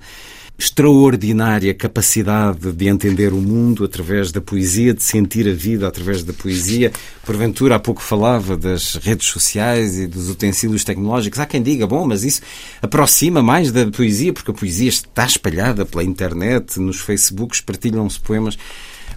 extraordinária 0.61 1.73
capacidade 1.73 2.71
de 2.71 2.87
entender 2.87 3.33
o 3.33 3.37
mundo 3.37 3.83
através 3.83 4.31
da 4.31 4.39
poesia, 4.39 4.93
de 4.93 5.01
sentir 5.01 5.49
a 5.49 5.53
vida 5.53 5.87
através 5.87 6.21
da 6.21 6.33
poesia. 6.33 6.91
Porventura, 7.25 7.77
há 7.77 7.79
pouco 7.79 7.99
falava 7.99 8.55
das 8.55 8.93
redes 8.93 9.25
sociais 9.25 9.97
e 9.97 10.05
dos 10.05 10.29
utensílios 10.29 10.83
tecnológicos. 10.83 11.39
Há 11.39 11.47
quem 11.47 11.63
diga, 11.63 11.87
bom, 11.87 12.05
mas 12.05 12.23
isso 12.23 12.41
aproxima 12.79 13.41
mais 13.41 13.71
da 13.71 13.87
poesia, 13.87 14.31
porque 14.31 14.51
a 14.51 14.53
poesia 14.53 14.89
está 14.89 15.25
espalhada 15.25 15.83
pela 15.83 16.03
internet, 16.03 16.79
nos 16.79 16.99
Facebooks 16.99 17.59
partilham-se 17.59 18.19
poemas. 18.19 18.55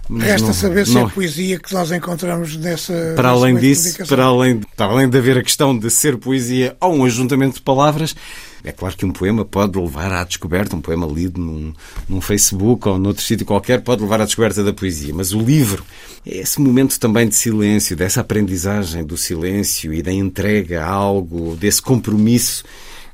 Resta 0.09 0.47
não, 0.47 0.53
saber 0.53 0.85
se 0.85 0.97
é 0.97 1.01
a 1.01 1.09
poesia 1.09 1.59
que 1.59 1.73
nós 1.73 1.91
encontramos 1.91 2.55
nessa. 2.57 3.13
Para 3.15 3.29
além 3.29 3.55
disso, 3.55 4.05
para 4.05 4.25
além, 4.25 4.61
para 4.75 4.91
além 4.91 5.09
de 5.09 5.17
haver 5.17 5.37
a 5.37 5.43
questão 5.43 5.77
de 5.77 5.89
ser 5.89 6.17
poesia 6.17 6.75
ou 6.79 6.95
um 6.95 7.05
ajuntamento 7.05 7.55
de 7.55 7.61
palavras, 7.61 8.15
é 8.63 8.71
claro 8.71 8.95
que 8.95 9.05
um 9.05 9.11
poema 9.11 9.43
pode 9.43 9.79
levar 9.79 10.11
à 10.11 10.23
descoberta, 10.23 10.75
um 10.75 10.81
poema 10.81 11.07
lido 11.07 11.41
num, 11.41 11.73
num 12.07 12.21
Facebook 12.21 12.87
ou 12.87 12.99
noutro 12.99 13.23
sítio 13.23 13.45
qualquer, 13.45 13.81
pode 13.81 14.03
levar 14.03 14.21
à 14.21 14.25
descoberta 14.25 14.63
da 14.63 14.73
poesia. 14.73 15.13
Mas 15.13 15.33
o 15.33 15.39
livro 15.39 15.83
é 16.25 16.37
esse 16.37 16.61
momento 16.61 16.99
também 16.99 17.27
de 17.27 17.35
silêncio, 17.35 17.95
dessa 17.95 18.21
aprendizagem 18.21 19.03
do 19.03 19.17
silêncio 19.17 19.91
e 19.91 20.03
da 20.03 20.11
entrega 20.11 20.83
a 20.83 20.87
algo, 20.87 21.55
desse 21.55 21.81
compromisso 21.81 22.63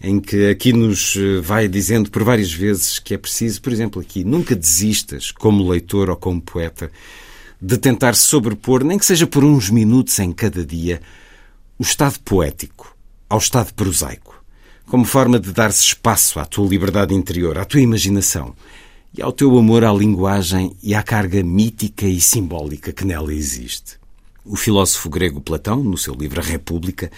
em 0.01 0.19
que 0.19 0.49
aqui 0.49 0.73
nos 0.73 1.15
eh, 1.15 1.39
vai 1.41 1.67
dizendo 1.67 2.09
por 2.09 2.23
várias 2.23 2.51
vezes 2.51 2.99
que 2.99 3.13
é 3.13 3.17
preciso, 3.17 3.61
por 3.61 3.71
exemplo, 3.71 4.01
aqui, 4.01 4.23
nunca 4.23 4.55
desistas, 4.55 5.31
como 5.31 5.69
leitor 5.69 6.09
ou 6.09 6.15
como 6.15 6.41
poeta, 6.41 6.91
de 7.61 7.77
tentar 7.77 8.15
sobrepor, 8.15 8.83
nem 8.83 8.97
que 8.97 9.05
seja 9.05 9.27
por 9.27 9.43
uns 9.43 9.69
minutos 9.69 10.17
em 10.19 10.31
cada 10.31 10.65
dia, 10.65 11.01
o 11.77 11.83
estado 11.83 12.19
poético 12.21 12.95
ao 13.29 13.37
estado 13.37 13.73
prosaico 13.73 14.41
como 14.91 15.05
forma 15.05 15.39
de 15.39 15.53
dar-se 15.53 15.81
espaço 15.85 16.37
à 16.37 16.43
tua 16.43 16.67
liberdade 16.67 17.13
interior, 17.13 17.57
à 17.57 17.63
tua 17.63 17.79
imaginação 17.79 18.53
e 19.17 19.21
ao 19.21 19.31
teu 19.31 19.57
amor 19.57 19.85
à 19.85 19.93
linguagem 19.93 20.75
e 20.83 20.93
à 20.93 21.01
carga 21.01 21.41
mítica 21.41 22.05
e 22.05 22.19
simbólica 22.19 22.91
que 22.91 23.05
nela 23.05 23.33
existe. 23.33 24.00
O 24.43 24.55
filósofo 24.55 25.07
grego 25.07 25.39
Platão, 25.39 25.83
no 25.83 25.97
seu 25.97 26.15
livro 26.15 26.41
A 26.41 26.43
República, 26.43 27.11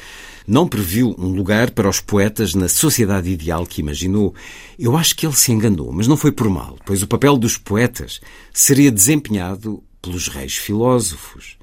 não 0.45 0.67
previu 0.67 1.15
um 1.17 1.29
lugar 1.29 1.71
para 1.71 1.87
os 1.87 2.01
poetas 2.01 2.53
na 2.53 2.67
sociedade 2.67 3.29
ideal 3.29 3.65
que 3.65 3.79
imaginou. 3.79 4.35
Eu 4.77 4.97
acho 4.97 5.15
que 5.15 5.25
ele 5.25 5.35
se 5.35 5.51
enganou, 5.51 5.89
mas 5.93 6.05
não 6.05 6.17
foi 6.17 6.33
por 6.33 6.49
mal, 6.49 6.77
pois 6.85 7.01
o 7.01 7.07
papel 7.07 7.37
dos 7.37 7.57
poetas 7.57 8.19
seria 8.53 8.91
desempenhado 8.91 9.81
pelos 10.01 10.27
reis 10.27 10.57
filósofos. 10.57 11.57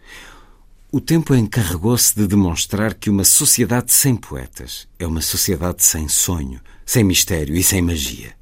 O 0.91 1.01
tempo 1.01 1.35
encarregou-se 1.35 2.17
de 2.17 2.27
demonstrar 2.27 2.95
que 2.95 3.11
uma 3.11 3.23
sociedade 3.23 3.93
sem 3.93 4.17
poetas 4.17 4.89
é 4.99 5.07
uma 5.07 5.21
sociedade 5.21 5.85
sem 5.85 6.09
sonho, 6.09 6.59
sem 6.87 7.05
mistério 7.05 7.55
e 7.55 7.63
sem 7.63 7.83
magia. 7.83 8.35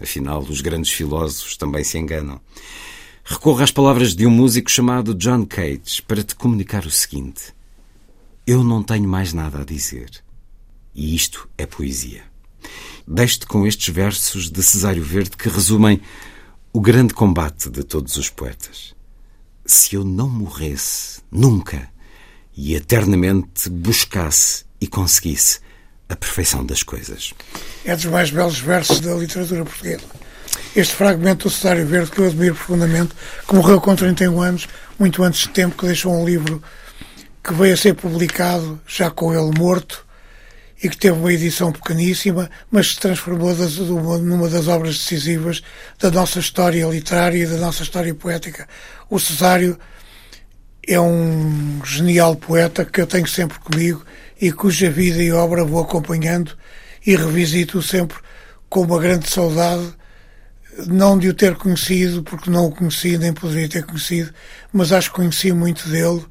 Afinal, 0.00 0.40
os 0.40 0.62
grandes 0.62 0.90
filósofos 0.90 1.56
também 1.58 1.84
se 1.84 1.98
enganam. 1.98 2.40
Recorro 3.30 3.62
às 3.62 3.70
palavras 3.70 4.14
de 4.14 4.26
um 4.26 4.30
músico 4.30 4.70
chamado 4.70 5.14
John 5.14 5.44
Cage 5.44 6.00
para 6.08 6.24
te 6.24 6.34
comunicar 6.34 6.86
o 6.86 6.90
seguinte: 6.90 7.54
Eu 8.46 8.64
não 8.64 8.82
tenho 8.82 9.06
mais 9.06 9.34
nada 9.34 9.60
a 9.60 9.64
dizer. 9.64 10.10
E 10.94 11.14
isto 11.14 11.46
é 11.58 11.66
poesia. 11.66 12.22
Deixe-te 13.06 13.46
com 13.46 13.66
estes 13.66 13.94
versos 13.94 14.50
de 14.50 14.62
Cesário 14.62 15.04
Verde 15.04 15.36
que 15.36 15.50
resumem 15.50 16.00
o 16.72 16.80
grande 16.80 17.12
combate 17.12 17.68
de 17.68 17.84
todos 17.84 18.16
os 18.16 18.30
poetas 18.30 18.94
se 19.66 19.94
eu 19.94 20.02
não 20.02 20.30
morresse 20.30 21.20
nunca 21.30 21.90
e 22.56 22.74
eternamente 22.74 23.68
buscasse 23.68 24.64
e 24.80 24.86
conseguisse 24.86 25.60
a 26.08 26.16
perfeição 26.16 26.64
das 26.64 26.82
coisas. 26.82 27.34
É 27.84 27.94
dos 27.94 28.06
mais 28.06 28.30
belos 28.30 28.58
versos 28.58 29.00
da 29.00 29.14
literatura 29.14 29.66
portuguesa. 29.66 30.27
Este 30.74 30.94
fragmento 30.94 31.48
do 31.48 31.54
Cesário 31.54 31.86
Verde, 31.86 32.10
que 32.10 32.18
eu 32.18 32.26
admiro 32.26 32.54
profundamente, 32.54 33.14
que 33.46 33.54
morreu 33.54 33.80
com 33.80 33.94
31 33.94 34.40
anos, 34.40 34.68
muito 34.98 35.22
antes 35.22 35.40
de 35.40 35.48
tempo, 35.50 35.76
que 35.76 35.86
deixou 35.86 36.14
um 36.14 36.24
livro 36.24 36.62
que 37.42 37.52
veio 37.54 37.74
a 37.74 37.76
ser 37.76 37.94
publicado 37.94 38.80
já 38.86 39.10
com 39.10 39.32
ele 39.32 39.58
morto, 39.58 40.06
e 40.82 40.88
que 40.88 40.96
teve 40.96 41.18
uma 41.18 41.32
edição 41.32 41.72
pequeníssima, 41.72 42.48
mas 42.70 42.92
se 42.92 43.00
transformou 43.00 43.54
das, 43.54 43.76
numa 43.76 44.48
das 44.48 44.68
obras 44.68 44.96
decisivas 44.96 45.62
da 45.98 46.10
nossa 46.10 46.38
história 46.38 46.84
literária 46.86 47.42
e 47.42 47.46
da 47.46 47.56
nossa 47.56 47.82
história 47.82 48.14
poética. 48.14 48.68
O 49.10 49.18
Cesário 49.18 49.78
é 50.86 51.00
um 51.00 51.80
genial 51.84 52.36
poeta 52.36 52.84
que 52.84 53.00
eu 53.00 53.06
tenho 53.06 53.26
sempre 53.26 53.58
comigo 53.58 54.04
e 54.40 54.52
cuja 54.52 54.88
vida 54.88 55.22
e 55.22 55.32
obra 55.32 55.64
vou 55.64 55.82
acompanhando 55.82 56.56
e 57.04 57.16
revisito 57.16 57.82
sempre 57.82 58.16
com 58.68 58.82
uma 58.82 59.00
grande 59.00 59.28
saudade 59.28 59.97
não 60.86 61.18
de 61.18 61.28
o 61.28 61.34
ter 61.34 61.54
conhecido, 61.56 62.22
porque 62.22 62.50
não 62.50 62.66
o 62.66 62.70
conheci, 62.70 63.18
nem 63.18 63.32
poderia 63.32 63.68
ter 63.68 63.84
conhecido, 63.84 64.32
mas 64.72 64.92
acho 64.92 65.10
que 65.10 65.16
conheci 65.16 65.52
muito 65.52 65.88
dele 65.88 66.24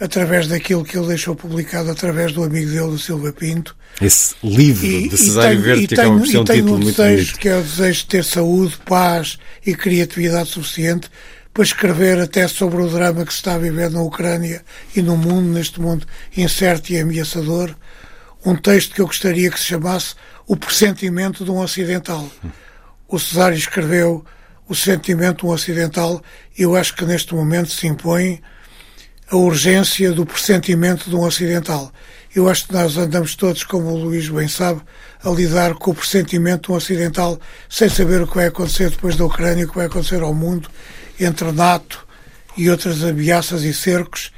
através 0.00 0.46
daquilo 0.46 0.84
que 0.84 0.96
ele 0.96 1.06
deixou 1.08 1.34
publicado 1.34 1.90
através 1.90 2.32
do 2.32 2.42
amigo 2.44 2.70
dele, 2.70 2.90
do 2.90 2.98
Silva 2.98 3.32
Pinto. 3.32 3.74
Esse 4.00 4.34
livro 4.42 4.86
E- 4.86 5.08
de 5.08 5.16
Cesário 5.16 5.60
Verde 5.62 5.86
que 5.88 5.96
tenho- 5.96 6.18
por 6.18 6.26
ser 6.26 6.38
um 6.38 6.44
título 6.44 6.74
um 6.74 6.78
muito 6.78 6.96
desejo, 6.96 7.24
bonito. 7.24 7.38
que 7.38 7.48
é 7.48 7.56
o 7.58 7.62
desejo 7.62 7.98
de 8.00 8.06
ter 8.06 8.24
saúde, 8.24 8.76
paz 8.84 9.38
e 9.64 9.74
criatividade 9.74 10.50
suficiente 10.50 11.08
para 11.54 11.64
escrever 11.64 12.18
até 12.20 12.46
sobre 12.46 12.82
o 12.82 12.88
drama 12.90 13.24
que 13.24 13.32
se 13.32 13.38
está 13.38 13.54
a 13.54 13.58
viver 13.58 13.90
na 13.90 14.02
Ucrânia 14.02 14.62
e 14.94 15.00
no 15.00 15.16
mundo, 15.16 15.48
neste 15.48 15.80
mundo 15.80 16.06
incerto 16.36 16.92
e 16.92 16.98
ameaçador. 17.00 17.74
Um 18.44 18.54
texto 18.54 18.94
que 18.94 19.00
eu 19.00 19.06
gostaria 19.06 19.50
que 19.50 19.58
se 19.58 19.64
chamasse 19.66 20.14
O 20.46 20.56
Pressentimento 20.56 21.42
de 21.44 21.50
um 21.50 21.58
Ocidental. 21.58 22.30
O 23.08 23.18
Cesário 23.18 23.56
escreveu 23.56 24.24
O 24.68 24.74
Sentimento 24.74 25.46
um 25.46 25.50
Ocidental 25.50 26.22
eu 26.58 26.74
acho 26.74 26.94
que 26.94 27.04
neste 27.04 27.34
momento 27.34 27.70
se 27.70 27.86
impõe 27.86 28.42
a 29.30 29.36
urgência 29.36 30.12
do 30.12 30.24
pressentimento 30.24 31.10
de 31.10 31.16
um 31.16 31.22
ocidental. 31.22 31.92
Eu 32.34 32.48
acho 32.48 32.66
que 32.66 32.72
nós 32.72 32.96
andamos 32.96 33.34
todos, 33.34 33.64
como 33.64 33.88
o 33.88 33.96
Luís 33.96 34.28
bem 34.28 34.48
sabe, 34.48 34.80
a 35.22 35.30
lidar 35.30 35.74
com 35.74 35.90
o 35.90 35.94
pressentimento 35.94 36.68
de 36.68 36.72
um 36.72 36.76
ocidental 36.76 37.38
sem 37.68 37.88
saber 37.88 38.22
o 38.22 38.26
que 38.26 38.36
vai 38.36 38.46
acontecer 38.46 38.90
depois 38.90 39.16
da 39.16 39.24
Ucrânia, 39.24 39.64
o 39.64 39.68
que 39.68 39.76
vai 39.76 39.86
acontecer 39.86 40.22
ao 40.22 40.34
mundo, 40.34 40.68
entre 41.18 41.50
NATO 41.52 42.06
e 42.56 42.70
outras 42.70 43.02
ameaças 43.02 43.62
e 43.62 43.74
cercos, 43.74 44.32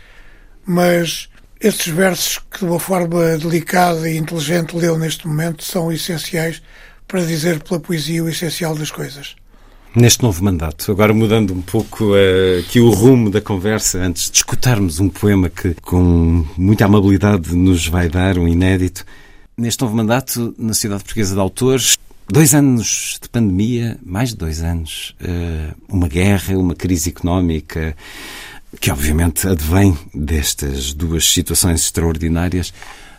mas 0.65 1.29
estes 1.61 1.93
versos 1.93 2.39
que 2.51 2.61
de 2.61 2.65
uma 2.65 2.81
forma 2.81 3.37
delicada 3.37 4.09
e 4.09 4.17
inteligente 4.17 4.77
leu 4.77 4.97
neste 4.97 5.27
momento 5.27 5.65
são 5.65 5.93
essenciais 5.93 6.63
para 7.09 7.25
dizer 7.25 7.63
pela 7.63 7.81
poesia 7.81 8.23
o 8.23 8.29
essencial 8.29 8.77
das 8.77 8.91
coisas. 8.91 9.35
Neste 9.97 10.23
novo 10.23 10.45
mandato, 10.45 10.93
agora 10.93 11.15
mudando 11.15 11.55
um 11.55 11.63
pouco 11.63 12.15
eh, 12.15 12.61
aqui 12.61 12.79
o 12.79 12.91
rumo 12.91 13.31
da 13.31 13.41
conversa, 13.41 13.99
antes 13.99 14.31
de 14.31 14.37
escutarmos 14.37 15.01
um 15.01 15.09
poema 15.09 15.49
que 15.49 15.75
com 15.81 16.45
muita 16.57 16.85
amabilidade 16.85 17.57
nos 17.57 17.89
vai 17.89 18.09
dar, 18.09 18.37
um 18.39 18.47
inédito. 18.47 19.05
Neste 19.57 19.83
novo 19.83 19.97
mandato, 19.97 20.55
na 20.59 20.75
Sociedade 20.75 21.03
Portuguesa 21.03 21.35
de 21.35 21.41
Autores, 21.41 21.99
dois 22.29 22.55
anos 22.55 23.19
de 23.21 23.29
pandemia, 23.31 23.99
mais 24.05 24.29
de 24.29 24.37
dois 24.37 24.63
anos, 24.63 25.17
eh, 25.21 25.71
uma 25.89 26.07
guerra, 26.07 26.57
uma 26.59 26.75
crise 26.75 27.09
económica, 27.09 27.97
que 28.79 28.91
obviamente 28.91 29.49
advém 29.49 29.97
destas 30.15 30.93
duas 30.93 31.25
situações 31.25 31.81
extraordinárias. 31.81 32.75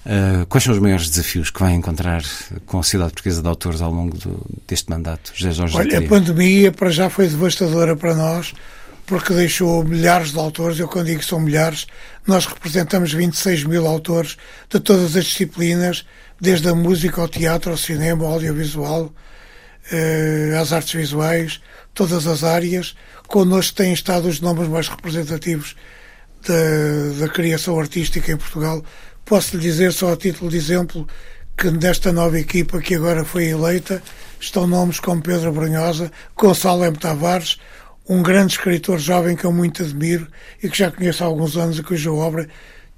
Uh, 0.06 0.45
quais 0.47 0.64
são 0.64 0.74
os 0.74 0.80
maiores 0.80 1.10
desafios 1.10 1.50
que 1.50 1.60
vai 1.60 1.74
encontrar 1.74 2.24
com 2.66 2.80
a 2.80 2.84
Sociedade 2.84 3.12
Portuguesa 3.12 3.41
de 3.41 3.47
Autores 3.47 3.82
ao 3.82 3.91
longo 3.91 4.18
do- 4.18 4.45
deste 4.68 4.89
mandato, 4.89 5.32
José 5.36 5.52
Jorge 5.52 5.78
Olha, 5.78 6.00
a 6.00 6.02
pandemia 6.08 6.72
para 6.72 6.89
já 6.89 7.10
foi 7.10 7.28
devastadora 7.28 7.95
para 7.97 8.16
nós, 8.16 8.54
porque 9.06 9.34
deixou 9.34 9.84
milhares 9.84 10.32
de 10.32 10.39
autores. 10.39 10.80
Eu, 10.80 10.88
quando 10.88 11.08
digo 11.08 11.20
que 11.20 11.26
são 11.26 11.39
milhares, 11.39 11.86
nós 12.26 12.45
representamos 12.45 13.12
26 13.12 13.66
mil 13.66 13.86
autores 13.86 14.38
de 14.70 14.80
todas 14.80 15.16
as 15.18 15.26
disciplinas, 15.26 16.06
desde 16.39 16.70
a 16.70 16.74
música 16.76 17.20
ao 17.20 17.28
teatro, 17.28 17.72
ao 17.72 17.78
cinema, 17.78 18.26
ao 18.26 18.34
audiovisual, 18.34 19.12
eh, 19.91 20.58
às 20.60 20.72
artes 20.72 20.93
visuais, 20.93 21.60
todas 21.93 22.26
as 22.26 22.43
áreas. 22.43 22.95
Connosco 23.28 23.76
têm 23.76 23.91
estado 23.93 24.28
os 24.30 24.39
nomes 24.39 24.68
mais 24.70 24.88
representativos 24.88 25.76
da, 26.47 27.26
da 27.26 27.30
criação 27.32 27.78
artística 27.80 28.32
em 28.32 28.38
Portugal. 28.38 28.82
Posso 29.30 29.57
lhe 29.57 29.61
dizer, 29.61 29.93
só 29.93 30.13
a 30.13 30.17
título 30.17 30.49
de 30.49 30.57
exemplo, 30.57 31.07
que 31.55 31.69
nesta 31.69 32.11
nova 32.11 32.39
equipa 32.39 32.82
que 32.82 32.95
agora 32.95 33.23
foi 33.23 33.45
eleita 33.45 34.01
estão 34.39 34.65
nomes 34.65 34.99
como 34.99 35.21
Pedro 35.21 35.51
Brunhosa, 35.51 36.11
Gonçalo 36.36 36.84
M. 36.84 36.97
Tavares, 36.97 37.59
um 38.09 38.23
grande 38.23 38.53
escritor 38.53 38.97
jovem 38.97 39.36
que 39.36 39.45
eu 39.45 39.51
muito 39.51 39.84
admiro 39.84 40.27
e 40.63 40.67
que 40.67 40.75
já 40.75 40.89
conheço 40.89 41.23
há 41.23 41.27
alguns 41.27 41.57
anos 41.57 41.77
e 41.77 41.84
cuja 41.84 42.11
obra 42.11 42.49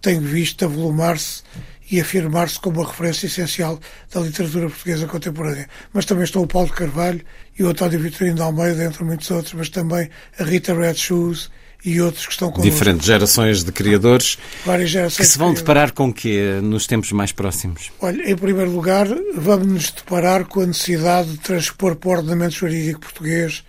tenho 0.02 0.22
visto 0.22 0.64
avolumar-se 0.64 1.44
e 1.92 2.00
afirmar-se 2.00 2.58
como 2.62 2.80
uma 2.80 2.88
referência 2.88 3.26
essencial 3.26 3.78
da 4.14 4.22
literatura 4.22 4.70
portuguesa 4.70 5.08
contemporânea. 5.08 5.68
Mas 5.92 6.06
também 6.06 6.24
estão 6.24 6.44
o 6.44 6.48
Paulo 6.48 6.70
Carvalho 6.70 7.20
e 7.60 7.64
o 7.66 7.68
António 7.68 8.00
Vitorino 8.00 8.38
de 8.38 8.42
Almeida, 8.42 8.86
entre 8.86 9.04
muitos 9.04 9.30
outros, 9.32 9.54
mas 9.54 9.68
também 9.68 10.10
a 10.40 10.46
Rita 10.46 10.74
Red 10.74 10.96
Shoes 10.96 11.52
e 11.84 12.00
outros 12.00 12.26
que 12.28 12.32
estão 12.34 12.52
com 12.52 12.62
Diferentes 12.62 13.06
gerações 13.06 13.64
de 13.64 13.72
criadores 13.72 14.38
várias 14.66 14.90
que 14.90 14.94
gerações 14.94 15.28
se 15.28 15.38
vão 15.38 15.54
de- 15.54 15.60
deparar 15.62 15.92
com 15.94 16.10
o 16.10 16.14
quê 16.14 16.60
nos 16.62 16.86
tempos 16.86 17.12
mais 17.12 17.32
próximos? 17.32 17.92
Olha, 18.00 18.30
em 18.30 18.36
primeiro 18.36 18.72
lugar, 18.72 19.08
vamos 19.36 19.68
nos 19.68 19.92
deparar 19.92 20.46
com 20.46 20.62
a 20.62 20.66
necessidade 20.68 21.32
de 21.32 21.38
transpor 21.40 21.96
para 21.96 22.10
o 22.10 22.12
ordenamento 22.14 22.54
jurídico 22.56 23.00
português 23.02 23.64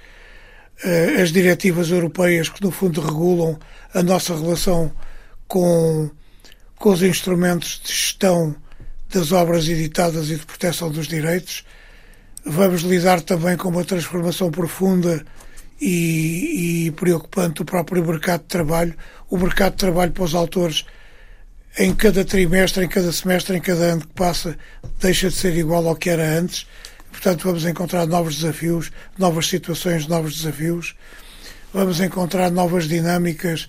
eh, 0.85 1.23
as 1.23 1.33
diretivas 1.33 1.91
europeias 1.91 2.49
que, 2.49 2.63
no 2.63 2.71
fundo, 2.71 3.01
regulam 3.01 3.59
a 3.95 4.03
nossa 4.03 4.35
relação 4.37 4.93
com, 5.49 6.11
com 6.77 6.91
os 6.91 7.03
instrumentos 7.03 7.81
de 7.85 7.93
gestão 7.93 8.55
das 9.13 9.31
obras 9.33 9.69
editadas 9.69 10.29
e 10.31 10.37
de 10.37 10.45
proteção 10.47 10.91
dos 10.91 11.07
direitos. 11.07 11.65
Vamos 12.45 12.81
lidar 12.83 13.21
também 13.21 13.57
com 13.57 13.69
uma 13.69 13.85
transformação 13.85 14.51
profunda 14.51 15.25
e, 15.85 16.87
e 16.87 16.91
preocupante 16.93 17.55
do 17.55 17.65
próprio 17.65 18.07
mercado 18.07 18.43
de 18.43 18.47
trabalho. 18.47 18.95
O 19.29 19.37
mercado 19.37 19.73
de 19.73 19.79
trabalho 19.79 20.13
para 20.13 20.23
os 20.23 20.35
autores 20.35 20.87
em 21.77 21.93
cada 21.93 22.25
trimestre, 22.25 22.85
em 22.85 22.89
cada 22.89 23.11
semestre, 23.11 23.57
em 23.57 23.61
cada 23.61 23.85
ano 23.85 24.03
que 24.03 24.15
passa, 24.15 24.57
deixa 25.01 25.29
de 25.29 25.35
ser 25.35 25.57
igual 25.57 25.89
ao 25.89 25.97
que 25.97 26.09
era 26.09 26.39
antes. 26.39 26.67
Portanto, 27.11 27.43
vamos 27.43 27.65
encontrar 27.65 28.07
novos 28.07 28.37
desafios, 28.37 28.93
novas 29.19 29.49
situações, 29.49 30.07
novos 30.07 30.37
desafios. 30.37 30.95
Vamos 31.75 32.01
encontrar 32.01 32.51
novas 32.51 32.87
dinâmicas 32.87 33.69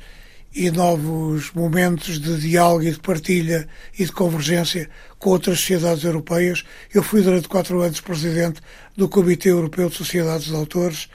e 0.54 0.70
novos 0.70 1.52
momentos 1.54 2.20
de 2.20 2.38
diálogo 2.38 2.84
e 2.84 2.92
de 2.92 3.00
partilha 3.00 3.68
e 3.98 4.06
de 4.06 4.12
convergência 4.12 4.88
com 5.18 5.32
outras 5.32 5.60
sociedades 5.60 6.04
europeias. 6.04 6.64
Eu 6.94 7.02
fui 7.02 7.22
durante 7.24 7.48
quatro 7.48 7.82
anos 7.82 8.02
presidente 8.02 8.62
do 8.96 9.10
Comitê 9.10 9.50
Europeu 9.50 9.90
de 9.90 9.96
Sociedades 9.96 10.48
de 10.48 10.56
Autores, 10.56 11.10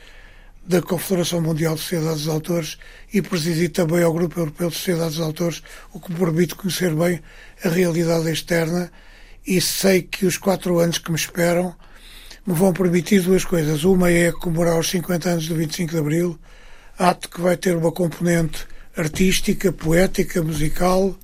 da 0.69 0.83
Confederação 0.83 1.41
Mundial 1.41 1.75
de 1.75 1.81
Sociedades 1.81 2.23
de 2.23 2.31
Autores 2.31 2.79
e 3.13 3.23
presidi 3.23 3.71
também 3.71 4.03
ao 4.03 4.13
Grupo 4.13 4.39
Europeu 4.39 4.69
de 4.69 4.77
Sociedades 4.77 5.15
de 5.15 5.23
Autores, 5.23 5.63
o 5.95 5.99
que 5.99 6.13
me 6.13 6.19
permite 6.19 6.55
conhecer 6.55 6.95
bem 6.95 7.23
a 7.65 7.71
realidade 7.71 8.31
externa 8.31 8.93
e 9.47 9.63
sei 9.63 10.03
que 10.03 10.27
os 10.27 10.37
quatro 10.37 10.79
anos 10.79 10.99
que 10.99 11.11
me 11.11 11.17
esperam 11.17 11.75
me 12.47 12.53
vão 12.53 12.75
permitir 12.75 13.23
duas 13.23 13.47
coisas. 13.47 13.83
Uma 13.83 14.11
é 14.11 14.31
comemorar 14.31 14.79
os 14.79 14.91
50 14.91 15.31
anos 15.31 15.49
do 15.49 15.55
25 15.55 15.91
de 15.91 15.99
Abril, 15.99 16.39
ato 16.99 17.31
que 17.31 17.41
vai 17.41 17.57
ter 17.57 17.75
uma 17.75 17.91
componente 17.91 18.67
artística, 18.95 19.73
poética, 19.73 20.43
musical 20.43 21.17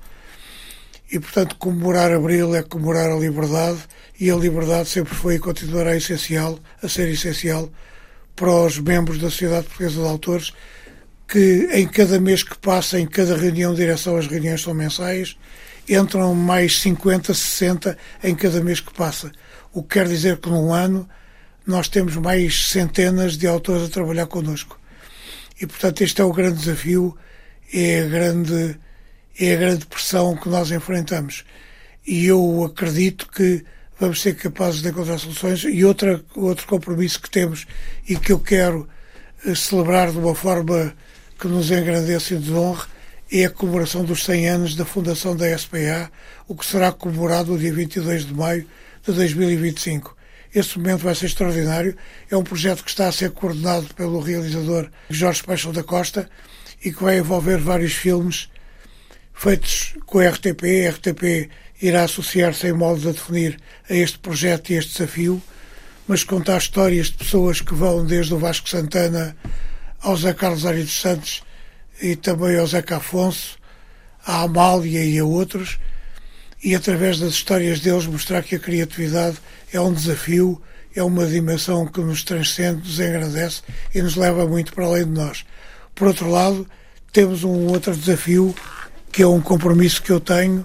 e, 1.12 1.20
portanto, 1.20 1.56
comemorar 1.56 2.10
Abril 2.10 2.54
é 2.54 2.62
comemorar 2.62 3.10
a 3.10 3.16
liberdade 3.16 3.80
e 4.18 4.30
a 4.30 4.36
liberdade 4.36 4.88
sempre 4.88 5.14
foi 5.14 5.34
e 5.34 5.38
continuará 5.38 5.94
essencial, 5.94 6.58
a 6.82 6.88
ser 6.88 7.10
essencial 7.10 7.70
para 8.34 8.50
os 8.50 8.78
membros 8.78 9.18
da 9.18 9.30
Sociedade 9.30 9.66
Portuguesa 9.66 10.00
de 10.00 10.08
Autores 10.08 10.52
que 11.26 11.68
em 11.72 11.86
cada 11.88 12.20
mês 12.20 12.42
que 12.42 12.56
passa, 12.58 12.98
em 12.98 13.06
cada 13.06 13.36
reunião 13.36 13.72
de 13.72 13.80
direção, 13.80 14.16
as 14.16 14.26
reuniões 14.26 14.62
são 14.62 14.74
mensais, 14.74 15.36
entram 15.88 16.34
mais 16.34 16.80
50, 16.80 17.32
60 17.34 17.98
em 18.22 18.34
cada 18.34 18.62
mês 18.62 18.80
que 18.80 18.92
passa. 18.92 19.32
O 19.72 19.82
que 19.82 19.94
quer 19.94 20.06
dizer 20.06 20.38
que 20.38 20.48
num 20.48 20.72
ano 20.72 21.08
nós 21.66 21.88
temos 21.88 22.16
mais 22.16 22.68
centenas 22.68 23.36
de 23.36 23.46
autores 23.46 23.84
a 23.84 23.88
trabalhar 23.88 24.26
connosco. 24.26 24.78
E, 25.60 25.66
portanto, 25.66 26.02
este 26.02 26.20
é 26.20 26.24
o 26.24 26.32
grande 26.32 26.58
desafio, 26.58 27.16
é 27.72 28.00
a 28.00 28.06
grande, 28.06 28.78
é 29.38 29.54
a 29.54 29.56
grande 29.56 29.86
pressão 29.86 30.36
que 30.36 30.48
nós 30.48 30.70
enfrentamos. 30.70 31.44
E 32.06 32.26
eu 32.26 32.64
acredito 32.64 33.28
que 33.30 33.64
vamos 33.98 34.20
ser 34.20 34.34
capazes 34.36 34.82
de 34.82 34.88
encontrar 34.88 35.18
soluções. 35.18 35.64
E 35.64 35.84
outra, 35.84 36.22
outro 36.34 36.66
compromisso 36.66 37.20
que 37.20 37.30
temos 37.30 37.66
e 38.08 38.16
que 38.16 38.32
eu 38.32 38.38
quero 38.38 38.88
eh, 39.44 39.54
celebrar 39.54 40.10
de 40.10 40.18
uma 40.18 40.34
forma 40.34 40.94
que 41.38 41.48
nos 41.48 41.70
engrandeça 41.70 42.34
e 42.34 42.38
nos 42.38 42.50
honre 42.50 42.86
é 43.32 43.46
a 43.46 43.50
comemoração 43.50 44.04
dos 44.04 44.24
100 44.24 44.48
anos 44.48 44.76
da 44.76 44.84
fundação 44.84 45.34
da 45.34 45.56
SPA, 45.56 46.10
o 46.46 46.54
que 46.54 46.64
será 46.64 46.92
comemorado 46.92 47.52
no 47.52 47.58
dia 47.58 47.72
22 47.72 48.26
de 48.26 48.34
maio 48.34 48.66
de 49.02 49.12
2025. 49.12 50.16
Esse 50.54 50.78
momento 50.78 51.02
vai 51.02 51.14
ser 51.14 51.26
extraordinário. 51.26 51.96
É 52.30 52.36
um 52.36 52.44
projeto 52.44 52.84
que 52.84 52.90
está 52.90 53.08
a 53.08 53.12
ser 53.12 53.32
coordenado 53.32 53.92
pelo 53.94 54.20
realizador 54.20 54.88
Jorge 55.10 55.42
Paixão 55.42 55.72
da 55.72 55.82
Costa 55.82 56.30
e 56.84 56.92
que 56.92 57.02
vai 57.02 57.18
envolver 57.18 57.58
vários 57.58 57.92
filmes 57.92 58.48
feitos 59.32 59.94
com 60.06 60.20
a 60.20 60.28
RTP. 60.28 60.86
A 60.86 60.90
RTP 60.90 61.50
irá 61.80 62.04
associar-se 62.04 62.68
em 62.68 62.72
modos 62.72 63.06
a 63.06 63.12
definir 63.12 63.58
a 63.88 63.94
este 63.94 64.18
projeto 64.18 64.70
e 64.70 64.74
este 64.74 64.92
desafio, 64.92 65.42
mas 66.06 66.24
contar 66.24 66.58
histórias 66.58 67.06
de 67.06 67.14
pessoas 67.14 67.60
que 67.60 67.74
vão 67.74 68.04
desde 68.04 68.34
o 68.34 68.38
Vasco 68.38 68.68
Santana 68.68 69.36
ao 70.00 70.16
Zé 70.16 70.32
Carlos 70.34 70.66
Ari 70.66 70.82
dos 70.82 71.00
Santos 71.00 71.42
e 72.00 72.16
também 72.16 72.58
ao 72.58 72.66
Zeca 72.66 72.96
Afonso, 72.96 73.58
à 74.26 74.42
Amália 74.42 75.04
e 75.04 75.18
a 75.18 75.24
outros, 75.24 75.78
e 76.62 76.74
através 76.74 77.18
das 77.18 77.34
histórias 77.34 77.80
deles 77.80 78.06
mostrar 78.06 78.42
que 78.42 78.56
a 78.56 78.58
criatividade 78.58 79.38
é 79.72 79.80
um 79.80 79.92
desafio 79.92 80.62
é 80.94 81.02
uma 81.02 81.26
dimensão 81.26 81.86
que 81.86 82.00
nos 82.00 82.22
transcende, 82.22 82.88
nos 82.88 83.00
engrandece 83.00 83.62
e 83.94 84.00
nos 84.00 84.14
leva 84.14 84.46
muito 84.46 84.72
para 84.72 84.86
além 84.86 85.04
de 85.04 85.10
nós. 85.10 85.44
Por 85.94 86.06
outro 86.08 86.30
lado, 86.30 86.68
temos 87.12 87.42
um 87.42 87.66
outro 87.66 87.96
desafio, 87.96 88.54
que 89.10 89.22
é 89.22 89.26
um 89.26 89.40
compromisso 89.40 90.00
que 90.00 90.12
eu 90.12 90.20
tenho 90.20 90.64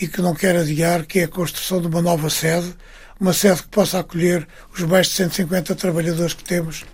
e 0.00 0.06
que 0.08 0.20
não 0.20 0.34
quero 0.34 0.60
adiar, 0.60 1.04
que 1.06 1.20
é 1.20 1.24
a 1.24 1.28
construção 1.28 1.80
de 1.80 1.86
uma 1.86 2.00
nova 2.02 2.30
sede, 2.30 2.74
uma 3.20 3.32
sede 3.32 3.62
que 3.62 3.68
possa 3.68 3.98
acolher 3.98 4.46
os 4.74 4.80
mais 4.82 5.08
de 5.08 5.14
150 5.14 5.74
trabalhadores 5.74 6.34
que 6.34 6.44
temos 6.44 6.84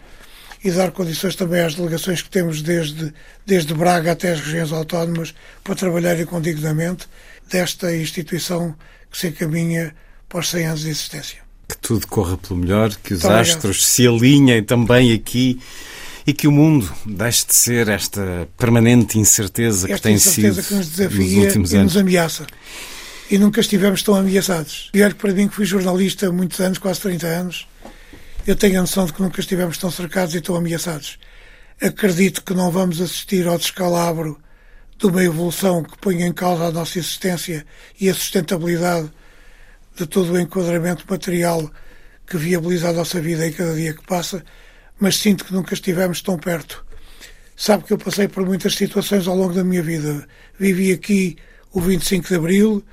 e 0.63 0.71
dar 0.71 0.91
condições 0.93 1.37
também 1.37 1.61
às 1.61 1.75
delegações 1.75 2.23
que 2.23 2.31
temos 2.31 2.63
desde, 2.63 3.13
desde 3.45 3.75
Braga 3.75 4.13
até 4.13 4.33
as 4.33 4.41
regiões 4.41 4.73
autónomas 4.73 5.35
para 5.63 5.75
trabalharem 5.75 6.25
com 6.25 6.41
dignamente 6.41 7.07
desta 7.51 7.95
instituição 7.95 8.75
que 9.11 9.19
se 9.19 9.29
encaminha 9.29 9.95
para 10.29 10.41
os 10.41 10.49
100 10.49 10.67
anos 10.67 10.81
de 10.81 10.89
existência. 10.89 11.39
Que 11.69 11.77
tudo 11.77 12.07
corra 12.07 12.39
pelo 12.39 12.59
melhor, 12.61 12.95
que 13.03 13.13
os 13.13 13.23
Muito 13.23 13.35
astros 13.37 13.77
obrigado. 13.77 14.21
se 14.21 14.27
alinhem 14.27 14.63
também 14.65 15.13
aqui 15.13 15.61
e 16.27 16.33
que 16.33 16.49
o 16.49 16.53
mundo 16.53 16.91
deixe 17.05 17.47
de 17.47 17.55
ser 17.55 17.89
esta 17.89 18.49
permanente 18.57 19.19
incerteza 19.19 19.87
esta 19.87 19.97
que 19.97 20.03
tem 20.03 20.15
incerteza 20.15 20.63
sido 20.63 20.69
que 20.69 20.75
nos 20.75 20.89
desafia 20.89 21.19
nos 21.19 21.45
últimos 21.47 21.73
e 21.73 21.77
anos. 21.77 21.95
nos 21.95 22.01
ameaça. 22.01 22.47
E 23.31 23.39
nunca 23.39 23.61
estivemos 23.61 24.03
tão 24.03 24.14
ameaçados. 24.14 24.91
E 24.93 25.03
olho 25.03 25.14
para 25.16 25.33
mim 25.33 25.49
que 25.49 25.55
fui 25.55 25.64
jornalista 25.64 26.29
há 26.29 26.33
muitos 26.33 26.61
anos, 26.61 26.79
quase 26.79 27.01
30 27.01 27.27
anos, 27.27 27.66
eu 28.47 28.55
tenho 28.55 28.79
a 28.79 28.83
noção 28.83 29.07
de 29.07 29.12
que 29.12 29.22
nunca 29.22 29.41
estivemos 29.41 29.79
tão 29.79 29.91
cercados 29.91 30.35
e 30.35 30.41
tão 30.41 30.55
ameaçados. 30.55 31.18
Acredito 31.81 32.43
que 32.43 32.55
não 32.55 32.70
vamos 32.70 33.01
assistir 33.01 33.47
ao 33.49 33.59
descalabro 33.59 34.39
de 34.99 35.07
uma 35.07 35.25
evolução 35.25 35.83
que 35.83 35.97
ponha 35.99 36.27
em 36.27 36.33
causa 36.33 36.64
a 36.64 36.70
nossa 36.70 36.99
existência 36.99 37.66
e 37.99 38.09
a 38.09 38.14
sustentabilidade 38.14 39.11
de 39.97 40.07
todo 40.07 40.33
o 40.33 40.39
enquadramento 40.39 41.05
material 41.09 41.70
que 42.27 42.37
viabiliza 42.37 42.91
a 42.91 42.93
nossa 42.93 43.20
vida 43.20 43.47
em 43.47 43.53
cada 43.53 43.75
dia 43.75 43.95
que 43.95 44.05
passa, 44.07 44.45
mas 44.99 45.16
sinto 45.16 45.45
que 45.45 45.53
nunca 45.53 45.75
estivemos 45.75 46.20
tão 46.20 46.39
perto. 46.39 46.85
Sabe 47.57 47.85
que 47.85 47.93
eu 47.93 47.99
passei 47.99 48.29
por 48.29 48.45
muitas 48.45 48.75
situações 48.75 49.29
ao 49.29 49.37
longo 49.37 49.55
da 49.55 49.62
minha 49.62 49.83
vida. 49.83 50.27
Vivi 50.59 50.93
aqui 50.93 51.37
o 51.72 51.81
25 51.81 52.29
de 52.29 52.35
Abril. 52.35 52.85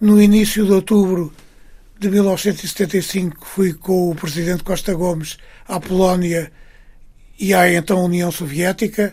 No 0.00 0.22
início 0.22 0.64
de 0.64 0.70
outubro 0.70 1.32
de 1.98 2.08
1975 2.08 3.44
fui 3.44 3.74
com 3.74 4.10
o 4.10 4.14
presidente 4.14 4.62
Costa 4.62 4.94
Gomes 4.94 5.38
à 5.66 5.80
Polónia 5.80 6.52
e 7.36 7.52
à 7.52 7.68
então 7.72 8.04
União 8.04 8.30
Soviética 8.30 9.12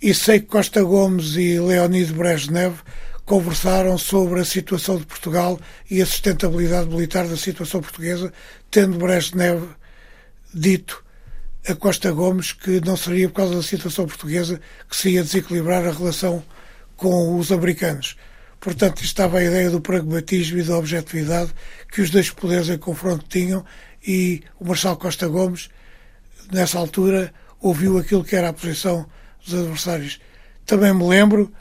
e 0.00 0.14
sei 0.14 0.38
que 0.38 0.46
Costa 0.46 0.84
Gomes 0.84 1.34
e 1.34 1.58
Leonid 1.58 2.12
Brezhnev 2.12 2.76
conversaram 3.24 3.98
sobre 3.98 4.38
a 4.38 4.44
situação 4.44 4.98
de 4.98 5.04
Portugal 5.04 5.58
e 5.90 6.00
a 6.00 6.06
sustentabilidade 6.06 6.88
militar 6.88 7.26
da 7.26 7.36
situação 7.36 7.80
portuguesa, 7.80 8.32
tendo 8.70 8.98
Brezhnev 8.98 9.64
dito 10.54 11.04
a 11.66 11.74
Costa 11.74 12.12
Gomes 12.12 12.52
que 12.52 12.80
não 12.82 12.96
seria 12.96 13.28
por 13.28 13.34
causa 13.34 13.56
da 13.56 13.62
situação 13.64 14.06
portuguesa 14.06 14.60
que 14.88 14.96
se 14.96 15.10
ia 15.10 15.24
desequilibrar 15.24 15.84
a 15.84 15.90
relação 15.90 16.40
com 16.96 17.36
os 17.36 17.50
americanos. 17.50 18.16
Portanto, 18.64 19.04
estava 19.04 19.36
a 19.36 19.44
ideia 19.44 19.68
do 19.68 19.78
pragmatismo 19.78 20.58
e 20.58 20.62
da 20.62 20.78
objetividade 20.78 21.52
que 21.92 22.00
os 22.00 22.08
dois 22.08 22.30
poderes 22.30 22.70
em 22.70 22.78
confronto 22.78 23.26
tinham 23.28 23.62
e 24.06 24.42
o 24.58 24.66
Marshal 24.66 24.96
Costa 24.96 25.28
Gomes, 25.28 25.68
nessa 26.50 26.78
altura, 26.78 27.30
ouviu 27.60 27.98
aquilo 27.98 28.24
que 28.24 28.34
era 28.34 28.48
a 28.48 28.54
posição 28.54 29.04
dos 29.44 29.52
adversários. 29.52 30.18
Também 30.64 30.94
me 30.94 31.06
lembro 31.06 31.52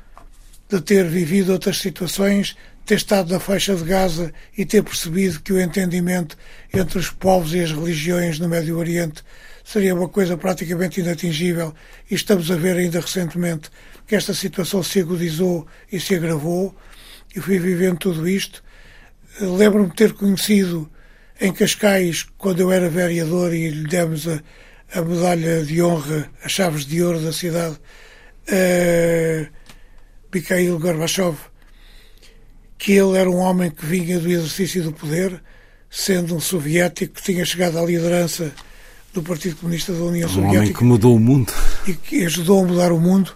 de 0.70 0.80
ter 0.80 1.06
vivido 1.10 1.52
outras 1.52 1.80
situações, 1.80 2.56
ter 2.86 2.96
estado 2.96 3.34
na 3.34 3.40
faixa 3.40 3.76
de 3.76 3.84
Gaza 3.84 4.34
e 4.58 4.64
ter 4.64 4.82
percebido 4.82 5.42
que 5.42 5.52
o 5.52 5.60
entendimento 5.60 6.38
entre 6.74 7.00
os 7.00 7.10
povos 7.10 7.54
e 7.54 7.60
as 7.60 7.74
religiões 7.74 8.40
no 8.40 8.48
Médio 8.48 8.78
Oriente 8.78 9.26
seria 9.62 9.94
uma 9.94 10.08
coisa 10.08 10.38
praticamente 10.38 11.02
inatingível 11.02 11.76
e 12.10 12.16
estamos 12.16 12.50
a 12.50 12.56
ver 12.56 12.78
ainda 12.78 13.02
recentemente 13.02 13.70
que 14.08 14.16
esta 14.16 14.34
situação 14.34 14.82
se 14.82 15.02
agudizou 15.02 15.68
e 15.92 16.00
se 16.00 16.16
agravou 16.16 16.74
e 17.36 17.40
fui 17.40 17.60
vivendo 17.60 17.98
tudo 17.98 18.28
isto. 18.28 18.64
Lembro-me 19.40 19.90
de 19.90 19.96
ter 19.96 20.14
conhecido 20.14 20.90
em 21.42 21.52
Cascais, 21.52 22.26
quando 22.38 22.60
eu 22.60 22.72
era 22.72 22.90
vereador 22.90 23.54
e 23.54 23.70
lhe 23.70 23.88
demos 23.88 24.28
a, 24.28 24.42
a 24.94 25.02
medalha 25.02 25.64
de 25.64 25.82
honra, 25.82 26.30
as 26.44 26.52
chaves 26.52 26.86
de 26.86 27.02
ouro 27.04 27.20
da 27.20 27.34
cidade, 27.34 27.78
a 28.48 29.50
Mikhail 30.34 30.80
Gorbachev, 30.80 31.36
que 32.78 32.94
ele 32.94 33.18
era 33.18 33.30
um 33.30 33.38
homem 33.38 33.72
que 33.72 33.86
vinha 33.86 34.20
do 34.20 34.30
exercício 34.30 34.84
do 34.84 34.94
poder, 34.94 35.42
sendo 35.90 36.36
um 36.36 36.40
soviético 36.40 37.16
que 37.16 37.24
tinha 37.24 37.46
chegado 37.46 37.78
à 37.78 37.86
liderança 37.86 38.52
do 39.14 39.22
Partido 39.22 39.56
Comunista 39.58 39.94
da 39.94 40.04
União 40.04 40.28
um 40.28 40.34
Soviética. 40.34 40.58
Um 40.58 40.62
homem 40.62 40.74
que 40.74 40.84
mudou 40.84 41.16
o 41.16 41.20
mundo. 41.20 41.54
E 41.88 41.94
que 41.94 42.26
ajudou 42.26 42.64
a 42.64 42.68
mudar 42.68 42.92
o 42.92 43.00
mundo, 43.00 43.36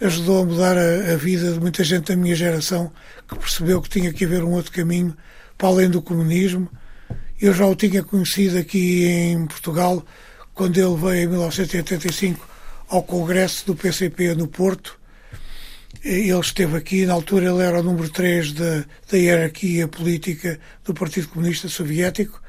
ajudou 0.00 0.42
a 0.42 0.46
mudar 0.46 0.76
a, 0.76 1.12
a, 1.12 1.16
vida 1.16 1.52
de 1.52 1.60
muita 1.60 1.84
gente 1.84 2.08
da 2.08 2.16
minha 2.16 2.34
geração 2.34 2.92
que 3.28 3.36
percebeu 3.36 3.80
que 3.80 3.88
tinha 3.88 4.12
que 4.12 4.24
haver 4.24 4.42
um 4.42 4.52
outro 4.52 4.72
caminho 4.72 5.16
para 5.56 5.68
além 5.68 5.90
do 5.90 6.00
comunismo. 6.00 6.68
Eu 7.40 7.52
já 7.52 7.66
o 7.66 7.74
tinha 7.74 8.02
conhecido 8.02 8.58
aqui 8.58 9.06
em 9.06 9.46
Portugal 9.46 10.04
quando 10.54 10.76
ele 10.78 10.96
veio 10.96 11.24
em 11.24 11.28
1985 11.28 12.48
ao 12.88 13.02
Congresso 13.02 13.66
do 13.66 13.76
PCP 13.76 14.34
no 14.34 14.46
Porto. 14.46 14.98
Ele 16.02 16.30
esteve 16.38 16.76
aqui, 16.76 17.04
na 17.04 17.14
altura 17.14 17.50
ele 17.50 17.62
era 17.62 17.80
o 17.80 17.82
número 17.82 18.08
3 18.08 18.52
da, 18.52 18.84
da 19.10 19.18
hierarquia 19.18 19.86
política 19.86 20.58
do 20.84 20.94
Partido 20.94 21.28
Comunista 21.28 21.68
Soviético 21.68 22.40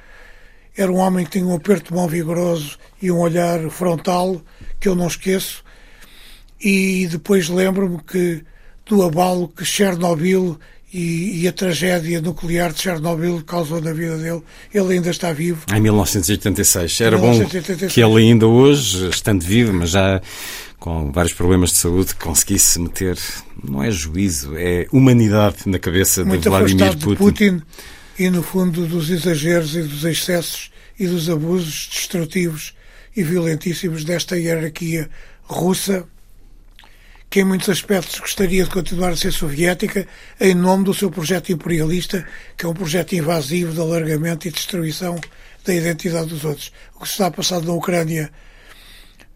era 0.76 0.92
um 0.92 0.98
homem 0.98 1.26
que 1.26 1.32
tinha 1.32 1.46
um 1.46 1.56
aperto 1.56 1.90
de 1.90 1.94
mão 1.94 2.08
vigoroso 2.08 2.78
e 3.02 3.12
um 3.12 3.20
olhar 3.20 3.70
frontal 3.70 4.42
que 4.80 4.88
eu 4.88 4.96
não 4.96 5.08
esqueço. 5.08 5.64
E 6.64 7.08
depois 7.08 7.50
lembro-me 7.50 8.00
que 8.04 8.44
do 8.86 9.04
abalo 9.04 9.48
que 9.48 9.64
Chernobyl 9.64 10.60
e, 10.94 11.42
e, 11.42 11.48
a 11.48 11.54
tragédia 11.54 12.20
nuclear 12.20 12.74
de 12.74 12.82
Chernobyl 12.82 13.42
causou 13.46 13.80
na 13.80 13.94
vida 13.94 14.18
dele. 14.18 14.42
Ele 14.74 14.96
ainda 14.96 15.10
está 15.10 15.32
vivo. 15.32 15.66
Em 15.74 15.80
1986. 15.80 17.00
Era 17.00 17.18
1986. 17.18 17.80
bom 17.80 17.94
que 17.94 18.02
ele 18.02 18.28
ainda 18.28 18.46
hoje, 18.46 19.08
estando 19.08 19.42
vivo, 19.42 19.72
mas 19.72 19.92
já 19.92 20.22
com 20.78 21.12
vários 21.12 21.34
problemas 21.34 21.70
de 21.70 21.78
saúde, 21.78 22.16
conseguisse 22.16 22.80
meter, 22.80 23.18
não 23.64 23.84
é 23.84 23.92
juízo, 23.92 24.58
é 24.58 24.88
humanidade 24.92 25.58
na 25.68 25.78
cabeça 25.78 26.26
Muito 26.26 26.42
de 26.42 26.50
Vladimir 26.50 26.98
Putin. 26.98 27.10
De 27.10 27.16
Putin 27.16 27.62
e, 28.18 28.30
no 28.30 28.42
fundo, 28.44 28.88
dos 28.88 29.10
exageros 29.12 29.76
e 29.76 29.84
dos 29.84 30.04
excessos 30.04 30.72
e 31.00 31.08
dos 31.08 31.30
abusos 31.30 31.88
destrutivos 31.90 32.74
e 33.16 33.24
violentíssimos 33.24 34.04
desta 34.04 34.38
hierarquia 34.38 35.08
russa, 35.44 36.06
que 37.32 37.40
em 37.40 37.46
muitos 37.46 37.70
aspectos 37.70 38.20
gostaria 38.20 38.66
de 38.66 38.70
continuar 38.70 39.12
a 39.12 39.16
ser 39.16 39.32
soviética 39.32 40.06
em 40.38 40.54
nome 40.54 40.84
do 40.84 40.94
seu 40.94 41.10
projeto 41.10 41.50
imperialista, 41.50 42.28
que 42.58 42.66
é 42.66 42.70
um 42.70 42.74
projeto 42.74 43.14
invasivo 43.14 43.74
de 43.74 43.80
alargamento 43.80 44.50
e 44.50 44.52
destruição 44.52 45.18
da 45.64 45.74
identidade 45.74 46.28
dos 46.28 46.44
outros. 46.44 46.74
O 46.94 47.00
que 47.00 47.08
se 47.08 47.14
está 47.14 47.28
a 47.28 47.32
passar 47.32 47.62
na 47.62 47.72
Ucrânia 47.72 48.30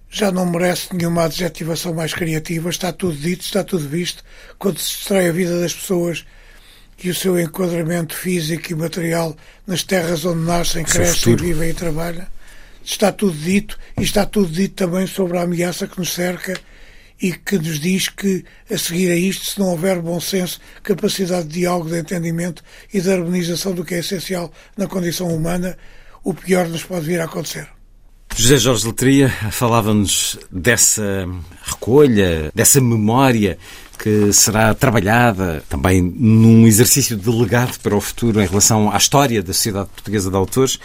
já 0.09 0.29
não 0.29 0.45
merece 0.45 0.93
nenhuma 0.93 1.23
adjetivação 1.23 1.93
mais 1.93 2.13
criativa, 2.13 2.69
está 2.69 2.91
tudo 2.91 3.15
dito, 3.15 3.45
está 3.45 3.63
tudo 3.63 3.87
visto. 3.87 4.25
Quando 4.59 4.77
se 4.77 4.97
destrói 4.97 5.29
a 5.29 5.31
vida 5.31 5.57
das 5.61 5.73
pessoas 5.73 6.25
e 7.01 7.09
o 7.09 7.15
seu 7.15 7.39
enquadramento 7.39 8.13
físico 8.13 8.73
e 8.73 8.75
material 8.75 9.37
nas 9.65 9.83
terras 9.83 10.25
onde 10.25 10.41
nascem, 10.41 10.83
crescem, 10.83 11.37
vivem 11.37 11.69
e 11.69 11.73
trabalham. 11.73 12.27
Está 12.83 13.09
tudo 13.13 13.37
dito 13.37 13.79
e 13.97 14.03
está 14.03 14.25
tudo 14.25 14.51
dito 14.51 14.75
também 14.75 15.07
sobre 15.07 15.37
a 15.37 15.43
ameaça 15.43 15.87
que 15.87 15.97
nos 15.97 16.13
cerca 16.13 16.59
e 17.21 17.31
que 17.33 17.57
nos 17.57 17.79
diz 17.79 18.09
que, 18.09 18.43
a 18.69 18.77
seguir 18.77 19.11
a 19.11 19.15
isto, 19.15 19.45
se 19.45 19.59
não 19.59 19.67
houver 19.67 20.01
bom 20.01 20.19
senso, 20.19 20.59
capacidade 20.83 21.47
de 21.47 21.59
diálogo, 21.59 21.89
de 21.89 21.99
entendimento 21.99 22.63
e 22.93 22.99
de 22.99 23.11
harmonização 23.11 23.73
do 23.73 23.85
que 23.85 23.95
é 23.95 23.99
essencial 23.99 24.51
na 24.77 24.87
condição 24.87 25.27
humana, 25.27 25.77
o 26.23 26.33
pior 26.33 26.67
nos 26.67 26.83
pode 26.83 27.05
vir 27.05 27.21
a 27.21 27.25
acontecer. 27.25 27.67
José 28.35 28.57
Jorge 28.57 28.87
Letria 28.87 29.29
falava-nos 29.49 30.37
dessa 30.51 31.25
recolha, 31.63 32.51
dessa 32.53 32.81
memória 32.81 33.57
que 33.97 34.33
será 34.33 34.73
trabalhada 34.73 35.63
também 35.69 36.01
num 36.01 36.67
exercício 36.67 37.15
de 37.15 37.29
legado 37.29 37.79
para 37.79 37.95
o 37.95 38.01
futuro 38.01 38.41
em 38.41 38.45
relação 38.45 38.91
à 38.91 38.97
história 38.97 39.41
da 39.41 39.53
Sociedade 39.53 39.87
Portuguesa 39.87 40.29
de 40.29 40.35
Autores. 40.35 40.77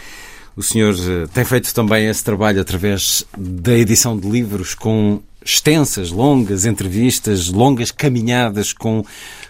O 0.55 0.63
senhor 0.63 0.95
eh, 0.95 1.27
tem 1.33 1.43
feito 1.43 1.73
também 1.73 2.07
esse 2.07 2.23
trabalho 2.23 2.61
através 2.61 3.25
da 3.37 3.73
edição 3.73 4.17
de 4.17 4.29
livros 4.29 4.73
com 4.73 5.21
extensas, 5.43 6.11
longas 6.11 6.65
entrevistas, 6.65 7.49
longas 7.49 7.91
caminhadas 7.91 8.73
com 8.73 9.03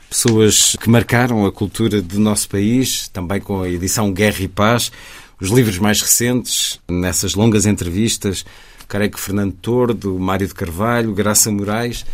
pessoas 0.10 0.76
que 0.80 0.89
marcaram 0.89 1.46
a 1.46 1.52
cultura 1.52 2.02
do 2.02 2.20
nosso 2.20 2.50
país, 2.50 3.08
também 3.10 3.39
com 3.39 3.62
a 3.62 3.70
edição 3.70 4.12
Guerra 4.12 4.42
e 4.42 4.48
Paz. 4.48 4.92
Os 5.39 5.50
livros 5.50 5.78
mais 5.80 6.02
recentes, 6.02 6.80
nessas 6.89 7.34
longas 7.34 7.66
entrevistas, 7.66 8.46
creio 8.88 9.10
que 9.10 9.20
Fernando 9.20 9.54
Tordo, 9.54 10.20
Mário 10.20 10.48
de 10.48 10.54
Carvalho, 10.54 11.14
Graça 11.14 11.52
Moraes, 11.52 12.06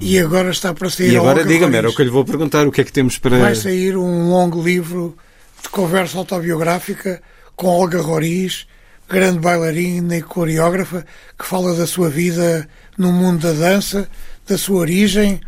e 0.00 0.18
agora 0.18 0.50
está 0.50 0.72
para 0.72 0.88
sair. 0.88 1.12
E 1.12 1.16
agora 1.16 1.44
diga-me, 1.44 1.76
era 1.76 1.88
o 1.88 1.94
que 1.94 2.00
eu 2.02 2.04
lhe 2.04 2.10
vou 2.10 2.24
perguntar, 2.24 2.66
o 2.66 2.72
que 2.72 2.80
é 2.80 2.84
que 2.84 2.92
temos 2.92 3.18
para. 3.18 3.38
Vai 3.38 3.54
sair 3.54 3.96
um 3.96 4.28
longo 4.28 4.62
livro 4.62 5.16
de 5.60 5.68
conversa 5.70 6.18
autobiográfica 6.18 7.20
com 7.56 7.66
Olga 7.66 8.00
Roriz, 8.00 8.66
grande 9.08 9.40
bailarina 9.40 10.16
e 10.16 10.22
coreógrafa 10.22 11.04
que 11.36 11.44
fala 11.44 11.74
da 11.74 11.86
sua 11.86 12.08
vida 12.08 12.68
no 12.98 13.12
mundo 13.12 13.40
da 13.40 13.52
dança, 13.52 14.08
da 14.46 14.58
sua 14.58 14.80
origem, 14.80 15.40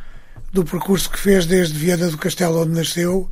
do 0.53 0.64
percurso 0.64 1.11
que 1.11 1.18
fez 1.18 1.46
desde 1.46 1.76
Viana 1.76 2.09
do 2.09 2.16
Castelo, 2.16 2.62
onde 2.62 2.72
nasceu, 2.72 3.28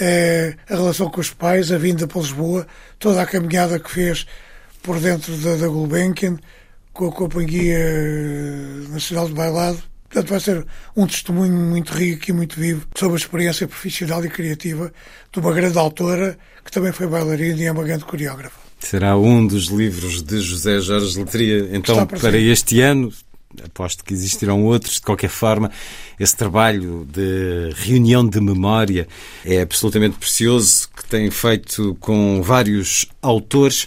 eh, 0.00 0.54
a 0.68 0.74
relação 0.74 1.08
com 1.08 1.20
os 1.20 1.30
pais, 1.30 1.72
a 1.72 1.78
vinda 1.78 2.06
para 2.06 2.20
Lisboa, 2.20 2.66
toda 2.98 3.22
a 3.22 3.26
caminhada 3.26 3.78
que 3.78 3.90
fez 3.90 4.26
por 4.82 5.00
dentro 5.00 5.36
da, 5.38 5.56
da 5.56 5.68
Gulbenkian, 5.68 6.38
com 6.92 7.08
a 7.08 7.12
Companhia 7.12 7.78
Nacional 8.90 9.28
de 9.28 9.34
Bailado. 9.34 9.82
Portanto, 10.08 10.30
vai 10.30 10.40
ser 10.40 10.66
um 10.96 11.06
testemunho 11.06 11.52
muito 11.52 11.92
rico 11.92 12.30
e 12.30 12.32
muito 12.32 12.58
vivo 12.58 12.86
sobre 12.94 13.14
a 13.14 13.18
experiência 13.18 13.68
profissional 13.68 14.24
e 14.24 14.28
criativa 14.28 14.92
de 15.30 15.38
uma 15.38 15.52
grande 15.52 15.78
autora 15.78 16.38
que 16.64 16.72
também 16.72 16.92
foi 16.92 17.06
bailarina 17.06 17.60
e 17.60 17.64
é 17.64 17.72
uma 17.72 17.84
grande 17.84 18.04
coreógrafa. 18.04 18.58
Será 18.80 19.16
um 19.18 19.46
dos 19.46 19.66
livros 19.66 20.22
de 20.22 20.40
José 20.40 20.80
Jorge 20.80 21.18
Letria, 21.18 21.68
então, 21.72 22.06
para, 22.06 22.18
para 22.18 22.38
este 22.38 22.80
ano. 22.80 23.12
Aposto 23.64 24.04
que 24.04 24.12
existirão 24.12 24.64
outros, 24.64 24.96
de 24.96 25.02
qualquer 25.02 25.30
forma. 25.30 25.70
Esse 26.20 26.36
trabalho 26.36 27.06
de 27.10 27.72
reunião 27.76 28.26
de 28.26 28.40
memória 28.40 29.08
é 29.44 29.62
absolutamente 29.62 30.18
precioso, 30.18 30.88
que 30.94 31.04
tem 31.06 31.30
feito 31.30 31.96
com 31.98 32.42
vários 32.42 33.06
autores. 33.22 33.86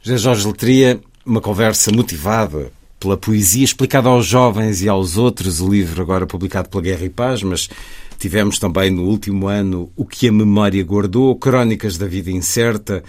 José 0.00 0.18
Jorge 0.18 0.46
Letria, 0.46 1.00
uma 1.26 1.40
conversa 1.40 1.90
motivada 1.90 2.70
pela 3.04 3.16
poesia 3.16 3.64
explicada 3.64 4.08
aos 4.08 4.26
jovens 4.26 4.80
e 4.80 4.88
aos 4.88 5.18
outros, 5.18 5.60
o 5.60 5.68
livro 5.68 6.00
agora 6.00 6.26
publicado 6.26 6.70
pela 6.70 6.82
Guerra 6.82 7.04
e 7.04 7.10
Paz, 7.10 7.42
mas 7.42 7.68
tivemos 8.18 8.58
também 8.58 8.90
no 8.90 9.02
último 9.02 9.46
ano 9.46 9.90
O 9.94 10.06
que 10.06 10.28
a 10.28 10.32
Memória 10.32 10.82
Guardou, 10.82 11.36
Crónicas 11.36 11.98
da 11.98 12.06
Vida 12.06 12.30
Incerta, 12.30 13.04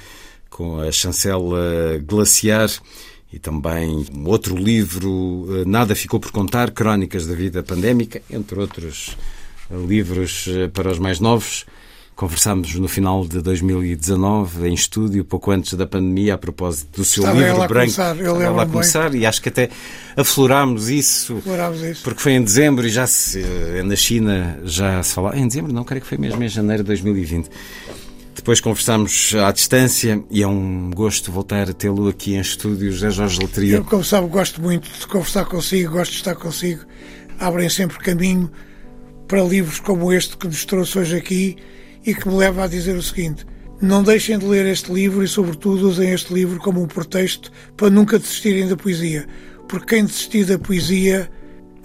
com 0.50 0.82
a 0.82 0.92
chancela 0.92 1.98
Glaciar, 2.06 2.70
e 3.36 3.40
também 3.40 4.06
um 4.16 4.30
outro 4.30 4.56
livro, 4.56 5.46
eh, 5.62 5.66
Nada 5.68 5.94
Ficou 5.94 6.22
por 6.22 6.32
Contar, 6.32 6.72
Crónicas 6.72 7.28
da 7.28 7.36
Vida 7.36 7.62
Pandémica, 7.62 8.22
entre 8.32 8.58
outros 8.58 9.18
eh, 9.70 9.76
livros 9.86 10.46
eh, 10.48 10.70
para 10.70 10.90
os 10.90 10.98
mais 11.00 11.20
novos. 11.20 11.66
Conversámos 12.16 12.76
no 12.76 12.88
final 12.88 13.28
de 13.28 13.42
2019 13.42 14.70
em 14.70 14.74
estúdio, 14.74 15.26
pouco 15.26 15.52
antes 15.52 15.74
da 15.74 15.86
pandemia, 15.86 16.36
a 16.36 16.38
propósito 16.38 16.96
do 17.02 17.04
seu 17.04 17.24
Estava 17.24 17.40
livro 17.40 17.56
ela 17.56 17.66
a 17.66 17.68
branco. 17.68 17.94
começar, 17.94 18.18
eu 18.18 18.38
Estava 18.38 18.64
a 18.64 18.66
começar 18.66 19.16
e 19.16 19.26
acho 19.26 19.42
que 19.42 19.50
até 19.50 19.70
aflorámos 20.16 20.88
isso, 20.90 21.36
Explorámos 21.40 21.82
isso. 21.82 22.04
porque 22.06 22.22
foi 22.22 22.32
em 22.32 22.42
dezembro 22.42 22.88
e 22.88 22.90
já 22.90 23.06
se, 23.06 23.44
na 23.84 23.98
China 23.98 24.58
já 24.64 25.04
se 25.04 25.14
falava. 25.14 25.38
Em 25.38 25.46
dezembro, 25.46 25.74
não, 25.74 25.84
creio 25.84 26.02
que 26.04 26.08
foi 26.08 26.18
mesmo 26.18 26.42
em 26.42 26.48
janeiro 26.48 26.84
de 26.84 26.88
2020. 26.88 27.50
Depois 28.36 28.60
conversámos 28.60 29.34
à 29.34 29.50
distância 29.52 30.22
e 30.30 30.44
é 30.44 30.48
um 30.48 30.92
gosto 30.92 31.32
voltar 31.32 31.70
a 31.70 31.74
tê-lo 31.74 32.10
aqui 32.10 32.36
em 32.36 32.42
estúdio, 32.42 32.92
José 32.92 33.10
Jorge 33.10 33.40
Letria. 33.40 33.78
Eu, 33.78 33.86
como 33.86 34.04
sabe, 34.04 34.28
gosto 34.28 34.62
muito 34.62 34.92
de 34.92 35.08
conversar 35.08 35.46
consigo, 35.46 35.94
gosto 35.94 36.12
de 36.12 36.18
estar 36.18 36.36
consigo. 36.36 36.86
Abrem 37.40 37.70
sempre 37.70 37.98
caminho 37.98 38.52
para 39.26 39.42
livros 39.42 39.80
como 39.80 40.12
este 40.12 40.36
que 40.38 40.48
nos 40.48 40.66
trouxe 40.66 41.00
hoje 41.00 41.16
aqui 41.16 41.56
e 42.06 42.14
que 42.14 42.28
me 42.28 42.36
leva 42.36 42.66
a 42.66 42.68
dizer 42.68 42.96
o 42.96 43.02
seguinte: 43.02 43.46
não 43.82 44.04
deixem 44.04 44.38
de 44.38 44.46
ler 44.46 44.66
este 44.66 44.92
livro 44.92 45.24
e, 45.24 45.28
sobretudo, 45.28 45.88
usem 45.88 46.12
este 46.12 46.34
livro 46.34 46.60
como 46.60 46.84
um 46.84 46.88
pretexto 46.88 47.50
para 47.78 47.90
nunca 47.90 48.20
desistirem 48.20 48.68
da 48.68 48.76
poesia. 48.76 49.26
Porque 49.68 49.96
quem 49.96 50.06
desistir 50.06 50.44
da 50.44 50.60
poesia 50.60 51.32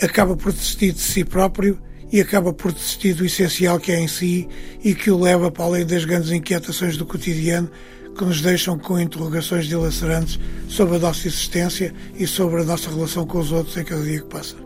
acaba 0.03 0.37
por 0.37 0.53
desistir 0.53 0.93
de 0.93 1.01
si 1.01 1.25
próprio 1.25 1.81
e 2.13 2.21
acaba 2.21 2.53
por 2.53 2.73
desistir 2.73 3.15
do 3.15 3.25
essencial 3.25 3.79
que 3.79 3.93
é 3.93 4.01
em 4.01 4.09
si 4.09 4.49
e 4.83 4.95
que 4.95 5.11
o 5.11 5.19
leva 5.19 5.51
para 5.51 5.65
além 5.65 5.87
das 5.87 6.05
grandes 6.05 6.31
inquietações 6.31 6.97
do 6.97 7.07
cotidiano 7.07 7.71
que 8.17 8.25
nos 8.25 8.41
deixam 8.41 8.79
com 8.79 8.99
interrogações 8.99 9.67
dilacerantes 9.67 10.39
sobre 10.69 10.97
a 10.97 10.99
nossa 10.99 11.27
existência 11.29 11.95
e 12.19 12.27
sobre 12.27 12.63
a 12.63 12.65
nossa 12.65 12.91
relação 12.91 13.27
com 13.27 13.39
os 13.39 13.53
outros 13.53 13.77
em 13.77 13.85
cada 13.85 14.03
dia 14.03 14.21
que 14.21 14.27
passa. 14.27 14.57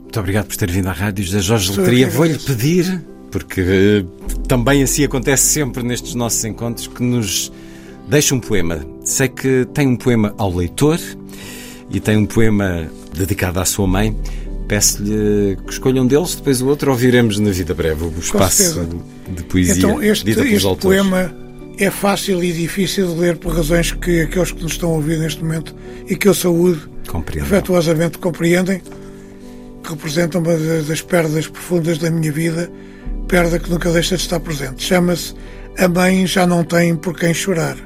Muito 0.00 0.20
obrigado 0.20 0.46
por 0.46 0.56
ter 0.56 0.70
vindo 0.70 0.88
à 0.88 0.92
rádio, 0.92 1.24
José 1.24 1.40
Jorge 1.40 1.72
Sou 1.72 1.84
Letria. 1.84 2.08
Vou-lhe 2.08 2.38
pedir, 2.38 3.04
porque 3.30 3.60
eh, 3.60 4.04
também 4.48 4.82
assim 4.82 5.04
acontece 5.04 5.44
sempre 5.44 5.82
nestes 5.82 6.14
nossos 6.14 6.42
encontros, 6.44 6.86
que 6.86 7.02
nos 7.02 7.52
deixe 8.08 8.32
um 8.32 8.40
poema. 8.40 8.80
Sei 9.04 9.28
que 9.28 9.66
tem 9.74 9.86
um 9.86 9.96
poema 9.96 10.34
ao 10.38 10.54
leitor 10.54 10.98
e 11.90 12.00
tem 12.00 12.16
um 12.16 12.26
poema 12.26 12.90
dedicado 13.14 13.60
à 13.60 13.64
sua 13.64 13.86
mãe. 13.86 14.16
Peço-lhe 14.68 15.56
que 15.64 15.72
escolha 15.72 16.02
um 16.02 16.06
deles, 16.06 16.34
depois 16.34 16.60
o 16.60 16.66
outro 16.66 16.90
ouviremos 16.90 17.38
na 17.38 17.50
vida 17.50 17.72
breve, 17.72 18.04
o 18.04 18.12
espaço 18.18 18.86
de 19.28 19.42
poesia 19.44 19.74
Então, 19.76 20.02
este, 20.02 20.28
este 20.30 20.76
poema 20.76 21.32
é 21.78 21.90
fácil 21.90 22.42
e 22.42 22.52
difícil 22.52 23.08
de 23.14 23.20
ler 23.20 23.36
por 23.36 23.52
razões 23.54 23.92
que 23.92 24.22
aqueles 24.22 24.50
que 24.50 24.62
nos 24.62 24.72
estão 24.72 24.90
a 24.90 24.94
ouvir 24.94 25.18
neste 25.18 25.42
momento 25.44 25.74
e 26.08 26.16
que 26.16 26.26
eu 26.26 26.34
saúde 26.34 26.80
Compreendo. 27.06 27.44
afetuosamente 27.46 28.18
compreendem, 28.18 28.80
que 29.84 29.90
representam 29.90 30.40
uma 30.40 30.56
da- 30.56 30.80
das 30.88 31.00
perdas 31.00 31.46
profundas 31.46 31.98
da 31.98 32.10
minha 32.10 32.32
vida, 32.32 32.68
perda 33.28 33.60
que 33.60 33.70
nunca 33.70 33.92
deixa 33.92 34.16
de 34.16 34.22
estar 34.22 34.40
presente. 34.40 34.82
Chama-se 34.82 35.32
A 35.78 35.86
Mãe 35.86 36.26
Já 36.26 36.44
Não 36.44 36.64
Tem 36.64 36.96
Por 36.96 37.16
Quem 37.16 37.32
Chorar. 37.32 37.76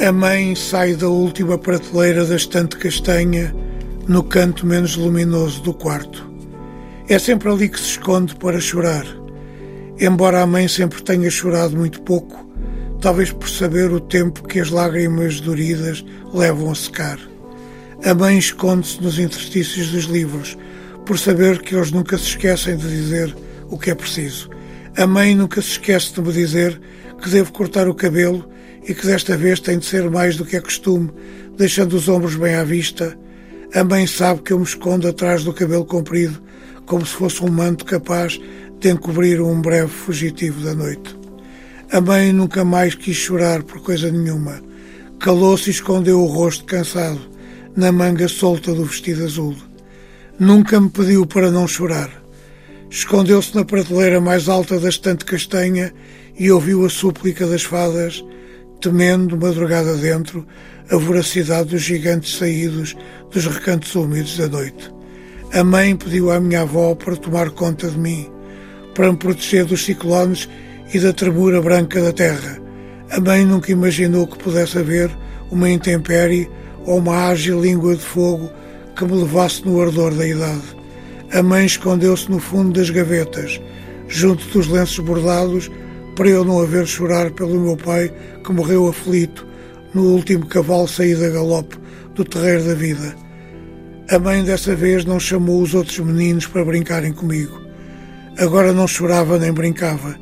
A 0.00 0.12
mãe 0.12 0.54
sai 0.54 0.94
da 0.94 1.08
última 1.08 1.58
prateleira 1.58 2.24
da 2.24 2.36
estante 2.36 2.76
castanha 2.76 3.54
no 4.08 4.22
canto 4.22 4.64
menos 4.64 4.96
luminoso 4.96 5.60
do 5.62 5.74
quarto. 5.74 6.30
É 7.08 7.18
sempre 7.18 7.48
ali 7.48 7.68
que 7.68 7.78
se 7.78 7.90
esconde 7.90 8.36
para 8.36 8.60
chorar. 8.60 9.04
Embora 9.98 10.42
a 10.42 10.46
mãe 10.46 10.68
sempre 10.68 11.02
tenha 11.02 11.28
chorado 11.28 11.76
muito 11.76 12.00
pouco, 12.02 12.48
talvez 13.00 13.32
por 13.32 13.48
saber 13.48 13.90
o 13.90 14.00
tempo 14.00 14.46
que 14.46 14.60
as 14.60 14.70
lágrimas 14.70 15.40
doridas 15.40 16.04
levam 16.32 16.70
a 16.70 16.74
secar. 16.74 17.18
A 18.04 18.14
mãe 18.14 18.38
esconde-se 18.38 19.02
nos 19.02 19.18
interstícios 19.18 19.90
dos 19.90 20.04
livros, 20.04 20.56
por 21.04 21.18
saber 21.18 21.60
que 21.62 21.74
eles 21.74 21.90
nunca 21.90 22.16
se 22.18 22.24
esquecem 22.24 22.76
de 22.76 22.88
dizer 22.88 23.34
o 23.68 23.78
que 23.78 23.90
é 23.90 23.94
preciso. 23.94 24.50
A 24.96 25.06
mãe 25.06 25.34
nunca 25.34 25.60
se 25.60 25.70
esquece 25.70 26.12
de 26.12 26.20
me 26.20 26.32
dizer 26.32 26.80
que 27.20 27.30
devo 27.30 27.52
cortar 27.52 27.88
o 27.88 27.94
cabelo 27.94 28.48
e 28.86 28.94
que 28.94 29.06
desta 29.06 29.36
vez 29.36 29.58
tem 29.58 29.78
de 29.78 29.86
ser 29.86 30.08
mais 30.10 30.36
do 30.36 30.44
que 30.44 30.56
é 30.56 30.60
costume, 30.60 31.10
deixando 31.56 31.94
os 31.94 32.08
ombros 32.08 32.36
bem 32.36 32.54
à 32.54 32.64
vista. 32.64 33.16
A 33.76 33.84
mãe 33.84 34.06
sabe 34.06 34.40
que 34.40 34.54
eu 34.54 34.58
me 34.58 34.64
escondo 34.64 35.06
atrás 35.06 35.44
do 35.44 35.52
cabelo 35.52 35.84
comprido, 35.84 36.42
como 36.86 37.04
se 37.04 37.12
fosse 37.12 37.44
um 37.44 37.50
manto 37.50 37.84
capaz 37.84 38.40
de 38.80 38.90
encobrir 38.90 39.38
um 39.38 39.60
breve 39.60 39.90
fugitivo 39.90 40.64
da 40.64 40.74
noite. 40.74 41.14
A 41.92 42.00
mãe 42.00 42.32
nunca 42.32 42.64
mais 42.64 42.94
quis 42.94 43.18
chorar 43.18 43.62
por 43.62 43.82
coisa 43.82 44.10
nenhuma. 44.10 44.62
Calou-se 45.20 45.68
e 45.68 45.74
escondeu 45.74 46.22
o 46.22 46.24
rosto 46.24 46.64
cansado 46.64 47.20
na 47.76 47.92
manga 47.92 48.26
solta 48.28 48.72
do 48.72 48.86
vestido 48.86 49.22
azul. 49.22 49.54
Nunca 50.38 50.80
me 50.80 50.88
pediu 50.88 51.26
para 51.26 51.50
não 51.50 51.68
chorar. 51.68 52.10
Escondeu-se 52.88 53.54
na 53.54 53.62
prateleira 53.62 54.22
mais 54.22 54.48
alta 54.48 54.80
da 54.80 54.88
estante 54.88 55.26
castanha 55.26 55.92
e 56.38 56.50
ouviu 56.50 56.86
a 56.86 56.88
súplica 56.88 57.46
das 57.46 57.64
fadas, 57.64 58.24
temendo, 58.80 59.36
madrugada 59.36 59.94
dentro, 59.96 60.46
a 60.90 60.96
voracidade 60.96 61.70
dos 61.70 61.82
gigantes 61.82 62.36
saídos 62.36 62.96
dos 63.32 63.46
recantos 63.46 63.94
úmidos 63.94 64.36
da 64.36 64.48
noite. 64.48 64.92
A 65.52 65.64
mãe 65.64 65.96
pediu 65.96 66.30
à 66.30 66.40
minha 66.40 66.62
avó 66.62 66.94
para 66.94 67.16
tomar 67.16 67.50
conta 67.50 67.88
de 67.88 67.98
mim, 67.98 68.30
para 68.94 69.10
me 69.10 69.18
proteger 69.18 69.64
dos 69.64 69.84
ciclones 69.84 70.48
e 70.92 70.98
da 70.98 71.12
tremura 71.12 71.60
branca 71.60 72.00
da 72.00 72.12
terra. 72.12 72.60
A 73.10 73.20
mãe 73.20 73.44
nunca 73.44 73.72
imaginou 73.72 74.26
que 74.26 74.38
pudesse 74.38 74.78
haver 74.78 75.10
uma 75.50 75.70
intempérie 75.70 76.48
ou 76.84 76.98
uma 76.98 77.28
ágil 77.28 77.60
língua 77.60 77.94
de 77.94 78.02
fogo 78.02 78.50
que 78.96 79.04
me 79.04 79.12
levasse 79.12 79.64
no 79.64 79.80
ardor 79.80 80.14
da 80.14 80.26
idade. 80.26 80.76
A 81.32 81.42
mãe 81.42 81.66
escondeu-se 81.66 82.30
no 82.30 82.38
fundo 82.38 82.78
das 82.78 82.90
gavetas, 82.90 83.60
junto 84.08 84.46
dos 84.48 84.68
lenços 84.68 84.98
bordados, 85.00 85.70
para 86.16 86.30
eu 86.30 86.44
não 86.44 86.60
haver 86.60 86.86
chorar 86.86 87.30
pelo 87.30 87.60
meu 87.60 87.76
pai 87.76 88.10
que 88.42 88.52
morreu 88.52 88.88
aflito 88.88 89.46
no 89.92 90.14
último 90.14 90.46
cavalo 90.46 90.88
saído 90.88 91.24
a 91.24 91.28
galope 91.28 91.76
do 92.14 92.24
terreiro 92.24 92.64
da 92.64 92.74
vida. 92.74 93.14
A 94.10 94.18
mãe 94.18 94.42
dessa 94.42 94.74
vez 94.74 95.04
não 95.04 95.20
chamou 95.20 95.60
os 95.60 95.74
outros 95.74 95.98
meninos 95.98 96.46
para 96.46 96.64
brincarem 96.64 97.12
comigo. 97.12 97.60
Agora 98.38 98.72
não 98.72 98.88
chorava 98.88 99.38
nem 99.38 99.52
brincava. 99.52 100.18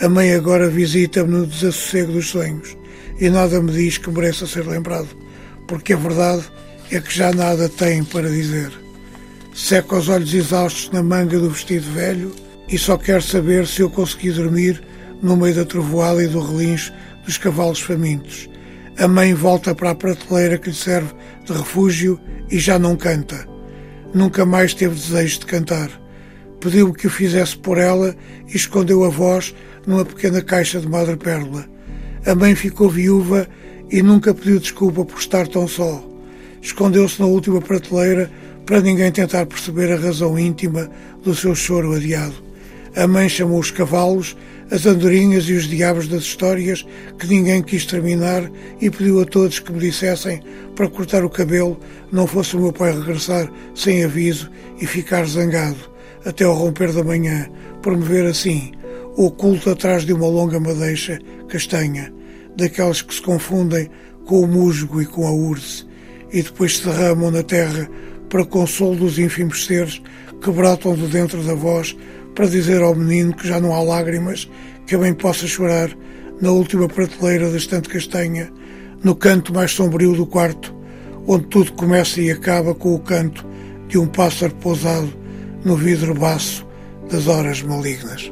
A 0.00 0.08
mãe 0.08 0.34
agora 0.34 0.68
visita-me 0.68 1.30
no 1.30 1.46
desassossego 1.46 2.12
dos 2.12 2.28
sonhos 2.28 2.76
e 3.18 3.30
nada 3.30 3.60
me 3.60 3.72
diz 3.72 3.96
que 3.96 4.10
mereça 4.10 4.46
ser 4.46 4.66
lembrado, 4.66 5.08
porque 5.66 5.94
a 5.94 5.96
verdade 5.96 6.44
é 6.90 7.00
que 7.00 7.14
já 7.14 7.32
nada 7.32 7.68
tem 7.70 8.04
para 8.04 8.28
dizer. 8.28 8.70
Seca 9.54 9.96
os 9.96 10.08
olhos 10.08 10.32
exaustos 10.34 10.90
na 10.92 11.02
manga 11.02 11.38
do 11.38 11.50
vestido 11.50 11.90
velho 11.92 12.32
e 12.68 12.76
só 12.76 12.98
quer 12.98 13.22
saber 13.22 13.66
se 13.66 13.80
eu 13.80 13.88
consegui 13.88 14.30
dormir 14.30 14.82
no 15.22 15.36
meio 15.36 15.54
da 15.54 15.64
trovoada 15.64 16.22
e 16.22 16.28
do 16.28 16.40
relincho 16.40 16.92
dos 17.24 17.38
cavalos 17.38 17.80
famintos. 17.80 18.48
A 18.98 19.06
mãe 19.06 19.34
volta 19.34 19.74
para 19.74 19.90
a 19.90 19.94
prateleira 19.94 20.58
que 20.58 20.70
lhe 20.70 20.76
serve 20.76 21.12
de 21.44 21.52
refúgio 21.52 22.20
e 22.50 22.58
já 22.58 22.78
não 22.78 22.96
canta. 22.96 23.46
Nunca 24.12 24.44
mais 24.44 24.74
teve 24.74 24.94
desejo 24.94 25.40
de 25.40 25.46
cantar. 25.46 25.90
Pediu-me 26.60 26.94
que 26.94 27.06
o 27.06 27.10
fizesse 27.10 27.56
por 27.56 27.78
ela 27.78 28.16
e 28.48 28.56
escondeu 28.56 29.04
a 29.04 29.08
voz 29.08 29.54
numa 29.86 30.04
pequena 30.04 30.42
caixa 30.42 30.80
de 30.80 30.88
madrepérola. 30.88 31.66
A 32.26 32.34
mãe 32.34 32.54
ficou 32.54 32.90
viúva 32.90 33.46
e 33.90 34.02
nunca 34.02 34.34
pediu 34.34 34.58
desculpa 34.58 35.04
por 35.04 35.18
estar 35.18 35.46
tão 35.46 35.68
só. 35.68 36.04
Escondeu-se 36.60 37.20
na 37.20 37.26
última 37.26 37.60
prateleira 37.60 38.30
para 38.66 38.80
ninguém 38.80 39.10
tentar 39.12 39.46
perceber 39.46 39.92
a 39.92 39.96
razão 39.96 40.38
íntima 40.38 40.90
do 41.22 41.34
seu 41.34 41.54
choro 41.54 41.94
adiado. 41.94 42.34
A 42.96 43.06
mãe 43.06 43.28
chamou 43.28 43.60
os 43.60 43.70
cavalos, 43.70 44.36
as 44.70 44.84
andorinhas 44.84 45.44
e 45.48 45.54
os 45.54 45.64
diabos 45.64 46.08
das 46.08 46.22
histórias 46.22 46.86
que 47.18 47.26
ninguém 47.26 47.62
quis 47.62 47.86
terminar 47.86 48.50
e 48.80 48.90
pediu 48.90 49.20
a 49.20 49.24
todos 49.24 49.58
que 49.58 49.72
me 49.72 49.78
dissessem 49.78 50.42
para 50.76 50.88
cortar 50.88 51.24
o 51.24 51.30
cabelo, 51.30 51.78
não 52.12 52.26
fosse 52.26 52.56
o 52.56 52.60
meu 52.60 52.72
pai 52.72 52.92
regressar 52.92 53.50
sem 53.74 54.04
aviso 54.04 54.50
e 54.80 54.86
ficar 54.86 55.26
zangado, 55.26 55.90
até 56.24 56.44
ao 56.44 56.54
romper 56.54 56.92
da 56.92 57.02
manhã, 57.02 57.48
por 57.82 57.96
me 57.96 58.04
ver 58.04 58.26
assim, 58.26 58.72
oculto 59.16 59.70
atrás 59.70 60.04
de 60.04 60.12
uma 60.12 60.26
longa 60.26 60.60
madeixa 60.60 61.18
castanha, 61.48 62.12
daquelas 62.56 63.02
que 63.02 63.14
se 63.14 63.22
confundem 63.22 63.88
com 64.26 64.40
o 64.42 64.46
musgo 64.46 65.00
e 65.00 65.06
com 65.06 65.26
a 65.26 65.32
urze, 65.32 65.86
e 66.30 66.42
depois 66.42 66.76
se 66.76 66.84
derramam 66.84 67.30
na 67.30 67.42
terra 67.42 67.88
para 68.28 68.44
consolo 68.44 68.96
dos 68.96 69.18
ínfimos 69.18 69.64
seres 69.64 70.02
que 70.42 70.50
brotam 70.50 70.94
de 70.94 71.06
dentro 71.06 71.42
da 71.42 71.54
voz 71.54 71.96
para 72.38 72.46
dizer 72.46 72.80
ao 72.82 72.94
menino 72.94 73.34
que 73.34 73.48
já 73.48 73.58
não 73.58 73.74
há 73.74 73.82
lágrimas, 73.82 74.48
que 74.86 74.96
bem 74.96 75.12
possa 75.12 75.44
chorar 75.44 75.90
na 76.40 76.52
última 76.52 76.86
prateleira 76.86 77.50
da 77.50 77.56
estante 77.56 77.88
castanha, 77.88 78.48
no 79.02 79.16
canto 79.16 79.52
mais 79.52 79.72
sombrio 79.72 80.14
do 80.14 80.24
quarto, 80.24 80.72
onde 81.26 81.46
tudo 81.46 81.72
começa 81.72 82.20
e 82.20 82.30
acaba 82.30 82.76
com 82.76 82.94
o 82.94 83.00
canto 83.00 83.44
de 83.88 83.98
um 83.98 84.06
pássaro 84.06 84.54
pousado 84.54 85.12
no 85.64 85.74
vidro 85.74 86.14
baço 86.14 86.64
das 87.10 87.26
horas 87.26 87.60
malignas. 87.60 88.30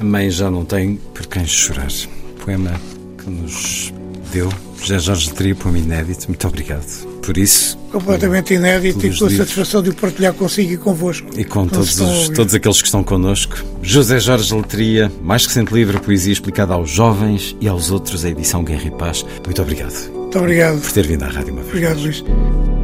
A 0.00 0.04
mãe 0.04 0.28
já 0.32 0.50
não 0.50 0.64
tem 0.64 0.96
por 1.14 1.24
quem 1.28 1.46
chorar. 1.46 1.92
Poema 2.44 2.72
que 3.18 3.30
nos 3.30 3.94
deu 4.32 4.48
José 4.80 4.98
Jorge 4.98 5.32
Tria, 5.32 5.54
poema 5.54 5.78
inédito. 5.78 6.26
Muito 6.26 6.44
obrigado 6.48 7.07
por 7.18 7.36
isso. 7.36 7.78
Completamente 7.90 8.54
inédito 8.54 9.06
e 9.06 9.16
com 9.16 9.26
a 9.26 9.30
satisfação 9.30 9.82
de 9.82 9.90
o 9.90 9.94
partilhar 9.94 10.34
consigo 10.34 10.72
e 10.72 10.76
convosco. 10.76 11.28
E 11.36 11.44
com 11.44 11.66
todos, 11.66 12.00
os, 12.00 12.28
todos 12.30 12.54
aqueles 12.54 12.80
que 12.80 12.88
estão 12.88 13.02
connosco. 13.02 13.56
José 13.82 14.20
Jorge 14.20 14.54
Letria, 14.54 15.10
mais 15.22 15.46
recente 15.46 15.72
livro, 15.72 16.00
Poesia 16.00 16.32
explicada 16.32 16.74
aos 16.74 16.90
jovens 16.90 17.56
e 17.60 17.68
aos 17.68 17.90
outros, 17.90 18.24
a 18.24 18.30
edição 18.30 18.62
Guerra 18.62 18.84
e 18.84 18.90
Paz. 18.90 19.24
Muito 19.44 19.62
obrigado. 19.62 20.12
Muito 20.12 20.38
obrigado. 20.38 20.80
Por 20.80 20.92
ter 20.92 21.06
vindo 21.06 21.22
à 21.22 21.28
rádio 21.28 21.52
uma 21.52 21.62
vez. 21.62 21.68
Obrigado, 21.68 22.00
Luís. 22.00 22.77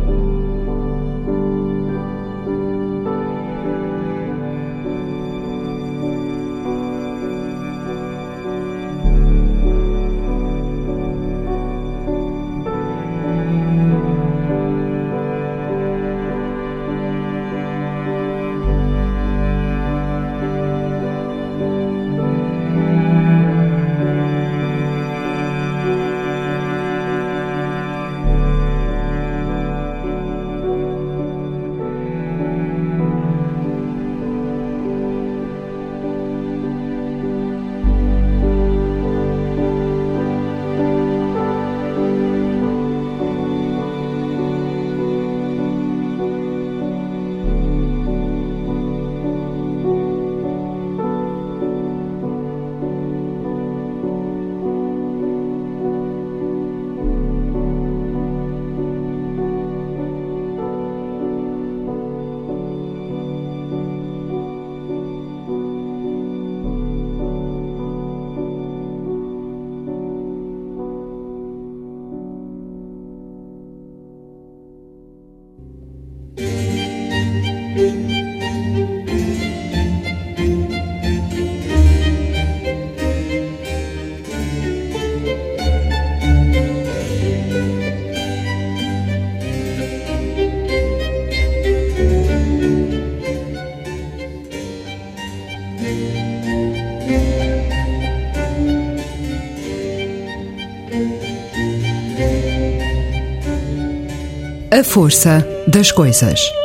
A 104.75 104.83
força 104.83 105.47
das 105.69 105.93
coisas. 105.93 106.64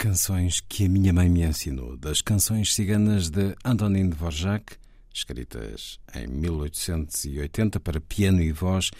Canções 0.00 0.60
que 0.66 0.86
a 0.86 0.88
minha 0.88 1.12
mãe 1.12 1.28
me 1.28 1.42
ensinou, 1.42 1.94
das 1.94 2.22
canções 2.22 2.74
ciganas 2.74 3.28
de 3.28 3.54
Antonin 3.62 4.08
Dvorak, 4.08 4.76
escritas 5.12 6.00
em 6.14 6.26
1880 6.26 7.78
para 7.80 8.00
piano 8.00 8.40
e 8.40 8.50
voz. 8.50 8.90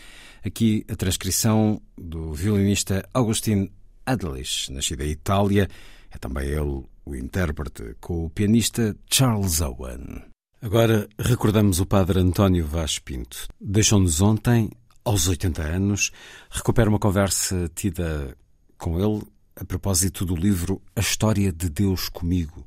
Aqui 0.45 0.85
a 0.91 0.95
transcrição 0.95 1.81
do 1.97 2.35
violinista 2.35 3.03
Augustin 3.15 3.71
Adlich, 4.05 4.71
nascido 4.71 5.01
em 5.01 5.13
Itália. 5.13 5.71
É 6.11 6.19
também 6.19 6.49
ele 6.49 6.85
o 7.07 7.17
intérprete 7.17 7.97
com 7.99 8.27
o 8.27 8.29
pianista 8.29 8.95
Charles 9.11 9.63
Owen. 9.63 10.23
Agora 10.61 11.09
recordamos 11.19 11.81
o 11.81 11.87
padre 11.87 12.21
António 12.21 12.67
Vaz 12.67 12.99
Pinto. 12.99 13.47
Deixou-nos 13.59 14.21
ontem, 14.21 14.71
aos 15.03 15.29
80 15.29 15.63
anos, 15.63 16.11
recupera 16.51 16.91
uma 16.91 16.99
conversa 16.99 17.71
tida 17.75 18.37
com 18.77 19.01
ele 19.01 19.23
a 19.61 19.65
propósito 19.65 20.25
do 20.25 20.35
livro 20.35 20.81
A 20.97 21.01
História 21.01 21.53
de 21.53 21.69
Deus 21.69 22.09
Comigo. 22.09 22.67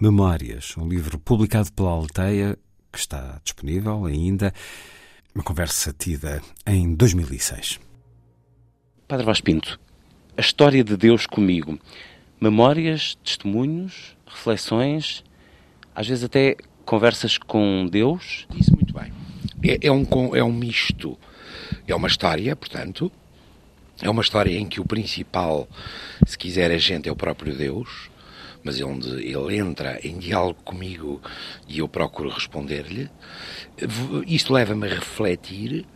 Memórias, 0.00 0.74
um 0.78 0.88
livro 0.88 1.18
publicado 1.18 1.70
pela 1.74 1.90
Alteia, 1.90 2.58
que 2.90 2.98
está 2.98 3.38
disponível 3.44 4.06
ainda, 4.06 4.50
uma 5.34 5.44
conversa 5.44 5.92
tida 5.92 6.40
em 6.66 6.94
2006. 6.94 7.78
Padre 9.06 9.26
Vaz 9.26 9.42
Pinto, 9.42 9.78
A 10.34 10.40
História 10.40 10.82
de 10.82 10.96
Deus 10.96 11.26
Comigo. 11.26 11.78
Memórias, 12.40 13.14
testemunhos, 13.22 14.16
reflexões, 14.26 15.22
às 15.94 16.08
vezes 16.08 16.24
até 16.24 16.56
conversas 16.86 17.36
com 17.36 17.86
Deus. 17.90 18.46
Isso 18.58 18.74
muito 18.74 18.94
bem. 18.94 19.12
É, 19.62 19.86
é, 19.86 19.92
um, 19.92 20.06
é 20.34 20.42
um 20.42 20.52
misto. 20.52 21.18
É 21.86 21.94
uma 21.94 22.08
história, 22.08 22.56
portanto, 22.56 23.12
é 24.02 24.10
uma 24.10 24.20
história 24.20 24.58
em 24.58 24.66
que 24.66 24.80
o 24.80 24.84
principal, 24.84 25.68
se 26.26 26.36
quiser, 26.36 26.72
agente 26.72 27.08
é 27.08 27.12
o 27.12 27.16
próprio 27.16 27.54
Deus, 27.54 28.10
mas 28.64 28.78
é 28.80 28.84
onde 28.84 29.08
ele 29.08 29.56
entra 29.56 29.98
em 30.02 30.18
diálogo 30.18 30.60
comigo 30.64 31.22
e 31.68 31.78
eu 31.78 31.88
procuro 31.88 32.28
responder-lhe. 32.28 33.08
Isto 34.26 34.52
leva-me 34.52 34.86
a 34.88 34.94
refletir, 34.94 35.86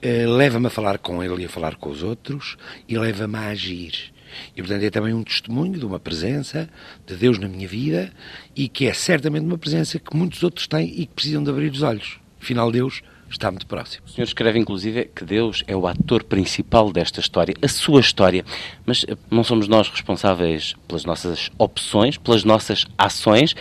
eh, 0.00 0.26
leva-me 0.26 0.68
a 0.68 0.70
falar 0.70 0.98
com 0.98 1.22
ele 1.22 1.42
e 1.42 1.46
a 1.46 1.48
falar 1.48 1.74
com 1.74 1.90
os 1.90 2.02
outros 2.02 2.56
e 2.88 2.96
leva-me 2.96 3.36
a 3.36 3.48
agir. 3.48 4.12
E, 4.56 4.62
portanto, 4.62 4.84
é 4.84 4.90
também 4.90 5.12
um 5.12 5.24
testemunho 5.24 5.78
de 5.78 5.84
uma 5.84 5.98
presença 5.98 6.68
de 7.06 7.16
Deus 7.16 7.38
na 7.38 7.48
minha 7.48 7.66
vida 7.66 8.12
e 8.54 8.68
que 8.68 8.86
é 8.86 8.92
certamente 8.92 9.44
uma 9.44 9.58
presença 9.58 9.98
que 9.98 10.16
muitos 10.16 10.42
outros 10.44 10.68
têm 10.68 10.88
e 10.88 11.06
que 11.06 11.14
precisam 11.14 11.42
de 11.42 11.50
abrir 11.50 11.72
os 11.72 11.82
olhos. 11.82 12.20
Afinal, 12.40 12.70
Deus 12.70 13.02
está 13.30 13.50
muito 13.50 13.66
próximo. 13.66 14.04
O 14.06 14.10
senhor 14.10 14.24
escreve, 14.24 14.58
inclusive, 14.58 15.04
que 15.14 15.24
Deus 15.24 15.62
é 15.66 15.76
o 15.76 15.86
ator 15.86 16.24
principal 16.24 16.92
desta 16.92 17.20
história, 17.20 17.54
a 17.60 17.68
sua 17.68 18.00
história. 18.00 18.44
Mas 18.86 19.04
eh, 19.06 19.16
não 19.30 19.44
somos 19.44 19.68
nós 19.68 19.88
responsáveis 19.88 20.74
pelas 20.86 21.04
nossas 21.04 21.50
opções, 21.58 22.16
pelas 22.16 22.44
nossas 22.44 22.86
ações. 22.96 23.54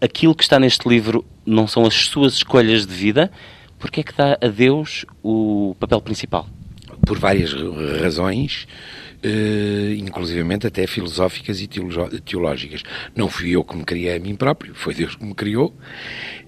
Aquilo 0.00 0.34
que 0.34 0.42
está 0.42 0.58
neste 0.58 0.88
livro 0.88 1.24
não 1.44 1.66
são 1.66 1.84
as 1.84 1.94
suas 1.94 2.34
escolhas 2.34 2.86
de 2.86 2.94
vida. 2.94 3.30
Por 3.78 3.90
que 3.90 4.00
é 4.00 4.02
que 4.02 4.14
dá 4.14 4.38
a 4.40 4.48
Deus 4.48 5.04
o 5.22 5.74
papel 5.78 6.00
principal? 6.00 6.46
Por 7.06 7.18
várias 7.18 7.52
razões. 8.00 8.66
Uh, 9.22 9.92
inclusivamente 9.98 10.66
até 10.66 10.86
filosóficas 10.86 11.60
e 11.60 11.66
teológicas. 11.66 12.82
Não 13.14 13.28
fui 13.28 13.50
eu 13.50 13.62
que 13.62 13.76
me 13.76 13.84
criei 13.84 14.16
a 14.16 14.18
mim 14.18 14.34
próprio, 14.34 14.74
foi 14.74 14.94
Deus 14.94 15.14
que 15.14 15.22
me 15.22 15.34
criou. 15.34 15.76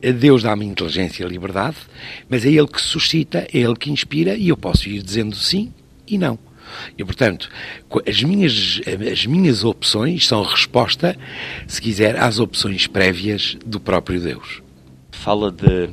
Eh, 0.00 0.10
Deus 0.10 0.42
dá-me 0.42 0.64
inteligência 0.64 1.22
e 1.22 1.28
liberdade, 1.28 1.76
mas 2.30 2.46
é 2.46 2.48
Ele 2.48 2.66
que 2.66 2.80
suscita, 2.80 3.46
é 3.52 3.58
Ele 3.58 3.76
que 3.76 3.90
inspira 3.90 4.34
e 4.36 4.48
eu 4.48 4.56
posso 4.56 4.88
ir 4.88 5.02
dizendo 5.02 5.36
sim 5.36 5.70
e 6.08 6.16
não. 6.16 6.38
E, 6.96 7.04
portanto, 7.04 7.48
as 8.06 8.22
minhas, 8.22 8.80
as 9.10 9.26
minhas 9.26 9.64
opções 9.64 10.26
são 10.26 10.42
resposta, 10.42 11.16
se 11.66 11.80
quiser, 11.80 12.16
às 12.16 12.38
opções 12.38 12.86
prévias 12.86 13.56
do 13.64 13.78
próprio 13.78 14.20
Deus. 14.20 14.62
Fala 15.10 15.50
de 15.50 15.90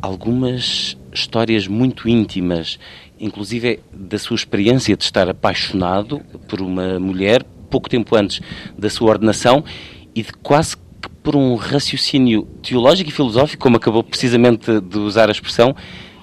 algumas 0.00 0.96
histórias 1.12 1.66
muito 1.66 2.08
íntimas 2.08 2.78
inclusive 3.20 3.80
da 3.92 4.18
sua 4.18 4.34
experiência 4.34 4.96
de 4.96 5.04
estar 5.04 5.28
apaixonado 5.28 6.20
por 6.48 6.60
uma 6.60 6.98
mulher 6.98 7.44
pouco 7.70 7.88
tempo 7.88 8.16
antes 8.16 8.40
da 8.76 8.88
sua 8.88 9.10
ordenação 9.10 9.64
e 10.14 10.22
de 10.22 10.32
quase 10.32 10.76
que 10.76 11.08
por 11.22 11.36
um 11.36 11.54
raciocínio 11.54 12.44
teológico 12.62 13.10
e 13.10 13.12
filosófico, 13.12 13.62
como 13.62 13.76
acabou 13.76 14.02
precisamente 14.02 14.80
de 14.80 14.98
usar 14.98 15.28
a 15.28 15.32
expressão, 15.32 15.74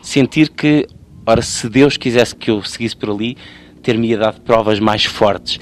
sentir 0.02 0.50
que, 0.50 0.88
ora, 1.26 1.42
se 1.42 1.70
Deus 1.70 1.96
quisesse 1.96 2.36
que 2.36 2.50
eu 2.50 2.64
seguisse 2.64 2.96
por 2.96 3.12
ali, 3.12 3.38
ter-me 3.82 4.16
dado 4.18 4.42
provas 4.42 4.80
mais 4.80 5.06
fortes. 5.06 5.60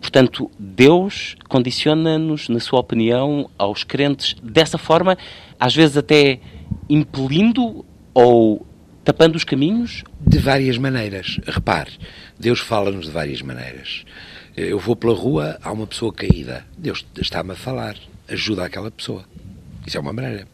Portanto, 0.00 0.50
Deus 0.58 1.36
condiciona-nos, 1.48 2.48
na 2.48 2.60
sua 2.60 2.80
opinião, 2.80 3.48
aos 3.56 3.84
crentes 3.84 4.36
dessa 4.42 4.76
forma, 4.76 5.16
às 5.58 5.74
vezes 5.74 5.96
até 5.96 6.40
impelindo 6.90 7.84
ou 8.12 8.66
tapando 9.04 9.36
os 9.36 9.44
caminhos? 9.44 10.02
De 10.20 10.38
várias 10.38 10.78
maneiras. 10.78 11.38
Repare, 11.46 11.92
Deus 12.38 12.58
fala-nos 12.58 13.06
de 13.06 13.12
várias 13.12 13.42
maneiras. 13.42 14.04
Eu 14.56 14.78
vou 14.78 14.96
pela 14.96 15.14
rua, 15.14 15.58
há 15.62 15.70
uma 15.70 15.86
pessoa 15.86 16.12
caída. 16.12 16.64
Deus 16.78 17.04
está-me 17.20 17.52
a 17.52 17.56
falar. 17.56 17.96
Ajuda 18.28 18.64
aquela 18.64 18.90
pessoa. 18.90 19.24
Isso 19.86 19.98
é 19.98 20.00
uma 20.00 20.12
maneira. 20.12 20.48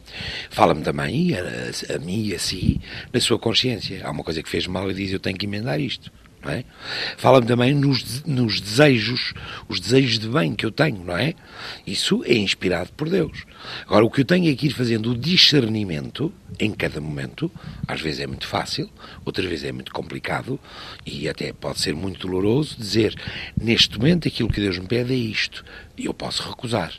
Fala-me 0.50 0.82
também, 0.82 1.34
a, 1.34 1.94
a, 1.94 1.98
mim 1.98 2.24
e 2.24 2.34
a 2.34 2.38
si, 2.38 2.80
na 3.12 3.20
sua 3.20 3.38
consciência. 3.38 4.04
Há 4.04 4.10
uma 4.10 4.24
coisa 4.24 4.42
que 4.42 4.48
fez 4.48 4.66
mal 4.66 4.90
e 4.90 4.94
diz: 4.94 5.12
Eu 5.12 5.20
tenho 5.20 5.36
que 5.36 5.46
emendar 5.46 5.78
isto. 5.80 6.10
É? 6.46 6.64
Fala-me 7.18 7.46
também 7.46 7.74
nos, 7.74 8.24
nos, 8.24 8.60
desejos, 8.60 9.34
os 9.68 9.78
desejos 9.78 10.18
de 10.18 10.26
bem 10.26 10.54
que 10.54 10.64
eu 10.64 10.70
tenho, 10.70 11.04
não 11.04 11.16
é? 11.16 11.34
Isso 11.86 12.24
é 12.24 12.34
inspirado 12.34 12.90
por 12.96 13.10
Deus. 13.10 13.44
Agora, 13.84 14.06
o 14.06 14.10
que 14.10 14.22
eu 14.22 14.24
tenho 14.24 14.50
é 14.50 14.56
que 14.56 14.68
ir 14.68 14.72
fazendo 14.72 15.10
o 15.10 15.18
discernimento 15.18 16.32
em 16.58 16.72
cada 16.72 16.98
momento. 16.98 17.50
Às 17.86 18.00
vezes 18.00 18.20
é 18.20 18.26
muito 18.26 18.46
fácil, 18.46 18.88
outras 19.24 19.46
vezes 19.46 19.66
é 19.66 19.72
muito 19.72 19.92
complicado 19.92 20.58
e 21.04 21.28
até 21.28 21.52
pode 21.52 21.80
ser 21.80 21.94
muito 21.94 22.26
doloroso 22.26 22.76
dizer 22.78 23.14
neste 23.60 23.98
momento 23.98 24.26
aquilo 24.26 24.48
que 24.48 24.60
Deus 24.60 24.78
me 24.78 24.86
pede 24.86 25.12
é 25.12 25.16
isto. 25.16 25.62
E 25.96 26.06
eu 26.06 26.14
posso 26.14 26.48
recusar, 26.48 26.94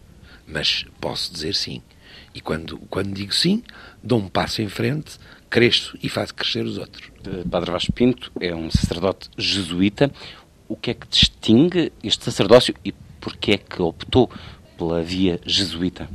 mas 0.48 0.86
posso 1.00 1.34
dizer 1.34 1.56
sim. 1.56 1.82
E 2.34 2.40
quando, 2.40 2.78
quando 2.90 3.14
digo 3.14 3.34
sim, 3.34 3.64
dou 4.04 4.20
um 4.20 4.28
passo 4.28 4.62
em 4.62 4.70
frente, 4.70 5.18
cresço 5.52 5.98
e 6.02 6.08
faço 6.08 6.34
crescer 6.34 6.66
os 6.66 6.78
outros. 6.78 7.12
Padre 7.52 7.72
Vasco 7.72 7.92
Pinto 7.92 8.32
é 8.40 8.56
um 8.56 8.72
sacerdote 8.72 9.30
jesuíta. 9.38 10.10
O 10.68 10.78
que 10.78 10.92
é 10.92 10.94
que 10.94 11.06
distingue 11.08 11.92
este 12.02 12.24
sacerdócio 12.24 12.74
e 12.84 12.94
porquê 13.20 13.52
é 13.52 13.58
que 13.58 13.82
optou 13.82 14.32
pela 14.78 15.04
via 15.04 15.40
jesuíta? 15.46 16.10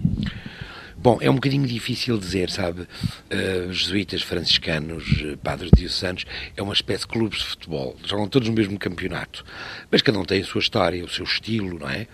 Bom, 0.98 1.18
é 1.20 1.30
um 1.30 1.34
bocadinho 1.34 1.66
difícil 1.66 2.18
dizer, 2.18 2.50
sabe? 2.50 2.82
Uh, 2.82 3.72
jesuítas, 3.72 4.22
franciscanos, 4.22 5.04
uh, 5.22 5.36
padres 5.38 5.70
diocesanos, 5.74 6.24
é 6.56 6.62
uma 6.62 6.72
espécie 6.72 7.02
de 7.02 7.08
clubes 7.08 7.38
de 7.40 7.46
futebol. 7.46 7.96
Jogam 8.04 8.28
todos 8.28 8.48
no 8.48 8.54
mesmo 8.54 8.78
campeonato. 8.78 9.44
Mas 9.90 10.02
cada 10.02 10.18
um 10.18 10.24
tem 10.24 10.40
a 10.40 10.44
sua 10.44 10.60
história, 10.60 11.04
o 11.04 11.08
seu 11.08 11.24
estilo, 11.24 11.78
não 11.78 11.88
é? 11.88 12.06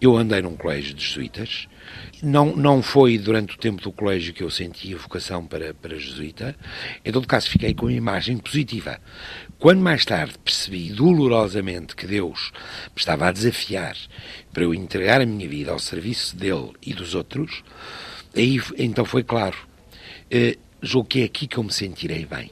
Eu 0.00 0.16
andei 0.16 0.42
num 0.42 0.56
colégio 0.56 0.94
de 0.94 1.04
jesuítas 1.06 1.68
não, 2.22 2.56
não 2.56 2.82
foi 2.82 3.18
durante 3.18 3.54
o 3.54 3.58
tempo 3.58 3.82
do 3.82 3.92
colégio 3.92 4.32
que 4.32 4.42
eu 4.42 4.50
senti 4.50 4.94
a 4.94 4.96
vocação 4.96 5.46
para, 5.46 5.74
para 5.74 5.98
jesuíta. 5.98 6.56
Em 7.04 7.12
todo 7.12 7.26
caso, 7.26 7.50
fiquei 7.50 7.74
com 7.74 7.86
uma 7.86 7.92
imagem 7.92 8.38
positiva. 8.38 8.98
Quando 9.58 9.80
mais 9.80 10.04
tarde 10.04 10.34
percebi 10.42 10.90
dolorosamente 10.92 11.94
que 11.94 12.06
Deus 12.06 12.52
me 12.86 12.98
estava 12.98 13.28
a 13.28 13.32
desafiar 13.32 13.96
para 14.52 14.64
eu 14.64 14.74
entregar 14.74 15.20
a 15.20 15.26
minha 15.26 15.48
vida 15.48 15.72
ao 15.72 15.78
serviço 15.78 16.36
dele 16.36 16.72
e 16.82 16.94
dos 16.94 17.14
outros, 17.14 17.62
aí 18.36 18.60
então 18.78 19.04
foi 19.04 19.22
claro. 19.22 19.56
Uh, 20.26 20.58
julgo 20.82 21.08
que 21.08 21.22
é 21.22 21.24
aqui 21.24 21.46
que 21.46 21.56
eu 21.56 21.64
me 21.64 21.72
sentirei 21.72 22.26
bem. 22.26 22.50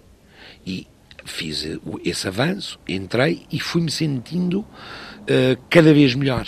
E 0.67 0.87
fiz 1.25 1.67
esse 2.05 2.29
avanço, 2.29 2.79
entrei 2.89 3.43
e 3.51 3.61
fui-me 3.61 3.91
sentindo 3.91 4.61
uh, 4.61 5.63
cada 5.69 5.93
vez 5.93 6.15
melhor. 6.15 6.47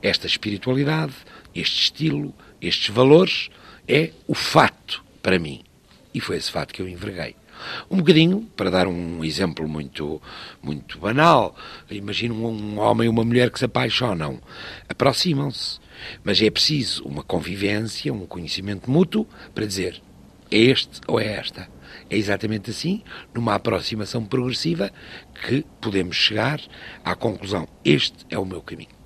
Esta 0.00 0.26
espiritualidade, 0.26 1.14
este 1.54 1.84
estilo, 1.84 2.34
estes 2.60 2.94
valores, 2.94 3.50
é 3.86 4.10
o 4.26 4.34
fato 4.34 5.04
para 5.22 5.38
mim. 5.38 5.62
E 6.14 6.20
foi 6.20 6.36
esse 6.36 6.50
fato 6.50 6.74
que 6.74 6.82
eu 6.82 6.88
enverguei. 6.88 7.36
Um 7.90 7.98
bocadinho, 7.98 8.42
para 8.56 8.70
dar 8.70 8.86
um 8.86 9.24
exemplo 9.24 9.68
muito, 9.68 10.20
muito 10.60 10.98
banal, 10.98 11.56
imagina 11.90 12.34
um 12.34 12.78
homem 12.78 13.06
e 13.06 13.08
uma 13.08 13.24
mulher 13.24 13.50
que 13.50 13.58
se 13.58 13.64
apaixonam, 13.64 14.40
aproximam-se, 14.88 15.78
mas 16.24 16.40
é 16.40 16.50
preciso 16.50 17.04
uma 17.04 17.22
convivência, 17.22 18.12
um 18.12 18.26
conhecimento 18.26 18.90
mútuo 18.90 19.26
para 19.54 19.66
dizer 19.66 20.02
é 20.50 20.58
este 20.58 21.00
ou 21.08 21.18
é 21.18 21.26
esta. 21.26 21.68
É 22.10 22.16
exatamente 22.16 22.70
assim, 22.70 23.02
numa 23.32 23.54
aproximação 23.54 24.24
progressiva, 24.24 24.90
que 25.46 25.64
podemos 25.80 26.14
chegar 26.14 26.60
à 27.02 27.14
conclusão: 27.14 27.66
este 27.84 28.26
é 28.28 28.38
o 28.38 28.44
meu 28.44 28.60
caminho. 28.60 29.01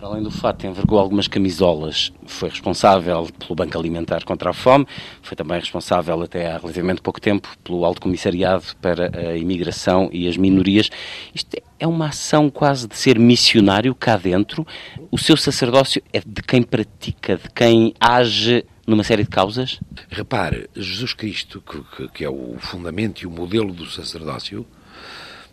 Para 0.00 0.08
além 0.08 0.22
do 0.22 0.30
fato, 0.30 0.66
envergou 0.66 0.98
algumas 0.98 1.28
camisolas, 1.28 2.10
foi 2.24 2.48
responsável 2.48 3.28
pelo 3.38 3.54
Banco 3.54 3.78
Alimentar 3.78 4.24
contra 4.24 4.48
a 4.48 4.52
Fome, 4.54 4.86
foi 5.20 5.36
também 5.36 5.60
responsável 5.60 6.22
até 6.22 6.50
há 6.50 6.56
relativamente 6.56 7.02
pouco 7.02 7.20
tempo 7.20 7.46
pelo 7.62 7.84
Alto 7.84 8.00
Comissariado 8.00 8.64
para 8.80 9.10
a 9.14 9.36
Imigração 9.36 10.08
e 10.10 10.26
as 10.26 10.38
Minorias. 10.38 10.88
Isto 11.34 11.62
é 11.78 11.86
uma 11.86 12.06
ação 12.06 12.48
quase 12.48 12.88
de 12.88 12.96
ser 12.96 13.18
missionário 13.18 13.94
cá 13.94 14.16
dentro. 14.16 14.66
O 15.10 15.18
seu 15.18 15.36
sacerdócio 15.36 16.02
é 16.14 16.22
de 16.24 16.40
quem 16.44 16.62
pratica, 16.62 17.36
de 17.36 17.50
quem 17.50 17.92
age 18.00 18.64
numa 18.86 19.04
série 19.04 19.24
de 19.24 19.28
causas? 19.28 19.80
Repare, 20.08 20.70
Jesus 20.74 21.12
Cristo, 21.12 21.60
que, 21.60 22.08
que 22.08 22.24
é 22.24 22.30
o 22.30 22.56
fundamento 22.58 23.20
e 23.20 23.26
o 23.26 23.30
modelo 23.30 23.70
do 23.70 23.84
sacerdócio 23.84 24.66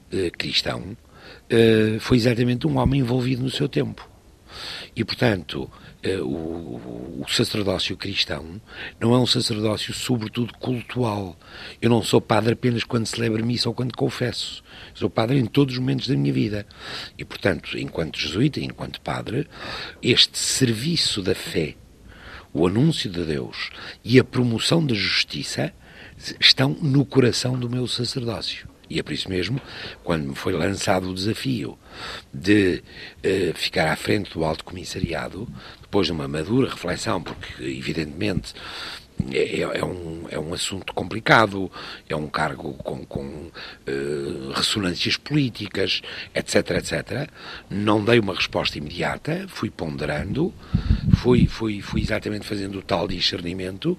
eh, 0.09 0.29
cristão, 0.29 0.95
eh, 1.49 1.97
foi 1.99 2.15
exatamente 2.15 2.65
um 2.65 2.77
homem 2.77 3.01
envolvido 3.01 3.43
no 3.43 3.49
seu 3.49 3.67
tempo. 3.67 4.07
E, 4.95 5.03
portanto, 5.03 5.69
eh, 6.03 6.19
o, 6.19 7.21
o, 7.21 7.25
sacerdócio 7.27 7.97
cristão 7.97 8.61
não 8.99 9.13
é 9.13 9.19
um 9.19 9.25
sacerdócio, 9.25 9.93
sobretudo, 9.93 10.53
cultual. 10.53 11.37
Eu 11.81 11.89
não 11.89 12.01
sou 12.01 12.21
padre 12.21 12.53
apenas 12.53 12.83
quando 12.83 13.05
celebro 13.05 13.45
missa 13.45 13.69
ou 13.69 13.75
quando 13.75 13.95
confesso. 13.95 14.63
Sou 14.93 15.09
padre 15.09 15.39
em 15.39 15.45
todos 15.45 15.73
os 15.73 15.79
momentos 15.79 16.07
da 16.07 16.15
minha 16.15 16.33
vida. 16.33 16.65
E, 17.17 17.25
portanto, 17.25 17.77
enquanto 17.77 18.19
jesuíta, 18.19 18.59
enquanto 18.59 19.01
padre, 19.01 19.47
este 20.01 20.37
serviço 20.37 21.21
da 21.21 21.35
fé, 21.35 21.75
o 22.53 22.65
anúncio 22.65 23.09
de 23.09 23.23
Deus 23.23 23.69
e 24.03 24.19
a 24.19 24.23
promoção 24.23 24.85
da 24.85 24.95
justiça 24.95 25.73
estão 26.39 26.69
no 26.81 27.05
coração 27.05 27.59
do 27.59 27.69
meu 27.69 27.87
sacerdócio. 27.87 28.67
E 28.89 28.99
é 28.99 29.03
por 29.03 29.13
isso 29.13 29.29
mesmo, 29.29 29.61
quando 30.03 30.29
me 30.29 30.35
foi 30.35 30.53
lançado 30.53 31.09
o 31.09 31.13
desafio 31.13 31.77
de 32.33 32.83
uh, 33.23 33.53
ficar 33.53 33.91
à 33.91 33.95
frente 33.95 34.31
do 34.33 34.43
Alto 34.43 34.63
Comissariado, 34.63 35.47
depois 35.81 36.07
de 36.07 36.13
uma 36.13 36.27
madura 36.27 36.69
reflexão, 36.69 37.21
porque 37.21 37.63
evidentemente 37.63 38.53
é, 39.31 39.61
é, 39.61 39.85
um, 39.85 40.25
é 40.29 40.39
um 40.39 40.53
assunto 40.53 40.93
complicado, 40.93 41.71
é 42.07 42.15
um 42.15 42.27
cargo 42.27 42.73
com, 42.75 43.03
com 43.05 43.25
uh, 43.25 44.51
ressonâncias 44.53 45.17
políticas, 45.17 46.01
etc, 46.33 46.71
etc. 46.71 47.29
Não 47.69 48.03
dei 48.03 48.19
uma 48.19 48.35
resposta 48.35 48.77
imediata, 48.77 49.45
fui 49.47 49.69
ponderando, 49.69 50.53
fui, 51.15 51.47
fui, 51.47 51.81
fui 51.81 52.01
exatamente 52.01 52.45
fazendo 52.45 52.77
o 52.79 52.81
tal 52.81 53.07
discernimento 53.07 53.97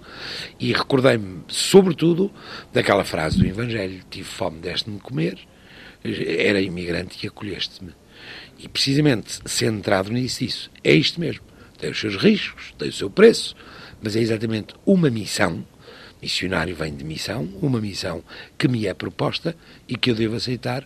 e 0.59 0.73
recordei-me, 0.73 1.43
sobretudo, 1.49 2.33
daquela 2.73 3.05
frase 3.05 3.39
do 3.39 3.47
Evangelho: 3.47 4.03
Tive 4.09 4.29
fome, 4.29 4.61
deste-me 4.61 5.01
comer, 5.01 5.39
era 6.05 6.61
imigrante 6.61 7.19
e 7.25 7.29
acolheste-me. 7.29 7.93
E 8.59 8.69
precisamente 8.69 9.41
centrado 9.47 10.11
nisso, 10.13 10.45
isso, 10.45 10.71
é 10.83 10.93
isto 10.93 11.21
mesmo. 11.21 11.43
Tem 11.79 11.91
os 11.91 12.01
seus 12.01 12.17
riscos, 12.17 12.75
tem 12.77 12.89
o 12.89 12.93
seu 12.93 13.09
preço, 13.09 13.55
mas 14.03 14.17
é 14.17 14.21
exatamente 14.21 14.75
uma 14.85 15.11
missão. 15.11 15.65
Missionário 16.21 16.75
vem 16.75 16.95
de 16.95 17.05
missão, 17.05 17.49
uma 17.63 17.81
missão 17.81 18.23
que 18.57 18.67
me 18.67 18.87
é 18.87 18.95
proposta 18.95 19.57
e 19.89 19.97
que 19.97 20.11
eu 20.11 20.15
devo 20.15 20.35
aceitar 20.37 20.85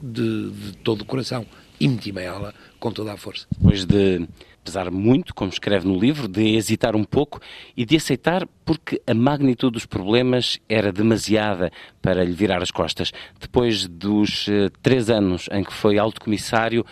de, 0.00 0.50
de 0.50 0.72
todo 0.78 1.02
o 1.02 1.04
coração. 1.04 1.46
E 1.78 1.88
meti-me 1.88 2.22
ela 2.22 2.54
com 2.78 2.92
toda 2.92 3.12
a 3.12 3.16
força. 3.16 3.46
Depois 3.50 3.86
de 3.86 4.28
pesar 4.62 4.90
muito, 4.90 5.34
como 5.34 5.50
escreve 5.50 5.88
no 5.88 5.98
livro, 5.98 6.28
de 6.28 6.54
hesitar 6.54 6.94
um 6.94 7.04
pouco 7.04 7.40
e 7.76 7.84
de 7.84 7.96
aceitar 7.96 8.46
porque 8.64 9.00
a 9.06 9.14
magnitude 9.14 9.72
dos 9.72 9.86
problemas 9.86 10.58
era 10.68 10.92
demasiada 10.92 11.72
para 12.02 12.22
lhe 12.22 12.32
virar 12.32 12.62
as 12.62 12.70
costas. 12.70 13.12
Depois 13.40 13.86
dos 13.86 14.46
uh, 14.48 14.70
três 14.82 15.08
anos 15.08 15.48
em 15.50 15.64
que 15.64 15.72
foi 15.72 15.98
alto 15.98 16.20
comissário, 16.20 16.84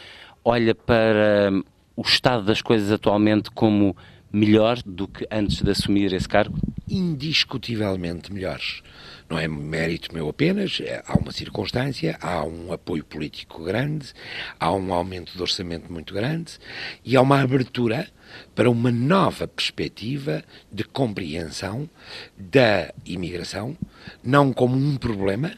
olha 0.44 0.74
para 0.74 1.50
um, 1.52 1.62
o 1.96 2.02
estado 2.02 2.44
das 2.44 2.62
coisas 2.62 2.90
atualmente 2.90 3.50
como 3.50 3.96
melhor 4.32 4.82
do 4.84 5.08
que 5.08 5.26
antes 5.30 5.62
de 5.62 5.70
assumir 5.70 6.12
esse 6.12 6.28
cargo? 6.28 6.58
Indiscutivelmente 6.88 8.32
melhores. 8.32 8.82
Não 9.28 9.38
é 9.38 9.46
mérito 9.46 10.12
meu 10.14 10.28
apenas, 10.28 10.80
é, 10.80 11.02
há 11.06 11.14
uma 11.18 11.32
circunstância, 11.32 12.16
há 12.20 12.42
um 12.44 12.72
apoio 12.72 13.04
político 13.04 13.62
grande, 13.62 14.12
há 14.58 14.72
um 14.72 14.92
aumento 14.92 15.34
de 15.34 15.42
orçamento 15.42 15.92
muito 15.92 16.14
grande 16.14 16.58
e 17.04 17.16
há 17.16 17.20
uma 17.20 17.40
abertura 17.40 18.08
para 18.54 18.70
uma 18.70 18.90
nova 18.90 19.46
perspectiva 19.46 20.42
de 20.72 20.84
compreensão 20.84 21.88
da 22.36 22.92
imigração, 23.04 23.76
não 24.22 24.52
como 24.52 24.76
um 24.76 24.96
problema, 24.96 25.52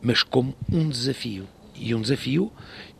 mas 0.00 0.22
como 0.22 0.54
um 0.70 0.88
desafio. 0.88 1.48
E 1.74 1.94
um 1.94 2.00
desafio 2.00 2.52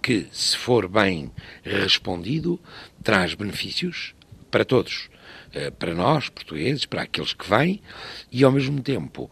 que, 0.03 0.27
se 0.31 0.57
for 0.57 0.89
bem 0.89 1.31
respondido, 1.63 2.61
traz 3.03 3.35
benefícios 3.35 4.15
para 4.51 4.65
todos 4.65 5.09
para 5.79 5.95
nós, 5.95 6.29
portugueses, 6.29 6.87
para 6.87 7.03
aqueles 7.03 7.33
que 7.33 7.49
vêm, 7.49 7.81
e 8.31 8.45
ao 8.45 8.53
mesmo 8.53 8.81
tempo 8.83 9.31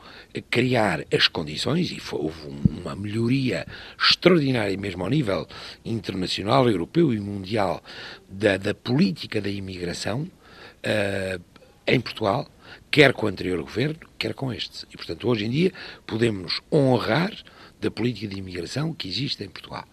criar 0.51 1.05
as 1.13 1.29
condições, 1.29 1.91
e 1.91 2.01
houve 2.13 2.49
uma 2.69 2.95
melhoria 2.97 3.67
extraordinária, 3.99 4.77
mesmo 4.77 5.05
ao 5.05 5.11
nível 5.11 5.47
internacional, 5.85 6.69
europeu 6.69 7.13
e 7.13 7.21
mundial, 7.21 7.83
da, 8.29 8.57
da 8.57 8.75
política 8.75 9.41
da 9.41 9.49
imigração 9.49 10.23
uh, 10.23 11.43
em 11.87 12.01
Portugal, 12.01 12.49
quer 12.91 13.13
com 13.13 13.27
o 13.27 13.29
anterior 13.29 13.61
governo, 13.63 13.99
quer 14.19 14.35
com 14.35 14.53
este. 14.53 14.87
E, 14.93 14.97
portanto, 14.97 15.29
hoje 15.29 15.45
em 15.45 15.51
dia 15.51 15.73
podemos 16.07 16.61
honrar 16.73 17.33
da 17.81 17.91
política 17.91 18.29
de 18.29 18.39
imigração 18.39 18.95
que 18.95 19.09
existe 19.09 19.45
em 19.45 19.49
Portugal. 19.49 19.85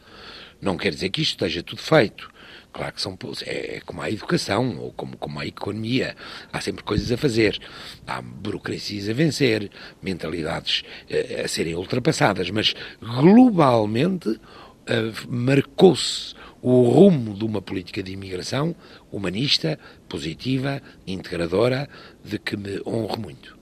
Não 0.61 0.77
quer 0.77 0.91
dizer 0.91 1.09
que 1.09 1.21
isto 1.21 1.31
esteja 1.31 1.63
tudo 1.63 1.81
feito. 1.81 2.30
Claro 2.73 2.93
que 2.93 3.01
são, 3.01 3.17
é, 3.45 3.77
é 3.77 3.81
como 3.81 4.01
a 4.01 4.09
educação 4.09 4.77
ou 4.79 4.93
como, 4.93 5.17
como 5.17 5.39
a 5.39 5.45
economia. 5.45 6.15
Há 6.53 6.61
sempre 6.61 6.83
coisas 6.83 7.11
a 7.11 7.17
fazer. 7.17 7.59
Há 8.07 8.21
burocracias 8.21 9.09
a 9.09 9.13
vencer, 9.13 9.69
mentalidades 10.01 10.83
eh, 11.09 11.41
a 11.43 11.47
serem 11.47 11.75
ultrapassadas, 11.75 12.49
mas 12.49 12.73
globalmente 13.01 14.39
eh, 14.87 15.11
marcou-se 15.27 16.33
o 16.61 16.83
rumo 16.83 17.33
de 17.33 17.43
uma 17.43 17.61
política 17.61 18.01
de 18.01 18.13
imigração 18.13 18.75
humanista, 19.11 19.77
positiva, 20.07 20.81
integradora, 21.05 21.89
de 22.23 22.39
que 22.39 22.55
me 22.55 22.81
honro 22.85 23.19
muito. 23.19 23.57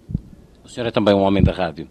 O 0.64 0.70
senhor 0.70 0.86
é 0.86 0.92
também 0.92 1.16
um 1.16 1.22
homem 1.22 1.42
da 1.42 1.52
rádio. 1.52 1.90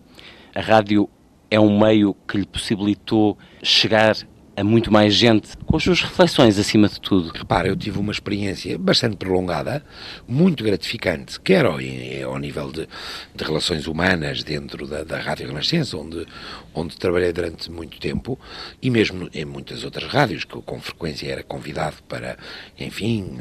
A 0.55 0.61
rádio 0.61 1.09
é 1.51 1.59
um 1.59 1.79
meio 1.79 2.15
que 2.27 2.37
lhe 2.39 2.47
possibilitou 2.47 3.39
chegar 3.63 4.17
a 4.59 4.65
muito 4.65 4.93
mais 4.93 5.15
gente, 5.15 5.57
com 5.67 5.77
as 5.77 5.85
suas 5.85 6.03
reflexões 6.03 6.59
acima 6.59 6.89
de 6.89 7.01
tudo. 7.01 7.31
Repara, 7.33 7.69
eu 7.69 7.77
tive 7.77 8.01
uma 8.01 8.11
experiência 8.11 8.77
bastante 8.77 9.17
prolongada, 9.17 9.85
muito 10.27 10.65
gratificante, 10.65 11.39
quer 11.39 11.65
ao, 11.65 11.75
ao 11.75 12.39
nível 12.39 12.73
de, 12.73 12.89
de, 13.37 13.45
relações 13.45 13.87
humanas 13.87 14.43
dentro 14.43 14.85
da, 14.85 15.05
da 15.05 15.21
Rádio 15.21 15.47
Renascença, 15.47 15.97
onde, 15.97 16.27
onde 16.75 16.97
trabalhei 16.97 17.33
durante 17.33 17.71
muito 17.71 18.01
tempo, 18.01 18.37
e 18.83 18.91
mesmo 18.91 19.31
em 19.33 19.45
muitas 19.45 19.85
outras 19.85 20.11
rádios, 20.11 20.45
que 20.45 20.57
eu 20.57 20.63
com 20.63 20.81
frequência 20.81 21.31
era 21.31 21.45
convidado 21.45 21.97
para, 22.09 22.37
enfim, 22.77 23.39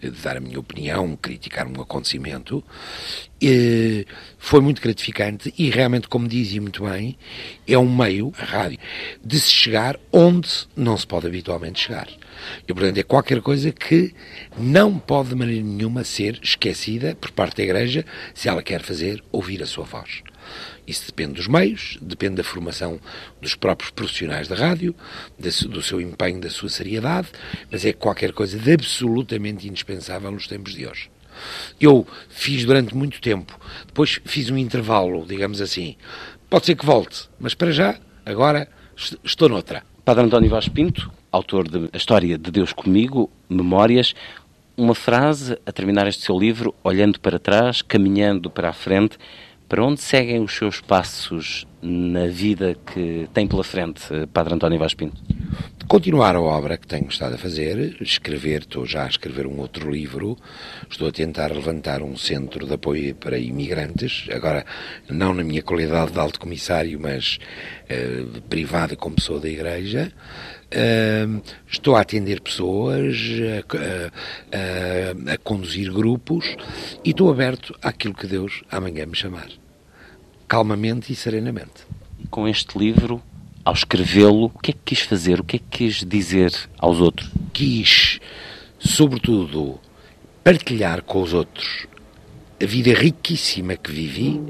eh, 0.00 0.10
dar 0.22 0.36
a 0.36 0.40
minha 0.40 0.60
opinião, 0.60 1.16
criticar 1.16 1.66
um 1.66 1.80
acontecimento, 1.80 2.62
e 3.44 4.06
foi 4.38 4.60
muito 4.60 4.80
gratificante 4.80 5.52
e 5.58 5.68
realmente, 5.68 6.06
como 6.06 6.28
dizia 6.28 6.60
muito 6.60 6.84
bem, 6.84 7.18
é 7.66 7.76
um 7.76 7.92
meio, 7.92 8.32
a 8.38 8.44
rádio, 8.44 8.78
de 9.24 9.40
se 9.40 9.50
chegar 9.50 9.98
onde 10.12 10.48
não 10.76 10.96
se 10.96 11.04
pode 11.04 11.26
habitualmente 11.26 11.80
chegar. 11.80 12.06
E, 12.68 12.72
portanto, 12.72 12.98
é 12.98 13.02
qualquer 13.02 13.40
coisa 13.40 13.72
que 13.72 14.14
não 14.56 14.96
pode 14.96 15.30
de 15.30 15.34
maneira 15.34 15.64
nenhuma 15.64 16.04
ser 16.04 16.38
esquecida 16.40 17.16
por 17.16 17.32
parte 17.32 17.56
da 17.56 17.64
Igreja 17.64 18.04
se 18.32 18.48
ela 18.48 18.62
quer 18.62 18.80
fazer 18.80 19.22
ouvir 19.32 19.60
a 19.60 19.66
sua 19.66 19.84
voz. 19.84 20.22
Isso 20.86 21.06
depende 21.06 21.34
dos 21.34 21.48
meios, 21.48 21.98
depende 22.00 22.36
da 22.36 22.44
formação 22.44 23.00
dos 23.40 23.56
próprios 23.56 23.90
profissionais 23.90 24.46
da 24.46 24.54
rádio, 24.54 24.94
do 25.38 25.82
seu 25.82 26.00
empenho, 26.00 26.40
da 26.40 26.50
sua 26.50 26.68
seriedade, 26.68 27.28
mas 27.70 27.84
é 27.84 27.92
qualquer 27.92 28.32
coisa 28.32 28.56
de 28.56 28.72
absolutamente 28.72 29.66
indispensável 29.66 30.30
nos 30.30 30.46
tempos 30.46 30.74
de 30.74 30.86
hoje. 30.86 31.11
Eu 31.80 32.06
fiz 32.28 32.64
durante 32.64 32.94
muito 32.94 33.20
tempo, 33.20 33.58
depois 33.86 34.20
fiz 34.24 34.50
um 34.50 34.58
intervalo, 34.58 35.24
digamos 35.26 35.60
assim. 35.60 35.96
Pode 36.48 36.66
ser 36.66 36.74
que 36.74 36.84
volte, 36.84 37.28
mas 37.40 37.54
para 37.54 37.70
já, 37.72 37.98
agora, 38.24 38.68
estou 39.24 39.48
noutra. 39.48 39.84
Padre 40.04 40.24
António 40.24 40.50
Vaz 40.50 40.68
Pinto, 40.68 41.10
autor 41.30 41.68
de 41.68 41.88
A 41.92 41.96
História 41.96 42.36
de 42.36 42.50
Deus 42.50 42.72
Comigo, 42.72 43.30
Memórias, 43.48 44.14
uma 44.76 44.94
frase 44.94 45.58
a 45.64 45.72
terminar 45.72 46.06
este 46.06 46.22
seu 46.24 46.38
livro, 46.38 46.74
olhando 46.82 47.20
para 47.20 47.38
trás, 47.38 47.82
caminhando 47.82 48.50
para 48.50 48.70
a 48.70 48.72
frente, 48.72 49.18
para 49.72 49.86
onde 49.86 50.02
seguem 50.02 50.38
os 50.38 50.54
seus 50.54 50.82
passos 50.82 51.66
na 51.80 52.26
vida 52.26 52.76
que 52.92 53.26
tem 53.32 53.48
pela 53.48 53.64
frente, 53.64 54.02
Padre 54.30 54.52
António 54.52 54.78
Vaz 54.78 54.92
Pinto? 54.92 55.22
continuar 55.92 56.34
a 56.34 56.40
obra 56.40 56.78
que 56.78 56.86
tenho 56.86 57.06
estado 57.08 57.34
a 57.34 57.38
fazer, 57.38 57.98
escrever, 58.00 58.60
estou 58.60 58.86
já 58.86 59.04
a 59.04 59.08
escrever 59.08 59.46
um 59.46 59.58
outro 59.58 59.90
livro, 59.90 60.38
estou 60.88 61.06
a 61.06 61.12
tentar 61.12 61.52
levantar 61.52 62.02
um 62.02 62.16
centro 62.16 62.66
de 62.66 62.72
apoio 62.72 63.14
para 63.14 63.36
imigrantes, 63.36 64.26
agora 64.32 64.64
não 65.10 65.34
na 65.34 65.44
minha 65.44 65.62
qualidade 65.62 66.12
de 66.12 66.18
alto 66.18 66.40
comissário, 66.40 66.98
mas 66.98 67.38
uh, 67.90 68.40
privado 68.48 68.96
como 68.96 69.16
pessoa 69.16 69.38
da 69.38 69.50
Igreja. 69.50 70.10
Uh, 70.72 71.42
estou 71.70 71.94
a 71.94 72.00
atender 72.00 72.40
pessoas, 72.40 73.14
a, 73.76 75.30
a, 75.30 75.34
a 75.34 75.38
conduzir 75.38 75.92
grupos 75.92 76.56
e 77.04 77.10
estou 77.10 77.30
aberto 77.30 77.76
àquilo 77.82 78.14
que 78.14 78.26
Deus 78.26 78.62
amanhã 78.70 79.04
me 79.04 79.14
chamar. 79.14 79.61
Calmamente 80.52 81.10
e 81.10 81.16
serenamente. 81.16 81.86
Com 82.30 82.46
este 82.46 82.78
livro, 82.78 83.22
ao 83.64 83.72
escrevê-lo, 83.72 84.52
o 84.54 84.58
que 84.58 84.72
é 84.72 84.74
que 84.74 84.80
quis 84.84 85.00
fazer? 85.00 85.40
O 85.40 85.44
que 85.44 85.56
é 85.56 85.58
que 85.58 85.78
quis 85.78 86.04
dizer 86.04 86.52
aos 86.78 87.00
outros? 87.00 87.30
Quis, 87.54 88.20
sobretudo, 88.78 89.80
partilhar 90.44 91.04
com 91.04 91.22
os 91.22 91.32
outros 91.32 91.86
a 92.62 92.66
vida 92.66 92.92
riquíssima 92.92 93.76
que 93.76 93.90
vivi 93.90 94.42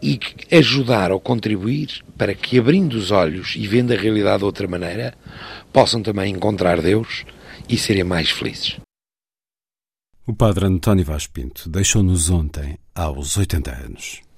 e 0.00 0.20
ajudar 0.56 1.10
ou 1.10 1.18
contribuir 1.18 2.04
para 2.16 2.32
que, 2.32 2.56
abrindo 2.56 2.94
os 2.94 3.10
olhos 3.10 3.56
e 3.56 3.66
vendo 3.66 3.92
a 3.92 3.96
realidade 3.96 4.38
de 4.38 4.44
outra 4.44 4.68
maneira, 4.68 5.12
possam 5.72 6.04
também 6.04 6.32
encontrar 6.32 6.80
Deus 6.80 7.24
e 7.68 7.76
serem 7.76 8.04
mais 8.04 8.30
felizes. 8.30 8.78
O 10.24 10.32
padre 10.32 10.66
António 10.66 11.04
Vaz 11.04 11.26
Pinto 11.26 11.68
deixou-nos 11.68 12.30
ontem, 12.30 12.78
aos 12.94 13.36
80 13.36 13.72
anos. 13.72 14.29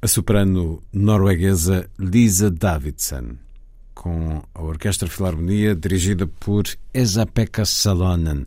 A 0.00 0.06
soprano 0.06 0.80
norueguesa 0.92 1.90
Lisa 1.98 2.50
Davidson, 2.50 3.36
com 3.94 4.42
a 4.54 4.62
Orquestra 4.62 5.08
Filarmonia 5.08 5.74
dirigida 5.74 6.26
por 6.26 6.64
Esa-Pekka 6.94 7.64
Salonen, 7.64 8.46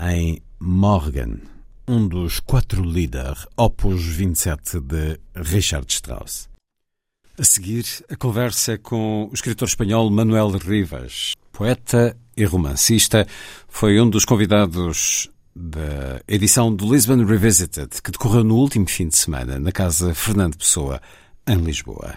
em 0.00 0.42
Morgan, 0.58 1.38
um 1.86 2.08
dos 2.08 2.40
quatro 2.40 2.82
líderes, 2.82 3.46
opus 3.56 4.04
27 4.04 4.80
de 4.80 5.20
Richard 5.36 5.86
Strauss. 5.88 6.48
A 7.38 7.44
seguir, 7.44 7.84
a 8.10 8.16
conversa 8.16 8.76
com 8.76 9.28
o 9.30 9.34
escritor 9.34 9.68
espanhol 9.68 10.10
Manuel 10.10 10.50
Rivas, 10.50 11.34
poeta 11.52 12.16
e 12.36 12.44
romancista, 12.44 13.28
foi 13.68 14.00
um 14.00 14.10
dos 14.10 14.24
convidados 14.24 15.30
da 15.60 16.22
edição 16.28 16.72
do 16.74 16.92
Lisbon 16.92 17.24
Revisited, 17.24 18.00
que 18.00 18.12
decorreu 18.12 18.44
no 18.44 18.54
último 18.54 18.88
fim 18.88 19.08
de 19.08 19.16
semana 19.16 19.58
na 19.58 19.72
Casa 19.72 20.14
Fernando 20.14 20.56
Pessoa, 20.56 21.02
em 21.46 21.56
Lisboa. 21.56 22.14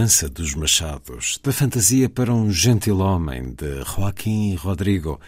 Dança 0.00 0.30
dos 0.30 0.54
Machados, 0.54 1.38
da 1.44 1.52
fantasia 1.52 2.08
para 2.08 2.32
um 2.32 2.50
gentil 2.50 3.00
homem, 3.00 3.52
de 3.52 3.84
Joaquim 3.84 4.54
Rodrigo, 4.54 5.20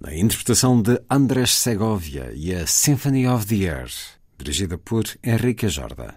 na 0.00 0.14
interpretação 0.14 0.80
de 0.80 1.02
Andrés 1.10 1.52
Segovia 1.52 2.30
e 2.32 2.54
a 2.54 2.68
Symphony 2.68 3.26
of 3.26 3.44
the 3.46 3.64
Air, 3.64 3.90
dirigida 4.38 4.78
por 4.78 5.06
Henrique 5.24 5.68
Jorda. 5.68 6.14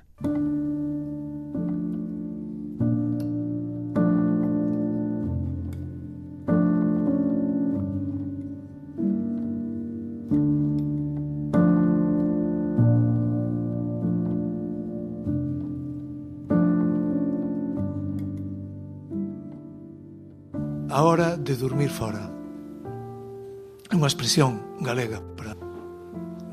expresión 24.30 24.62
galega 24.80 25.20
para 25.36 25.58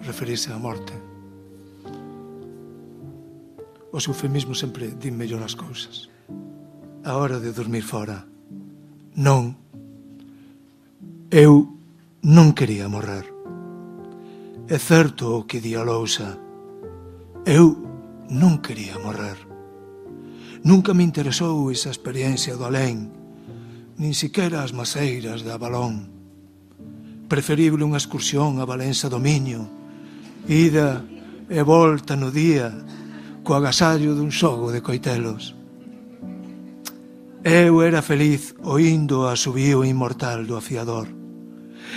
referirse 0.00 0.48
á 0.48 0.56
morte. 0.56 0.96
O 3.92 4.00
eufemismo 4.00 4.56
sempre 4.56 4.96
din 4.96 5.12
mellor 5.12 5.44
as 5.44 5.52
cousas. 5.52 6.08
A 7.04 7.20
hora 7.20 7.36
de 7.36 7.52
dormir 7.52 7.84
fora. 7.84 8.24
Non. 9.12 9.60
Eu 11.28 11.68
non 12.24 12.56
quería 12.56 12.88
morrer. 12.88 13.28
É 14.72 14.80
certo 14.80 15.36
o 15.36 15.44
que 15.44 15.60
di 15.60 15.76
a 15.76 15.84
lousa. 15.84 16.32
Eu 17.44 17.76
non 18.32 18.64
quería 18.64 18.96
morrer. 18.96 19.36
Nunca 20.64 20.96
me 20.96 21.04
interesou 21.04 21.68
esa 21.68 21.92
experiencia 21.92 22.56
do 22.56 22.64
alén, 22.64 23.12
nin 24.00 24.16
siquera 24.16 24.64
as 24.64 24.72
maseiras 24.72 25.44
da 25.44 25.60
balón 25.60 26.15
preferible 27.26 27.82
unha 27.82 27.98
excursión 27.98 28.62
a 28.62 28.64
Valença 28.64 29.10
do 29.10 29.18
Miño, 29.18 29.66
ida 30.46 31.02
e 31.50 31.60
volta 31.62 32.14
no 32.14 32.30
día, 32.30 32.70
co 33.42 33.54
agasallo 33.54 34.14
dun 34.14 34.30
xogo 34.30 34.70
de 34.74 34.82
coitelos. 34.82 35.54
Eu 37.46 37.78
era 37.82 38.02
feliz 38.02 38.58
oindo 38.66 39.30
a 39.30 39.38
subío 39.38 39.86
inmortal 39.86 40.42
do 40.46 40.58
afiador. 40.58 41.06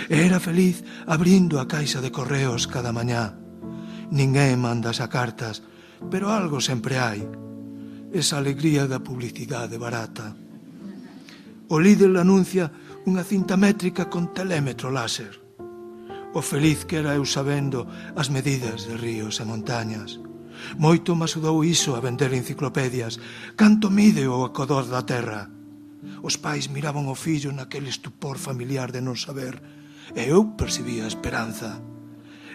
Era 0.06 0.38
feliz 0.38 0.86
abrindo 1.10 1.58
a 1.58 1.66
caixa 1.66 1.98
de 1.98 2.14
correos 2.14 2.70
cada 2.70 2.94
mañá. 2.94 3.34
Ninguén 4.14 4.62
manda 4.62 4.94
as 4.94 5.02
cartas, 5.10 5.62
pero 6.06 6.30
algo 6.30 6.62
sempre 6.62 7.02
hai. 7.02 7.26
Esa 8.14 8.38
alegría 8.38 8.86
da 8.86 9.02
publicidade 9.02 9.74
barata. 9.74 10.38
O 11.70 11.82
líder 11.82 12.14
anuncia 12.14 12.70
unha 13.08 13.24
cinta 13.24 13.56
métrica 13.56 14.12
con 14.12 14.28
telémetro 14.36 14.92
láser. 14.92 15.40
O 16.36 16.44
feliz 16.44 16.84
que 16.84 17.00
era 17.00 17.16
eu 17.16 17.24
sabendo 17.24 17.88
as 18.14 18.28
medidas 18.28 18.84
de 18.84 18.94
ríos 19.00 19.40
e 19.40 19.44
montañas. 19.48 20.20
Moito 20.76 21.16
me 21.16 21.24
asudou 21.24 21.64
iso 21.64 21.96
a 21.96 22.04
vender 22.04 22.30
enciclopedias. 22.36 23.16
Canto 23.56 23.88
mide 23.88 24.28
o 24.28 24.44
acodor 24.44 24.84
da 24.84 25.02
terra? 25.02 25.48
Os 26.20 26.36
pais 26.36 26.68
miraban 26.68 27.08
o 27.08 27.16
fillo 27.16 27.50
naquele 27.52 27.88
estupor 27.88 28.36
familiar 28.36 28.92
de 28.92 29.00
non 29.00 29.16
saber, 29.16 29.56
e 30.12 30.28
eu 30.28 30.52
percibía 30.56 31.08
a 31.08 31.12
esperanza. 31.12 31.80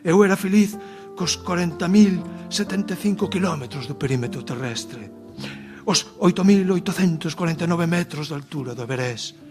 Eu 0.05 0.21
era 0.21 0.37
feliz 0.37 0.77
cos 1.17 1.41
40.075 1.41 3.25
kilómetros 3.29 3.89
do 3.89 3.97
perímetro 3.97 4.45
terrestre, 4.45 5.09
os 5.85 6.05
8.849 6.21 7.89
metros 7.89 8.29
de 8.29 8.37
altura 8.37 8.77
do 8.77 8.85
Everest, 8.85 9.44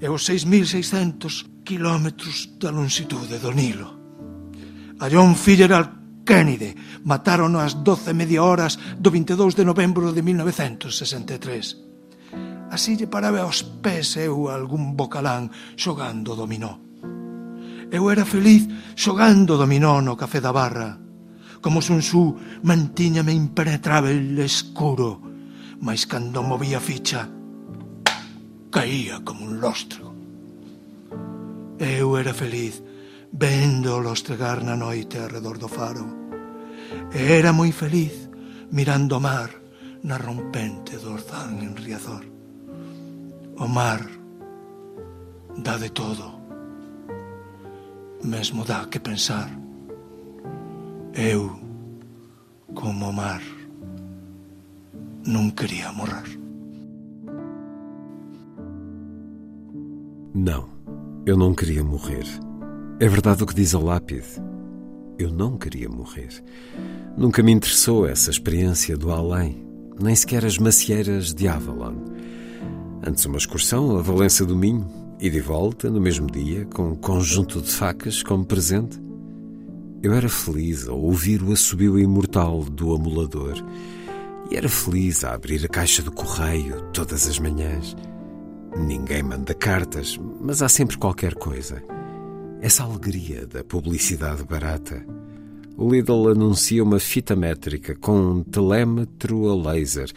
e 0.00 0.06
os 0.06 0.22
6.600 0.30 1.66
kilómetros 1.66 2.54
da 2.58 2.70
longitude 2.70 3.42
do 3.42 3.50
Nilo. 3.50 3.98
A 5.00 5.10
John 5.10 5.34
Fitzgerald 5.34 5.98
Kennedy 6.28 6.76
mataron 7.08 7.56
ás 7.56 7.80
12 7.80 8.12
media 8.12 8.44
horas 8.44 8.76
do 9.00 9.08
22 9.10 9.56
de 9.56 9.64
novembro 9.64 10.12
de 10.12 10.22
1963. 10.22 12.68
Así 12.68 13.00
lle 13.00 13.08
paraba 13.08 13.40
aos 13.42 13.64
pés 13.64 14.20
eu 14.20 14.52
algún 14.52 14.92
bocalán 14.92 15.48
xogando 15.80 16.36
dominó. 16.36 16.76
Eu 17.88 18.12
era 18.12 18.28
feliz 18.28 18.68
xogando 18.92 19.56
dominó 19.56 20.04
no 20.04 20.20
café 20.20 20.44
da 20.44 20.52
barra. 20.52 21.00
Como 21.64 21.80
Sun 21.80 22.04
Tzu 22.04 22.36
mantíñame 22.62 23.32
impenetrável 23.32 24.36
escuro, 24.44 25.24
mas 25.80 26.04
cando 26.04 26.44
movía 26.44 26.78
ficha, 26.78 27.24
caía 28.70 29.20
como 29.24 29.44
un 29.44 29.60
lóstrego. 29.60 30.12
Eu 31.78 32.18
era 32.18 32.34
feliz 32.34 32.82
vendo 33.32 34.00
lostregar 34.00 34.64
na 34.64 34.76
noite 34.76 35.18
arredor 35.18 35.58
do 35.58 35.68
faro. 35.68 36.06
E 37.12 37.20
era 37.38 37.52
moi 37.52 37.72
feliz 37.72 38.28
mirando 38.72 39.16
o 39.16 39.20
mar 39.20 39.50
na 40.02 40.16
rompente 40.16 40.96
do 40.98 41.14
Orzán 41.14 41.62
en 41.62 41.76
Riazor. 41.76 42.24
O 43.58 43.66
mar 43.66 44.02
dá 45.56 45.78
de 45.78 45.90
todo. 45.90 46.38
Mesmo 48.22 48.64
dá 48.64 48.86
que 48.90 49.00
pensar. 49.00 49.50
Eu, 51.14 51.58
como 52.74 53.10
o 53.10 53.12
mar, 53.12 53.42
non 55.26 55.50
quería 55.54 55.90
morrer. 55.90 56.37
Não, 60.40 60.68
eu 61.26 61.36
não 61.36 61.52
queria 61.52 61.82
morrer. 61.82 62.24
É 63.00 63.08
verdade 63.08 63.42
o 63.42 63.46
que 63.46 63.56
diz 63.56 63.74
a 63.74 63.78
lápide. 63.80 64.40
Eu 65.18 65.32
não 65.32 65.58
queria 65.58 65.88
morrer. 65.88 66.28
Nunca 67.16 67.42
me 67.42 67.50
interessou 67.50 68.06
essa 68.06 68.30
experiência 68.30 68.96
do 68.96 69.10
além, 69.10 69.66
nem 70.00 70.14
sequer 70.14 70.44
as 70.44 70.56
macieiras 70.56 71.34
de 71.34 71.48
Avalon. 71.48 71.96
Antes 73.04 73.24
uma 73.24 73.36
excursão 73.36 73.98
a 73.98 74.00
Valença 74.00 74.46
do 74.46 74.54
Minho 74.54 74.86
e 75.18 75.28
de 75.28 75.40
volta 75.40 75.90
no 75.90 76.00
mesmo 76.00 76.30
dia 76.30 76.64
com 76.66 76.90
um 76.90 76.94
conjunto 76.94 77.60
de 77.60 77.72
facas 77.72 78.22
como 78.22 78.44
presente. 78.44 78.96
Eu 80.04 80.12
era 80.12 80.28
feliz 80.28 80.86
ao 80.86 81.00
ouvir 81.00 81.42
o 81.42 81.50
assobio 81.50 81.98
imortal 81.98 82.62
do 82.62 82.94
amulador 82.94 83.56
e 84.52 84.56
era 84.56 84.68
feliz 84.68 85.24
a 85.24 85.34
abrir 85.34 85.64
a 85.64 85.68
caixa 85.68 86.00
do 86.00 86.12
correio 86.12 86.80
todas 86.92 87.26
as 87.26 87.40
manhãs. 87.40 87.96
Ninguém 88.76 89.22
manda 89.22 89.54
cartas, 89.54 90.18
mas 90.40 90.62
há 90.62 90.68
sempre 90.68 90.98
qualquer 90.98 91.34
coisa. 91.34 91.82
Essa 92.60 92.84
alegria 92.84 93.46
da 93.46 93.64
publicidade 93.64 94.44
barata. 94.44 95.04
Lidl 95.78 96.28
anuncia 96.28 96.82
uma 96.82 96.98
fita 96.98 97.36
métrica 97.36 97.94
com 97.94 98.18
um 98.18 98.42
telémetro 98.42 99.48
a 99.48 99.72
laser 99.72 100.12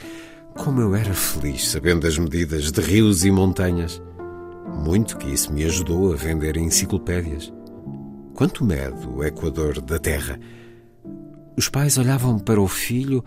como 0.56 0.82
eu 0.82 0.96
era 0.96 1.14
feliz 1.14 1.70
sabendo 1.70 2.06
as 2.06 2.18
medidas 2.18 2.72
de 2.72 2.82
rios 2.82 3.24
e 3.24 3.32
montanhas. 3.32 4.02
Muito 4.86 5.18
que 5.18 5.30
isso 5.30 5.52
me 5.52 5.64
ajudou 5.64 6.14
a 6.14 6.16
vender 6.16 6.58
enciclopédias. 6.58 7.52
Quanto 8.34 8.66
mede 8.66 9.08
o 9.08 9.24
Equador 9.24 9.82
da 9.82 10.00
Terra? 10.00 10.40
Os 11.58 11.70
pais 11.70 11.98
olhavam 11.98 12.40
para 12.40 12.62
o 12.62 12.68
filho 12.68 13.24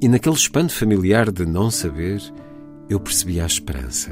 e, 0.00 0.08
naquele 0.08 0.34
espanto 0.34 0.72
familiar 0.72 1.30
de 1.30 1.46
não 1.46 1.70
saber, 1.70 2.20
eu 2.88 3.00
percebia 3.00 3.44
a 3.44 3.46
esperança. 3.46 4.10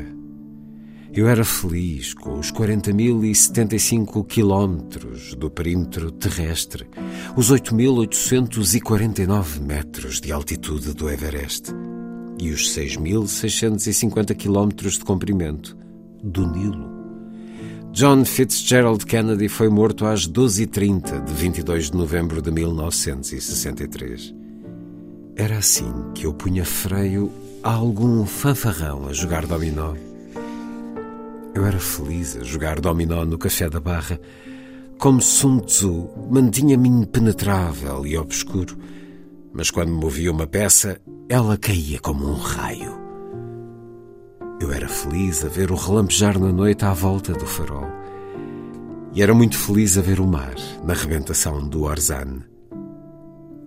Eu 1.13 1.27
era 1.27 1.45
feliz 1.45 2.15
com 2.15 2.39
os 2.39 2.53
40.075 2.53 4.25
quilómetros 4.25 5.35
do 5.35 5.51
perímetro 5.51 6.13
terrestre, 6.13 6.87
os 7.37 7.51
8.849 7.51 9.61
metros 9.61 10.21
de 10.21 10.31
altitude 10.31 10.95
do 10.95 11.11
Everest 11.11 11.73
e 12.39 12.51
os 12.51 12.73
6.650 12.73 14.37
quilómetros 14.37 14.99
de 14.99 15.05
comprimento 15.05 15.77
do 16.23 16.47
Nilo. 16.47 16.89
John 17.93 18.25
Fitzgerald 18.25 19.05
Kennedy 19.05 19.49
foi 19.49 19.69
morto 19.69 20.07
às 20.07 20.29
12h30 20.29 21.25
de 21.25 21.33
22 21.33 21.91
de 21.91 21.97
novembro 21.97 22.41
de 22.41 22.53
1963. 22.53 24.33
Era 25.35 25.59
assim 25.59 25.93
que 26.15 26.25
eu 26.25 26.33
punha 26.33 26.65
freio 26.65 27.33
a 27.65 27.73
algum 27.73 28.25
fanfarrão 28.25 29.09
a 29.09 29.13
jogar 29.13 29.45
dominó. 29.45 29.97
Eu 31.55 31.67
era 31.67 31.79
feliz 31.79 32.37
a 32.37 32.43
jogar 32.43 32.81
dominó 32.81 33.25
no 33.25 33.39
café 33.39 33.69
da 33.69 33.81
barra. 33.81 34.21
Como 34.99 35.21
Sun 35.21 35.61
Tzu, 35.61 36.09
mantinha-me 36.31 36.89
impenetrável 36.89 38.07
e 38.07 38.17
obscuro 38.17 38.77
mas 39.53 39.71
quando 39.71 39.93
movia 39.93 40.31
uma 40.31 40.47
peça, 40.47 41.01
ela 41.29 41.57
caía 41.57 41.99
como 42.01 42.27
um 42.27 42.35
raio. 42.35 42.99
Eu 44.61 44.73
era 44.73 44.89
feliz 44.89 45.45
a 45.45 45.49
ver 45.49 45.73
o 45.73 45.75
relampejar 45.75 46.39
na 46.39 46.53
noite 46.53 46.85
à 46.85 46.93
volta 46.93 47.33
do 47.33 47.47
farol. 47.47 47.87
E 49.13 49.23
era 49.23 49.35
muito 49.35 49.59
feliz 49.59 49.99
a 49.99 50.03
ver 50.03 50.21
o 50.21 50.27
mar 50.27 50.55
na 50.85 50.95
rebentação 50.95 51.69
do 51.69 51.83
Orzan. 51.83 52.43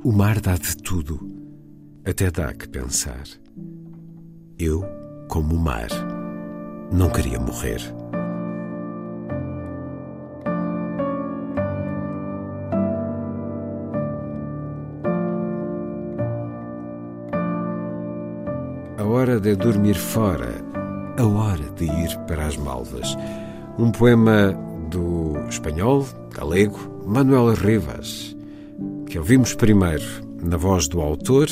O 0.04 0.12
mar 0.12 0.40
dá 0.40 0.56
de 0.56 0.78
tudo, 0.78 1.20
até 2.06 2.32
dá 2.32 2.54
que 2.54 2.68
pensar. 2.70 3.24
Eu, 4.58 4.86
como 5.28 5.56
o 5.56 5.60
mar, 5.60 5.90
não 6.94 7.10
queria 7.10 7.40
morrer. 7.40 7.82
hora 19.24 19.40
de 19.40 19.56
dormir 19.56 19.96
fora, 19.96 20.54
a 21.18 21.26
hora 21.26 21.64
de 21.78 21.86
ir 21.86 22.18
para 22.28 22.46
as 22.46 22.58
malvas. 22.58 23.16
Um 23.80 23.90
poema 23.90 24.52
do 24.90 25.38
espanhol, 25.48 26.06
galego, 26.36 26.78
Manuel 27.06 27.54
Rivas, 27.54 28.36
que 29.06 29.18
ouvimos 29.18 29.54
primeiro 29.54 30.04
na 30.44 30.58
voz 30.58 30.90
do 30.90 31.00
autor 31.00 31.48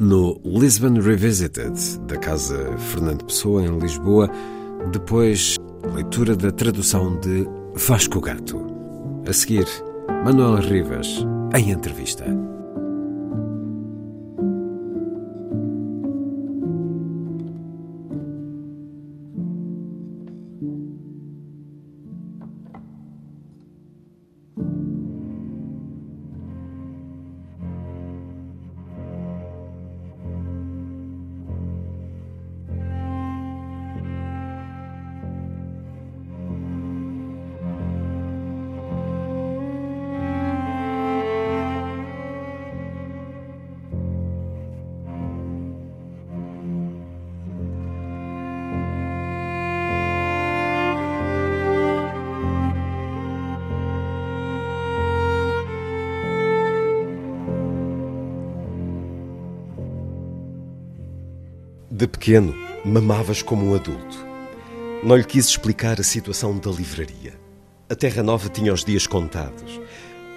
no 0.00 0.40
Lisbon 0.44 1.00
Revisited, 1.00 1.74
da 2.08 2.16
Casa 2.16 2.76
Fernando 2.76 3.24
Pessoa, 3.24 3.62
em 3.62 3.78
Lisboa, 3.78 4.28
depois 4.92 5.56
leitura 5.94 6.36
da 6.36 6.50
tradução 6.50 7.18
de 7.20 7.46
Vasco 7.74 8.20
Gato. 8.20 8.66
A 9.28 9.32
seguir, 9.32 9.66
Manuel 10.24 10.56
Rivas, 10.56 11.24
em 11.54 11.70
entrevista. 11.70 12.24
Pequeno, 62.16 62.54
mamavas 62.82 63.42
como 63.42 63.70
um 63.70 63.74
adulto. 63.74 64.26
Não 65.04 65.16
lhe 65.16 65.24
quis 65.24 65.46
explicar 65.46 66.00
a 66.00 66.02
situação 66.02 66.56
da 66.56 66.70
livraria. 66.70 67.38
A 67.90 67.94
Terra 67.94 68.22
Nova 68.22 68.48
tinha 68.48 68.72
os 68.72 68.84
dias 68.84 69.06
contados. 69.06 69.78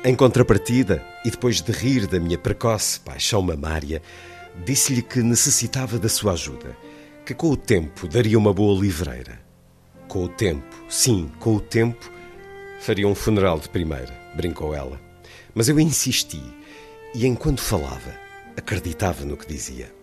Em 0.04 0.14
contrapartida, 0.14 1.02
e 1.24 1.32
depois 1.32 1.62
de 1.62 1.72
rir 1.72 2.06
da 2.06 2.20
minha 2.20 2.38
precoce 2.38 3.00
paixão 3.00 3.42
mamária, 3.42 4.02
disse-lhe 4.66 5.02
que 5.02 5.24
necessitava 5.24 5.98
da 5.98 6.10
sua 6.10 6.34
ajuda, 6.34 6.76
que 7.26 7.34
com 7.34 7.50
o 7.50 7.58
tempo 7.58 8.08
daria 8.08 8.38
uma 8.38 8.54
boa 8.54 8.80
livreira. 8.80 9.40
Com 10.10 10.26
o 10.26 10.30
tempo, 10.30 10.84
sim, 10.90 11.32
com 11.40 11.56
o 11.56 11.62
tempo, 11.62 12.12
faria 12.82 13.08
um 13.08 13.16
funeral 13.16 13.58
de 13.58 13.70
primeira, 13.70 14.14
brincou 14.36 14.76
ela. 14.76 15.00
Mas 15.56 15.70
eu 15.70 15.80
insisti, 15.80 16.44
e 17.16 17.26
enquanto 17.26 17.62
falava, 17.62 18.14
acreditava 18.58 19.24
no 19.24 19.38
que 19.38 19.48
dizia. 19.48 19.99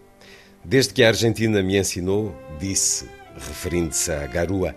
Desde 0.69 0.93
que 0.93 1.05
a 1.05 1.09
Argentina 1.09 1.63
me 1.63 1.79
ensinou, 1.79 2.37
disse, 2.59 3.09
referindo-se 3.37 4.11
a 4.11 4.27
Garua, 4.27 4.75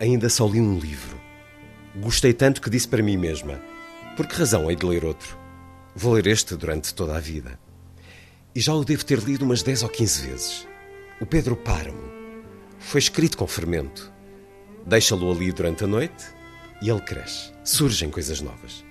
ainda 0.00 0.30
só 0.30 0.46
li 0.46 0.58
um 0.58 0.78
livro. 0.78 1.20
Gostei 1.94 2.32
tanto 2.32 2.58
que 2.58 2.70
disse 2.70 2.88
para 2.88 3.02
mim 3.02 3.18
mesma: 3.18 3.60
por 4.16 4.26
que 4.26 4.34
razão 4.34 4.70
hei 4.70 4.76
de 4.76 4.86
ler 4.86 5.04
outro? 5.04 5.36
Vou 5.94 6.14
ler 6.14 6.26
este 6.26 6.56
durante 6.56 6.94
toda 6.94 7.14
a 7.14 7.20
vida. 7.20 7.60
E 8.54 8.60
já 8.60 8.72
o 8.72 8.82
devo 8.82 9.04
ter 9.04 9.18
lido 9.18 9.44
umas 9.44 9.62
10 9.62 9.82
ou 9.82 9.90
15 9.90 10.26
vezes. 10.26 10.68
O 11.20 11.26
Pedro 11.26 11.54
Páramo. 11.54 12.16
foi 12.78 12.98
escrito 12.98 13.36
com 13.36 13.46
fermento. 13.46 14.10
Deixa-lo 14.86 15.30
ali 15.30 15.52
durante 15.52 15.84
a 15.84 15.86
noite 15.86 16.24
e 16.80 16.88
ele 16.88 17.02
cresce. 17.02 17.52
Surgem 17.62 18.08
coisas 18.08 18.40
novas. 18.40 18.82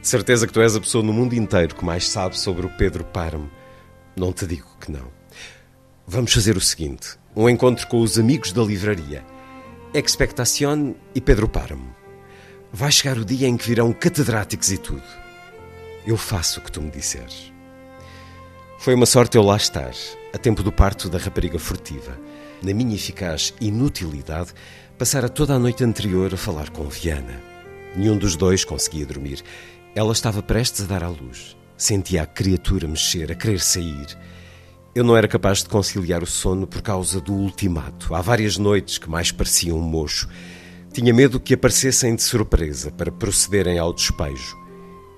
De 0.00 0.06
certeza 0.06 0.46
que 0.46 0.52
tu 0.52 0.60
és 0.60 0.76
a 0.76 0.80
pessoa 0.80 1.02
no 1.02 1.12
mundo 1.12 1.34
inteiro 1.34 1.74
que 1.74 1.84
mais 1.84 2.08
sabe 2.08 2.38
sobre 2.38 2.66
o 2.66 2.76
Pedro 2.76 3.04
Páramo. 3.04 3.50
Não 4.14 4.32
te 4.32 4.46
digo 4.46 4.68
que 4.80 4.92
não. 4.92 5.15
Vamos 6.08 6.32
fazer 6.32 6.56
o 6.56 6.60
seguinte: 6.60 7.18
um 7.34 7.48
encontro 7.48 7.88
com 7.88 8.00
os 8.00 8.16
amigos 8.16 8.52
da 8.52 8.62
livraria. 8.62 9.24
Expectación 9.92 10.94
e 11.12 11.20
Pedro 11.20 11.48
Páramo. 11.48 11.92
Vai 12.72 12.92
chegar 12.92 13.18
o 13.18 13.24
dia 13.24 13.48
em 13.48 13.56
que 13.56 13.66
virão 13.66 13.92
catedráticos 13.92 14.70
e 14.70 14.78
tudo. 14.78 15.02
Eu 16.06 16.16
faço 16.16 16.60
o 16.60 16.62
que 16.62 16.70
tu 16.70 16.80
me 16.80 16.92
disseres. 16.92 17.52
Foi 18.78 18.94
uma 18.94 19.06
sorte 19.06 19.36
eu 19.36 19.42
lá 19.42 19.56
estar, 19.56 19.92
a 20.32 20.38
tempo 20.38 20.62
do 20.62 20.70
parto 20.70 21.08
da 21.08 21.18
rapariga 21.18 21.58
furtiva. 21.58 22.16
Na 22.62 22.72
minha 22.72 22.94
eficaz 22.94 23.52
inutilidade, 23.60 24.52
passara 24.96 25.28
toda 25.28 25.54
a 25.54 25.58
noite 25.58 25.82
anterior 25.82 26.32
a 26.32 26.36
falar 26.36 26.70
com 26.70 26.88
Viana. 26.88 27.42
Nenhum 27.96 28.16
dos 28.16 28.36
dois 28.36 28.64
conseguia 28.64 29.06
dormir. 29.06 29.42
Ela 29.92 30.12
estava 30.12 30.40
prestes 30.40 30.82
a 30.82 30.86
dar 30.86 31.02
à 31.02 31.08
luz. 31.08 31.56
Sentia 31.76 32.22
a 32.22 32.26
criatura 32.26 32.86
mexer, 32.86 33.32
a 33.32 33.34
querer 33.34 33.60
sair. 33.60 34.16
Eu 34.96 35.04
não 35.04 35.14
era 35.14 35.28
capaz 35.28 35.58
de 35.58 35.68
conciliar 35.68 36.22
o 36.22 36.26
sono 36.26 36.66
por 36.66 36.80
causa 36.80 37.20
do 37.20 37.34
ultimato. 37.34 38.14
Há 38.14 38.22
várias 38.22 38.56
noites 38.56 38.96
que 38.96 39.10
mais 39.10 39.30
pareciam 39.30 39.76
um 39.76 39.82
mocho. 39.82 40.26
Tinha 40.90 41.12
medo 41.12 41.38
que 41.38 41.52
aparecessem 41.52 42.16
de 42.16 42.22
surpresa 42.22 42.90
para 42.90 43.12
procederem 43.12 43.78
ao 43.78 43.92
despejo. 43.92 44.56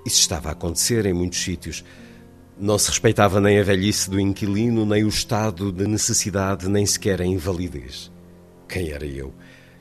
Isso 0.05 0.19
estava 0.19 0.49
a 0.49 0.51
acontecer 0.51 1.05
em 1.05 1.13
muitos 1.13 1.39
sítios. 1.39 1.85
Não 2.59 2.77
se 2.77 2.89
respeitava 2.89 3.39
nem 3.39 3.57
a 3.57 3.63
velhice 3.63 4.09
do 4.09 4.19
inquilino, 4.19 4.85
nem 4.85 5.05
o 5.05 5.07
estado 5.07 5.71
de 5.71 5.87
necessidade, 5.87 6.67
nem 6.67 6.85
sequer 6.85 7.21
a 7.21 7.25
invalidez. 7.25 8.11
Quem 8.67 8.89
era 8.89 9.05
eu? 9.05 9.33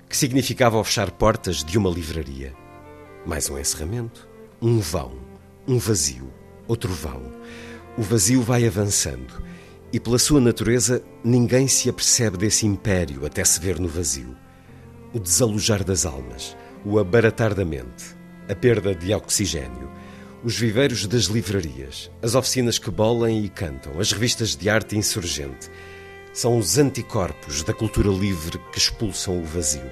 Que 0.09 0.17
significava 0.17 0.85
fechar 0.85 1.11
portas 1.11 1.65
de 1.65 1.77
uma 1.77 1.91
livraria? 1.91 2.55
Mais 3.27 3.51
um 3.51 3.59
encerramento, 3.59 4.29
um 4.63 4.79
vão, 4.79 5.19
um 5.67 5.77
vazio, 5.77 6.33
outro 6.69 6.93
vão. 6.93 7.21
O 7.97 8.03
vazio 8.03 8.43
vai 8.43 8.65
avançando 8.65 9.58
e, 9.93 9.99
pela 9.99 10.19
sua 10.19 10.41
natureza, 10.41 11.03
ninguém 11.25 11.67
se 11.69 11.89
apercebe 11.89 12.37
desse 12.37 12.67
império 12.67 13.25
até 13.25 13.45
se 13.45 13.61
ver 13.61 13.79
no 13.79 13.89
vazio. 13.89 14.37
O 15.13 15.19
desalojar 15.19 15.83
das 15.85 16.05
almas, 16.05 16.57
o 16.85 16.99
abaratar 16.99 17.55
da 17.55 17.65
mente, 17.65 18.17
a 18.49 18.55
perda 18.55 18.95
de 18.95 19.13
oxigênio 19.15 19.89
os 20.43 20.57
viveiros 20.57 21.07
das 21.07 21.25
livrarias, 21.25 22.11
as 22.23 22.35
oficinas 22.35 22.79
que 22.79 22.91
bolam 22.91 23.29
e 23.29 23.49
cantam, 23.49 23.99
as 23.99 24.13
revistas 24.13 24.55
de 24.55 24.71
arte 24.71 24.97
insurgente. 24.97 25.69
São 26.33 26.59
os 26.59 26.79
anticorpos 26.79 27.65
da 27.65 27.73
cultura 27.73 28.09
livre 28.09 28.59
que 28.73 28.79
expulsam 28.79 29.41
o 29.41 29.45
vazio. 29.45 29.91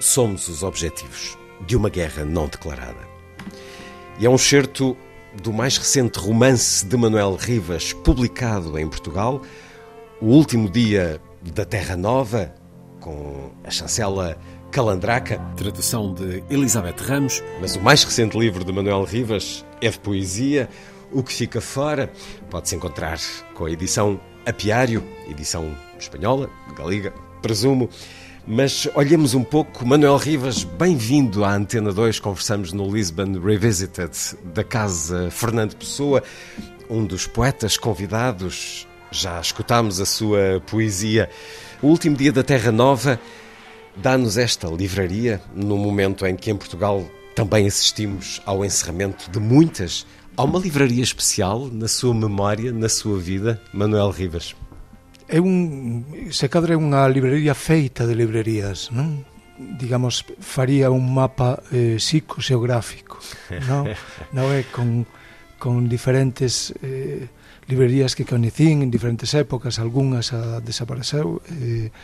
Somos 0.00 0.48
os 0.48 0.62
objetivos 0.62 1.38
de 1.64 1.76
uma 1.76 1.88
guerra 1.88 2.24
não 2.24 2.48
declarada. 2.48 3.08
E 4.18 4.26
é 4.26 4.30
um 4.30 4.38
certo 4.38 4.96
do 5.42 5.52
mais 5.52 5.76
recente 5.76 6.18
romance 6.18 6.84
de 6.84 6.96
Manuel 6.96 7.34
Rivas, 7.36 7.92
publicado 7.92 8.78
em 8.78 8.88
Portugal, 8.88 9.42
O 10.20 10.26
Último 10.26 10.68
Dia 10.68 11.20
da 11.54 11.64
Terra 11.64 11.96
Nova, 11.96 12.54
com 13.00 13.50
a 13.64 13.70
chancela 13.70 14.36
Calandraca. 14.70 15.38
Tradução 15.56 16.14
de 16.14 16.44
Elizabeth 16.48 16.96
Ramos. 16.98 17.42
Mas 17.60 17.74
o 17.76 17.80
mais 17.80 18.04
recente 18.04 18.38
livro 18.38 18.64
de 18.64 18.72
Manuel 18.72 19.04
Rivas 19.04 19.64
é 19.80 19.88
de 19.88 19.98
poesia. 19.98 20.68
O 21.12 21.22
que 21.22 21.32
fica 21.32 21.60
fora 21.60 22.12
pode-se 22.48 22.76
encontrar 22.76 23.18
com 23.54 23.64
a 23.64 23.70
edição 23.70 24.20
Apiário, 24.46 25.04
edição 25.28 25.76
espanhola, 25.98 26.48
de 26.68 26.74
Galiga, 26.74 27.12
presumo. 27.42 27.90
Mas 28.52 28.88
olhemos 28.96 29.32
um 29.32 29.44
pouco. 29.44 29.86
Manuel 29.86 30.16
Rivas, 30.16 30.64
bem-vindo 30.64 31.44
à 31.44 31.54
Antena 31.54 31.92
2. 31.92 32.18
Conversamos 32.18 32.72
no 32.72 32.90
Lisbon 32.90 33.38
Revisited 33.38 34.10
da 34.52 34.64
Casa 34.64 35.30
Fernando 35.30 35.76
Pessoa, 35.76 36.20
um 36.90 37.04
dos 37.06 37.28
poetas 37.28 37.76
convidados. 37.76 38.88
Já 39.12 39.40
escutámos 39.40 40.00
a 40.00 40.04
sua 40.04 40.60
poesia. 40.66 41.30
O 41.80 41.86
último 41.86 42.16
dia 42.16 42.32
da 42.32 42.42
Terra 42.42 42.72
Nova 42.72 43.20
dá-nos 43.94 44.36
esta 44.36 44.66
livraria 44.66 45.40
no 45.54 45.78
momento 45.78 46.26
em 46.26 46.34
que 46.34 46.50
em 46.50 46.56
Portugal 46.56 47.08
também 47.36 47.68
assistimos 47.68 48.42
ao 48.44 48.64
encerramento 48.64 49.30
de 49.30 49.38
muitas. 49.38 50.04
Há 50.36 50.42
uma 50.42 50.58
livraria 50.58 51.04
especial 51.04 51.68
na 51.70 51.86
sua 51.86 52.12
memória, 52.12 52.72
na 52.72 52.88
sua 52.88 53.16
vida, 53.16 53.62
Manuel 53.72 54.10
Rivas? 54.10 54.56
é 55.30 55.38
un 55.38 56.28
se 56.34 56.50
cadra 56.50 56.74
unha 56.74 57.06
librería 57.06 57.54
feita 57.54 58.02
de 58.02 58.18
librerías, 58.18 58.90
non? 58.90 59.22
digamos, 59.78 60.24
faría 60.40 60.90
un 60.90 61.06
mapa 61.14 61.62
eh, 61.70 62.02
psicoxeográfico, 62.02 63.22
non? 63.70 63.86
non 64.36 64.50
é 64.50 64.66
con, 64.74 65.06
con 65.62 65.86
diferentes 65.86 66.74
eh, 66.82 67.30
librerías 67.70 68.18
que 68.18 68.26
coñecín 68.26 68.82
en 68.82 68.90
diferentes 68.90 69.30
épocas, 69.38 69.78
algunhas 69.78 70.34
a 70.34 70.58
desapareceu, 70.58 71.38
eh, 71.62 71.94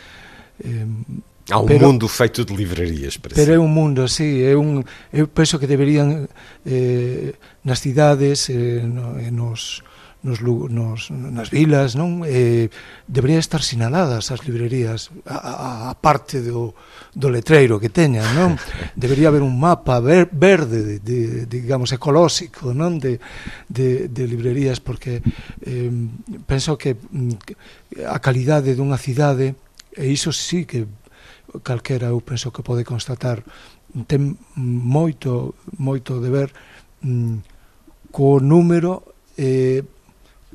eh, 0.63 0.87
Há 1.49 1.59
um 1.59 1.65
pero, 1.65 1.87
mundo 1.87 2.07
feito 2.11 2.43
de 2.43 2.51
livrarias, 2.55 3.15
parece. 3.15 3.39
Pero 3.39 3.55
é 3.55 3.59
un 3.59 3.71
mundo, 3.71 4.07
sí, 4.11 4.43
é 4.43 4.51
un, 4.55 4.83
eu 5.15 5.31
penso 5.31 5.55
que 5.55 5.67
deberían 5.67 6.27
eh, 6.67 7.35
nas 7.63 7.79
cidades, 7.79 8.51
eh, 8.51 8.83
no, 8.83 9.15
nos, 9.31 9.83
nos, 10.27 10.43
nos, 10.43 11.07
nas 11.09 11.47
vilas, 11.47 11.95
non? 11.95 12.27
Eh, 12.27 12.67
debería 13.07 13.39
estar 13.39 13.63
sinaladas 13.63 14.27
as 14.35 14.43
librerías 14.43 15.07
a, 15.23 15.39
a, 15.39 15.59
a 15.87 15.93
parte 15.95 16.43
do, 16.43 16.75
do 17.15 17.31
letreiro 17.31 17.79
que 17.79 17.87
teñan, 17.87 18.27
non? 18.35 18.59
Debería 18.99 19.31
haber 19.31 19.39
un 19.39 19.55
mapa 19.55 20.03
ver, 20.03 20.27
verde, 20.27 20.83
de, 20.83 20.95
de, 20.99 21.17
digamos, 21.47 21.95
ecolóxico, 21.95 22.75
non? 22.75 22.99
De, 22.99 23.23
de, 23.71 24.11
de 24.11 24.23
librerías, 24.27 24.83
porque 24.83 25.23
eh, 25.63 25.91
penso 26.43 26.75
que 26.75 26.99
mm, 26.99 28.03
a 28.11 28.19
calidade 28.19 28.75
dunha 28.75 28.99
cidade, 28.99 29.55
e 29.95 30.11
iso 30.11 30.35
sí 30.35 30.67
que 30.67 30.85
calquera 31.63 32.11
eu 32.11 32.19
penso 32.19 32.51
que 32.51 32.61
pode 32.61 32.83
constatar, 32.83 33.41
ten 34.05 34.35
moito, 34.59 35.55
moito 35.79 36.19
de 36.19 36.29
ver 36.29 36.49
mm, 37.01 38.11
co 38.11 38.43
número 38.43 39.15
eh, 39.39 39.87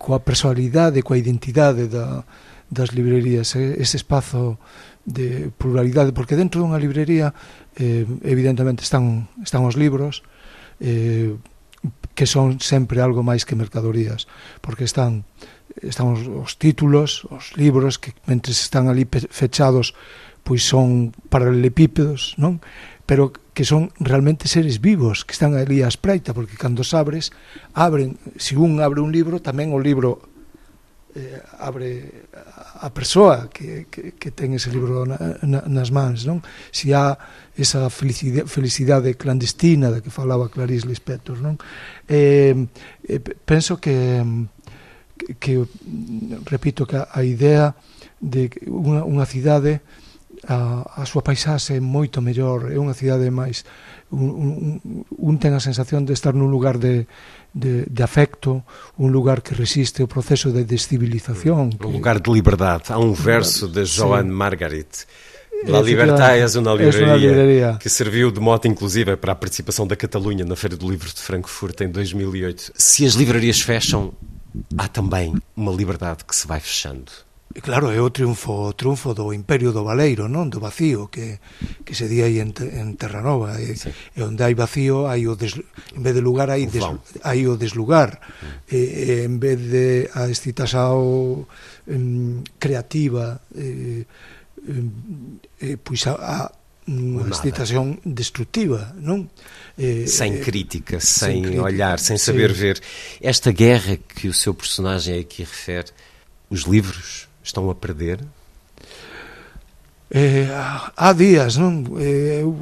coa 0.02 0.18
personalidade, 0.18 1.06
coa 1.06 1.14
identidade 1.14 1.86
da, 1.86 2.26
das 2.66 2.90
librerías, 2.90 3.54
eh, 3.54 3.78
ese 3.78 4.02
espazo 4.02 4.58
de 5.06 5.54
pluralidade, 5.54 6.10
porque 6.10 6.34
dentro 6.34 6.58
dunha 6.58 6.82
librería 6.82 7.30
eh, 7.78 8.02
evidentemente 8.26 8.82
están, 8.82 9.30
están 9.38 9.62
os 9.62 9.78
libros, 9.78 10.26
eh, 10.82 11.38
que 12.18 12.26
son 12.26 12.58
sempre 12.58 12.98
algo 12.98 13.22
máis 13.22 13.46
que 13.46 13.54
mercadorías, 13.54 14.26
porque 14.58 14.82
están 14.82 15.22
están 15.80 16.12
os, 16.12 16.26
os 16.28 16.58
títulos, 16.58 17.24
os 17.32 17.56
libros 17.56 17.96
que 18.02 18.12
mentre 18.28 18.52
están 18.52 18.90
ali 18.90 19.06
fechados 19.08 19.94
pois 20.42 20.66
son 20.66 21.14
paralelepípedos, 21.30 22.34
non? 22.36 22.58
Pero 23.06 23.30
que 23.52 23.64
son 23.64 23.92
realmente 24.00 24.48
seres 24.48 24.80
vivos 24.80 25.24
que 25.24 25.36
están 25.36 25.54
ali 25.54 25.84
a 25.84 25.88
espreita 25.88 26.32
porque 26.32 26.56
cando 26.56 26.84
sabres 26.84 27.32
abren, 27.76 28.16
se 28.40 28.56
un 28.56 28.80
abre 28.80 29.04
un 29.04 29.12
libro 29.12 29.44
tamén 29.44 29.76
o 29.76 29.78
libro 29.78 30.32
eh, 31.12 31.36
abre 31.60 32.28
a 32.80 32.88
persoa 32.88 33.52
que, 33.52 33.86
que, 33.92 34.16
que 34.16 34.30
ten 34.32 34.56
ese 34.56 34.72
libro 34.72 35.04
na, 35.04 35.36
na, 35.44 35.60
nas 35.68 35.92
mans 35.92 36.24
non? 36.24 36.40
se 36.72 36.96
há 36.96 37.20
esa 37.52 37.92
felicidade, 37.92 38.48
felicidade 38.48 39.20
clandestina 39.20 39.92
da 39.92 40.00
que 40.00 40.08
falaba 40.08 40.48
Clarice 40.48 40.88
Lispector 40.88 41.36
non? 41.44 41.60
Eh, 42.08 42.56
eh, 43.04 43.20
penso 43.44 43.76
que 43.76 44.24
que 45.38 45.62
repito 46.48 46.88
que 46.88 46.98
a 46.98 47.22
idea 47.22 47.76
de 48.18 48.50
unha, 48.66 49.04
unha 49.04 49.28
cidade 49.28 49.84
a, 50.48 51.02
a 51.02 51.04
súa 51.06 51.22
paisaxe 51.22 51.78
é 51.78 51.80
moito 51.80 52.18
mellor, 52.18 52.72
é 52.72 52.78
unha 52.78 52.94
cidade 52.94 53.30
máis 53.30 53.62
un, 54.10 54.80
un, 54.82 55.04
un 55.08 55.34
ten 55.38 55.54
a 55.54 55.62
sensación 55.62 56.04
de 56.04 56.12
estar 56.12 56.34
nun 56.34 56.52
lugar 56.52 56.76
de, 56.82 57.06
de, 57.54 57.86
de 57.86 58.02
afecto, 58.02 58.66
un 58.98 59.10
lugar 59.10 59.40
que 59.40 59.54
resiste 59.54 60.02
o 60.04 60.08
proceso 60.10 60.52
de 60.52 60.66
descivilización. 60.68 61.78
Un 61.80 61.92
lugar 61.92 62.20
de 62.20 62.28
liberdade. 62.28 62.92
Há 62.92 62.98
um 62.98 63.14
verso 63.14 63.68
de 63.68 63.86
Joan 63.86 64.28
sí. 64.28 64.36
Margaret. 64.36 64.92
La 65.62 65.80
Libertad 65.80 66.34
é 66.34 66.58
uma 66.58 66.74
livraria, 66.74 67.16
livraria, 67.16 67.78
que 67.78 67.88
serviu 67.88 68.32
de 68.32 68.40
mote, 68.40 68.66
inclusive, 68.66 69.16
para 69.16 69.30
a 69.30 69.36
participação 69.36 69.86
da 69.86 69.94
Catalunha 69.94 70.44
na 70.44 70.56
Feira 70.56 70.76
do 70.76 70.90
Livro 70.90 71.06
de 71.06 71.20
Frankfurt 71.20 71.80
em 71.82 71.88
2008. 71.88 72.72
Se 72.74 73.06
as 73.06 73.14
livrarias 73.14 73.60
fecham, 73.60 74.12
há 74.76 74.88
também 74.88 75.32
uma 75.54 75.70
liberdade 75.70 76.24
que 76.24 76.34
se 76.34 76.48
vai 76.48 76.58
fechando. 76.58 77.12
E 77.54 77.60
claro, 77.60 77.92
é 77.92 78.00
o 78.00 78.08
triunfo 78.08 78.72
o 78.72 78.72
triunfo 78.72 79.12
do 79.12 79.28
imperio 79.32 79.76
do 79.76 79.84
Valeiro, 79.84 80.24
non? 80.24 80.48
Do 80.48 80.56
vacío 80.56 81.12
que, 81.12 81.36
que 81.84 81.92
se 81.92 82.08
di 82.08 82.24
aí 82.24 82.40
en, 82.40 82.56
en 82.56 82.96
Terranova 82.96 83.60
e, 83.60 83.76
sí. 83.76 83.92
e 84.16 84.24
onde 84.24 84.40
hai 84.40 84.56
vacío 84.56 85.04
hai 85.04 85.28
o 85.28 85.36
des, 85.36 85.60
en 85.92 86.00
vez 86.00 86.16
de 86.16 86.24
lugar 86.24 86.48
hai, 86.48 86.64
des, 86.64 86.80
hai 87.20 87.44
o 87.44 87.60
deslugar 87.60 88.24
e, 88.72 88.80
e 88.80 89.28
en 89.28 89.36
vez 89.36 89.60
de 89.60 90.08
a 90.16 90.32
excitação 90.32 91.44
creativa 92.56 93.44
e, 93.52 94.08
eh, 95.60 95.76
pois 95.76 96.08
a, 96.08 96.16
a 96.16 96.36
unha 96.88 97.30
excitación 97.30 98.00
destructiva, 98.02 98.96
non? 98.98 99.30
Eh, 99.78 100.08
sem 100.08 100.34
eh, 100.34 100.42
crítica, 100.42 100.98
sem, 100.98 101.38
sem 101.38 101.42
crítica. 101.52 101.62
olhar, 101.62 102.00
sem 102.00 102.18
saber 102.18 102.50
Sim. 102.56 102.58
ver. 102.58 102.76
Esta 103.20 103.52
guerra 103.52 104.00
que 104.00 104.26
o 104.26 104.34
seu 104.34 104.56
personagem 104.56 105.20
aqui 105.20 105.44
refere, 105.44 105.92
os 106.50 106.64
livros 106.64 107.30
estão 107.42 107.68
a 107.70 107.74
perder. 107.74 108.20
Eh, 110.10 110.48
há 110.96 111.12
días, 111.12 111.56
non? 111.56 111.84
Eh, 111.98 112.44
eu 112.44 112.60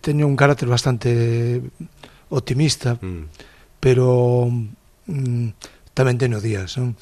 teño 0.00 0.28
un 0.28 0.36
carácter 0.36 0.68
bastante 0.68 1.62
optimista, 2.28 3.00
mm. 3.00 3.24
pero 3.80 4.48
mm, 5.08 5.48
tamén 5.96 6.16
teño 6.20 6.40
días, 6.40 6.76
non? 6.76 6.94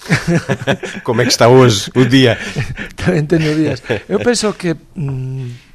Como 1.06 1.22
é 1.22 1.24
que 1.26 1.34
está 1.34 1.50
hoxe 1.50 1.90
o 1.94 2.06
día? 2.06 2.38
tamén 3.00 3.26
teño 3.26 3.52
días. 3.54 3.82
Eu 4.06 4.22
penso 4.22 4.54
que 4.54 4.74
mm, 4.74 5.69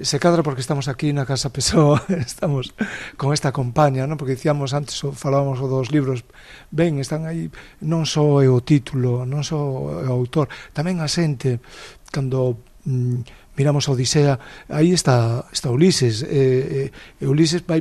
se 0.00 0.18
cadra 0.18 0.42
porque 0.42 0.60
estamos 0.60 0.88
aquí 0.88 1.12
na 1.12 1.24
Casa 1.24 1.48
Pessoa, 1.48 2.04
estamos 2.12 2.74
con 3.16 3.32
esta 3.32 3.52
compañía, 3.52 4.04
non? 4.04 4.20
porque 4.20 4.36
dicíamos 4.36 4.76
antes, 4.76 5.00
falábamos 5.16 5.56
dos 5.62 5.88
libros, 5.88 6.24
ben, 6.68 7.00
están 7.00 7.24
aí, 7.24 7.48
non 7.80 8.04
só 8.04 8.44
é 8.44 8.48
o 8.48 8.60
título, 8.60 9.24
non 9.24 9.40
só 9.40 9.56
é 10.04 10.08
o 10.08 10.16
autor, 10.16 10.52
tamén 10.76 11.00
a 11.00 11.08
xente, 11.08 11.64
cando 12.12 12.60
mm, 12.84 13.56
miramos 13.56 13.88
a 13.88 13.96
Odisea, 13.96 14.36
aí 14.68 14.92
está, 14.92 15.48
está 15.48 15.72
Ulises, 15.72 16.20
e, 16.20 16.28
eh, 16.28 16.92
e, 17.20 17.24
eh, 17.24 17.28
Ulises 17.28 17.64
vai, 17.64 17.80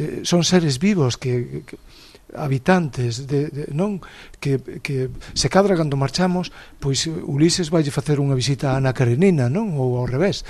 eh, 0.00 0.24
son 0.24 0.48
seres 0.48 0.80
vivos 0.80 1.20
que, 1.20 1.64
que 1.68 1.76
habitantes 2.34 3.26
de, 3.26 3.48
de 3.48 3.64
non? 3.72 4.02
Que, 4.42 4.58
que 4.82 5.08
se 5.32 5.48
cadra 5.48 5.78
cando 5.78 5.96
marchamos 5.96 6.50
pois 6.82 7.06
Ulises 7.06 7.70
vai 7.70 7.86
facer 7.88 8.18
unha 8.18 8.36
visita 8.36 8.74
a 8.74 8.78
Ana 8.78 8.92
Karenina 8.92 9.48
non? 9.48 9.78
Ou 9.78 9.96
ao 9.98 10.06
revés. 10.06 10.42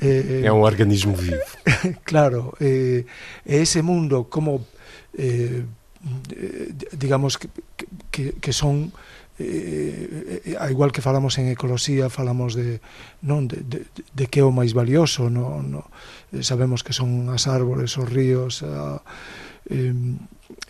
Eh, 0.00 0.42
eh 0.42 0.48
é 0.48 0.50
un 0.54 0.62
organismo 0.62 1.14
vivo. 1.18 1.42
Claro 2.08 2.54
eh, 2.62 3.04
ese 3.44 3.82
mundo 3.82 4.30
como 4.30 4.64
eh, 5.18 5.66
digamos 6.92 7.38
que, 7.38 7.48
que, 8.10 8.32
que 8.40 8.52
son 8.52 8.92
eh, 9.38 10.56
a 10.58 10.70
igual 10.70 10.92
que 10.92 11.00
falamos 11.00 11.38
en 11.38 11.48
ecoloxía 11.48 12.10
falamos 12.10 12.54
de 12.54 12.80
non? 13.22 13.48
De, 13.48 13.62
de, 13.64 13.86
de 13.88 14.24
que 14.28 14.40
é 14.40 14.46
o 14.46 14.54
máis 14.54 14.76
valioso 14.76 15.30
no, 15.32 15.62
no, 15.62 15.88
sabemos 16.44 16.84
que 16.84 16.92
son 16.92 17.30
as 17.32 17.48
árbores 17.48 17.96
os 17.96 18.08
ríos 18.08 18.62
a, 18.62 19.00
eh, 19.70 19.94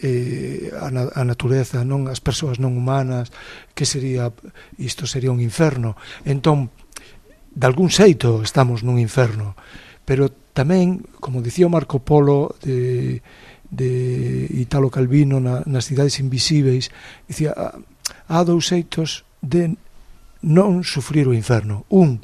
eh, 0.01 0.71
a, 0.75 0.91
na, 0.91 1.09
a 1.13 1.23
natureza, 1.25 1.87
non 1.87 2.11
as 2.11 2.19
persoas 2.19 2.59
non 2.59 2.75
humanas, 2.75 3.31
que 3.77 3.87
sería 3.87 4.31
isto 4.79 5.07
sería 5.07 5.35
un 5.35 5.43
inferno. 5.43 5.95
Entón, 6.27 6.71
de 7.53 7.65
algún 7.67 7.93
xeito 7.93 8.41
estamos 8.41 8.83
nun 8.83 8.97
inferno, 8.97 9.55
pero 10.09 10.33
tamén, 10.53 11.05
como 11.21 11.45
dicía 11.45 11.69
Marco 11.69 12.01
Polo 12.01 12.57
de, 12.61 13.21
de 13.69 13.91
Italo 14.59 14.93
Calvino 14.93 15.41
na, 15.41 15.65
nas 15.65 15.89
cidades 15.89 16.21
invisíveis, 16.21 16.93
dicía, 17.29 17.53
ah, 17.57 17.77
há 18.29 18.41
dous 18.45 18.69
xeitos 18.69 19.25
de 19.41 19.77
non 20.43 20.83
sufrir 20.83 21.29
o 21.31 21.37
inferno. 21.37 21.87
Un, 21.89 22.21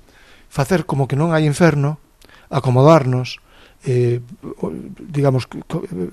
facer 0.48 0.85
como 0.85 1.06
que 1.06 1.16
non 1.16 1.32
hai 1.32 1.44
inferno, 1.44 2.01
acomodarnos, 2.48 3.40
eh, 3.89 4.20
digamos 5.01 5.48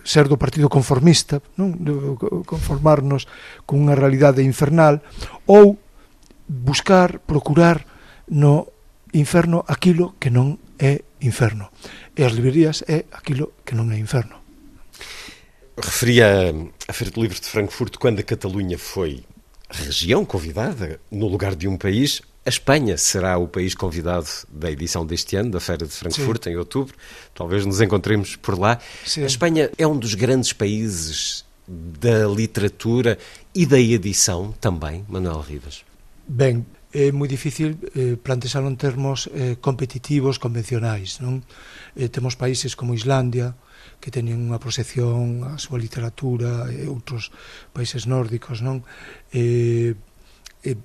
ser 0.08 0.32
do 0.32 0.40
partido 0.40 0.72
conformista 0.72 1.44
non? 1.60 1.76
conformarnos 2.48 3.28
con 3.68 3.84
unha 3.84 4.00
realidade 4.00 4.40
infernal 4.40 5.04
ou 5.44 5.76
buscar, 6.48 7.20
procurar 7.20 7.84
no 8.32 8.72
inferno 9.12 9.68
aquilo 9.68 10.16
que 10.24 10.32
non 10.32 10.56
é 10.80 11.04
inferno 11.20 11.68
e 12.16 12.24
as 12.24 12.32
librerías 12.32 12.88
é 12.88 13.12
aquilo 13.12 13.52
que 13.68 13.76
non 13.76 13.92
é 13.92 14.00
inferno 14.00 14.40
Referia 15.76 16.56
a 16.88 16.94
Feira 16.96 17.12
do 17.12 17.20
Livro 17.20 17.36
de 17.36 17.52
Frankfurt 17.52 18.00
quando 18.00 18.24
a 18.24 18.28
Catalunha 18.28 18.80
foi 18.80 19.28
região 19.68 20.24
convidada 20.24 21.04
no 21.12 21.28
lugar 21.28 21.60
de 21.60 21.68
um 21.68 21.76
país 21.76 22.24
a 22.46 22.50
Espanha 22.50 22.96
será 22.96 23.38
o 23.40 23.48
país 23.48 23.74
convidado 23.74 24.28
da 24.48 24.70
edição 24.70 25.04
deste 25.04 25.36
ano, 25.36 25.50
da 25.50 25.60
Feira 25.60 25.86
de 25.86 25.92
Frankfurt, 25.92 26.44
Sim. 26.44 26.52
em 26.52 26.58
outubro. 26.58 26.96
Talvez 27.34 27.66
nos 27.66 27.82
encontremos 27.82 28.36
por 28.36 28.58
lá. 28.58 28.80
Sim. 29.04 29.24
A 29.24 29.26
Espanha 29.26 29.72
é 29.78 29.88
um 29.88 29.98
dos 29.98 30.14
grandes 30.14 30.54
países 30.54 31.44
da 31.68 32.28
literatura 32.28 33.18
e 33.54 33.66
da 33.66 33.80
edição 33.80 34.54
também, 34.62 35.04
Manuel 35.10 35.42
Rivas. 35.42 35.84
Bem, 36.28 36.64
é 36.94 37.12
moi 37.12 37.28
difícil 37.28 37.76
eh, 37.98 38.16
plantexalo 38.22 38.70
en 38.70 38.78
termos 38.78 39.28
eh, 39.34 39.58
competitivos, 39.60 40.38
convencionais. 40.38 41.18
Non? 41.20 41.42
Eh, 41.98 42.14
temos 42.14 42.38
países 42.38 42.78
como 42.78 42.94
Islandia, 42.94 43.58
que 43.98 44.14
teñen 44.14 44.38
unha 44.38 44.62
proxección 44.62 45.42
a 45.50 45.58
súa 45.58 45.82
literatura, 45.82 46.70
e 46.70 46.86
outros 46.86 47.34
países 47.74 48.06
nórdicos, 48.06 48.62
non? 48.62 48.86
Eh, 49.34 49.98
eh, 50.62 50.78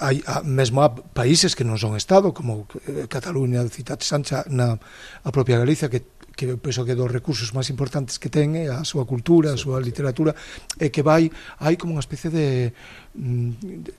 hai 0.00 0.24
a, 0.24 0.40
mesmo 0.40 0.80
há 0.80 0.88
países 0.92 1.52
que 1.52 1.64
non 1.64 1.76
son 1.76 1.92
Estado 1.92 2.32
como 2.32 2.64
eh, 2.88 3.04
Cataluña, 3.04 3.60
Citate 3.68 4.08
Sancha 4.08 4.48
na 4.48 4.80
a 5.24 5.30
propia 5.30 5.60
Galicia 5.60 5.92
que 5.92 6.22
que 6.32 6.46
eu 6.46 6.58
penso 6.58 6.84
que 6.84 6.96
dos 6.96 7.12
recursos 7.12 7.52
máis 7.52 7.68
importantes 7.68 8.16
que 8.16 8.32
ten 8.32 8.56
é 8.56 8.72
a 8.72 8.82
súa 8.88 9.04
cultura, 9.04 9.52
a 9.52 9.60
súa 9.60 9.76
literatura 9.78 10.32
e 10.80 10.88
que 10.88 11.04
vai, 11.04 11.28
hai 11.60 11.76
como 11.76 11.92
unha 11.92 12.04
especie 12.04 12.32
de 12.32 12.72
mm, 13.12 13.50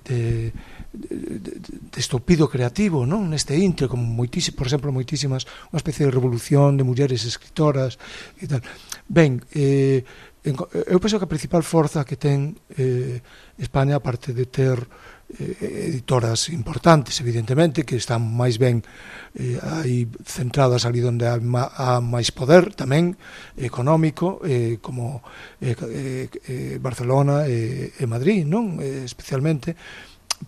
de, 0.02 0.20
de, 0.92 1.54
de 1.94 2.00
estopido 2.02 2.50
creativo 2.50 3.06
non? 3.06 3.30
Neste 3.30 3.54
intre, 3.54 3.86
como 3.86 4.04
moitísimo, 4.04 4.58
por 4.58 4.66
exemplo 4.66 4.90
moitísimas, 4.90 5.46
unha 5.70 5.80
especie 5.80 6.10
de 6.10 6.12
revolución 6.12 6.76
de 6.76 6.84
mulleres 6.84 7.24
escritoras 7.24 8.02
e 8.42 8.50
tal. 8.50 8.66
Ben, 9.06 9.38
eh, 9.54 10.02
eu 10.44 11.00
penso 11.00 11.16
que 11.16 11.24
a 11.24 11.32
principal 11.32 11.64
forza 11.64 12.04
que 12.04 12.20
ten 12.20 12.60
eh, 12.76 13.24
España, 13.56 13.96
aparte 13.96 14.36
de 14.36 14.44
ter 14.52 14.76
eh, 15.40 15.88
editoras 15.88 16.52
importantes, 16.52 17.16
evidentemente, 17.24 17.88
que 17.88 17.96
están 17.96 18.20
máis 18.28 18.60
ben 18.60 18.84
eh, 19.40 19.56
aí 19.80 20.04
centradas 20.28 20.84
ali 20.84 21.00
onde 21.00 21.32
há, 21.32 21.40
há 21.40 22.04
máis 22.04 22.36
poder 22.36 22.76
tamén 22.76 23.16
económico, 23.56 24.44
eh, 24.44 24.84
como 24.84 25.24
eh, 25.64 25.80
eh, 25.80 26.28
eh 26.28 26.76
Barcelona 26.76 27.48
e, 27.48 27.96
e 27.96 28.04
Madrid, 28.04 28.44
non? 28.44 28.84
Eh, 28.84 29.08
especialmente, 29.08 29.80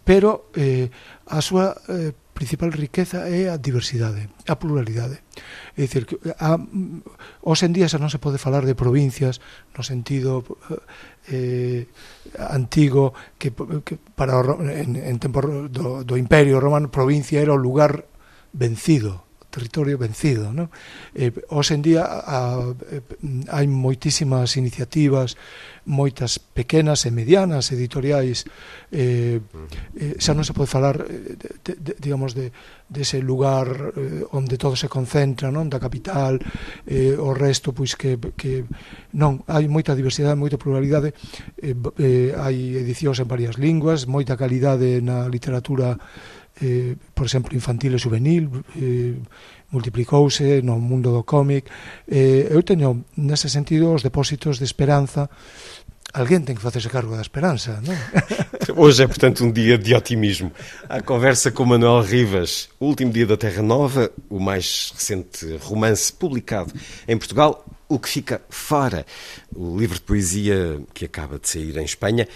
pero 0.03 0.51
eh, 0.59 0.91
a 1.31 1.39
súa 1.39 1.71
eh, 1.87 2.11
principal 2.35 2.67
riqueza 2.75 3.31
é 3.31 3.47
a 3.47 3.55
diversidade, 3.55 4.27
a 4.43 4.59
pluralidade. 4.59 5.23
É 5.79 5.87
dicir, 5.87 6.03
que 6.03 6.19
a, 6.35 6.59
os 7.39 7.59
en 7.63 7.71
día 7.71 7.87
xa 7.87 7.95
non 7.95 8.11
se 8.11 8.19
pode 8.19 8.35
falar 8.35 8.67
de 8.67 8.75
provincias 8.75 9.39
no 9.71 9.87
sentido 9.87 10.43
eh, 11.31 11.87
antigo 12.35 13.15
que, 13.39 13.55
que 13.87 13.95
para 14.19 14.35
o, 14.35 14.59
en, 14.67 14.99
en 14.99 15.15
tempo 15.23 15.39
do, 15.71 16.03
do 16.03 16.15
Imperio 16.19 16.59
Romano 16.59 16.91
provincia 16.91 17.39
era 17.39 17.55
o 17.55 17.59
lugar 17.59 18.03
vencido 18.51 19.23
territorio 19.55 19.95
vencido. 19.95 20.51
Non? 20.51 20.67
Eh, 21.15 21.31
hoxe 21.47 21.79
en 21.79 21.81
día 21.81 22.03
a, 22.03 22.75
eh, 22.91 22.99
hai 23.47 23.65
moitísimas 23.71 24.59
iniciativas, 24.59 25.39
moitas 25.87 26.41
pequenas 26.41 27.07
e 27.07 27.13
medianas 27.15 27.71
editoriais, 27.71 28.43
eh, 28.91 29.39
eh, 29.95 30.19
xa 30.19 30.35
non 30.35 30.43
se 30.43 30.51
pode 30.51 30.67
falar, 30.67 30.99
eh, 31.07 31.39
de, 31.63 31.71
de, 31.79 31.91
digamos, 31.95 32.35
de, 32.35 32.51
dese 32.89 33.21
de 33.21 33.23
lugar 33.23 33.95
eh, 33.95 34.25
onde 34.35 34.59
todo 34.59 34.75
se 34.75 34.91
concentra, 34.91 35.47
non 35.53 35.71
da 35.71 35.79
capital, 35.79 36.41
eh, 36.83 37.15
o 37.15 37.31
resto, 37.31 37.71
pois 37.71 37.95
que, 37.95 38.19
que 38.35 38.67
non, 39.15 39.45
hai 39.47 39.71
moita 39.71 39.95
diversidade, 39.95 40.35
moita 40.35 40.59
pluralidade, 40.59 41.15
eh, 41.61 41.77
eh, 42.01 42.35
hai 42.35 42.75
edicións 42.75 43.23
en 43.23 43.29
varias 43.29 43.55
linguas, 43.55 44.09
moita 44.09 44.35
calidade 44.35 44.99
na 44.99 45.29
literatura 45.31 45.95
eh, 46.61 46.95
por 47.13 47.25
exemplo, 47.25 47.55
infantil 47.55 47.95
e 47.95 47.97
juvenil, 47.97 48.63
eh, 48.75 49.15
multiplicouse 49.71 50.61
no 50.61 50.79
mundo 50.79 51.11
do 51.11 51.23
cómic. 51.23 51.69
Eh, 52.07 52.47
eu 52.51 52.63
teño, 52.63 53.05
nese 53.17 53.49
sentido, 53.49 53.93
os 53.93 54.03
depósitos 54.03 54.59
de 54.59 54.65
esperanza 54.65 55.29
alguén 56.15 56.47
ten 56.47 56.55
que 56.55 56.63
facerse 56.63 56.87
cargo 56.87 57.11
da 57.11 57.19
esperanza, 57.19 57.83
non? 57.83 57.91
Hoje 58.79 59.03
é, 59.03 59.07
portanto, 59.07 59.43
um 59.43 59.51
dia 59.51 59.75
de 59.75 59.91
otimismo. 59.91 60.47
A 60.87 61.03
conversa 61.03 61.51
com 61.51 61.67
Manuel 61.67 61.99
Rivas, 62.07 62.71
o 62.79 62.87
último 62.87 63.11
dia 63.11 63.27
da 63.27 63.35
Terra 63.35 63.59
Nova, 63.59 64.07
o 64.31 64.39
mais 64.39 64.95
recente 64.95 65.59
romance 65.59 66.13
publicado 66.15 66.71
em 67.03 67.19
Portugal, 67.19 67.65
O 67.87 67.99
que 67.99 68.09
fica 68.09 68.41
fora, 68.49 69.05
o 69.55 69.77
livro 69.77 69.95
de 69.95 70.01
poesia 70.01 70.81
que 70.91 71.05
acaba 71.05 71.37
de 71.37 71.47
sair 71.47 71.77
em 71.77 71.85
Espanha. 71.85 72.27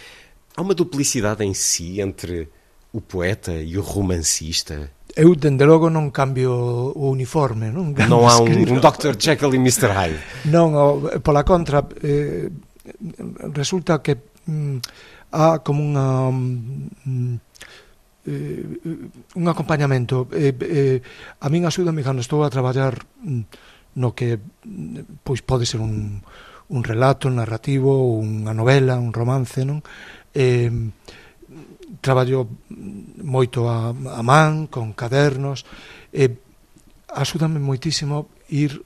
Há 0.55 0.61
uma 0.61 0.75
duplicidade 0.75 1.43
em 1.43 1.55
si 1.55 1.99
entre 1.99 2.47
o 2.93 3.01
poeta 3.01 3.53
e 3.53 3.77
o 3.77 3.81
romancista? 3.81 4.89
Eu, 5.15 5.35
dende 5.35 5.65
logo, 5.65 5.89
non 5.89 6.11
cambio 6.13 6.53
o 6.95 7.09
uniforme. 7.09 7.73
Non, 7.73 7.93
non 7.93 8.29
há 8.29 8.37
un, 8.39 8.53
un 8.53 8.79
Dr. 8.79 9.17
Jekyll 9.17 9.53
e 9.53 9.59
Mr. 9.59 9.91
Hyde. 9.91 10.21
Non, 10.47 10.73
pola 11.21 11.43
contra, 11.43 11.83
eh, 12.01 12.49
resulta 13.53 14.01
que 14.01 14.17
mm, 14.47 14.77
há 15.33 15.59
como 15.59 15.81
unha... 15.83 16.29
Mm, 16.29 17.35
eh, 18.29 18.63
un 19.35 19.45
acompañamento 19.47 20.27
eh, 20.35 20.53
eh, 20.53 20.99
a 21.39 21.47
min 21.49 21.65
axúdame 21.65 22.05
cando 22.05 22.21
estou 22.21 22.45
a 22.45 22.51
traballar 22.51 22.99
mm, 23.25 23.43
no 23.97 24.13
que 24.13 24.37
mm, 24.37 25.23
pois 25.25 25.41
pode 25.41 25.65
ser 25.65 25.81
un, 25.81 26.21
un 26.69 26.81
relato 26.85 27.27
narrativo, 27.33 28.21
unha 28.21 28.53
novela, 28.53 29.01
un 29.01 29.09
romance, 29.09 29.65
non? 29.65 29.81
Eh, 30.31 30.69
traballo 32.01 32.45
moito 33.21 33.65
a, 33.65 33.89
a 33.89 34.21
man, 34.21 34.69
con 34.69 34.93
cadernos, 34.93 35.65
e 36.13 36.29
axúdame 37.09 37.57
moitísimo 37.57 38.29
ir, 38.53 38.81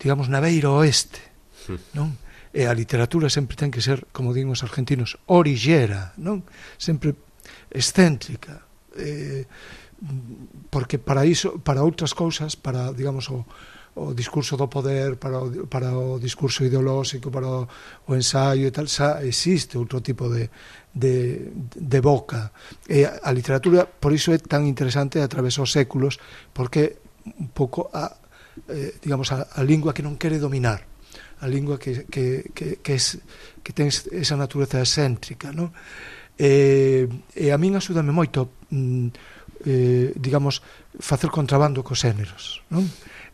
digamos, 0.00 0.32
na 0.32 0.40
beira 0.40 0.72
oeste, 0.72 1.20
sí. 1.52 1.76
non? 1.92 2.16
E 2.50 2.66
a 2.66 2.74
literatura 2.74 3.30
sempre 3.30 3.54
ten 3.54 3.70
que 3.70 3.84
ser, 3.84 4.08
como 4.10 4.32
din 4.32 4.48
os 4.50 4.64
argentinos, 4.64 5.20
orillera, 5.28 6.16
non? 6.18 6.42
Sempre 6.80 7.14
excéntrica. 7.70 8.64
Eh, 8.96 9.44
porque 10.72 10.96
para 10.96 11.28
iso, 11.28 11.60
para 11.60 11.84
outras 11.84 12.16
cousas, 12.16 12.56
para, 12.56 12.90
digamos, 12.96 13.28
o, 13.28 13.44
o 13.94 14.14
discurso 14.14 14.56
do 14.56 14.68
poder 14.68 15.16
para 15.16 15.38
o, 15.38 15.66
para 15.66 15.92
o 15.92 16.18
discurso 16.18 16.64
ideolóxico 16.64 17.30
para 17.30 17.46
o, 17.46 17.68
o 18.06 18.14
ensaio 18.14 18.66
e 18.66 18.70
tal 18.70 18.86
xa 18.86 19.20
existe 19.26 19.76
outro 19.76 20.00
tipo 20.00 20.30
de, 20.30 20.48
de, 20.94 21.52
de 21.54 22.00
boca. 22.00 22.52
E 22.88 23.06
a 23.06 23.30
literatura, 23.32 23.86
por 23.86 24.10
iso, 24.12 24.34
é 24.34 24.38
tan 24.38 24.66
interesante 24.66 25.22
a 25.22 25.28
través 25.30 25.56
dos 25.56 25.70
séculos, 25.70 26.18
porque 26.52 26.98
un 27.24 27.50
pouco 27.52 27.90
a, 27.94 28.16
eh, 28.68 28.98
digamos, 29.02 29.30
a, 29.30 29.46
a 29.54 29.62
lingua 29.62 29.94
que 29.94 30.02
non 30.02 30.18
quere 30.18 30.40
dominar 30.40 30.90
a 31.40 31.48
lingua 31.48 31.78
que, 31.78 32.04
que, 32.04 32.50
que, 32.54 32.76
que, 32.76 32.94
es, 32.94 33.18
que 33.64 33.72
ten 33.72 33.88
esa 33.88 34.36
natureza 34.36 34.80
excéntrica 34.80 35.52
non? 35.56 35.72
E, 36.36 37.08
e 37.32 37.48
a 37.52 37.56
min 37.56 37.76
asúdame 37.76 38.12
moito 38.12 38.68
mm, 38.72 39.08
eh, 39.64 40.12
digamos 40.16 40.60
facer 41.00 41.32
contrabando 41.32 41.80
cos 41.80 42.04
xéneros 42.04 42.60
non? 42.68 42.84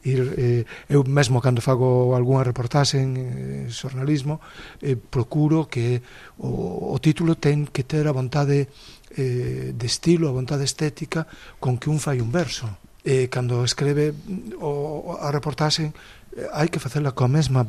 ir 0.06 0.20
eh, 0.38 0.62
eu 0.88 1.02
mesmo 1.02 1.42
cando 1.42 1.58
fago 1.60 2.14
algunha 2.14 2.46
reportaxe 2.46 3.02
en 3.02 3.10
eh, 3.18 3.66
xornalismo 3.68 4.38
eh, 4.78 4.94
procuro 4.94 5.66
que 5.66 6.00
o, 6.38 6.94
o 6.94 6.96
título 7.02 7.34
ten 7.34 7.66
que 7.66 7.82
ter 7.82 8.06
a 8.06 8.14
vontade 8.14 8.70
eh, 9.18 9.74
de 9.74 9.86
estilo, 9.86 10.30
a 10.30 10.36
vontade 10.36 10.62
estética 10.62 11.26
con 11.58 11.78
que 11.78 11.90
un 11.90 11.98
fai 11.98 12.22
un 12.22 12.30
verso 12.30 12.70
eh, 13.02 13.26
cando 13.28 13.66
escreve 13.66 14.14
o, 14.62 15.18
a 15.18 15.30
reportaxe 15.34 15.90
eh, 15.90 16.46
hai 16.54 16.70
que 16.70 16.78
facela 16.78 17.10
coa 17.10 17.28
mesma 17.28 17.66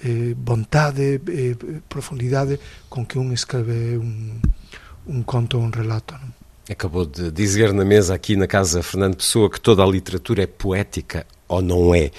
eh, 0.00 0.32
vontade, 0.36 1.20
eh, 1.28 1.56
profundidade 1.88 2.60
con 2.88 3.04
que 3.04 3.18
un 3.18 3.32
escreve 3.32 3.98
un, 3.98 4.40
un 5.06 5.22
conto 5.24 5.60
ou 5.60 5.64
un 5.64 5.72
relato 5.72 6.16
non? 6.16 6.32
Acabou 6.68 7.08
de 7.08 7.32
dizer 7.32 7.72
na 7.72 7.84
mesa 7.84 8.12
aqui 8.12 8.36
na 8.36 8.46
casa 8.46 8.84
Fernando 8.84 9.16
Pessoa 9.16 9.48
que 9.48 9.58
toda 9.58 9.82
a 9.82 9.88
literatura 9.88 10.44
é 10.44 10.46
poética 10.46 11.24
ou 11.48 11.62
não 11.62 11.94
é. 11.94 12.10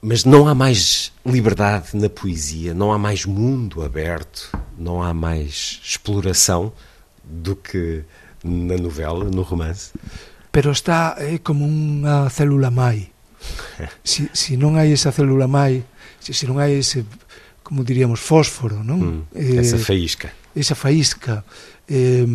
Mas 0.00 0.24
não 0.24 0.48
há 0.48 0.54
mais 0.54 1.12
liberdade 1.24 1.96
na 1.96 2.08
poesia, 2.08 2.74
não 2.74 2.92
há 2.92 2.98
mais 2.98 3.24
mundo 3.24 3.82
aberto, 3.82 4.50
não 4.76 5.02
há 5.02 5.14
mais 5.14 5.80
exploração 5.84 6.72
do 7.22 7.54
que 7.54 8.04
na 8.42 8.76
novela, 8.76 9.24
no 9.24 9.42
romance. 9.42 9.92
Pero 10.50 10.72
está 10.72 11.16
é 11.18 11.38
como 11.38 11.64
unha 11.64 12.28
célula 12.28 12.70
mai. 12.70 13.08
Si, 14.04 14.30
si 14.30 14.54
non 14.54 14.78
hai 14.78 14.94
esa 14.94 15.10
célula 15.10 15.50
mai, 15.50 15.82
se, 16.20 16.30
se 16.30 16.46
non 16.46 16.62
hai 16.62 16.78
ese 16.78 17.02
como 17.62 17.82
diríamos 17.82 18.20
fósforo, 18.20 18.82
non? 18.82 18.98
Mm, 19.00 19.22
eh, 19.34 19.58
esa 19.58 19.78
faísca. 19.78 20.30
Esa 20.54 20.74
faísca 20.74 21.42
eh, 21.88 22.26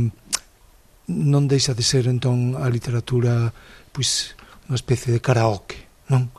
non 1.07 1.47
deixa 1.47 1.71
de 1.71 1.83
ser 1.83 2.11
entón 2.11 2.59
a 2.59 2.67
literatura 2.67 3.55
pois 3.95 4.35
unha 4.67 4.75
especie 4.75 5.15
de 5.15 5.23
karaoke, 5.23 5.86
non? 6.09 6.29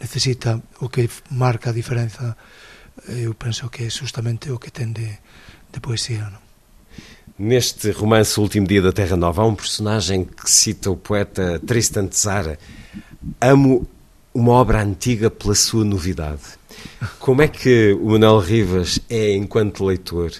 Necesita 0.00 0.60
o 0.80 0.88
que 0.88 1.08
marca 1.30 1.70
a 1.70 1.76
diferenza 1.76 2.36
eu 3.08 3.34
penso 3.34 3.70
que 3.70 3.84
é 3.84 3.90
justamente 3.90 4.50
o 4.50 4.58
que 4.58 4.70
ten 4.70 4.92
de, 4.92 5.08
de 5.72 5.80
poesía, 5.80 6.28
non? 6.30 6.42
Neste 7.38 7.90
romance 7.90 8.38
O 8.38 8.42
Último 8.42 8.66
Dia 8.66 8.82
da 8.82 8.92
Terra 8.92 9.16
Nova 9.16 9.42
há 9.42 9.46
um 9.46 9.56
personagem 9.56 10.24
que 10.24 10.50
cita 10.50 10.90
o 10.90 10.96
poeta 10.96 11.58
Tristan 11.58 12.06
Tzara 12.06 12.58
Amo 13.40 13.88
uma 14.34 14.52
obra 14.52 14.82
antiga 14.82 15.30
pela 15.30 15.54
sua 15.54 15.84
novidade. 15.84 16.42
Como 17.18 17.42
é 17.42 17.48
que 17.48 17.92
o 17.92 18.10
Manuel 18.10 18.38
Rivas 18.38 18.98
é 19.08 19.34
enquanto 19.34 19.84
leitor? 19.84 20.32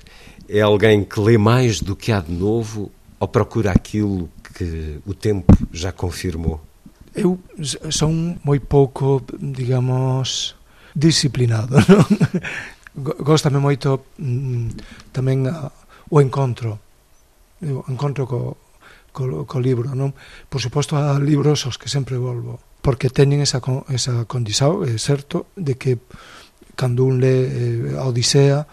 É 0.48 0.60
alguém 0.60 1.04
que 1.04 1.20
lê 1.20 1.36
mais 1.36 1.80
do 1.80 1.94
que 1.94 2.10
há 2.10 2.20
de 2.20 2.32
novo 2.32 2.90
ou 3.20 3.28
procura 3.28 3.70
aquilo 3.70 4.28
que 4.54 4.98
o 5.06 5.14
tempo 5.14 5.56
já 5.72 5.92
confirmou? 5.92 6.60
eu 7.14 7.40
son 7.92 8.40
moi 8.44 8.60
pouco, 8.60 9.20
digamos, 9.36 10.56
disciplinado, 10.96 11.80
non? 11.88 12.06
Góstame 13.24 13.56
moito 13.56 14.12
mm, 14.20 15.12
tamén 15.16 15.48
a, 15.48 15.72
o 16.12 16.20
encontro, 16.20 16.76
o 17.64 17.88
encontro 17.88 18.28
co, 18.28 18.60
co, 19.12 19.44
co 19.48 19.56
libro, 19.60 19.92
non? 19.96 20.12
Por 20.48 20.60
suposto, 20.60 20.96
a 20.96 21.16
libros 21.16 21.64
aos 21.64 21.80
que 21.80 21.88
sempre 21.88 22.20
volvo, 22.20 22.60
porque 22.84 23.08
teñen 23.08 23.40
esa, 23.40 23.64
esa 23.88 24.24
condizao, 24.28 24.84
é 24.84 24.96
certo, 25.00 25.52
de 25.56 25.76
que 25.80 26.00
cando 26.76 27.04
un 27.04 27.20
lee 27.20 27.92
eh, 27.92 28.00
a 28.00 28.04
Odisea, 28.08 28.66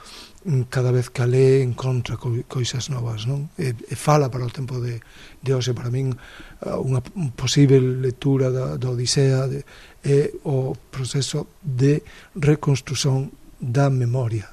cada 0.69 0.91
vez 0.91 1.09
que 1.09 1.21
a 1.21 1.27
lee 1.27 1.61
encontra 1.61 2.15
co, 2.15 2.31
coisas 2.47 2.87
novas, 2.87 3.27
non? 3.27 3.51
E, 3.59 3.75
e 3.75 3.95
fala 3.99 4.31
para 4.31 4.47
o 4.47 4.51
tempo 4.53 4.79
de, 4.79 5.03
de 5.43 5.51
hoxe, 5.51 5.75
para 5.75 5.91
min 5.91 6.15
eh, 6.15 6.79
unha 6.79 7.03
posible 7.35 7.79
lectura 7.99 8.47
da, 8.47 8.79
da 8.79 8.87
Odisea 8.87 9.51
de, 9.51 9.67
é 9.99 10.31
o 10.47 10.71
proceso 10.79 11.59
de 11.59 11.99
reconstrución 12.39 13.35
da 13.59 13.91
memoria 13.91 14.47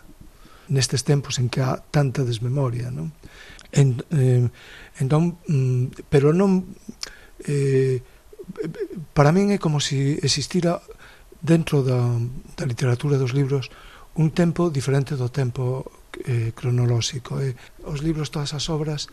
nestes 0.67 1.07
tempos 1.07 1.39
en 1.39 1.47
que 1.47 1.63
há 1.63 1.79
tanta 1.95 2.27
desmemoria, 2.27 2.91
non? 2.91 3.15
En, 3.71 4.03
eh, 4.11 4.43
entón, 4.99 5.39
mm, 5.47 6.11
pero 6.11 6.35
non 6.35 6.67
eh, 7.47 8.03
para 9.15 9.31
min 9.31 9.55
é 9.55 9.59
como 9.63 9.79
se 9.79 10.19
si 10.19 10.27
existira 10.27 10.83
dentro 11.39 11.87
da, 11.87 12.03
da 12.59 12.65
literatura 12.67 13.19
dos 13.19 13.31
libros 13.31 13.71
un 14.17 14.33
tempo 14.33 14.73
diferente 14.73 15.15
do 15.15 15.29
tempo 15.29 15.85
eh, 16.25 16.53
cronolóxico. 16.57 17.41
Eh. 17.41 17.55
Os 17.85 18.01
libros, 18.01 18.33
todas 18.33 18.57
as 18.57 18.69
obras, 18.73 19.13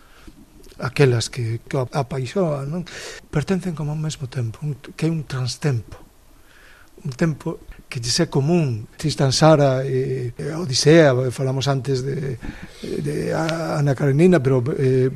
aquelas 0.79 1.29
que, 1.29 1.59
que 1.67 1.77
apaixoan, 1.77 2.71
non? 2.71 2.83
pertencen 3.29 3.75
como 3.75 3.91
ao 3.91 3.99
mesmo 3.99 4.31
tempo, 4.31 4.63
un, 4.63 4.79
que 4.79 5.05
é 5.05 5.11
un 5.11 5.27
transtempo. 5.27 5.99
Un 7.03 7.11
tempo 7.11 7.59
que 7.93 7.99
lle 7.99 8.23
é 8.23 8.25
común 8.25 8.87
Tristan 8.97 9.31
Sara 9.31 9.85
e, 9.85 10.33
e 10.39 10.49
Odisea 10.55 11.29
falamos 11.29 11.67
antes 11.67 12.01
de, 12.01 12.39
de 12.81 13.29
Ana 13.31 13.93
Karenina 13.93 14.39
pero 14.39 14.63
eh, 14.79 15.11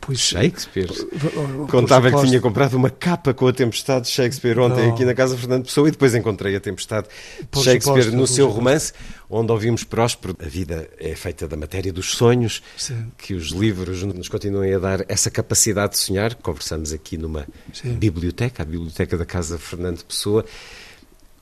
pois, 0.00 0.18
Shakespeare 0.18 0.90
por, 0.90 1.68
contava 1.68 2.10
que 2.10 2.26
tinha 2.26 2.40
comprado 2.40 2.74
uma 2.74 2.90
capa 2.90 3.32
com 3.32 3.46
a 3.46 3.52
Tempestade 3.52 4.06
de 4.06 4.10
Shakespeare 4.10 4.58
ontem 4.58 4.88
não. 4.88 4.92
aqui 4.92 5.04
na 5.04 5.14
casa 5.14 5.36
Fernando 5.36 5.66
Pessoa 5.66 5.86
e 5.86 5.92
depois 5.92 6.12
encontrei 6.12 6.56
a 6.56 6.60
Tempestade 6.60 7.06
de 7.06 7.62
Shakespeare 7.62 8.02
suposto, 8.02 8.16
no 8.16 8.26
seu 8.26 8.48
romance 8.48 8.92
onde 9.28 9.52
ouvimos 9.52 9.84
Próspero 9.84 10.36
a 10.44 10.48
vida 10.48 10.90
é 10.98 11.14
feita 11.14 11.46
da 11.46 11.56
matéria 11.56 11.92
dos 11.92 12.10
sonhos 12.10 12.60
Sim. 12.76 13.12
que 13.16 13.34
os 13.34 13.50
livros 13.50 14.02
nos 14.02 14.28
continuem 14.28 14.74
a 14.74 14.80
dar 14.80 15.04
essa 15.08 15.30
capacidade 15.30 15.92
de 15.92 15.98
sonhar 15.98 16.34
conversamos 16.34 16.92
aqui 16.92 17.16
numa 17.16 17.46
Sim. 17.72 17.92
biblioteca 17.92 18.64
a 18.64 18.66
biblioteca 18.66 19.16
da 19.16 19.24
casa 19.24 19.60
Fernando 19.60 20.04
Pessoa 20.04 20.44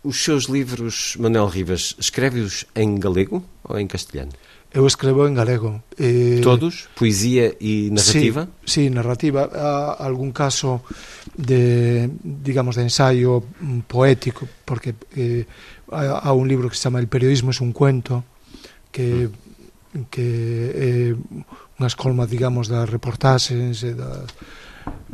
os 0.03 0.23
seus 0.23 0.45
livros, 0.45 1.17
Manuel 1.19 1.49
Rivas, 1.49 1.97
escreve-os 1.99 2.67
em 2.75 2.99
galego 2.99 3.43
ou 3.65 3.79
em 3.79 3.87
castelhano? 3.87 4.33
Eu 4.71 4.87
escrevo 4.87 5.27
en 5.27 5.33
galego. 5.33 5.83
Eh, 5.97 6.41
Todos? 6.43 6.93
Poesia 6.95 7.57
e 7.59 7.89
narrativa? 7.89 8.49
Sí, 8.67 8.85
sí, 8.85 8.91
narrativa. 8.91 9.49
Há 9.49 10.05
algún 10.05 10.31
caso 10.31 10.85
de, 11.33 12.11
digamos, 12.23 12.77
de 12.77 12.85
ensaio 12.85 13.43
poético, 13.89 14.47
porque 14.69 14.95
eh, 15.17 15.47
há 15.91 16.33
un 16.33 16.47
libro 16.47 16.69
que 16.69 16.77
se 16.77 16.83
chama 16.83 17.01
El 17.01 17.09
periodismo 17.09 17.51
es 17.51 17.63
un 17.63 17.73
cuento, 17.73 18.25
que, 18.93 19.31
que 20.13 20.29
é 20.77 21.17
eh, 21.17 21.17
unha 21.81 21.89
escolma, 21.89 22.29
digamos, 22.29 22.69
das 22.69 22.91
reportaxes 22.91 23.87
e 23.89 23.97
das, 23.97 24.29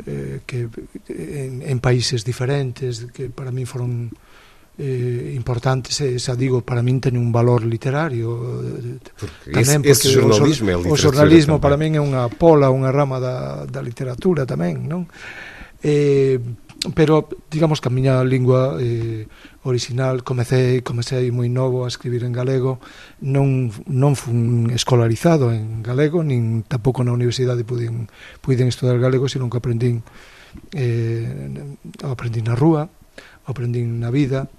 eh, 0.03 0.43
que 0.43 0.67
en, 1.07 1.63
en 1.63 1.77
países 1.79 2.27
diferentes 2.27 3.07
que 3.15 3.31
para 3.31 3.55
mí 3.55 3.63
foron 3.63 4.11
eh, 4.77 5.33
importantes, 5.35 6.01
e, 6.01 6.19
xa 6.19 6.35
digo, 6.35 6.59
para 6.59 6.83
min 6.83 6.99
ten 6.99 7.15
un 7.15 7.31
valor 7.31 7.63
literario 7.63 8.59
porque 9.15 9.55
tamén 9.55 9.79
es, 9.87 10.03
porque 10.03 10.11
ese 10.11 10.19
jornalismo 10.19 10.67
o, 10.83 10.91
o 10.91 10.95
jornalismo 10.99 11.55
para 11.63 11.79
min 11.79 11.95
é 11.95 12.01
unha 12.03 12.27
pola, 12.27 12.67
unha 12.67 12.91
rama 12.91 13.23
da, 13.23 13.63
da 13.63 13.79
literatura 13.79 14.43
tamén, 14.43 14.83
non? 14.83 15.07
Eh, 15.79 16.39
pero 16.93 17.29
digamos 17.49 17.81
que 17.81 17.87
a 17.87 17.95
miña 17.95 18.23
lingua 18.23 18.77
eh, 18.79 19.25
original 19.63 20.21
comecei 20.21 20.81
comecei 20.85 21.31
moi 21.31 21.49
novo 21.49 21.85
a 21.85 21.89
escribir 21.89 22.21
en 22.27 22.35
galego 22.35 22.77
non, 23.25 23.71
non 23.89 24.13
fun 24.13 24.69
escolarizado 24.69 25.49
en 25.49 25.81
galego 25.81 26.21
nin 26.21 26.61
tampouco 26.67 27.01
na 27.01 27.15
universidade 27.15 27.65
puiden, 27.65 28.11
puiden 28.43 28.69
estudar 28.69 28.99
galego 29.01 29.25
senón 29.25 29.49
que 29.49 29.57
aprendín 29.57 30.05
eh, 30.75 31.25
aprendí 32.05 32.45
na 32.45 32.53
rúa 32.53 32.91
aprendín 33.45 34.01
na 34.01 34.09
vida, 34.09 34.49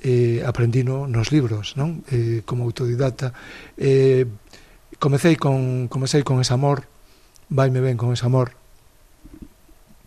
eh, 0.00 0.42
aprendino 0.44 1.06
nos 1.06 1.30
libros, 1.30 1.76
non? 1.76 2.04
Eh, 2.08 2.42
como 2.48 2.64
autodidata 2.64 3.36
Eh, 3.76 4.26
comecei 4.98 5.36
con 5.36 5.88
comecei 5.88 6.22
con 6.22 6.40
ese 6.40 6.52
amor, 6.52 6.86
vaime 7.48 7.80
ben 7.80 7.96
con 7.96 8.12
ese 8.12 8.26
amor. 8.26 8.52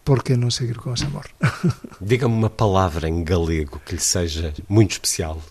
Por 0.03 0.21
que 0.21 0.35
non 0.35 0.51
seguir 0.51 0.77
con 0.77 0.93
ese 0.93 1.07
amor? 1.07 1.31
Diga-me 1.99 2.35
uma 2.35 2.51
palavra 2.51 3.07
em 3.07 3.23
galego 3.23 3.81
que 3.81 3.95
lhe 3.95 4.03
seja 4.03 4.53
muito 4.67 4.99
especial. 4.99 5.41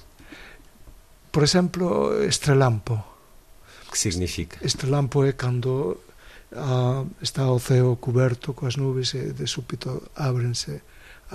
Por 1.33 1.43
exemplo, 1.43 2.21
estrelampo. 2.23 3.01
Que 3.91 3.99
significa? 3.99 4.61
Estrelampo 4.61 5.25
é 5.25 5.33
cando 5.33 5.99
ah, 6.55 7.05
está 7.21 7.51
o 7.51 7.59
ceo 7.59 7.97
coberto 7.97 8.53
coas 8.53 8.77
nubes 8.77 9.15
e 9.17 9.33
de 9.33 9.47
súbito 9.49 10.05
ábrense 10.15 10.85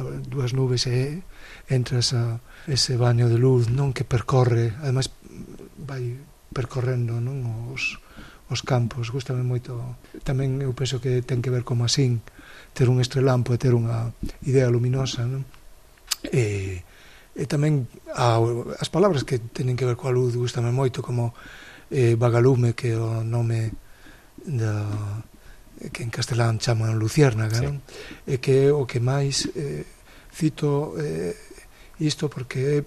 dúas 0.04 0.54
nubes 0.54 0.86
e 0.88 1.24
entras 1.70 2.14
a 2.14 2.40
ese 2.68 2.98
baño 2.98 3.30
de 3.30 3.38
luz 3.40 3.72
non 3.72 3.96
que 3.96 4.08
percorre, 4.08 4.76
ademais 4.84 5.10
vai 5.78 6.18
percorrendo 6.54 7.20
non 7.22 7.72
os, 7.74 8.00
os 8.50 8.62
campos, 8.64 9.12
gustame 9.12 9.44
moito. 9.44 9.98
Tamén 10.24 10.62
eu 10.64 10.72
penso 10.74 11.02
que 11.04 11.22
ten 11.22 11.44
que 11.44 11.54
ver 11.54 11.68
como 11.68 11.86
asín, 11.86 12.24
ter 12.74 12.88
un 12.88 13.02
estrelampo 13.02 13.52
e 13.54 13.62
ter 13.62 13.76
unha 13.76 14.14
idea 14.46 14.72
luminosa, 14.72 15.28
non? 15.28 15.44
E, 16.30 16.82
e 17.36 17.44
tamén 17.46 17.86
a, 18.16 18.40
as 18.80 18.90
palabras 18.90 19.28
que 19.28 19.38
tenen 19.40 19.76
que 19.76 19.86
ver 19.86 20.00
coa 20.00 20.14
luz 20.14 20.34
gustame 20.38 20.72
moito, 20.72 21.04
como 21.04 21.36
eh, 21.92 22.16
vagalume, 22.16 22.74
que 22.74 22.94
é 22.94 23.00
o 23.00 23.24
nome 23.24 23.74
da, 24.46 24.88
que 25.94 26.02
en 26.04 26.10
castelán 26.10 26.58
chaman 26.58 26.98
luciérnaga, 26.98 27.62
sí. 27.62 27.66
non? 27.66 27.82
E 28.26 28.42
que 28.42 28.68
é 28.68 28.74
o 28.74 28.90
que 28.90 28.98
máis 28.98 29.46
eh, 29.54 29.86
cito 30.34 30.98
eh, 30.98 31.38
isto 32.02 32.30
porque 32.30 32.82
é 32.82 32.86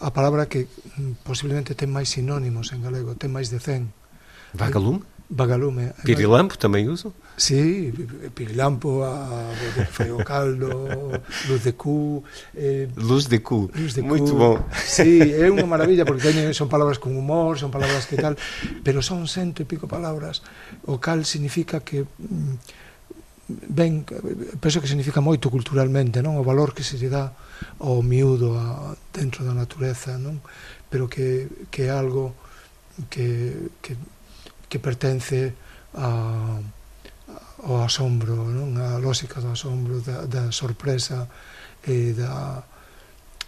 a 0.00 0.10
palabra 0.12 0.46
que 0.46 0.68
mm, 0.68 1.24
posiblemente 1.24 1.74
ten 1.74 1.88
máis 1.90 2.12
sinónimos 2.12 2.70
en 2.76 2.84
galego, 2.84 3.16
ten 3.16 3.32
máis 3.32 3.48
de 3.48 3.58
100. 3.58 3.88
Vagalume? 4.54 5.02
Vagalume. 5.28 5.92
Eh, 5.92 6.04
Pirilampo 6.04 6.56
tamén 6.56 6.88
uso? 6.88 7.12
Sí, 7.38 7.94
Pirilampo, 8.34 9.04
a, 9.06 9.54
foi 9.94 10.10
o 10.10 10.18
caldo, 10.26 11.22
Luz 11.46 11.62
de 11.62 11.72
Cu... 11.78 12.24
Eh, 12.50 12.90
Luz 12.98 13.30
de 13.30 13.38
Cu, 13.38 13.70
Luz 13.78 13.94
de 13.94 14.02
moito 14.02 14.34
bom. 14.34 14.58
Sí, 14.74 15.22
é 15.22 15.46
unha 15.46 15.62
maravilla, 15.62 16.02
porque 16.02 16.34
teñen, 16.34 16.50
son 16.50 16.66
palabras 16.66 16.98
con 16.98 17.14
humor, 17.14 17.54
son 17.54 17.70
palabras 17.70 18.10
que 18.10 18.18
tal, 18.18 18.34
pero 18.82 19.06
son 19.06 19.30
cento 19.30 19.62
e 19.62 19.70
pico 19.70 19.86
palabras, 19.86 20.42
o 20.90 20.98
cal 20.98 21.22
significa 21.22 21.78
que 21.78 22.10
mm, 22.10 22.54
ben, 23.70 24.02
penso 24.58 24.82
que 24.82 24.90
significa 24.90 25.22
moito 25.22 25.46
culturalmente, 25.46 26.18
non? 26.18 26.34
O 26.36 26.42
valor 26.42 26.74
que 26.74 26.82
se 26.82 26.98
lle 26.98 27.06
dá 27.06 27.38
ao 27.78 28.02
miúdo 28.02 28.58
a, 28.58 28.98
dentro 29.14 29.46
da 29.46 29.54
natureza, 29.54 30.18
non? 30.18 30.42
Pero 30.90 31.06
que, 31.06 31.46
que 31.70 31.86
é 31.86 31.94
algo 31.94 32.34
que, 33.06 33.70
que, 33.78 33.94
que 34.66 34.78
pertence 34.82 35.54
a 35.94 36.58
ao 37.62 37.82
asombro, 37.82 38.34
non? 38.34 38.76
a 38.78 38.98
lógica 38.98 39.40
do 39.40 39.50
asombro, 39.50 40.00
da, 40.00 40.26
da 40.26 40.52
sorpresa 40.52 41.28
e 41.86 42.12
da, 42.12 42.62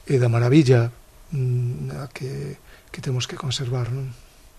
e 0.07 0.19
da 0.19 0.29
maravilla 0.29 0.93
mm, 1.33 1.91
a 2.03 2.07
que, 2.09 2.57
que 2.91 3.01
temos 3.01 3.27
que 3.27 3.37
conservar. 3.37 3.91
Non? 3.91 4.11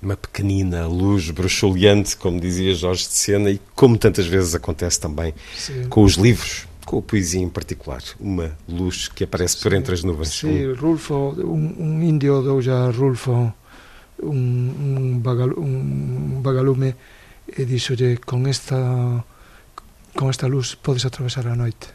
Uma 0.02 0.18
pequenina 0.18 0.88
luz 0.88 1.30
bruxuleante, 1.30 2.18
como 2.18 2.40
dizia 2.40 2.74
Jorge 2.74 3.08
de 3.08 3.14
Sena, 3.14 3.50
e 3.52 3.62
como 3.76 3.98
tantas 3.98 4.26
vezes 4.26 4.56
acontece 4.56 5.00
também 5.00 5.34
Sim. 5.56 5.88
com 5.90 6.04
os 6.04 6.16
livros, 6.16 6.66
com 6.86 6.98
a 6.98 7.02
poesia 7.02 7.42
em 7.42 7.50
particular. 7.50 8.02
Uma 8.20 8.58
luz 8.68 9.08
que 9.08 9.26
aparece 9.26 9.58
por 9.62 9.74
entre 9.74 9.94
as 9.94 10.04
nuvens. 10.04 10.30
Sim, 10.30 10.74
Rulfo, 10.74 11.36
um, 11.38 11.76
um 11.78 12.02
índio 12.02 12.42
do 12.42 12.62
já 12.62 12.90
Rulfo 12.90 13.54
un, 14.22 14.74
un, 14.98 15.22
bagal, 15.22 15.54
un 15.58 16.42
vagalume 16.42 16.96
e 17.46 17.66
dixolle 17.66 18.18
con 18.18 18.48
esta 18.48 19.26
con 20.16 20.30
esta 20.30 20.48
luz 20.48 20.76
podes 20.76 21.06
atravesar 21.06 21.48
a 21.48 21.56
noite. 21.56 21.88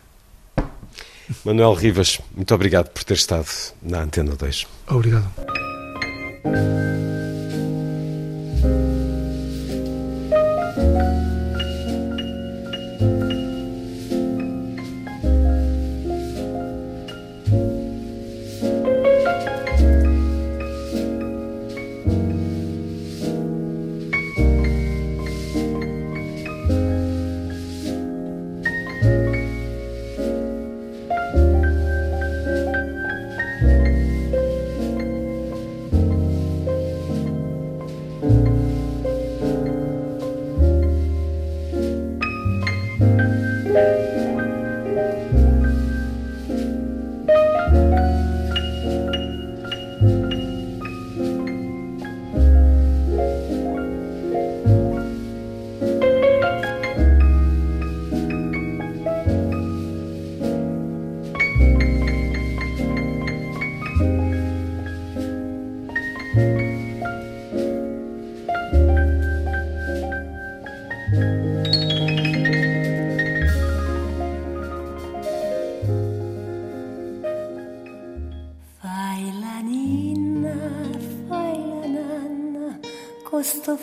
Manuel 1.44 1.76
Rivas, 1.76 2.20
muito 2.34 2.55
obrigado 2.55 2.90
por 2.90 3.05
ter 3.05 3.14
estado 3.14 3.47
na 3.82 4.02
Antena 4.02 4.34
2. 4.36 4.66
Obrigado. 4.88 5.30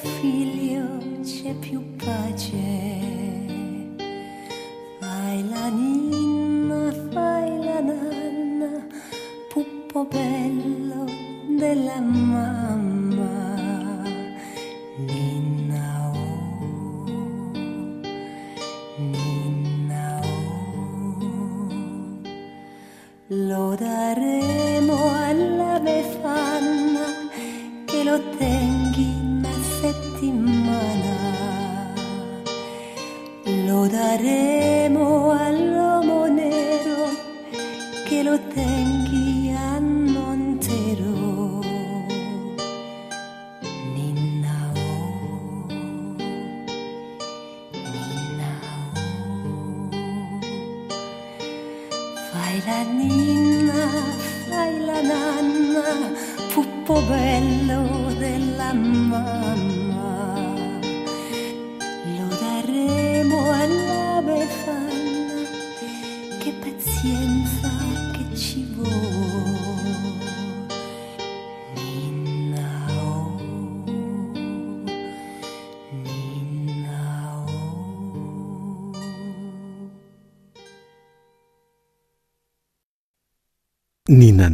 figlio 0.03 1.21
c'è 1.23 1.53
più 1.55 1.92
bello 57.07 58.13
della 58.17 58.73
mamma 58.73 60.03
lo 62.17 62.27
daremo 62.39 63.51
alla 63.51 64.21
befana 64.21 65.41
che 66.39 66.53
pazienza 66.59 67.69
che 68.11 68.35
ci 68.35 68.65
vuole 68.75 69.01
Nina 84.05 84.49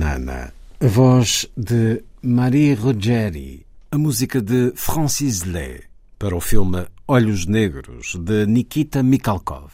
voz 0.80 1.48
de 1.56 2.09
Marie 2.22 2.74
Ruggeri, 2.74 3.66
a 3.92 3.98
música 3.98 4.42
de 4.42 4.74
Francis 4.76 5.46
Lay, 5.46 5.84
para 6.18 6.36
o 6.36 6.42
filme 6.42 6.86
Olhos 7.08 7.46
Negros, 7.46 8.16
de 8.20 8.46
Nikita 8.46 9.02
Mikhalkov. 9.02 9.72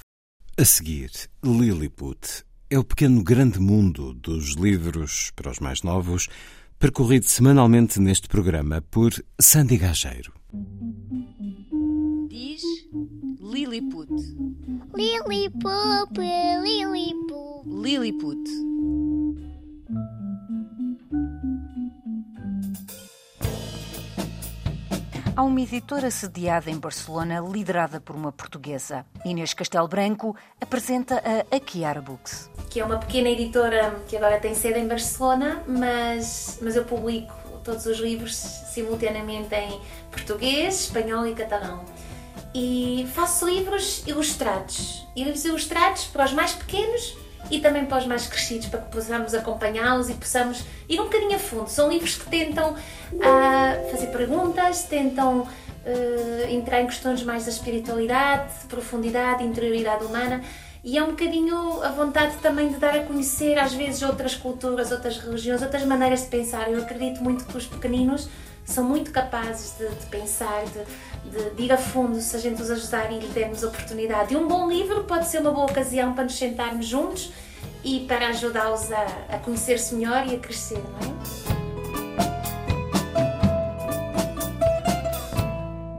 A 0.55 0.63
seguir, 0.63 1.09
Lilliput 1.43 2.43
é 2.69 2.77
o 2.77 2.83
pequeno 2.83 3.23
grande 3.23 3.59
mundo 3.59 4.13
dos 4.13 4.53
livros 4.57 5.31
para 5.35 5.49
os 5.49 5.59
mais 5.59 5.81
novos, 5.81 6.27
percorrido 6.77 7.25
semanalmente 7.25 7.99
neste 7.99 8.27
programa 8.27 8.79
por 8.91 9.11
Sandy 9.41 9.77
Gageiro. 9.77 10.31
Diz 12.29 12.61
Lilliput. 13.41 14.11
Lilliput, 14.95 16.21
Lilliput. 16.61 17.65
Lilliput. 17.65 18.74
Há 25.37 25.43
uma 25.43 25.59
editora 25.59 26.09
sediada 26.09 26.71
em 26.71 26.77
Barcelona, 26.77 27.41
liderada 27.41 27.99
por 27.99 28.15
uma 28.15 28.31
portuguesa. 28.31 29.05
Inês 29.25 29.53
Castelo 29.53 29.85
Branco 29.85 30.33
apresenta 30.61 31.21
a 31.51 31.57
Aquiara 31.57 32.01
Books. 32.01 32.49
Que 32.69 32.79
é 32.79 32.85
uma 32.85 32.97
pequena 32.97 33.27
editora 33.27 33.99
que 34.07 34.15
agora 34.15 34.39
tem 34.39 34.55
sede 34.55 34.79
em 34.79 34.87
Barcelona, 34.87 35.61
mas, 35.67 36.57
mas 36.61 36.77
eu 36.77 36.85
publico 36.85 37.33
todos 37.65 37.85
os 37.85 37.97
livros 37.97 38.33
simultaneamente 38.33 39.53
em 39.53 39.81
português, 40.09 40.85
espanhol 40.85 41.27
e 41.27 41.35
catalão. 41.35 41.83
E 42.53 43.05
faço 43.13 43.45
livros 43.45 44.07
ilustrados. 44.07 45.05
E 45.17 45.23
livros 45.25 45.43
ilustrados 45.43 46.05
para 46.05 46.23
os 46.23 46.31
mais 46.31 46.53
pequenos 46.53 47.24
e 47.49 47.59
também 47.59 47.85
para 47.85 47.99
os 47.99 48.07
mais 48.07 48.27
crescidos, 48.27 48.67
para 48.67 48.81
que 48.81 48.91
possamos 48.91 49.33
acompanhá-los 49.33 50.09
e 50.09 50.13
possamos 50.13 50.63
ir 50.89 50.99
um 50.99 51.05
bocadinho 51.05 51.35
a 51.35 51.39
fundo. 51.39 51.69
São 51.69 51.89
livros 51.89 52.15
que 52.15 52.29
tentam 52.29 52.71
uh, 52.71 53.91
fazer 53.91 54.07
perguntas, 54.07 54.83
tentam 54.83 55.41
uh, 55.41 56.49
entrar 56.49 56.81
em 56.81 56.87
questões 56.87 57.23
mais 57.23 57.45
da 57.45 57.51
espiritualidade, 57.51 58.51
de 58.61 58.65
profundidade, 58.67 59.43
interioridade 59.43 60.03
humana. 60.03 60.41
E 60.83 60.99
é 60.99 61.03
um 61.03 61.07
bocadinho 61.07 61.81
a 61.81 61.89
vontade 61.89 62.35
também 62.43 62.69
de 62.69 62.75
dar 62.75 62.95
a 62.95 63.03
conhecer, 63.03 63.57
às 63.57 63.73
vezes, 63.73 64.03
outras 64.03 64.35
culturas, 64.35 64.91
outras 64.91 65.17
religiões, 65.17 65.61
outras 65.63 65.83
maneiras 65.83 66.21
de 66.21 66.27
pensar. 66.27 66.71
Eu 66.71 66.79
acredito 66.79 67.23
muito 67.23 67.43
que 67.45 67.57
os 67.57 67.65
pequeninos 67.65 68.29
são 68.65 68.83
muito 68.83 69.11
capazes 69.11 69.77
de, 69.77 69.87
de 69.87 70.05
pensar, 70.07 70.63
de, 70.65 71.31
de, 71.31 71.49
de, 71.51 71.63
ir 71.63 71.71
a 71.71 71.77
fundo 71.77 72.19
se 72.19 72.35
a 72.35 72.39
gente 72.39 72.61
os 72.61 72.71
ajudar 72.71 73.11
e 73.11 73.19
lhe 73.19 73.27
dermos 73.27 73.63
oportunidade. 73.63 74.33
E 74.33 74.37
um 74.37 74.47
bom 74.47 74.67
livro 74.67 75.03
pode 75.03 75.27
ser 75.27 75.39
uma 75.39 75.51
boa 75.51 75.65
ocasião 75.65 76.13
para 76.13 76.23
nos 76.23 76.37
sentarmos 76.37 76.85
juntos 76.85 77.31
e 77.83 78.05
para 78.07 78.29
ajudá-los 78.29 78.91
a, 78.91 79.05
a 79.29 79.37
conhecer-se 79.37 79.93
melhor 79.95 80.27
e 80.27 80.35
a 80.35 80.39
crescer, 80.39 80.79
não 80.79 81.51
é? 81.51 81.54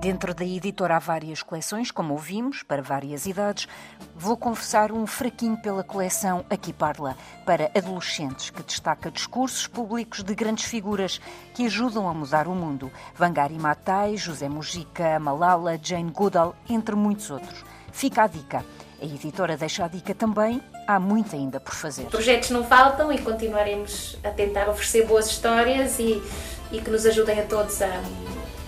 Dentro 0.06 0.32
da 0.32 0.44
editora 0.44 0.94
há 0.94 0.98
várias 1.00 1.42
coleções, 1.42 1.90
como 1.90 2.12
ouvimos, 2.12 2.62
para 2.62 2.80
várias 2.80 3.26
idades. 3.26 3.66
Vou 4.14 4.36
confessar 4.36 4.92
um 4.92 5.04
fraquinho 5.04 5.60
pela 5.60 5.82
coleção 5.82 6.46
Aqui 6.48 6.72
Parla, 6.72 7.16
para 7.44 7.72
adolescentes, 7.76 8.50
que 8.50 8.62
destaca 8.62 9.10
discursos 9.10 9.66
públicos 9.66 10.22
de 10.22 10.32
grandes 10.32 10.64
figuras 10.66 11.20
que 11.54 11.66
ajudam 11.66 12.08
a 12.08 12.14
mudar 12.14 12.46
o 12.46 12.54
mundo. 12.54 12.88
Vangari 13.16 13.58
Maatai, 13.58 14.16
José 14.16 14.48
Mujica, 14.48 15.18
Malala, 15.18 15.76
Jane 15.82 16.12
Goodall, 16.12 16.54
entre 16.70 16.94
muitos 16.94 17.28
outros. 17.28 17.64
Fica 17.90 18.22
a 18.22 18.26
dica. 18.28 18.64
A 19.02 19.04
editora 19.04 19.56
deixa 19.56 19.86
a 19.86 19.88
dica 19.88 20.14
também, 20.14 20.62
há 20.86 21.00
muito 21.00 21.34
ainda 21.34 21.58
por 21.58 21.74
fazer. 21.74 22.04
Projetos 22.04 22.50
não 22.50 22.62
faltam 22.62 23.10
e 23.10 23.18
continuaremos 23.18 24.16
a 24.22 24.30
tentar 24.30 24.68
oferecer 24.68 25.04
boas 25.04 25.26
histórias 25.26 25.98
e, 25.98 26.22
e 26.70 26.80
que 26.80 26.90
nos 26.90 27.04
ajudem 27.04 27.40
a 27.40 27.44
todos 27.46 27.82
a, 27.82 27.90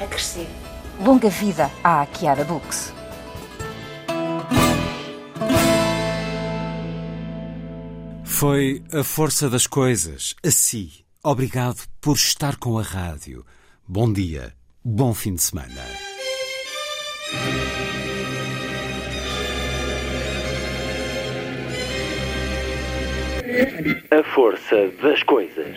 a 0.00 0.06
crescer. 0.08 0.48
Longa 1.00 1.28
vida 1.28 1.70
à 1.82 2.04
Kiara 2.06 2.42
Books. 2.42 2.92
Foi 8.24 8.82
a 8.92 9.04
força 9.04 9.48
das 9.48 9.66
coisas. 9.66 10.34
Assim, 10.44 10.90
obrigado 11.22 11.86
por 12.00 12.16
estar 12.16 12.56
com 12.56 12.78
a 12.78 12.82
rádio. 12.82 13.44
Bom 13.86 14.12
dia, 14.12 14.52
bom 14.84 15.14
fim 15.14 15.34
de 15.34 15.42
semana. 15.42 15.82
A 24.10 24.34
força 24.34 24.88
das 25.00 25.22
coisas. 25.22 25.76